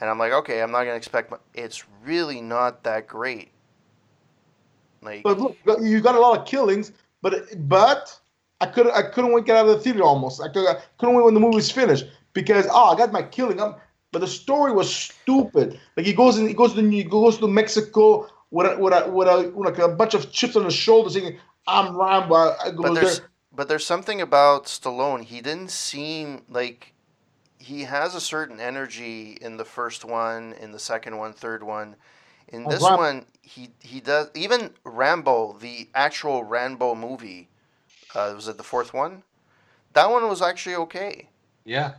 and 0.00 0.08
I'm 0.08 0.18
like, 0.18 0.32
okay, 0.32 0.62
I'm 0.62 0.70
not 0.72 0.84
gonna 0.84 0.96
expect. 0.96 1.30
mu- 1.30 1.36
It's 1.54 1.84
really 2.04 2.40
not 2.40 2.82
that 2.84 3.06
great. 3.06 3.50
Like 5.02 5.22
but 5.24 5.38
look, 5.38 5.56
you 5.80 6.00
got 6.00 6.14
a 6.14 6.20
lot 6.20 6.38
of 6.38 6.46
killings, 6.46 6.92
but 7.22 7.68
but 7.68 8.18
I 8.60 8.66
couldn't 8.66 8.92
I 8.92 9.02
couldn't 9.02 9.32
wait 9.32 9.46
get 9.46 9.56
out 9.56 9.68
of 9.68 9.76
the 9.76 9.80
theater 9.80 10.02
almost. 10.02 10.40
I, 10.40 10.48
could, 10.48 10.66
I 10.68 10.80
couldn't 10.98 11.14
wait 11.14 11.24
when 11.24 11.34
the 11.34 11.40
movie 11.40 11.56
was 11.56 11.70
finished 11.70 12.06
because 12.32 12.66
oh 12.70 12.92
I 12.92 12.96
got 12.96 13.12
my 13.12 13.22
killing. 13.22 13.60
I'm, 13.60 13.74
but 14.12 14.20
the 14.20 14.26
story 14.26 14.72
was 14.72 14.94
stupid. 14.94 15.80
Like 15.96 16.06
he 16.06 16.12
goes 16.12 16.38
in, 16.38 16.46
he 16.46 16.54
goes 16.54 16.74
to 16.74 16.88
he 16.88 17.04
goes 17.04 17.38
to 17.38 17.48
Mexico 17.48 18.28
with 18.50 18.70
a, 18.70 18.78
with 18.78 18.92
a, 18.92 19.10
with 19.10 19.28
a 19.28 19.50
with 19.54 19.66
like 19.66 19.78
a 19.78 19.88
bunch 19.88 20.14
of 20.14 20.30
chips 20.30 20.54
on 20.54 20.64
his 20.64 20.74
shoulder, 20.74 21.08
saying 21.10 21.38
I'm 21.66 21.96
Rambo. 21.96 22.34
I, 22.34 22.56
I 22.66 22.70
go 22.70 22.82
but 22.82 22.94
there. 22.94 23.04
there's 23.04 23.20
but 23.54 23.68
there's 23.68 23.86
something 23.86 24.20
about 24.20 24.66
Stallone. 24.66 25.24
He 25.24 25.40
didn't 25.40 25.70
seem 25.70 26.42
like 26.48 26.92
he 27.58 27.84
has 27.84 28.14
a 28.14 28.20
certain 28.20 28.60
energy 28.60 29.38
in 29.40 29.56
the 29.56 29.64
first 29.64 30.04
one, 30.04 30.54
in 30.54 30.72
the 30.72 30.78
second 30.78 31.16
one, 31.16 31.32
third 31.32 31.62
one. 31.62 31.96
In 32.48 32.66
Oh, 32.66 32.70
this 32.70 32.82
one, 32.82 33.26
he 33.42 33.70
he 33.80 34.00
does 34.00 34.30
even 34.34 34.70
Rambo, 34.84 35.58
the 35.60 35.88
actual 35.94 36.44
Rambo 36.44 36.94
movie. 36.94 37.48
Uh, 38.14 38.32
was 38.34 38.48
it 38.48 38.56
the 38.56 38.62
fourth 38.62 38.94
one? 38.94 39.24
That 39.92 40.10
one 40.10 40.28
was 40.28 40.40
actually 40.40 40.76
okay. 40.76 41.28
Yeah. 41.64 41.94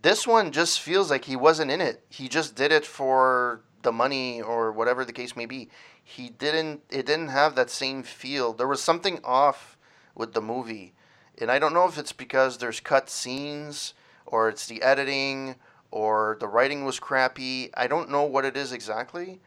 This 0.00 0.26
one 0.26 0.52
just 0.52 0.80
feels 0.80 1.10
like 1.10 1.24
he 1.24 1.36
wasn't 1.36 1.70
in 1.70 1.80
it. 1.80 2.04
He 2.08 2.28
just 2.28 2.54
did 2.54 2.72
it 2.72 2.86
for 2.86 3.62
the 3.82 3.92
money 3.92 4.40
or 4.40 4.70
whatever 4.72 5.04
the 5.04 5.12
case 5.12 5.36
may 5.36 5.46
be. 5.46 5.68
He 6.02 6.28
didn't. 6.28 6.82
It 6.90 7.06
didn't 7.06 7.28
have 7.28 7.54
that 7.54 7.70
same 7.70 8.02
feel. 8.02 8.52
There 8.52 8.68
was 8.68 8.82
something 8.82 9.20
off 9.24 9.76
with 10.14 10.32
the 10.32 10.42
movie, 10.42 10.94
and 11.40 11.50
I 11.50 11.58
don't 11.58 11.74
know 11.74 11.86
if 11.86 11.98
it's 11.98 12.12
because 12.12 12.58
there's 12.58 12.80
cut 12.80 13.10
scenes 13.10 13.94
or 14.26 14.48
it's 14.48 14.66
the 14.66 14.82
editing 14.82 15.56
or 15.90 16.36
the 16.40 16.48
writing 16.48 16.84
was 16.84 16.98
crappy. 16.98 17.70
I 17.74 17.86
don't 17.86 18.10
know 18.10 18.24
what 18.24 18.44
it 18.44 18.56
is 18.56 18.72
exactly. 18.72 19.40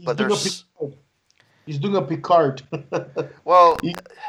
He's 0.00 0.06
but 0.06 0.16
doing 0.16 0.30
a 0.30 0.34
there's- 0.34 0.64
big- 0.80 0.96
He's 1.66 1.78
doing 1.78 1.94
a 1.96 2.02
Picard. 2.02 2.62
Well, 3.44 3.78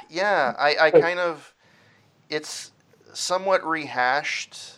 yeah, 0.10 0.53
I, 0.60 0.76
I 0.80 0.91
kind 0.91 1.18
of, 1.19 1.56
it's 2.30 2.72
somewhat 3.14 3.65
rehashed. 3.65 4.77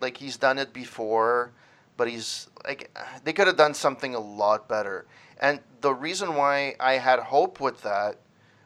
Like 0.00 0.16
he's 0.16 0.36
done 0.36 0.58
it 0.58 0.72
before, 0.72 1.50
but 1.96 2.08
he's 2.08 2.48
like 2.64 2.96
they 3.24 3.32
could 3.32 3.48
have 3.48 3.56
done 3.56 3.74
something 3.74 4.14
a 4.14 4.20
lot 4.20 4.68
better. 4.68 5.06
And 5.40 5.60
the 5.80 5.92
reason 5.92 6.36
why 6.36 6.76
I 6.78 6.94
had 6.94 7.18
hope 7.18 7.60
with 7.60 7.82
that, 7.82 8.16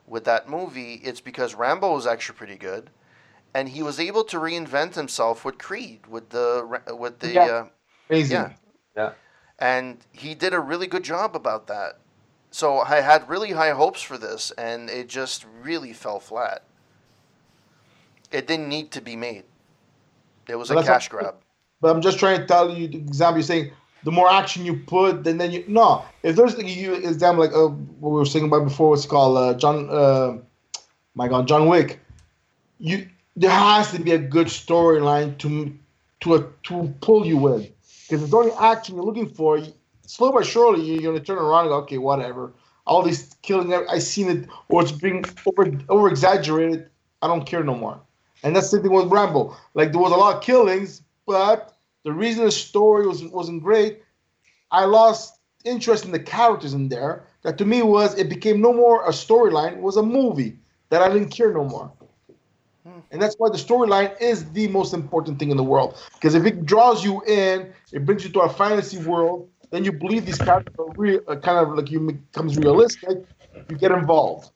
with 0.06 0.24
that 0.24 0.48
movie, 0.48 0.94
it's 1.02 1.20
because 1.22 1.54
Rambo 1.54 1.94
was 1.94 2.06
actually 2.06 2.36
pretty 2.36 2.56
good, 2.56 2.90
and 3.54 3.70
he 3.70 3.82
was 3.82 3.98
able 3.98 4.24
to 4.24 4.36
reinvent 4.36 4.94
himself 4.94 5.44
with 5.44 5.56
Creed, 5.58 6.06
with 6.06 6.28
the 6.28 6.80
with 6.98 7.18
the 7.20 7.32
Yeah. 7.32 7.44
uh, 7.44 7.66
Amazing. 8.10 8.32
yeah. 8.36 8.52
Yeah. 8.96 9.12
And 9.58 9.98
he 10.12 10.34
did 10.34 10.54
a 10.54 10.60
really 10.60 10.86
good 10.86 11.04
job 11.04 11.36
about 11.36 11.66
that. 11.68 11.98
So 12.50 12.80
I 12.80 13.00
had 13.00 13.28
really 13.28 13.52
high 13.52 13.70
hopes 13.70 14.02
for 14.02 14.18
this, 14.18 14.50
and 14.58 14.90
it 14.90 15.08
just 15.08 15.46
really 15.62 15.92
fell 15.92 16.20
flat. 16.20 16.62
It 18.30 18.46
didn't 18.46 18.68
need 18.68 18.90
to 18.92 19.00
be 19.00 19.16
made. 19.16 19.44
It 20.48 20.56
was 20.56 20.70
Well, 20.70 20.80
a 20.80 20.84
cash 20.84 21.08
grab. 21.08 21.36
But 21.80 21.94
I'm 21.94 22.02
just 22.02 22.18
trying 22.18 22.40
to 22.40 22.46
tell 22.46 22.70
you, 22.70 22.88
the 22.88 22.98
example 22.98 23.38
you're 23.38 23.44
saying, 23.44 23.72
the 24.04 24.10
more 24.10 24.30
action 24.30 24.64
you 24.64 24.76
put, 24.76 25.24
then 25.24 25.38
then 25.38 25.52
you 25.52 25.64
no. 25.68 26.04
If 26.22 26.36
there's 26.36 26.56
like 26.56 26.66
you 26.66 26.94
example 26.94 27.44
like 27.44 27.54
uh, 27.54 27.68
what 28.00 28.10
we 28.10 28.16
were 28.16 28.24
saying 28.24 28.44
about 28.44 28.64
before, 28.64 28.90
what's 28.90 29.06
called 29.06 29.38
uh, 29.38 29.54
John, 29.54 29.88
uh, 29.90 30.38
my 31.14 31.28
God, 31.28 31.46
John 31.46 31.68
Wick. 31.68 32.00
You 32.78 33.08
there 33.36 33.50
has 33.50 33.92
to 33.92 34.00
be 34.00 34.12
a 34.12 34.18
good 34.18 34.48
storyline 34.48 35.38
to 35.38 35.78
to 36.20 36.52
to 36.64 36.94
pull 37.00 37.24
you 37.24 37.54
in 37.54 37.72
because 38.12 38.28
the 38.28 38.36
only 38.36 38.52
action 38.60 38.94
you're 38.94 39.04
looking 39.04 39.28
for, 39.28 39.58
slow 40.02 40.32
but 40.32 40.44
surely 40.44 40.82
you're 40.82 41.00
gonna 41.00 41.24
turn 41.24 41.38
around 41.38 41.64
and 41.64 41.70
go, 41.70 41.76
okay, 41.76 41.96
whatever. 41.96 42.52
All 42.86 43.02
these 43.02 43.34
killing, 43.40 43.72
I 43.72 43.98
seen 44.00 44.28
it, 44.28 44.48
or 44.68 44.82
it's 44.82 44.92
being 44.92 45.24
over 45.46 45.72
over 45.88 46.08
exaggerated. 46.08 46.90
I 47.22 47.28
don't 47.28 47.46
care 47.46 47.64
no 47.64 47.74
more. 47.74 47.98
And 48.42 48.54
that's 48.54 48.70
the 48.70 48.80
thing 48.80 48.92
with 48.92 49.06
Rambo. 49.06 49.56
Like 49.72 49.92
there 49.92 50.00
was 50.00 50.12
a 50.12 50.16
lot 50.16 50.36
of 50.36 50.42
killings, 50.42 51.02
but 51.26 51.74
the 52.04 52.12
reason 52.12 52.44
the 52.44 52.50
story 52.50 53.06
was 53.06 53.24
wasn't 53.24 53.62
great, 53.62 54.02
I 54.70 54.84
lost 54.84 55.38
interest 55.64 56.04
in 56.04 56.12
the 56.12 56.20
characters 56.20 56.74
in 56.74 56.90
there. 56.90 57.24
That 57.44 57.56
to 57.58 57.64
me 57.64 57.82
was 57.82 58.18
it 58.18 58.28
became 58.28 58.60
no 58.60 58.74
more 58.74 59.06
a 59.06 59.10
storyline, 59.10 59.72
it 59.72 59.82
was 59.82 59.96
a 59.96 60.02
movie 60.02 60.58
that 60.90 61.00
I 61.00 61.08
didn't 61.08 61.30
care 61.30 61.54
no 61.54 61.64
more. 61.64 61.90
And 63.10 63.20
that's 63.20 63.34
why 63.36 63.48
the 63.50 63.58
storyline 63.58 64.18
is 64.20 64.50
the 64.52 64.68
most 64.68 64.94
important 64.94 65.38
thing 65.38 65.50
in 65.50 65.56
the 65.56 65.64
world. 65.64 65.98
Because 66.14 66.34
if 66.34 66.44
it 66.44 66.64
draws 66.64 67.04
you 67.04 67.22
in, 67.24 67.72
it 67.92 68.06
brings 68.06 68.24
you 68.24 68.30
to 68.30 68.40
a 68.40 68.48
fantasy 68.48 68.98
world, 68.98 69.48
then 69.70 69.84
you 69.84 69.92
believe 69.92 70.26
these 70.26 70.38
characters 70.38 70.74
are 70.78 70.92
real, 70.96 71.20
uh, 71.28 71.36
kind 71.36 71.58
of 71.58 71.74
like 71.74 71.90
you 71.90 72.00
becomes 72.00 72.56
realistic. 72.56 73.18
You 73.68 73.76
get 73.76 73.90
involved. 73.90 74.50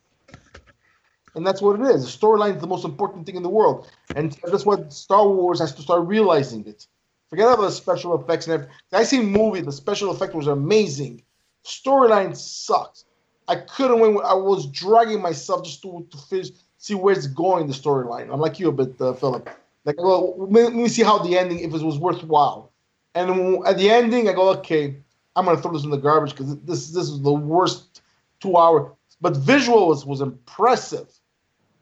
And 1.35 1.45
that's 1.45 1.61
what 1.61 1.79
it 1.79 1.83
is. 1.95 2.03
The 2.03 2.27
storyline 2.27 2.55
is 2.55 2.61
the 2.61 2.67
most 2.67 2.85
important 2.85 3.25
thing 3.25 3.35
in 3.35 3.43
the 3.43 3.49
world. 3.49 3.89
And 4.15 4.37
that's 4.43 4.65
what 4.65 4.91
Star 4.91 5.27
Wars 5.27 5.59
has 5.59 5.73
to 5.75 5.81
start 5.81 6.07
realizing 6.07 6.65
it. 6.65 6.87
Forget 7.29 7.47
about 7.47 7.61
the 7.61 7.71
special 7.71 8.19
effects 8.19 8.47
and 8.47 8.53
everything. 8.53 8.75
I 8.93 9.03
seen 9.03 9.25
movie, 9.25 9.61
the 9.61 9.71
special 9.71 10.11
effect 10.11 10.33
was 10.33 10.47
amazing. 10.47 11.21
Storyline 11.65 12.35
sucks. 12.35 13.05
I 13.47 13.57
couldn't 13.57 13.99
win. 13.99 14.19
I 14.23 14.33
was 14.33 14.67
dragging 14.67 15.21
myself 15.21 15.63
just 15.63 15.81
to, 15.81 16.07
to 16.09 16.17
finish, 16.17 16.49
see 16.77 16.95
where 16.95 17.15
it's 17.15 17.27
going, 17.27 17.67
the 17.67 17.73
storyline. 17.73 18.31
I'm 18.31 18.39
like 18.39 18.59
you 18.59 18.69
a 18.69 18.71
bit, 18.71 18.99
uh, 19.01 19.13
Philip. 19.13 19.49
Like, 19.85 20.01
well, 20.01 20.35
let 20.37 20.73
me 20.73 20.87
see 20.87 21.03
how 21.03 21.19
the 21.19 21.37
ending, 21.37 21.59
if 21.59 21.73
it 21.73 21.81
was 21.81 21.97
worthwhile. 21.97 22.71
And 23.15 23.65
at 23.65 23.77
the 23.77 23.89
ending, 23.89 24.29
I 24.29 24.33
go, 24.33 24.49
okay, 24.59 24.97
I'm 25.35 25.45
gonna 25.45 25.61
throw 25.61 25.71
this 25.71 25.83
in 25.83 25.89
the 25.89 25.97
garbage 25.97 26.31
because 26.31 26.57
this 26.59 26.89
this 26.89 27.09
is 27.09 27.21
the 27.21 27.33
worst 27.33 28.01
two 28.39 28.57
hour. 28.57 28.93
But 29.21 29.37
visual 29.37 29.87
was 29.87 30.05
was 30.05 30.21
impressive, 30.21 31.07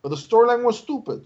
but 0.01 0.09
the 0.09 0.15
storyline 0.15 0.63
was 0.63 0.77
stupid. 0.77 1.26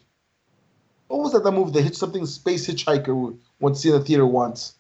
What 1.08 1.22
was 1.22 1.34
that? 1.34 1.44
That 1.44 1.52
movie? 1.52 1.72
They 1.72 1.82
hit 1.82 1.96
something 1.96 2.26
Space 2.26 2.68
Hitchhiker. 2.68 3.16
once 3.16 3.38
Went 3.60 3.76
to 3.76 3.82
see 3.82 3.90
in 3.90 3.96
the 3.96 4.06
theater 4.06 4.26
once. 4.26 4.76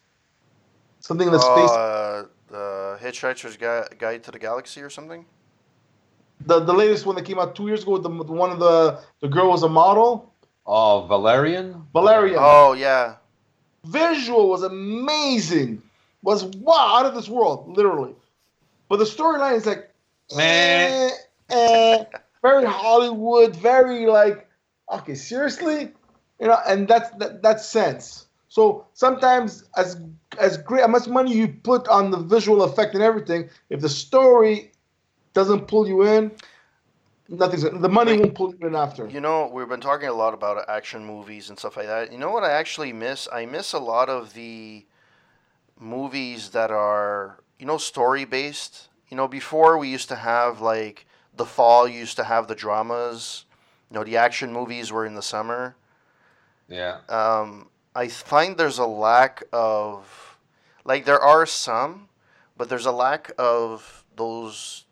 Something 1.01 1.27
in 1.27 1.33
the 1.33 1.39
space. 1.39 1.71
Uh, 1.71 2.25
the 2.47 2.97
Hitchhiker's 3.01 3.57
Gu- 3.57 3.95
Guide 3.97 4.23
to 4.23 4.31
the 4.31 4.39
Galaxy 4.39 4.81
or 4.81 4.89
something? 4.89 5.25
The 6.45 6.59
the 6.59 6.73
latest 6.73 7.05
one 7.05 7.15
that 7.15 7.25
came 7.25 7.39
out 7.39 7.55
two 7.55 7.67
years 7.67 7.83
ago. 7.83 7.97
The, 7.97 8.09
the 8.09 8.31
one 8.31 8.51
of 8.51 8.59
the 8.59 8.99
the 9.21 9.27
girl 9.27 9.49
was 9.49 9.63
a 9.63 9.69
model. 9.69 10.33
Oh, 10.71 11.07
Valerian. 11.07 11.87
Valerian. 11.93 12.37
Oh, 12.39 12.73
yeah. 12.73 13.15
Visual 13.85 14.49
was 14.49 14.61
amazing. 14.61 15.81
Was 16.21 16.45
wow 16.45 16.99
out 16.99 17.07
of 17.07 17.15
this 17.15 17.27
world, 17.27 17.75
literally. 17.75 18.13
But 18.87 18.97
the 18.97 19.05
storyline 19.05 19.55
is 19.55 19.65
like, 19.65 19.89
eh, 20.37 21.09
eh, 21.49 22.03
very 22.43 22.65
Hollywood, 22.65 23.55
very 23.55 24.05
like, 24.05 24.47
okay, 24.91 25.15
seriously, 25.15 25.91
you 26.39 26.47
know, 26.47 26.59
and 26.67 26.87
that's 26.87 27.09
that, 27.17 27.41
that 27.41 27.61
sense. 27.61 28.27
So 28.49 28.85
sometimes, 28.93 29.63
as 29.75 29.99
as 30.39 30.57
great, 30.57 30.81
how 30.81 30.87
much 30.87 31.07
money 31.07 31.33
you 31.33 31.47
put 31.47 31.87
on 31.87 32.11
the 32.11 32.17
visual 32.17 32.63
effect 32.63 32.93
and 32.93 33.03
everything, 33.03 33.49
if 33.69 33.81
the 33.81 33.89
story 33.89 34.68
doesn't 35.39 35.67
pull 35.67 35.87
you 35.87 35.99
in, 36.13 36.31
nothing's 37.27 37.63
the 37.63 37.93
money 37.99 38.13
won't 38.19 38.35
pull 38.35 38.53
you 38.53 38.67
in 38.67 38.75
after. 38.75 39.07
You 39.07 39.21
know, 39.21 39.49
we've 39.53 39.69
been 39.69 39.85
talking 39.89 40.09
a 40.09 40.13
lot 40.23 40.33
about 40.33 40.69
action 40.69 41.01
movies 41.13 41.49
and 41.49 41.57
stuff 41.57 41.77
like 41.77 41.87
that. 41.87 42.11
You 42.11 42.17
know 42.17 42.31
what 42.31 42.43
I 42.43 42.51
actually 42.51 42.93
miss? 42.93 43.27
I 43.31 43.45
miss 43.45 43.73
a 43.73 43.79
lot 43.93 44.09
of 44.09 44.33
the 44.33 44.85
movies 45.77 46.49
that 46.49 46.71
are, 46.71 47.39
you 47.59 47.65
know, 47.65 47.77
story 47.77 48.25
based. 48.25 48.89
You 49.09 49.17
know, 49.17 49.27
before 49.27 49.77
we 49.77 49.87
used 49.97 50.09
to 50.09 50.15
have 50.15 50.61
like 50.61 51.05
The 51.37 51.45
Fall 51.45 51.87
used 51.87 52.17
to 52.17 52.25
have 52.25 52.47
the 52.47 52.55
dramas. 52.55 53.45
You 53.89 53.95
know, 53.95 54.03
the 54.03 54.17
action 54.17 54.53
movies 54.53 54.91
were 54.91 55.05
in 55.05 55.15
the 55.15 55.21
summer. 55.21 55.75
Yeah. 56.67 56.99
Um, 57.09 57.69
I 57.95 58.07
find 58.07 58.55
there's 58.55 58.77
a 58.77 58.85
lack 58.85 59.43
of, 59.51 60.37
like, 60.85 61.05
there 61.05 61.19
are 61.19 61.45
some, 61.47 62.09
but 62.55 62.69
there's 62.69 62.85
a 62.85 62.91
lack 62.91 63.31
of 63.39 64.03
those 64.15 64.85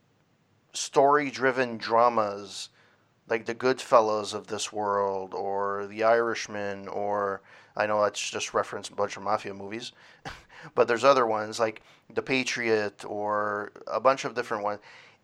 story 0.78 1.32
driven 1.32 1.78
dramas 1.78 2.70
like 3.28 3.46
the 3.46 3.56
Goodfellas 3.56 4.34
of 4.34 4.48
this 4.48 4.72
world 4.72 5.34
or 5.34 5.88
the 5.88 6.04
Irishman 6.04 6.88
or 6.88 7.42
I 7.76 7.86
know 7.86 8.02
that's 8.02 8.30
just 8.30 8.54
referenced 8.54 8.92
a 8.92 8.96
bunch 8.96 9.18
of 9.18 9.24
mafia 9.24 9.54
movies, 9.54 9.92
but 10.76 10.88
there's 10.88 11.04
other 11.04 11.28
ones 11.28 11.60
like 11.60 11.84
The 12.14 12.24
Patriot 12.24 13.06
or 13.06 13.72
a 13.86 14.00
bunch 14.00 14.26
of 14.26 14.34
different 14.34 14.64
ones. 14.64 14.80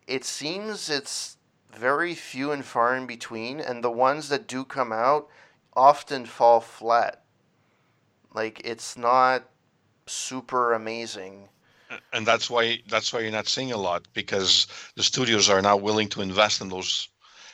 It 0.06 0.24
seems 0.24 0.90
it's 0.90 1.38
very 1.72 2.14
few 2.14 2.52
and 2.52 2.64
far 2.64 2.96
in 2.96 3.08
between, 3.08 3.60
and 3.60 3.84
the 3.84 3.90
ones 3.90 4.30
that 4.30 4.48
do 4.48 4.64
come 4.64 4.92
out 4.92 5.28
often 5.76 6.26
fall 6.26 6.60
flat. 6.60 7.24
Like 8.34 8.62
it's 8.64 8.96
not 8.96 9.50
super 10.06 10.74
amazing. 10.74 11.50
And 12.14 12.26
that's 12.26 12.50
why 12.50 12.80
that's 12.88 13.12
why 13.14 13.20
you're 13.20 13.32
not 13.32 13.48
seeing 13.48 13.72
a 13.72 13.78
lot 13.78 14.08
because 14.14 14.68
the 14.96 15.04
studios 15.04 15.50
are 15.50 15.62
not 15.62 15.82
willing 15.82 16.08
to 16.10 16.22
invest 16.22 16.62
in 16.62 16.70
those 16.70 17.10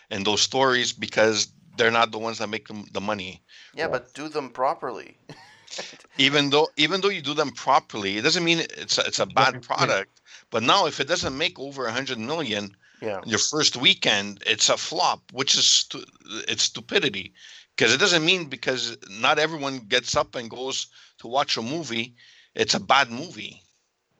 in 0.09 0.23
those 0.23 0.41
stories 0.41 0.91
because 0.93 1.51
they're 1.77 1.91
not 1.91 2.11
the 2.11 2.17
ones 2.19 2.37
that 2.39 2.49
make 2.49 2.67
them 2.67 2.85
the 2.93 3.01
money 3.01 3.41
Yeah, 3.73 3.87
but 3.87 4.13
do 4.13 4.27
them 4.29 4.49
properly. 4.49 5.17
even 6.17 6.49
though 6.49 6.67
even 6.77 7.01
though 7.01 7.09
you 7.09 7.21
do 7.21 7.33
them 7.33 7.51
properly 7.51 8.17
it 8.17 8.21
doesn't 8.21 8.43
mean 8.43 8.59
it's 8.59 8.97
a, 8.97 9.01
it's 9.05 9.19
a 9.19 9.25
bad 9.25 9.61
product 9.61 10.21
but 10.49 10.63
now 10.63 10.85
if 10.85 10.99
it 10.99 11.07
doesn't 11.07 11.37
make 11.37 11.59
over 11.59 11.83
100 11.83 12.17
million 12.19 12.75
Yeah. 13.01 13.21
your 13.25 13.39
first 13.39 13.75
weekend 13.77 14.43
it's 14.45 14.69
a 14.69 14.77
flop 14.77 15.31
which 15.31 15.55
is 15.57 15.65
stu- 15.65 16.05
it's 16.47 16.63
stupidity 16.63 17.33
because 17.75 17.93
it 17.93 17.99
doesn't 17.99 18.25
mean 18.25 18.45
because 18.45 18.97
not 19.09 19.39
everyone 19.39 19.79
gets 19.87 20.15
up 20.15 20.35
and 20.35 20.49
goes 20.49 20.87
to 21.19 21.27
watch 21.27 21.57
a 21.57 21.61
movie 21.61 22.15
it's 22.55 22.73
a 22.75 22.79
bad 22.79 23.09
movie 23.11 23.61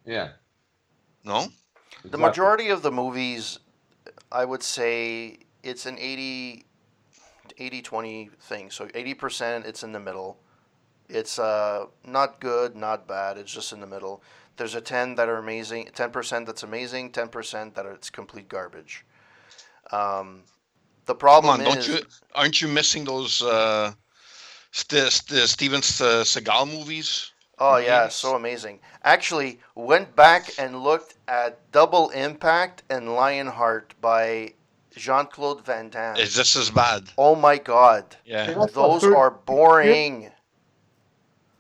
Yeah. 0.09 0.29
no 1.23 1.47
The 2.03 2.17
majority 2.17 2.69
of 2.69 2.81
the 2.81 2.91
movies, 2.91 3.59
I 4.31 4.45
would 4.45 4.63
say 4.63 5.39
it's 5.63 5.85
an 5.85 5.97
80, 5.99 6.65
80 7.57 7.81
20 7.81 8.29
thing. 8.41 8.71
So 8.71 8.87
80% 8.87 9.65
it's 9.65 9.83
in 9.83 9.91
the 9.91 9.99
middle. 9.99 10.39
It's 11.09 11.39
uh, 11.39 11.85
not 12.05 12.39
good, 12.39 12.75
not 12.75 13.07
bad. 13.07 13.37
It's 13.37 13.51
just 13.51 13.73
in 13.73 13.79
the 13.79 13.87
middle. 13.87 14.23
There's 14.57 14.75
a 14.75 14.81
10 14.81 15.15
that 15.15 15.29
are 15.29 15.37
amazing, 15.37 15.89
10% 15.93 16.45
that's 16.45 16.63
amazing, 16.63 17.11
10% 17.11 17.73
that 17.75 17.85
are, 17.85 17.93
it's 17.93 18.09
complete 18.09 18.49
garbage. 18.49 19.05
Um, 19.91 20.43
the 21.05 21.15
problem 21.15 21.53
on, 21.53 21.59
don't 21.63 21.77
is, 21.77 21.87
you? 21.87 21.99
Aren't 22.35 22.61
you 22.61 22.67
missing 22.67 23.05
those 23.05 23.41
uh, 23.41 23.91
st- 24.71 25.11
st- 25.11 25.49
Steven 25.49 25.79
uh, 25.79 26.23
Seagal 26.23 26.71
movies? 26.71 27.31
Oh 27.59 27.77
yeah, 27.77 28.07
so 28.07 28.35
amazing. 28.35 28.79
Actually, 29.03 29.59
went 29.75 30.15
back 30.15 30.51
and 30.57 30.81
looked 30.81 31.15
at 31.27 31.71
Double 31.71 32.09
Impact 32.11 32.83
and 32.89 33.13
Lionheart 33.13 33.93
by 33.99 34.53
Jean 34.95 35.25
Claude 35.25 35.65
Van 35.65 35.89
Damme. 35.89 36.15
It's 36.17 36.33
just 36.35 36.55
as 36.55 36.69
bad. 36.69 37.03
Oh 37.17 37.35
my 37.35 37.57
god, 37.57 38.15
Yeah. 38.25 38.53
That's 38.53 38.73
those 38.73 39.01
third- 39.01 39.15
are 39.15 39.31
boring. 39.31 40.31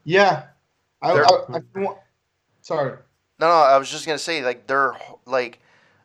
Yeah. 0.03 0.43
I, 1.01 1.13
They're- 1.13 1.25
I, 1.25 1.57
I, 1.57 1.95
sorry. 2.61 2.97
No, 3.39 3.47
no, 3.47 3.53
I 3.53 3.77
was 3.77 3.89
just 3.89 4.05
gonna 4.05 4.17
say 4.17 4.43
like 4.43 4.67
they're 4.67 4.95
like, 5.25 5.59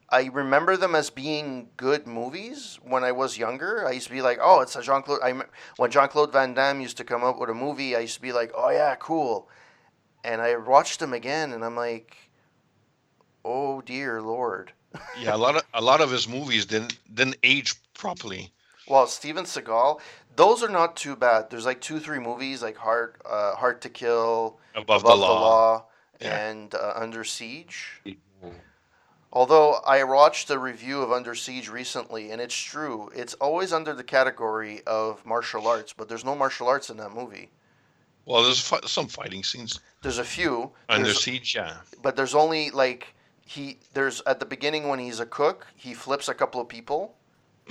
I 0.08 0.26
remember 0.32 0.76
them 0.76 0.94
as 0.94 1.10
being 1.10 1.68
good 1.76 2.06
movies 2.06 2.78
when 2.84 3.02
I 3.02 3.10
was 3.10 3.36
younger. 3.36 3.86
I 3.88 3.92
used 3.92 4.06
to 4.06 4.12
be 4.12 4.22
like, 4.22 4.38
"Oh, 4.40 4.60
it's 4.60 4.76
a 4.76 4.82
Jean 4.82 5.02
Claude." 5.02 5.18
I 5.22 5.32
when 5.76 5.90
Jean 5.90 6.06
Claude 6.08 6.32
Van 6.32 6.54
Damme 6.54 6.80
used 6.80 6.96
to 6.98 7.04
come 7.04 7.24
up 7.24 7.38
with 7.40 7.50
a 7.50 7.54
movie, 7.54 7.96
I 7.96 8.00
used 8.00 8.14
to 8.14 8.22
be 8.22 8.32
like, 8.32 8.52
"Oh 8.54 8.70
yeah, 8.70 8.94
cool," 8.96 9.48
and 10.24 10.40
I 10.40 10.56
watched 10.56 11.00
them 11.00 11.12
again, 11.12 11.52
and 11.52 11.64
I'm 11.64 11.76
like, 11.76 12.16
"Oh 13.44 13.80
dear 13.82 14.20
lord." 14.22 14.72
Yeah, 15.20 15.34
a 15.34 15.38
lot 15.38 15.56
of 15.56 15.62
a 15.74 15.80
lot 15.82 16.00
of 16.00 16.10
his 16.10 16.28
movies 16.28 16.66
didn't 16.66 16.98
didn't 17.12 17.36
age 17.42 17.74
properly. 17.94 18.50
Well, 18.86 19.06
Steven 19.06 19.44
Seagal, 19.44 20.00
those 20.36 20.62
are 20.62 20.68
not 20.68 20.94
too 20.96 21.16
bad. 21.16 21.50
There's 21.50 21.64
like 21.64 21.80
two, 21.80 21.98
three 21.98 22.18
movies 22.18 22.62
like 22.62 22.76
Hard, 22.76 23.16
uh, 23.24 23.54
Hard 23.56 23.80
to 23.82 23.88
Kill, 23.88 24.58
Above, 24.74 25.02
Above 25.02 25.18
the 25.18 25.24
Law. 25.24 25.84
Yeah. 26.20 26.48
and 26.48 26.74
uh, 26.74 26.92
Under 26.94 27.24
Siege. 27.24 28.02
Although 29.32 29.80
I 29.84 30.04
watched 30.04 30.48
a 30.50 30.58
review 30.58 31.02
of 31.02 31.10
Under 31.10 31.34
Siege 31.34 31.68
recently, 31.68 32.30
and 32.30 32.40
it's 32.40 32.54
true, 32.54 33.10
it's 33.16 33.34
always 33.34 33.72
under 33.72 33.92
the 33.94 34.04
category 34.04 34.82
of 34.86 35.26
martial 35.26 35.66
arts, 35.66 35.92
but 35.92 36.08
there's 36.08 36.24
no 36.24 36.36
martial 36.36 36.68
arts 36.68 36.88
in 36.88 36.98
that 36.98 37.10
movie. 37.10 37.50
Well, 38.26 38.42
there's 38.42 38.60
fi- 38.60 38.80
some 38.86 39.06
fighting 39.08 39.42
scenes 39.44 39.80
There's 40.02 40.18
a 40.18 40.24
few, 40.24 40.72
under 40.88 41.04
there's- 41.06 41.22
siege. 41.22 41.54
Yeah. 41.54 41.76
but 42.02 42.16
there's 42.16 42.34
only 42.34 42.70
like 42.70 43.14
he 43.46 43.78
there's 43.92 44.22
at 44.26 44.40
the 44.40 44.46
beginning 44.46 44.88
when 44.88 44.98
he's 44.98 45.20
a 45.20 45.26
cook, 45.26 45.66
he 45.76 45.92
flips 45.94 46.28
a 46.28 46.34
couple 46.34 46.60
of 46.60 46.68
people, 46.68 47.14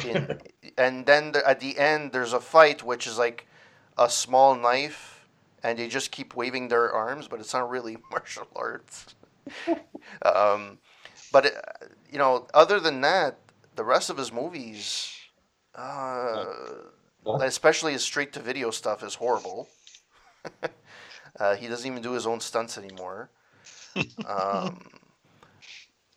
in, 0.05 0.39
and 0.77 1.05
then 1.05 1.31
the, 1.31 1.47
at 1.47 1.59
the 1.59 1.77
end 1.79 2.11
there's 2.11 2.33
a 2.33 2.39
fight 2.39 2.83
which 2.83 3.07
is 3.07 3.17
like 3.17 3.47
a 3.97 4.09
small 4.09 4.55
knife, 4.55 5.25
and 5.63 5.79
they 5.79 5.87
just 5.87 6.11
keep 6.11 6.35
waving 6.35 6.67
their 6.67 6.91
arms, 6.93 7.27
but 7.27 7.39
it's 7.39 7.53
not 7.53 7.69
really 7.69 7.97
martial 8.11 8.47
arts. 8.55 9.15
um, 10.23 10.77
but 11.31 11.45
it, 11.47 11.55
you 12.11 12.17
know, 12.19 12.47
other 12.53 12.79
than 12.79 13.01
that, 13.01 13.37
the 13.75 13.83
rest 13.83 14.09
of 14.11 14.17
his 14.17 14.31
movies, 14.31 15.11
uh, 15.75 16.45
especially 17.41 17.93
his 17.93 18.03
straight-to-video 18.03 18.69
stuff, 18.71 19.03
is 19.03 19.15
horrible. 19.15 19.67
Uh, 21.39 21.55
he 21.55 21.67
doesn't 21.67 21.89
even 21.89 22.01
do 22.01 22.11
his 22.13 22.25
own 22.27 22.39
stunts 22.39 22.77
anymore. 22.77 23.29
um, 24.25 24.87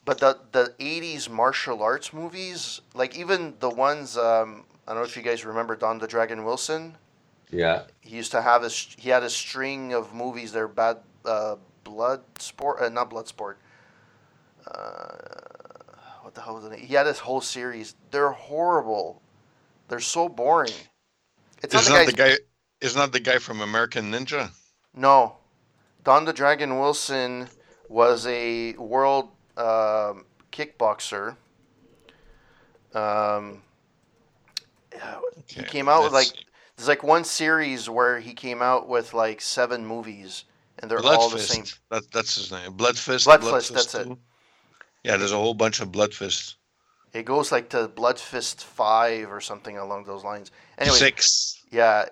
but 0.04 0.18
the 0.18 0.38
the 0.52 0.74
'80s 0.78 1.28
martial 1.28 1.82
arts 1.82 2.12
movies, 2.12 2.80
like 2.94 3.16
even 3.16 3.54
the 3.60 3.70
ones, 3.70 4.16
um, 4.16 4.64
I 4.86 4.92
don't 4.92 5.02
know 5.02 5.06
if 5.08 5.16
you 5.16 5.22
guys 5.22 5.44
remember 5.44 5.76
Don 5.76 5.98
the 5.98 6.06
Dragon 6.06 6.44
Wilson. 6.44 6.96
Yeah. 7.50 7.84
He 8.00 8.16
used 8.16 8.32
to 8.32 8.42
have 8.42 8.62
his 8.62 8.94
he 8.98 9.10
had 9.10 9.22
a 9.22 9.30
string 9.30 9.92
of 9.92 10.14
movies. 10.14 10.52
They're 10.52 10.68
bad 10.68 10.98
uh, 11.24 11.56
blood 11.84 12.22
sport, 12.38 12.80
uh, 12.80 12.88
not 12.88 13.10
blood 13.10 13.28
sport. 13.28 13.58
Uh, 14.66 15.16
what 16.22 16.34
the 16.34 16.40
hell 16.40 16.54
was 16.54 16.64
it? 16.64 16.78
He 16.78 16.94
had 16.94 17.04
this 17.04 17.20
whole 17.20 17.40
series. 17.40 17.94
They're 18.10 18.32
horrible. 18.32 19.22
They're 19.88 20.00
so 20.00 20.28
boring. 20.28 20.72
It's 21.62 21.74
Isn't 21.74 21.92
not 21.92 22.04
that 22.04 22.06
the 22.06 22.12
the 22.12 22.16
guy. 22.16 22.36
Isn't 22.80 22.98
that 22.98 23.12
the 23.12 23.20
guy 23.20 23.38
from 23.38 23.60
American 23.60 24.12
Ninja? 24.12 24.50
No, 24.94 25.36
Don 26.04 26.24
the 26.24 26.32
Dragon 26.32 26.78
Wilson 26.78 27.48
was 27.88 28.26
a 28.26 28.72
world 28.74 29.28
um, 29.56 30.24
kickboxer. 30.52 31.36
Um, 32.94 33.62
he 35.46 35.62
came 35.62 35.88
out 35.88 36.04
with 36.04 36.12
like 36.12 36.28
there's 36.76 36.88
like 36.88 37.02
one 37.02 37.24
series 37.24 37.88
where 37.88 38.20
he 38.20 38.34
came 38.34 38.62
out 38.62 38.88
with 38.88 39.14
like 39.14 39.40
seven 39.40 39.86
movies, 39.86 40.44
and 40.78 40.90
they're 40.90 41.04
all 41.04 41.28
the 41.28 41.38
same. 41.38 41.64
That, 41.90 42.10
that's 42.12 42.36
his 42.36 42.52
name. 42.52 42.72
Bloodfist. 42.72 43.26
Bloodfist, 43.26 43.72
that's 43.72 43.94
it. 43.94 44.04
two. 44.04 44.18
Yeah, 45.04 45.16
there's 45.16 45.32
a 45.32 45.36
whole 45.36 45.54
bunch 45.54 45.80
of 45.80 45.90
Bloodfist. 45.92 46.54
It 47.12 47.24
goes 47.24 47.50
like 47.50 47.70
to 47.70 47.88
Blood 47.88 48.18
Fist 48.18 48.64
Five 48.64 49.30
or 49.30 49.40
something 49.40 49.78
along 49.78 50.04
those 50.04 50.24
lines. 50.24 50.50
Anyway, 50.78 50.96
Six. 50.96 51.62
yeah, 51.70 52.06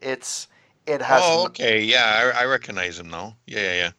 it's 0.00 0.48
it 0.86 1.02
has 1.02 1.22
Oh, 1.24 1.40
n- 1.40 1.46
okay. 1.46 1.82
Yeah, 1.82 2.32
I, 2.34 2.42
I 2.42 2.44
recognize 2.46 2.98
him 2.98 3.10
now. 3.10 3.36
Yeah, 3.46 3.60
yeah, 3.60 3.92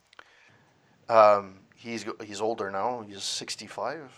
yeah. 1.09 1.37
um 1.37 1.59
he's 1.75 2.05
he's 2.23 2.41
older 2.41 2.71
now. 2.71 3.01
He's 3.07 3.23
sixty 3.23 3.67
five. 3.67 4.11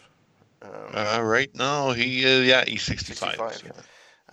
Um, 0.61 0.71
Uh, 0.93 1.21
right 1.23 1.53
now, 1.55 1.91
he 1.91 2.25
uh, 2.25 2.41
yeah, 2.41 2.63
he's 2.65 2.83
65. 2.83 3.35
65. 3.51 3.73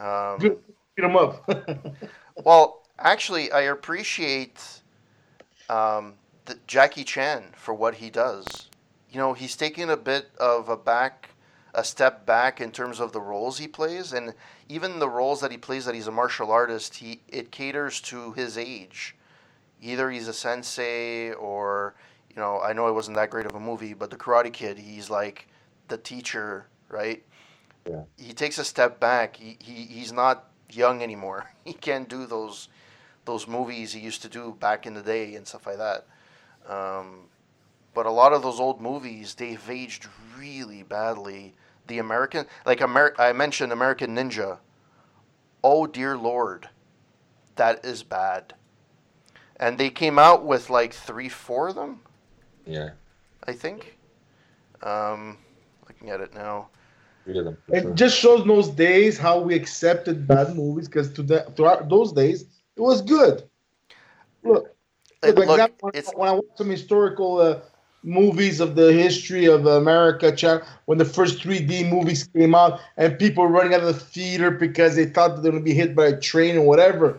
Um, 0.00 0.38
Good. 0.38 0.59
Beat 0.96 1.04
him 1.04 1.16
up. 1.16 1.44
well, 2.44 2.82
actually, 2.98 3.52
I 3.52 3.62
appreciate 3.62 4.60
um, 5.68 6.14
the 6.46 6.59
Jackie 6.66 7.04
Chan 7.04 7.44
for 7.56 7.74
what 7.74 7.96
he 7.96 8.10
does. 8.10 8.68
You 9.10 9.18
know, 9.18 9.34
he's 9.34 9.56
taken 9.56 9.90
a 9.90 9.96
bit 9.96 10.30
of 10.38 10.68
a 10.68 10.76
back, 10.76 11.30
a 11.74 11.85
step 11.85 12.27
back 12.27 12.61
in 12.61 12.70
terms 12.70 13.01
of 13.01 13.12
the 13.12 13.20
roles 13.20 13.59
he 13.59 13.66
plays, 13.66 14.12
and 14.12 14.35
even 14.69 14.99
the 14.99 15.09
roles 15.09 15.40
that 15.40 15.51
he 15.51 15.57
plays 15.57 15.85
that 15.85 15.94
he's 15.94 16.07
a 16.07 16.12
martial 16.12 16.51
artist, 16.51 16.97
he 16.97 17.20
it 17.28 17.51
caters 17.51 18.01
to 18.01 18.32
his 18.32 18.59
age. 18.59 19.16
Either 19.81 20.11
he's 20.11 20.28
a 20.28 20.32
sensei, 20.32 21.32
or 21.32 21.94
you 22.31 22.36
know, 22.36 22.61
I 22.61 22.73
know 22.73 22.89
it 22.89 22.93
wasn't 22.93 23.16
that 23.16 23.31
great 23.31 23.47
of 23.47 23.55
a 23.55 23.61
movie, 23.61 23.94
but 23.94 24.11
the 24.11 24.16
Karate 24.16 24.53
Kid, 24.53 24.78
he's 24.78 25.11
like 25.11 25.49
the 25.89 25.97
teacher, 25.97 26.66
right? 26.89 27.23
Yeah. 27.89 28.03
He 28.16 28.32
takes 28.32 28.59
a 28.59 28.65
step 28.65 29.01
back. 29.01 29.36
He, 29.36 29.57
he 29.61 29.73
he's 29.85 30.12
not 30.12 30.51
young 30.70 31.03
anymore. 31.03 31.51
He 31.65 31.74
can't 31.74 32.09
do 32.09 32.27
those 32.27 32.69
those 33.24 33.47
movies 33.47 33.93
he 33.93 34.01
used 34.01 34.23
to 34.23 34.28
do 34.28 34.57
back 34.59 34.85
in 34.85 34.94
the 34.94 35.03
day 35.03 35.36
and 35.36 35.47
stuff 35.47 35.66
like 35.66 35.78
that. 35.78 36.07
Um, 36.69 37.28
but 37.94 38.06
a 38.06 38.10
lot 38.10 38.32
of 38.32 38.43
those 38.43 38.60
old 38.60 38.81
movies, 38.81 39.35
they've 39.35 39.70
aged 39.70 40.09
really 40.39 40.82
badly. 40.82 41.55
The 41.86 41.98
American, 41.98 42.47
like 42.64 42.81
Amer- 42.81 43.14
I 43.19 43.32
mentioned 43.32 43.73
American 43.73 44.14
Ninja. 44.16 44.59
Oh 45.64 45.86
dear 45.86 46.16
lord, 46.16 46.69
that 47.56 47.85
is 47.85 48.02
bad. 48.02 48.55
And 49.56 49.78
they 49.78 49.90
came 49.90 50.19
out 50.19 50.44
with 50.44 50.70
like 50.70 50.93
three, 50.93 51.28
four 51.28 51.69
of 51.69 51.74
them, 51.77 52.01
Yeah. 52.66 52.90
I 53.47 53.52
think. 53.52 53.98
Um, 54.82 55.39
looking 55.89 56.10
at 56.10 56.20
it 56.20 56.35
now. 56.35 56.69
Three 57.24 57.39
of 57.39 57.44
them. 57.44 57.59
It 57.69 57.82
sure. 57.82 57.94
just 57.94 58.16
shows 58.19 58.44
those 58.47 58.69
days 58.69 59.19
how 59.19 59.40
we 59.40 59.55
accepted 59.55 60.27
bad 60.27 60.55
movies 60.56 60.89
because 60.89 61.12
to 61.14 61.23
that 61.24 61.56
to 61.56 61.64
our, 61.66 61.82
those 61.89 62.12
days 62.12 62.43
it 62.77 62.81
was 62.81 63.02
good. 63.02 63.48
Look, 64.43 64.74
Like, 65.23 65.35
for 65.35 65.47
look, 65.47 65.51
example, 65.51 65.78
when, 65.81 65.93
it's 65.94 66.10
when 66.14 66.28
I 66.28 66.32
watch 66.32 66.44
some 66.56 66.70
historical 66.70 67.39
uh, 67.39 67.60
movies 68.03 68.61
of 68.61 68.74
the 68.74 68.93
history 68.93 69.47
of 69.47 69.66
America, 69.66 70.65
when 70.87 70.99
the 70.99 71.05
first 71.05 71.39
3D 71.39 71.91
movies 71.91 72.24
came 72.24 72.55
out 72.55 72.81
and 72.97 73.19
people 73.19 73.47
running 73.47 73.74
out 73.74 73.81
of 73.81 73.87
the 73.87 73.95
theater 73.95 74.51
because 74.51 74.97
they 74.97 75.07
thought 75.07 75.43
they 75.43 75.49
were 75.49 75.53
going 75.53 75.65
to 75.65 75.65
be 75.65 75.74
hit 75.74 75.95
by 75.95 76.07
a 76.07 76.20
train 76.20 76.57
or 76.57 76.66
whatever. 76.66 77.19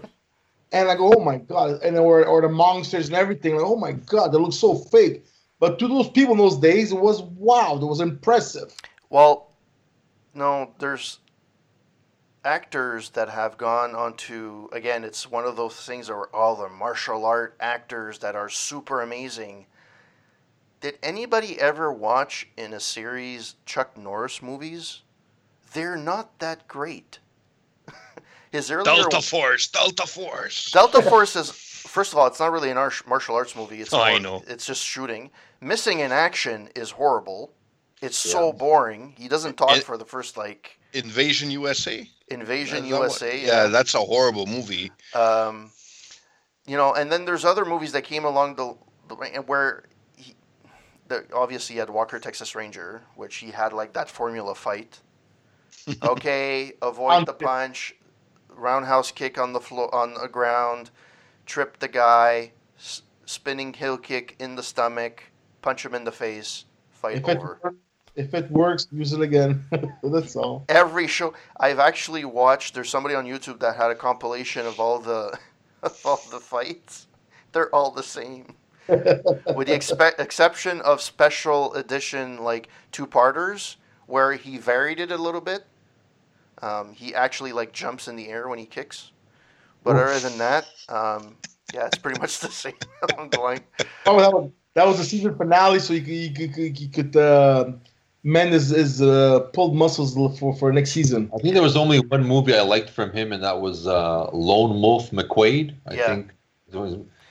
And 0.72 0.90
I 0.90 0.96
go, 0.96 1.14
oh 1.16 1.24
my 1.24 1.38
God. 1.38 1.82
And 1.84 1.98
or, 1.98 2.26
or 2.26 2.42
the 2.42 2.50
monsters 2.50 3.08
and 3.08 3.16
everything. 3.16 3.56
Like, 3.56 3.66
oh 3.66 3.76
my 3.76 3.92
God, 3.92 4.30
they 4.30 4.38
look 4.38 4.54
so 4.54 4.76
fake. 4.76 5.24
But 5.60 5.80
to 5.80 5.88
those 5.88 6.10
people 6.10 6.34
in 6.34 6.40
those 6.40 6.58
days, 6.58 6.92
it 6.92 7.00
was 7.00 7.22
wow. 7.22 7.78
It 7.82 7.86
was 7.86 8.02
impressive. 8.02 8.74
Well, 9.10 9.52
no, 10.34 10.74
there's 10.80 11.20
actors 12.44 13.12
that 13.12 13.30
have 13.30 13.58
gone 13.58 13.96
on 13.96 14.16
to 14.16 14.70
again. 14.74 15.04
It's 15.04 15.30
one 15.30 15.46
of 15.46 15.56
those 15.56 15.76
things 15.76 16.10
are 16.10 16.28
all 16.34 16.56
the 16.56 16.70
martial 16.70 17.26
art 17.26 17.56
actors 17.60 18.20
that 18.20 18.36
are 18.36 18.50
super 18.50 19.02
amazing. 19.02 19.68
Did 20.84 21.00
anybody 21.02 21.58
ever 21.62 21.94
watch 21.94 22.46
in 22.58 22.74
a 22.74 22.80
series 22.82 23.56
Chuck 23.66 23.96
Norris 23.98 24.42
movies? 24.42 25.00
They're 25.72 25.96
not 25.96 26.40
that 26.40 26.68
great. 26.68 27.20
His 28.52 28.70
earlier 28.70 28.84
Delta 28.84 29.22
Force. 29.22 29.70
Delta 29.70 30.06
Force. 30.06 30.72
Delta 30.74 31.02
Force 31.02 31.38
is 31.38 31.52
first 31.52 32.12
of 32.12 32.20
all, 32.20 32.28
it's 32.28 32.42
not 32.42 32.52
really 32.52 32.70
an 32.70 32.76
arch- 32.76 33.08
martial 33.08 33.34
arts 33.34 33.56
movie. 33.56 33.80
It's 33.80 33.94
Oh, 33.94 34.02
I 34.02 34.18
know. 34.18 34.44
It's 34.46 34.66
just 34.66 34.84
shooting. 34.84 35.32
Missing 35.62 36.02
in 36.02 36.12
action 36.12 36.68
is 36.76 36.92
horrible. 36.92 37.54
It's 38.02 38.18
so 38.18 38.52
boring. 38.52 39.14
He 39.18 39.30
doesn't 39.30 39.56
talk 39.56 39.78
It- 39.78 39.84
for 39.86 39.98
the 39.98 40.04
first 40.04 40.36
like 40.36 40.78
Invasion 40.92 41.50
USA. 41.50 42.06
Invasion 42.28 42.84
Is 42.84 42.90
that 42.92 43.00
what- 43.00 43.04
USA. 43.04 43.40
Yeah, 43.42 43.68
that's 43.68 43.94
a 43.94 44.00
horrible 44.02 44.48
movie. 44.48 44.92
Um, 45.16 45.72
you 46.66 46.76
know, 46.76 46.94
and 46.94 47.10
then 47.10 47.24
there's 47.24 47.46
other 47.46 47.64
movies 47.64 47.94
that 47.94 48.04
came 48.04 48.26
along 48.26 48.56
the, 48.58 48.76
the 49.08 49.16
where 49.46 49.86
he, 49.90 49.93
the, 51.14 51.26
obviously 51.34 51.76
he 51.76 51.80
had 51.80 51.90
Walker 51.90 52.20
Texas 52.20 52.56
Ranger, 52.56 53.04
which 53.16 53.36
he 53.38 53.52
had 53.52 53.74
like 53.74 53.94
that 53.94 54.10
formula 54.10 54.56
fight. 54.56 55.00
Okay, 56.04 56.74
avoid 56.82 57.26
the 57.26 57.34
punch, 57.34 57.96
roundhouse 58.50 59.12
kick 59.12 59.38
on 59.38 59.54
the 59.54 59.60
floor 59.60 59.94
on 59.94 60.14
the 60.14 60.28
ground, 60.28 60.92
trip 61.46 61.80
the 61.80 61.88
guy, 61.90 62.52
s- 62.78 63.02
spinning 63.26 63.74
heel 63.74 63.98
kick 63.98 64.36
in 64.40 64.56
the 64.56 64.64
stomach, 64.64 65.24
punch 65.62 65.86
him 65.86 65.94
in 65.94 66.06
the 66.06 66.12
face, 66.12 66.66
fight 66.92 67.18
If 67.18 67.28
it, 67.28 67.38
over. 67.38 67.60
works, 67.64 67.78
if 68.16 68.34
it 68.34 68.52
works, 68.52 68.88
use 68.92 69.14
it 69.14 69.22
again. 69.22 69.64
That's 70.04 70.36
all. 70.36 70.66
every 70.70 71.08
show 71.08 71.34
I've 71.60 71.80
actually 71.80 72.26
watched. 72.26 72.74
There's 72.76 72.90
somebody 72.90 73.16
on 73.16 73.26
YouTube 73.26 73.60
that 73.60 73.76
had 73.76 73.92
a 73.92 73.96
compilation 73.96 74.66
of 74.66 74.80
all 74.80 75.00
the 75.00 75.38
of 75.84 76.00
all 76.06 76.22
the 76.32 76.40
fights. 76.40 77.08
They're 77.52 77.74
all 77.76 77.92
the 77.92 78.04
same. 78.04 78.56
With 78.88 79.68
the 79.68 79.74
expe- 79.74 80.20
exception 80.20 80.82
of 80.82 81.02
special 81.02 81.74
edition 81.74 82.44
like 82.44 82.70
two 82.92 83.08
parters 83.08 83.78
where 84.08 84.34
he 84.34 84.58
varied 84.58 85.00
it 85.00 85.12
a 85.12 85.18
little 85.18 85.42
bit. 85.42 85.66
Um, 86.62 86.94
he 86.94 87.14
actually 87.14 87.52
like 87.52 87.72
jumps 87.74 88.08
in 88.08 88.16
the 88.16 88.30
air 88.30 88.48
when 88.48 88.60
he 88.60 88.66
kicks, 88.66 89.12
but 89.84 89.96
other 89.96 90.20
than 90.20 90.38
that, 90.38 90.66
um, 90.90 91.36
yeah, 91.74 91.88
it's 91.88 91.98
pretty 91.98 92.20
much 92.20 92.40
the 92.42 92.50
same 92.50 92.74
along 93.02 93.30
the 93.30 93.38
line. 93.38 93.62
Oh, 94.06 94.20
that 94.20 94.32
was 94.32 94.52
that 94.76 94.88
was 94.88 94.98
the 94.98 95.04
season 95.04 95.36
finale, 95.36 95.80
so 95.80 95.94
you 95.94 96.02
could 96.02 96.14
you 96.14 96.32
could, 96.32 96.58
you 96.58 96.70
could, 96.72 96.80
you 96.80 96.90
could 96.90 97.16
uh, 97.18 97.72
mend 98.24 98.54
his, 98.54 98.70
his 98.70 99.02
uh, 99.02 99.42
pulled 99.54 99.76
muscles 99.76 100.16
for 100.40 100.56
for 100.56 100.72
next 100.72 100.92
season. 100.92 101.30
I 101.36 101.40
think 101.40 101.54
there 101.54 101.64
was 101.64 101.76
only 101.76 102.00
one 102.00 102.24
movie 102.24 102.56
I 102.56 102.62
liked 102.62 102.90
from 102.90 103.12
him, 103.12 103.34
and 103.34 103.44
that 103.44 103.60
was 103.60 103.88
uh, 103.88 104.30
Lone 104.32 104.82
Wolf 104.82 105.12
McQuade. 105.12 105.76
I 105.88 105.96
Yeah. 105.96 106.08
think. 106.08 106.32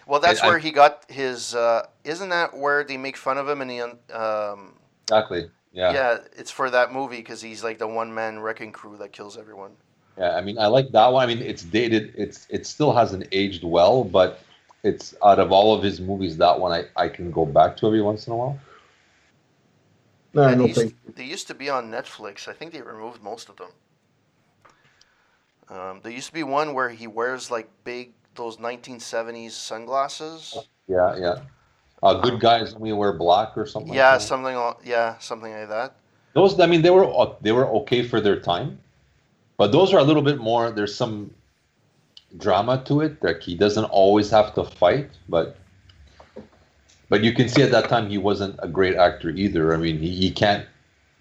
It 0.02 0.08
was, 0.08 0.12
Well, 0.12 0.20
that's 0.20 0.42
I- 0.42 0.48
where 0.48 0.58
he 0.58 0.70
got 0.70 1.04
his. 1.08 1.54
Uh, 1.54 1.86
isn't 2.04 2.28
that 2.30 2.56
where 2.56 2.84
they 2.84 2.96
make 2.96 3.16
fun 3.16 3.38
of 3.38 3.48
him 3.48 3.60
and 3.60 3.70
he? 3.70 3.80
Um, 4.12 4.74
exactly. 5.04 5.50
yeah. 5.72 5.92
Yeah. 5.92 6.18
it's 6.36 6.50
for 6.50 6.70
that 6.70 6.92
movie 6.92 7.16
because 7.18 7.40
he's 7.40 7.62
like 7.64 7.78
the 7.78 7.86
one 7.88 8.12
man 8.14 8.40
wrecking 8.40 8.72
crew 8.72 8.96
that 8.98 9.12
kills 9.12 9.36
everyone. 9.38 9.72
Yeah, 10.18 10.36
I 10.36 10.42
mean, 10.42 10.58
I 10.58 10.66
like 10.66 10.90
that 10.92 11.06
one. 11.06 11.22
I 11.22 11.26
mean, 11.26 11.42
it's 11.42 11.62
dated. 11.62 12.12
It's 12.16 12.46
it 12.50 12.66
still 12.66 12.92
hasn't 12.92 13.26
aged 13.32 13.64
well, 13.64 14.04
but 14.04 14.40
it's 14.82 15.14
out 15.24 15.38
of 15.38 15.52
all 15.52 15.74
of 15.74 15.82
his 15.82 16.00
movies, 16.00 16.36
that 16.38 16.58
one 16.58 16.72
I, 16.72 16.84
I 16.96 17.08
can 17.08 17.30
go 17.30 17.46
back 17.46 17.76
to 17.78 17.86
every 17.86 18.02
once 18.02 18.26
in 18.26 18.32
a 18.32 18.36
while. 18.36 18.58
No, 20.34 20.48
Yeah, 20.48 20.54
no 20.54 20.62
they, 20.66 20.68
used, 20.82 21.16
they 21.16 21.24
used 21.24 21.46
to 21.46 21.54
be 21.54 21.70
on 21.70 21.90
Netflix. 21.90 22.48
I 22.48 22.52
think 22.52 22.72
they 22.72 22.82
removed 22.82 23.22
most 23.22 23.48
of 23.48 23.56
them. 23.56 23.70
Um, 25.68 26.00
there 26.02 26.12
used 26.12 26.26
to 26.26 26.34
be 26.34 26.42
one 26.42 26.74
where 26.74 26.90
he 26.90 27.06
wears 27.06 27.50
like 27.50 27.70
big 27.84 28.12
those 28.34 28.56
1970s 28.56 29.52
sunglasses. 29.52 30.56
Yeah, 30.88 31.16
yeah. 31.16 31.36
Uh, 32.02 32.14
good 32.14 32.40
guys 32.40 32.74
only 32.74 32.92
wear 32.92 33.12
black 33.12 33.56
or 33.56 33.66
something. 33.66 33.94
Yeah, 33.94 34.12
like 34.12 34.20
that. 34.20 34.26
something. 34.26 34.54
Yeah, 34.84 35.18
something 35.18 35.52
like 35.52 35.68
that. 35.68 35.94
Those, 36.34 36.58
I 36.58 36.66
mean, 36.66 36.82
they 36.82 36.90
were 36.90 37.36
they 37.42 37.52
were 37.52 37.66
okay 37.80 38.02
for 38.02 38.20
their 38.20 38.40
time, 38.40 38.78
but 39.56 39.70
those 39.70 39.92
are 39.92 39.98
a 39.98 40.02
little 40.02 40.22
bit 40.22 40.38
more. 40.38 40.70
There's 40.70 40.94
some 40.94 41.32
drama 42.38 42.82
to 42.86 43.00
it. 43.02 43.22
Like 43.22 43.42
he 43.42 43.54
doesn't 43.54 43.84
always 43.84 44.30
have 44.30 44.54
to 44.54 44.64
fight, 44.64 45.10
but 45.28 45.56
but 47.08 47.22
you 47.22 47.34
can 47.34 47.48
see 47.48 47.62
at 47.62 47.70
that 47.72 47.88
time 47.88 48.08
he 48.08 48.18
wasn't 48.18 48.58
a 48.62 48.68
great 48.68 48.96
actor 48.96 49.30
either. 49.30 49.74
I 49.74 49.76
mean, 49.76 49.98
he, 49.98 50.10
he 50.10 50.30
can't 50.30 50.66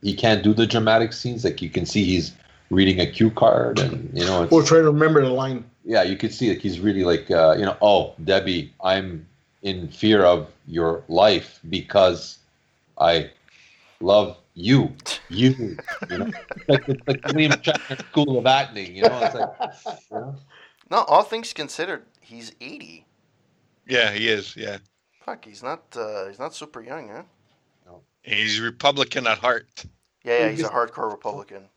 he 0.02 0.16
can't 0.16 0.44
do 0.44 0.54
the 0.54 0.66
dramatic 0.66 1.14
scenes. 1.14 1.44
Like 1.44 1.62
you 1.62 1.70
can 1.70 1.86
see 1.86 2.04
he's 2.06 2.34
reading 2.70 3.00
a 3.00 3.06
cue 3.06 3.32
card, 3.32 3.80
and 3.80 4.10
you 4.18 4.26
know, 4.26 4.44
it's, 4.44 4.52
We're 4.52 4.66
trying 4.66 4.84
to 4.84 4.92
remember 4.92 5.22
the 5.22 5.30
line. 5.30 5.66
Yeah, 5.84 6.04
you 6.04 6.18
could 6.18 6.34
see 6.34 6.50
like 6.50 6.60
he's 6.60 6.80
really 6.80 7.04
like 7.04 7.30
uh, 7.32 7.56
you 7.58 7.66
know, 7.66 7.78
oh 7.82 8.14
Debbie, 8.24 8.74
I'm 8.84 9.26
in 9.64 9.88
fear 9.90 10.24
of 10.24 10.50
your 10.68 11.04
life 11.08 11.60
because 11.70 12.40
I 12.98 13.30
love 14.00 14.38
you, 14.54 14.92
you, 15.30 15.78
you 16.10 16.18
know, 16.18 16.32
It's 16.56 16.68
like 16.70 16.90
it's 16.90 17.08
like 17.08 17.26
William 17.28 17.52
Shatner 17.54 18.06
School 18.10 18.38
of 18.38 18.46
Acting, 18.46 18.96
you 18.96 19.04
know, 19.04 19.20
it's 19.22 19.36
like, 19.36 19.50
you 20.12 20.18
know? 20.18 20.36
No, 20.90 21.04
all 21.04 21.24
things 21.24 21.54
considered, 21.54 22.06
he's 22.20 22.54
80. 22.60 23.06
Yeah, 23.88 24.12
he 24.12 24.28
is. 24.28 24.56
Yeah, 24.56 24.78
Fuck, 25.26 25.46
he's 25.46 25.64
not. 25.64 25.84
Uh, 25.96 26.28
he's 26.28 26.40
not 26.40 26.54
super 26.56 26.82
young, 26.82 27.10
huh? 27.10 27.24
No. 27.86 28.02
he's 28.24 28.60
Republican 28.60 29.28
at 29.28 29.38
heart. 29.38 29.86
Yeah, 30.24 30.40
yeah, 30.40 30.50
he's 30.50 30.64
a 30.64 30.70
hardcore 30.70 31.12
Republican. 31.12 31.70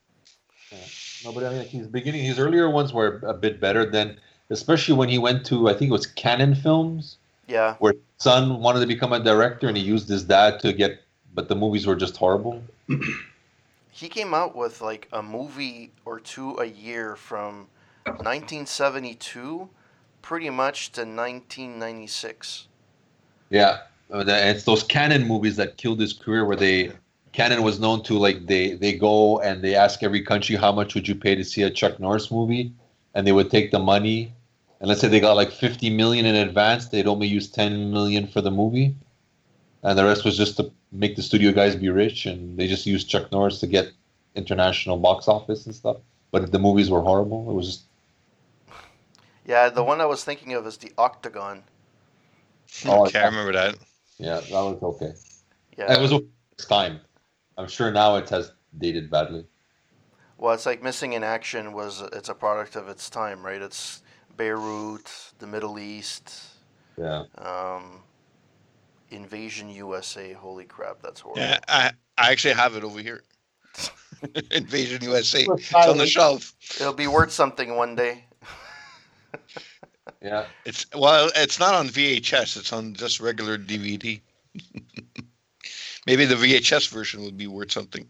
No, 1.24 1.32
but 1.32 1.44
I 1.44 1.50
mean, 1.50 1.58
like 1.58 1.68
his 1.68 1.86
beginning, 1.86 2.24
his 2.24 2.38
earlier 2.38 2.68
ones 2.68 2.92
were 2.92 3.20
a 3.26 3.34
bit 3.34 3.60
better 3.60 3.88
than, 3.88 4.18
especially 4.50 4.94
when 4.94 5.08
he 5.08 5.18
went 5.18 5.46
to, 5.46 5.68
I 5.68 5.72
think 5.72 5.88
it 5.88 5.92
was 5.92 6.06
Cannon 6.06 6.54
Films, 6.54 7.16
Yeah, 7.46 7.76
where 7.78 7.94
son 8.18 8.60
wanted 8.60 8.80
to 8.80 8.86
become 8.86 9.12
a 9.12 9.20
director, 9.20 9.68
and 9.68 9.76
he 9.76 9.82
used 9.82 10.08
his 10.08 10.24
dad 10.24 10.60
to 10.60 10.72
get, 10.72 11.00
but 11.34 11.48
the 11.48 11.56
movies 11.56 11.86
were 11.86 11.96
just 11.96 12.16
horrible. 12.16 12.62
he 13.90 14.08
came 14.08 14.34
out 14.34 14.54
with 14.56 14.80
like 14.80 15.08
a 15.12 15.22
movie 15.22 15.92
or 16.04 16.20
two 16.20 16.56
a 16.58 16.66
year 16.66 17.16
from 17.16 17.68
1972, 18.04 19.68
pretty 20.20 20.50
much 20.50 20.92
to 20.92 21.02
1996. 21.02 22.68
Yeah, 23.50 23.78
it's 24.10 24.64
those 24.64 24.82
Cannon 24.82 25.26
movies 25.26 25.56
that 25.56 25.76
killed 25.76 26.00
his 26.00 26.12
career. 26.12 26.44
Where 26.44 26.56
they 26.56 26.92
Cannon 27.34 27.62
was 27.62 27.80
known 27.80 28.02
to 28.04 28.16
like 28.16 28.46
they 28.46 28.74
they 28.74 28.92
go 28.92 29.40
and 29.40 29.60
they 29.60 29.74
ask 29.74 30.02
every 30.02 30.22
country 30.22 30.54
how 30.54 30.70
much 30.70 30.94
would 30.94 31.08
you 31.08 31.16
pay 31.16 31.34
to 31.34 31.44
see 31.44 31.62
a 31.62 31.70
Chuck 31.70 31.98
Norris 31.98 32.30
movie, 32.30 32.72
and 33.12 33.26
they 33.26 33.32
would 33.32 33.50
take 33.50 33.72
the 33.72 33.80
money, 33.80 34.32
and 34.78 34.88
let's 34.88 35.00
say 35.00 35.08
they 35.08 35.18
got 35.18 35.34
like 35.34 35.50
fifty 35.50 35.90
million 35.90 36.26
in 36.26 36.36
advance, 36.36 36.88
they'd 36.88 37.08
only 37.08 37.26
use 37.26 37.50
ten 37.50 37.90
million 37.90 38.28
for 38.28 38.40
the 38.40 38.52
movie, 38.52 38.94
and 39.82 39.98
the 39.98 40.04
rest 40.04 40.24
was 40.24 40.36
just 40.36 40.56
to 40.58 40.70
make 40.92 41.16
the 41.16 41.22
studio 41.22 41.50
guys 41.50 41.74
be 41.74 41.88
rich, 41.90 42.24
and 42.24 42.56
they 42.56 42.68
just 42.68 42.86
used 42.86 43.08
Chuck 43.08 43.32
Norris 43.32 43.58
to 43.60 43.66
get 43.66 43.90
international 44.36 44.96
box 44.96 45.26
office 45.26 45.66
and 45.66 45.74
stuff. 45.74 45.96
But 46.30 46.52
the 46.52 46.58
movies 46.60 46.88
were 46.88 47.00
horrible. 47.00 47.50
It 47.50 47.54
was 47.54 47.66
just 47.66 47.82
Yeah, 49.44 49.70
the 49.70 49.82
one 49.82 50.00
I 50.00 50.06
was 50.06 50.22
thinking 50.22 50.52
of 50.52 50.64
is 50.68 50.76
the 50.76 50.92
Octagon. 50.98 51.64
Oh, 52.86 53.06
okay, 53.06 53.18
I 53.18 53.22
oh, 53.22 53.24
yeah. 53.24 53.26
remember 53.26 53.52
that. 53.52 53.74
yeah, 54.18 54.40
that 54.40 54.62
was 54.68 54.82
okay. 54.82 55.14
Yeah, 55.76 55.94
It 55.94 56.00
was 56.00 56.12
okay 56.12 56.28
its 56.58 56.66
time. 56.66 57.00
I'm 57.58 57.68
sure 57.68 57.90
now 57.90 58.16
it 58.16 58.28
has 58.30 58.52
dated 58.78 59.10
badly. 59.10 59.46
well, 60.38 60.54
it's 60.54 60.66
like 60.66 60.82
Missing 60.82 61.12
in 61.12 61.22
Action 61.24 61.72
was. 61.72 62.02
It's 62.12 62.28
a 62.28 62.34
product 62.34 62.76
of 62.76 62.88
its 62.88 63.08
time, 63.08 63.44
right? 63.44 63.62
It's 63.62 64.02
Beirut, 64.36 65.10
the 65.38 65.46
Middle 65.46 65.78
East, 65.78 66.32
Yeah. 66.98 67.24
um, 67.38 68.02
Invasion 69.10 69.68
USA. 69.70 70.32
Holy 70.32 70.64
crap, 70.64 71.00
that's 71.02 71.20
horrible. 71.20 71.42
Yeah, 71.42 71.60
I 71.68 71.92
I 72.18 72.32
actually 72.32 72.54
have 72.54 72.74
it 72.76 72.82
over 72.84 73.00
here. 73.00 73.22
Invasion 74.50 75.02
USA. 75.02 75.46
It's 75.48 75.74
on 75.74 75.98
the 75.98 76.06
shelf. 76.06 76.54
It'll 76.80 76.92
be 76.92 77.06
worth 77.06 77.30
something 77.32 77.76
one 77.76 77.94
day. 77.94 78.24
Yeah. 80.22 80.46
It's 80.64 80.86
well, 80.94 81.30
it's 81.36 81.58
not 81.58 81.74
on 81.74 81.88
VHS. 81.88 82.56
It's 82.56 82.72
on 82.72 82.94
just 82.94 83.20
regular 83.20 83.58
DVD. 83.58 84.20
Maybe 86.06 86.24
the 86.24 86.34
VHS 86.34 86.88
version 86.90 87.22
would 87.24 87.36
be 87.36 87.46
worth 87.46 87.72
something. 87.72 88.06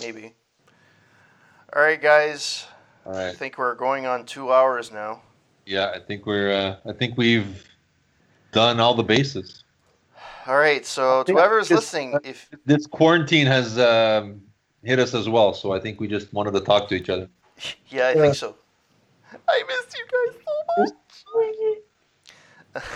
Maybe. 0.00 0.34
All 1.74 1.82
right, 1.82 2.00
guys. 2.00 2.66
All 3.06 3.16
I 3.16 3.32
think 3.32 3.58
we're 3.58 3.74
going 3.74 4.06
on 4.06 4.24
two 4.26 4.52
hours 4.52 4.92
now. 4.92 5.22
Yeah, 5.66 5.90
I 5.94 5.98
think 6.00 6.26
we're. 6.26 6.52
Uh, 6.52 6.76
I 6.88 6.92
think 6.92 7.16
we've 7.16 7.66
done 8.52 8.78
all 8.80 8.94
the 8.94 9.02
bases. 9.02 9.64
All 10.46 10.56
right, 10.58 10.84
so 10.84 11.22
to 11.22 11.32
whoever's 11.32 11.68
this- 11.68 11.78
listening, 11.78 12.18
if 12.24 12.50
This 12.66 12.86
quarantine 12.86 13.46
has 13.46 13.78
um, 13.78 14.42
hit 14.82 14.98
us 14.98 15.14
as 15.14 15.28
well, 15.28 15.54
so 15.54 15.72
I 15.72 15.78
think 15.80 16.00
we 16.00 16.08
just 16.08 16.32
wanted 16.32 16.52
to 16.54 16.60
talk 16.60 16.88
to 16.88 16.94
each 16.94 17.08
other. 17.08 17.28
yeah, 17.88 18.08
I 18.08 18.12
Yeah. 18.14 18.22
think 18.22 18.34
so. 18.34 18.56
I 19.48 19.62
missed 19.68 19.96
you 19.96 20.04
guys 20.12 20.40
so 20.44 20.92
much. 22.74 22.84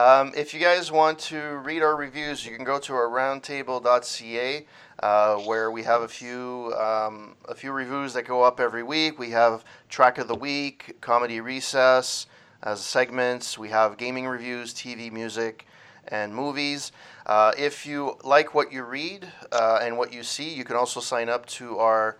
Um, 0.00 0.32
if 0.34 0.54
you 0.54 0.60
guys 0.60 0.90
want 0.90 1.18
to 1.18 1.58
read 1.58 1.82
our 1.82 1.94
reviews, 1.94 2.46
you 2.46 2.56
can 2.56 2.64
go 2.64 2.78
to 2.78 2.94
our 2.94 3.06
roundtable.ca, 3.06 4.66
uh, 5.02 5.36
where 5.40 5.70
we 5.70 5.82
have 5.82 6.00
a 6.00 6.08
few 6.08 6.72
um, 6.72 7.34
a 7.46 7.54
few 7.54 7.70
reviews 7.70 8.14
that 8.14 8.22
go 8.22 8.42
up 8.42 8.60
every 8.60 8.82
week. 8.82 9.18
We 9.18 9.28
have 9.32 9.62
track 9.90 10.16
of 10.16 10.26
the 10.26 10.34
week, 10.34 10.96
comedy 11.02 11.42
recess 11.42 12.26
as 12.62 12.80
segments. 12.80 13.58
We 13.58 13.68
have 13.68 13.98
gaming 13.98 14.26
reviews, 14.26 14.72
TV, 14.72 15.12
music, 15.12 15.66
and 16.08 16.34
movies. 16.34 16.92
Uh, 17.26 17.52
if 17.58 17.84
you 17.84 18.16
like 18.24 18.54
what 18.54 18.72
you 18.72 18.84
read 18.84 19.30
uh, 19.52 19.80
and 19.82 19.98
what 19.98 20.14
you 20.14 20.22
see, 20.22 20.48
you 20.48 20.64
can 20.64 20.76
also 20.76 21.00
sign 21.00 21.28
up 21.28 21.44
to 21.60 21.78
our 21.78 22.16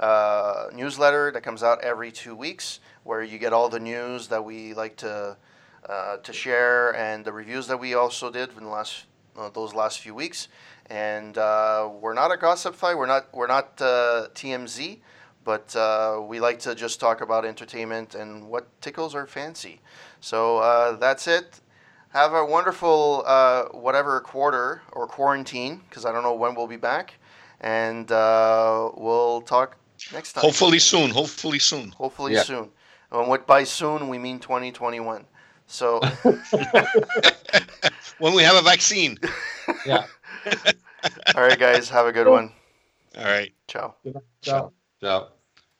uh, 0.00 0.68
newsletter 0.72 1.30
that 1.32 1.42
comes 1.42 1.62
out 1.62 1.82
every 1.82 2.10
two 2.10 2.34
weeks, 2.34 2.80
where 3.04 3.22
you 3.22 3.36
get 3.38 3.52
all 3.52 3.68
the 3.68 3.80
news 3.80 4.28
that 4.28 4.42
we 4.42 4.72
like 4.72 4.96
to 4.96 5.36
uh, 5.88 6.16
to 6.18 6.32
share 6.32 6.94
and 6.96 7.24
the 7.24 7.32
reviews 7.32 7.66
that 7.66 7.78
we 7.78 7.94
also 7.94 8.30
did 8.30 8.50
in 8.56 8.64
the 8.64 8.70
last 8.70 9.04
uh, 9.36 9.50
those 9.50 9.74
last 9.74 10.00
few 10.00 10.14
weeks. 10.14 10.48
And 10.90 11.36
uh, 11.36 11.90
we're 12.00 12.14
not 12.14 12.32
a 12.32 12.36
gossip 12.36 12.74
fight. 12.74 12.96
We're 12.96 13.06
not 13.06 13.26
we're 13.34 13.46
not 13.46 13.80
uh, 13.80 14.28
TMZ, 14.34 14.98
but 15.44 15.74
uh, 15.76 16.20
we 16.26 16.40
like 16.40 16.58
to 16.60 16.74
just 16.74 16.98
talk 16.98 17.20
about 17.20 17.44
entertainment 17.44 18.14
and 18.14 18.48
what 18.48 18.66
tickles 18.80 19.14
our 19.14 19.26
fancy. 19.26 19.80
So 20.20 20.58
uh, 20.58 20.96
that's 20.96 21.26
it. 21.26 21.60
Have 22.10 22.32
a 22.32 22.44
wonderful 22.44 23.22
uh, 23.26 23.64
whatever 23.66 24.18
quarter 24.20 24.80
or 24.92 25.06
quarantine, 25.06 25.82
because 25.88 26.06
I 26.06 26.12
don't 26.12 26.22
know 26.22 26.34
when 26.34 26.54
we'll 26.54 26.66
be 26.66 26.76
back, 26.76 27.14
and 27.60 28.10
uh, 28.10 28.90
we'll 28.96 29.42
talk 29.42 29.76
next 30.12 30.32
time. 30.32 30.42
Hopefully 30.42 30.78
soon. 30.78 31.10
Hopefully 31.10 31.58
soon. 31.58 31.90
Hopefully 31.92 32.32
Yeah. 32.32 32.42
soon. 32.44 32.70
And 33.12 33.28
what 33.28 33.46
by 33.46 33.64
soon 33.64 34.08
we 34.08 34.16
mean 34.18 34.38
2021. 34.38 35.26
So 35.68 36.00
When 38.18 38.34
we 38.34 38.42
have 38.42 38.56
a 38.56 38.62
vaccine. 38.62 39.16
Yeah. 39.86 40.06
all 41.34 41.42
right, 41.42 41.58
guys, 41.58 41.88
have 41.88 42.06
a 42.06 42.12
good 42.12 42.26
one. 42.26 42.52
All 43.16 43.24
right. 43.24 43.52
Ciao. 43.68 43.94
Ciao. 44.42 44.72
Ciao. 45.00 45.28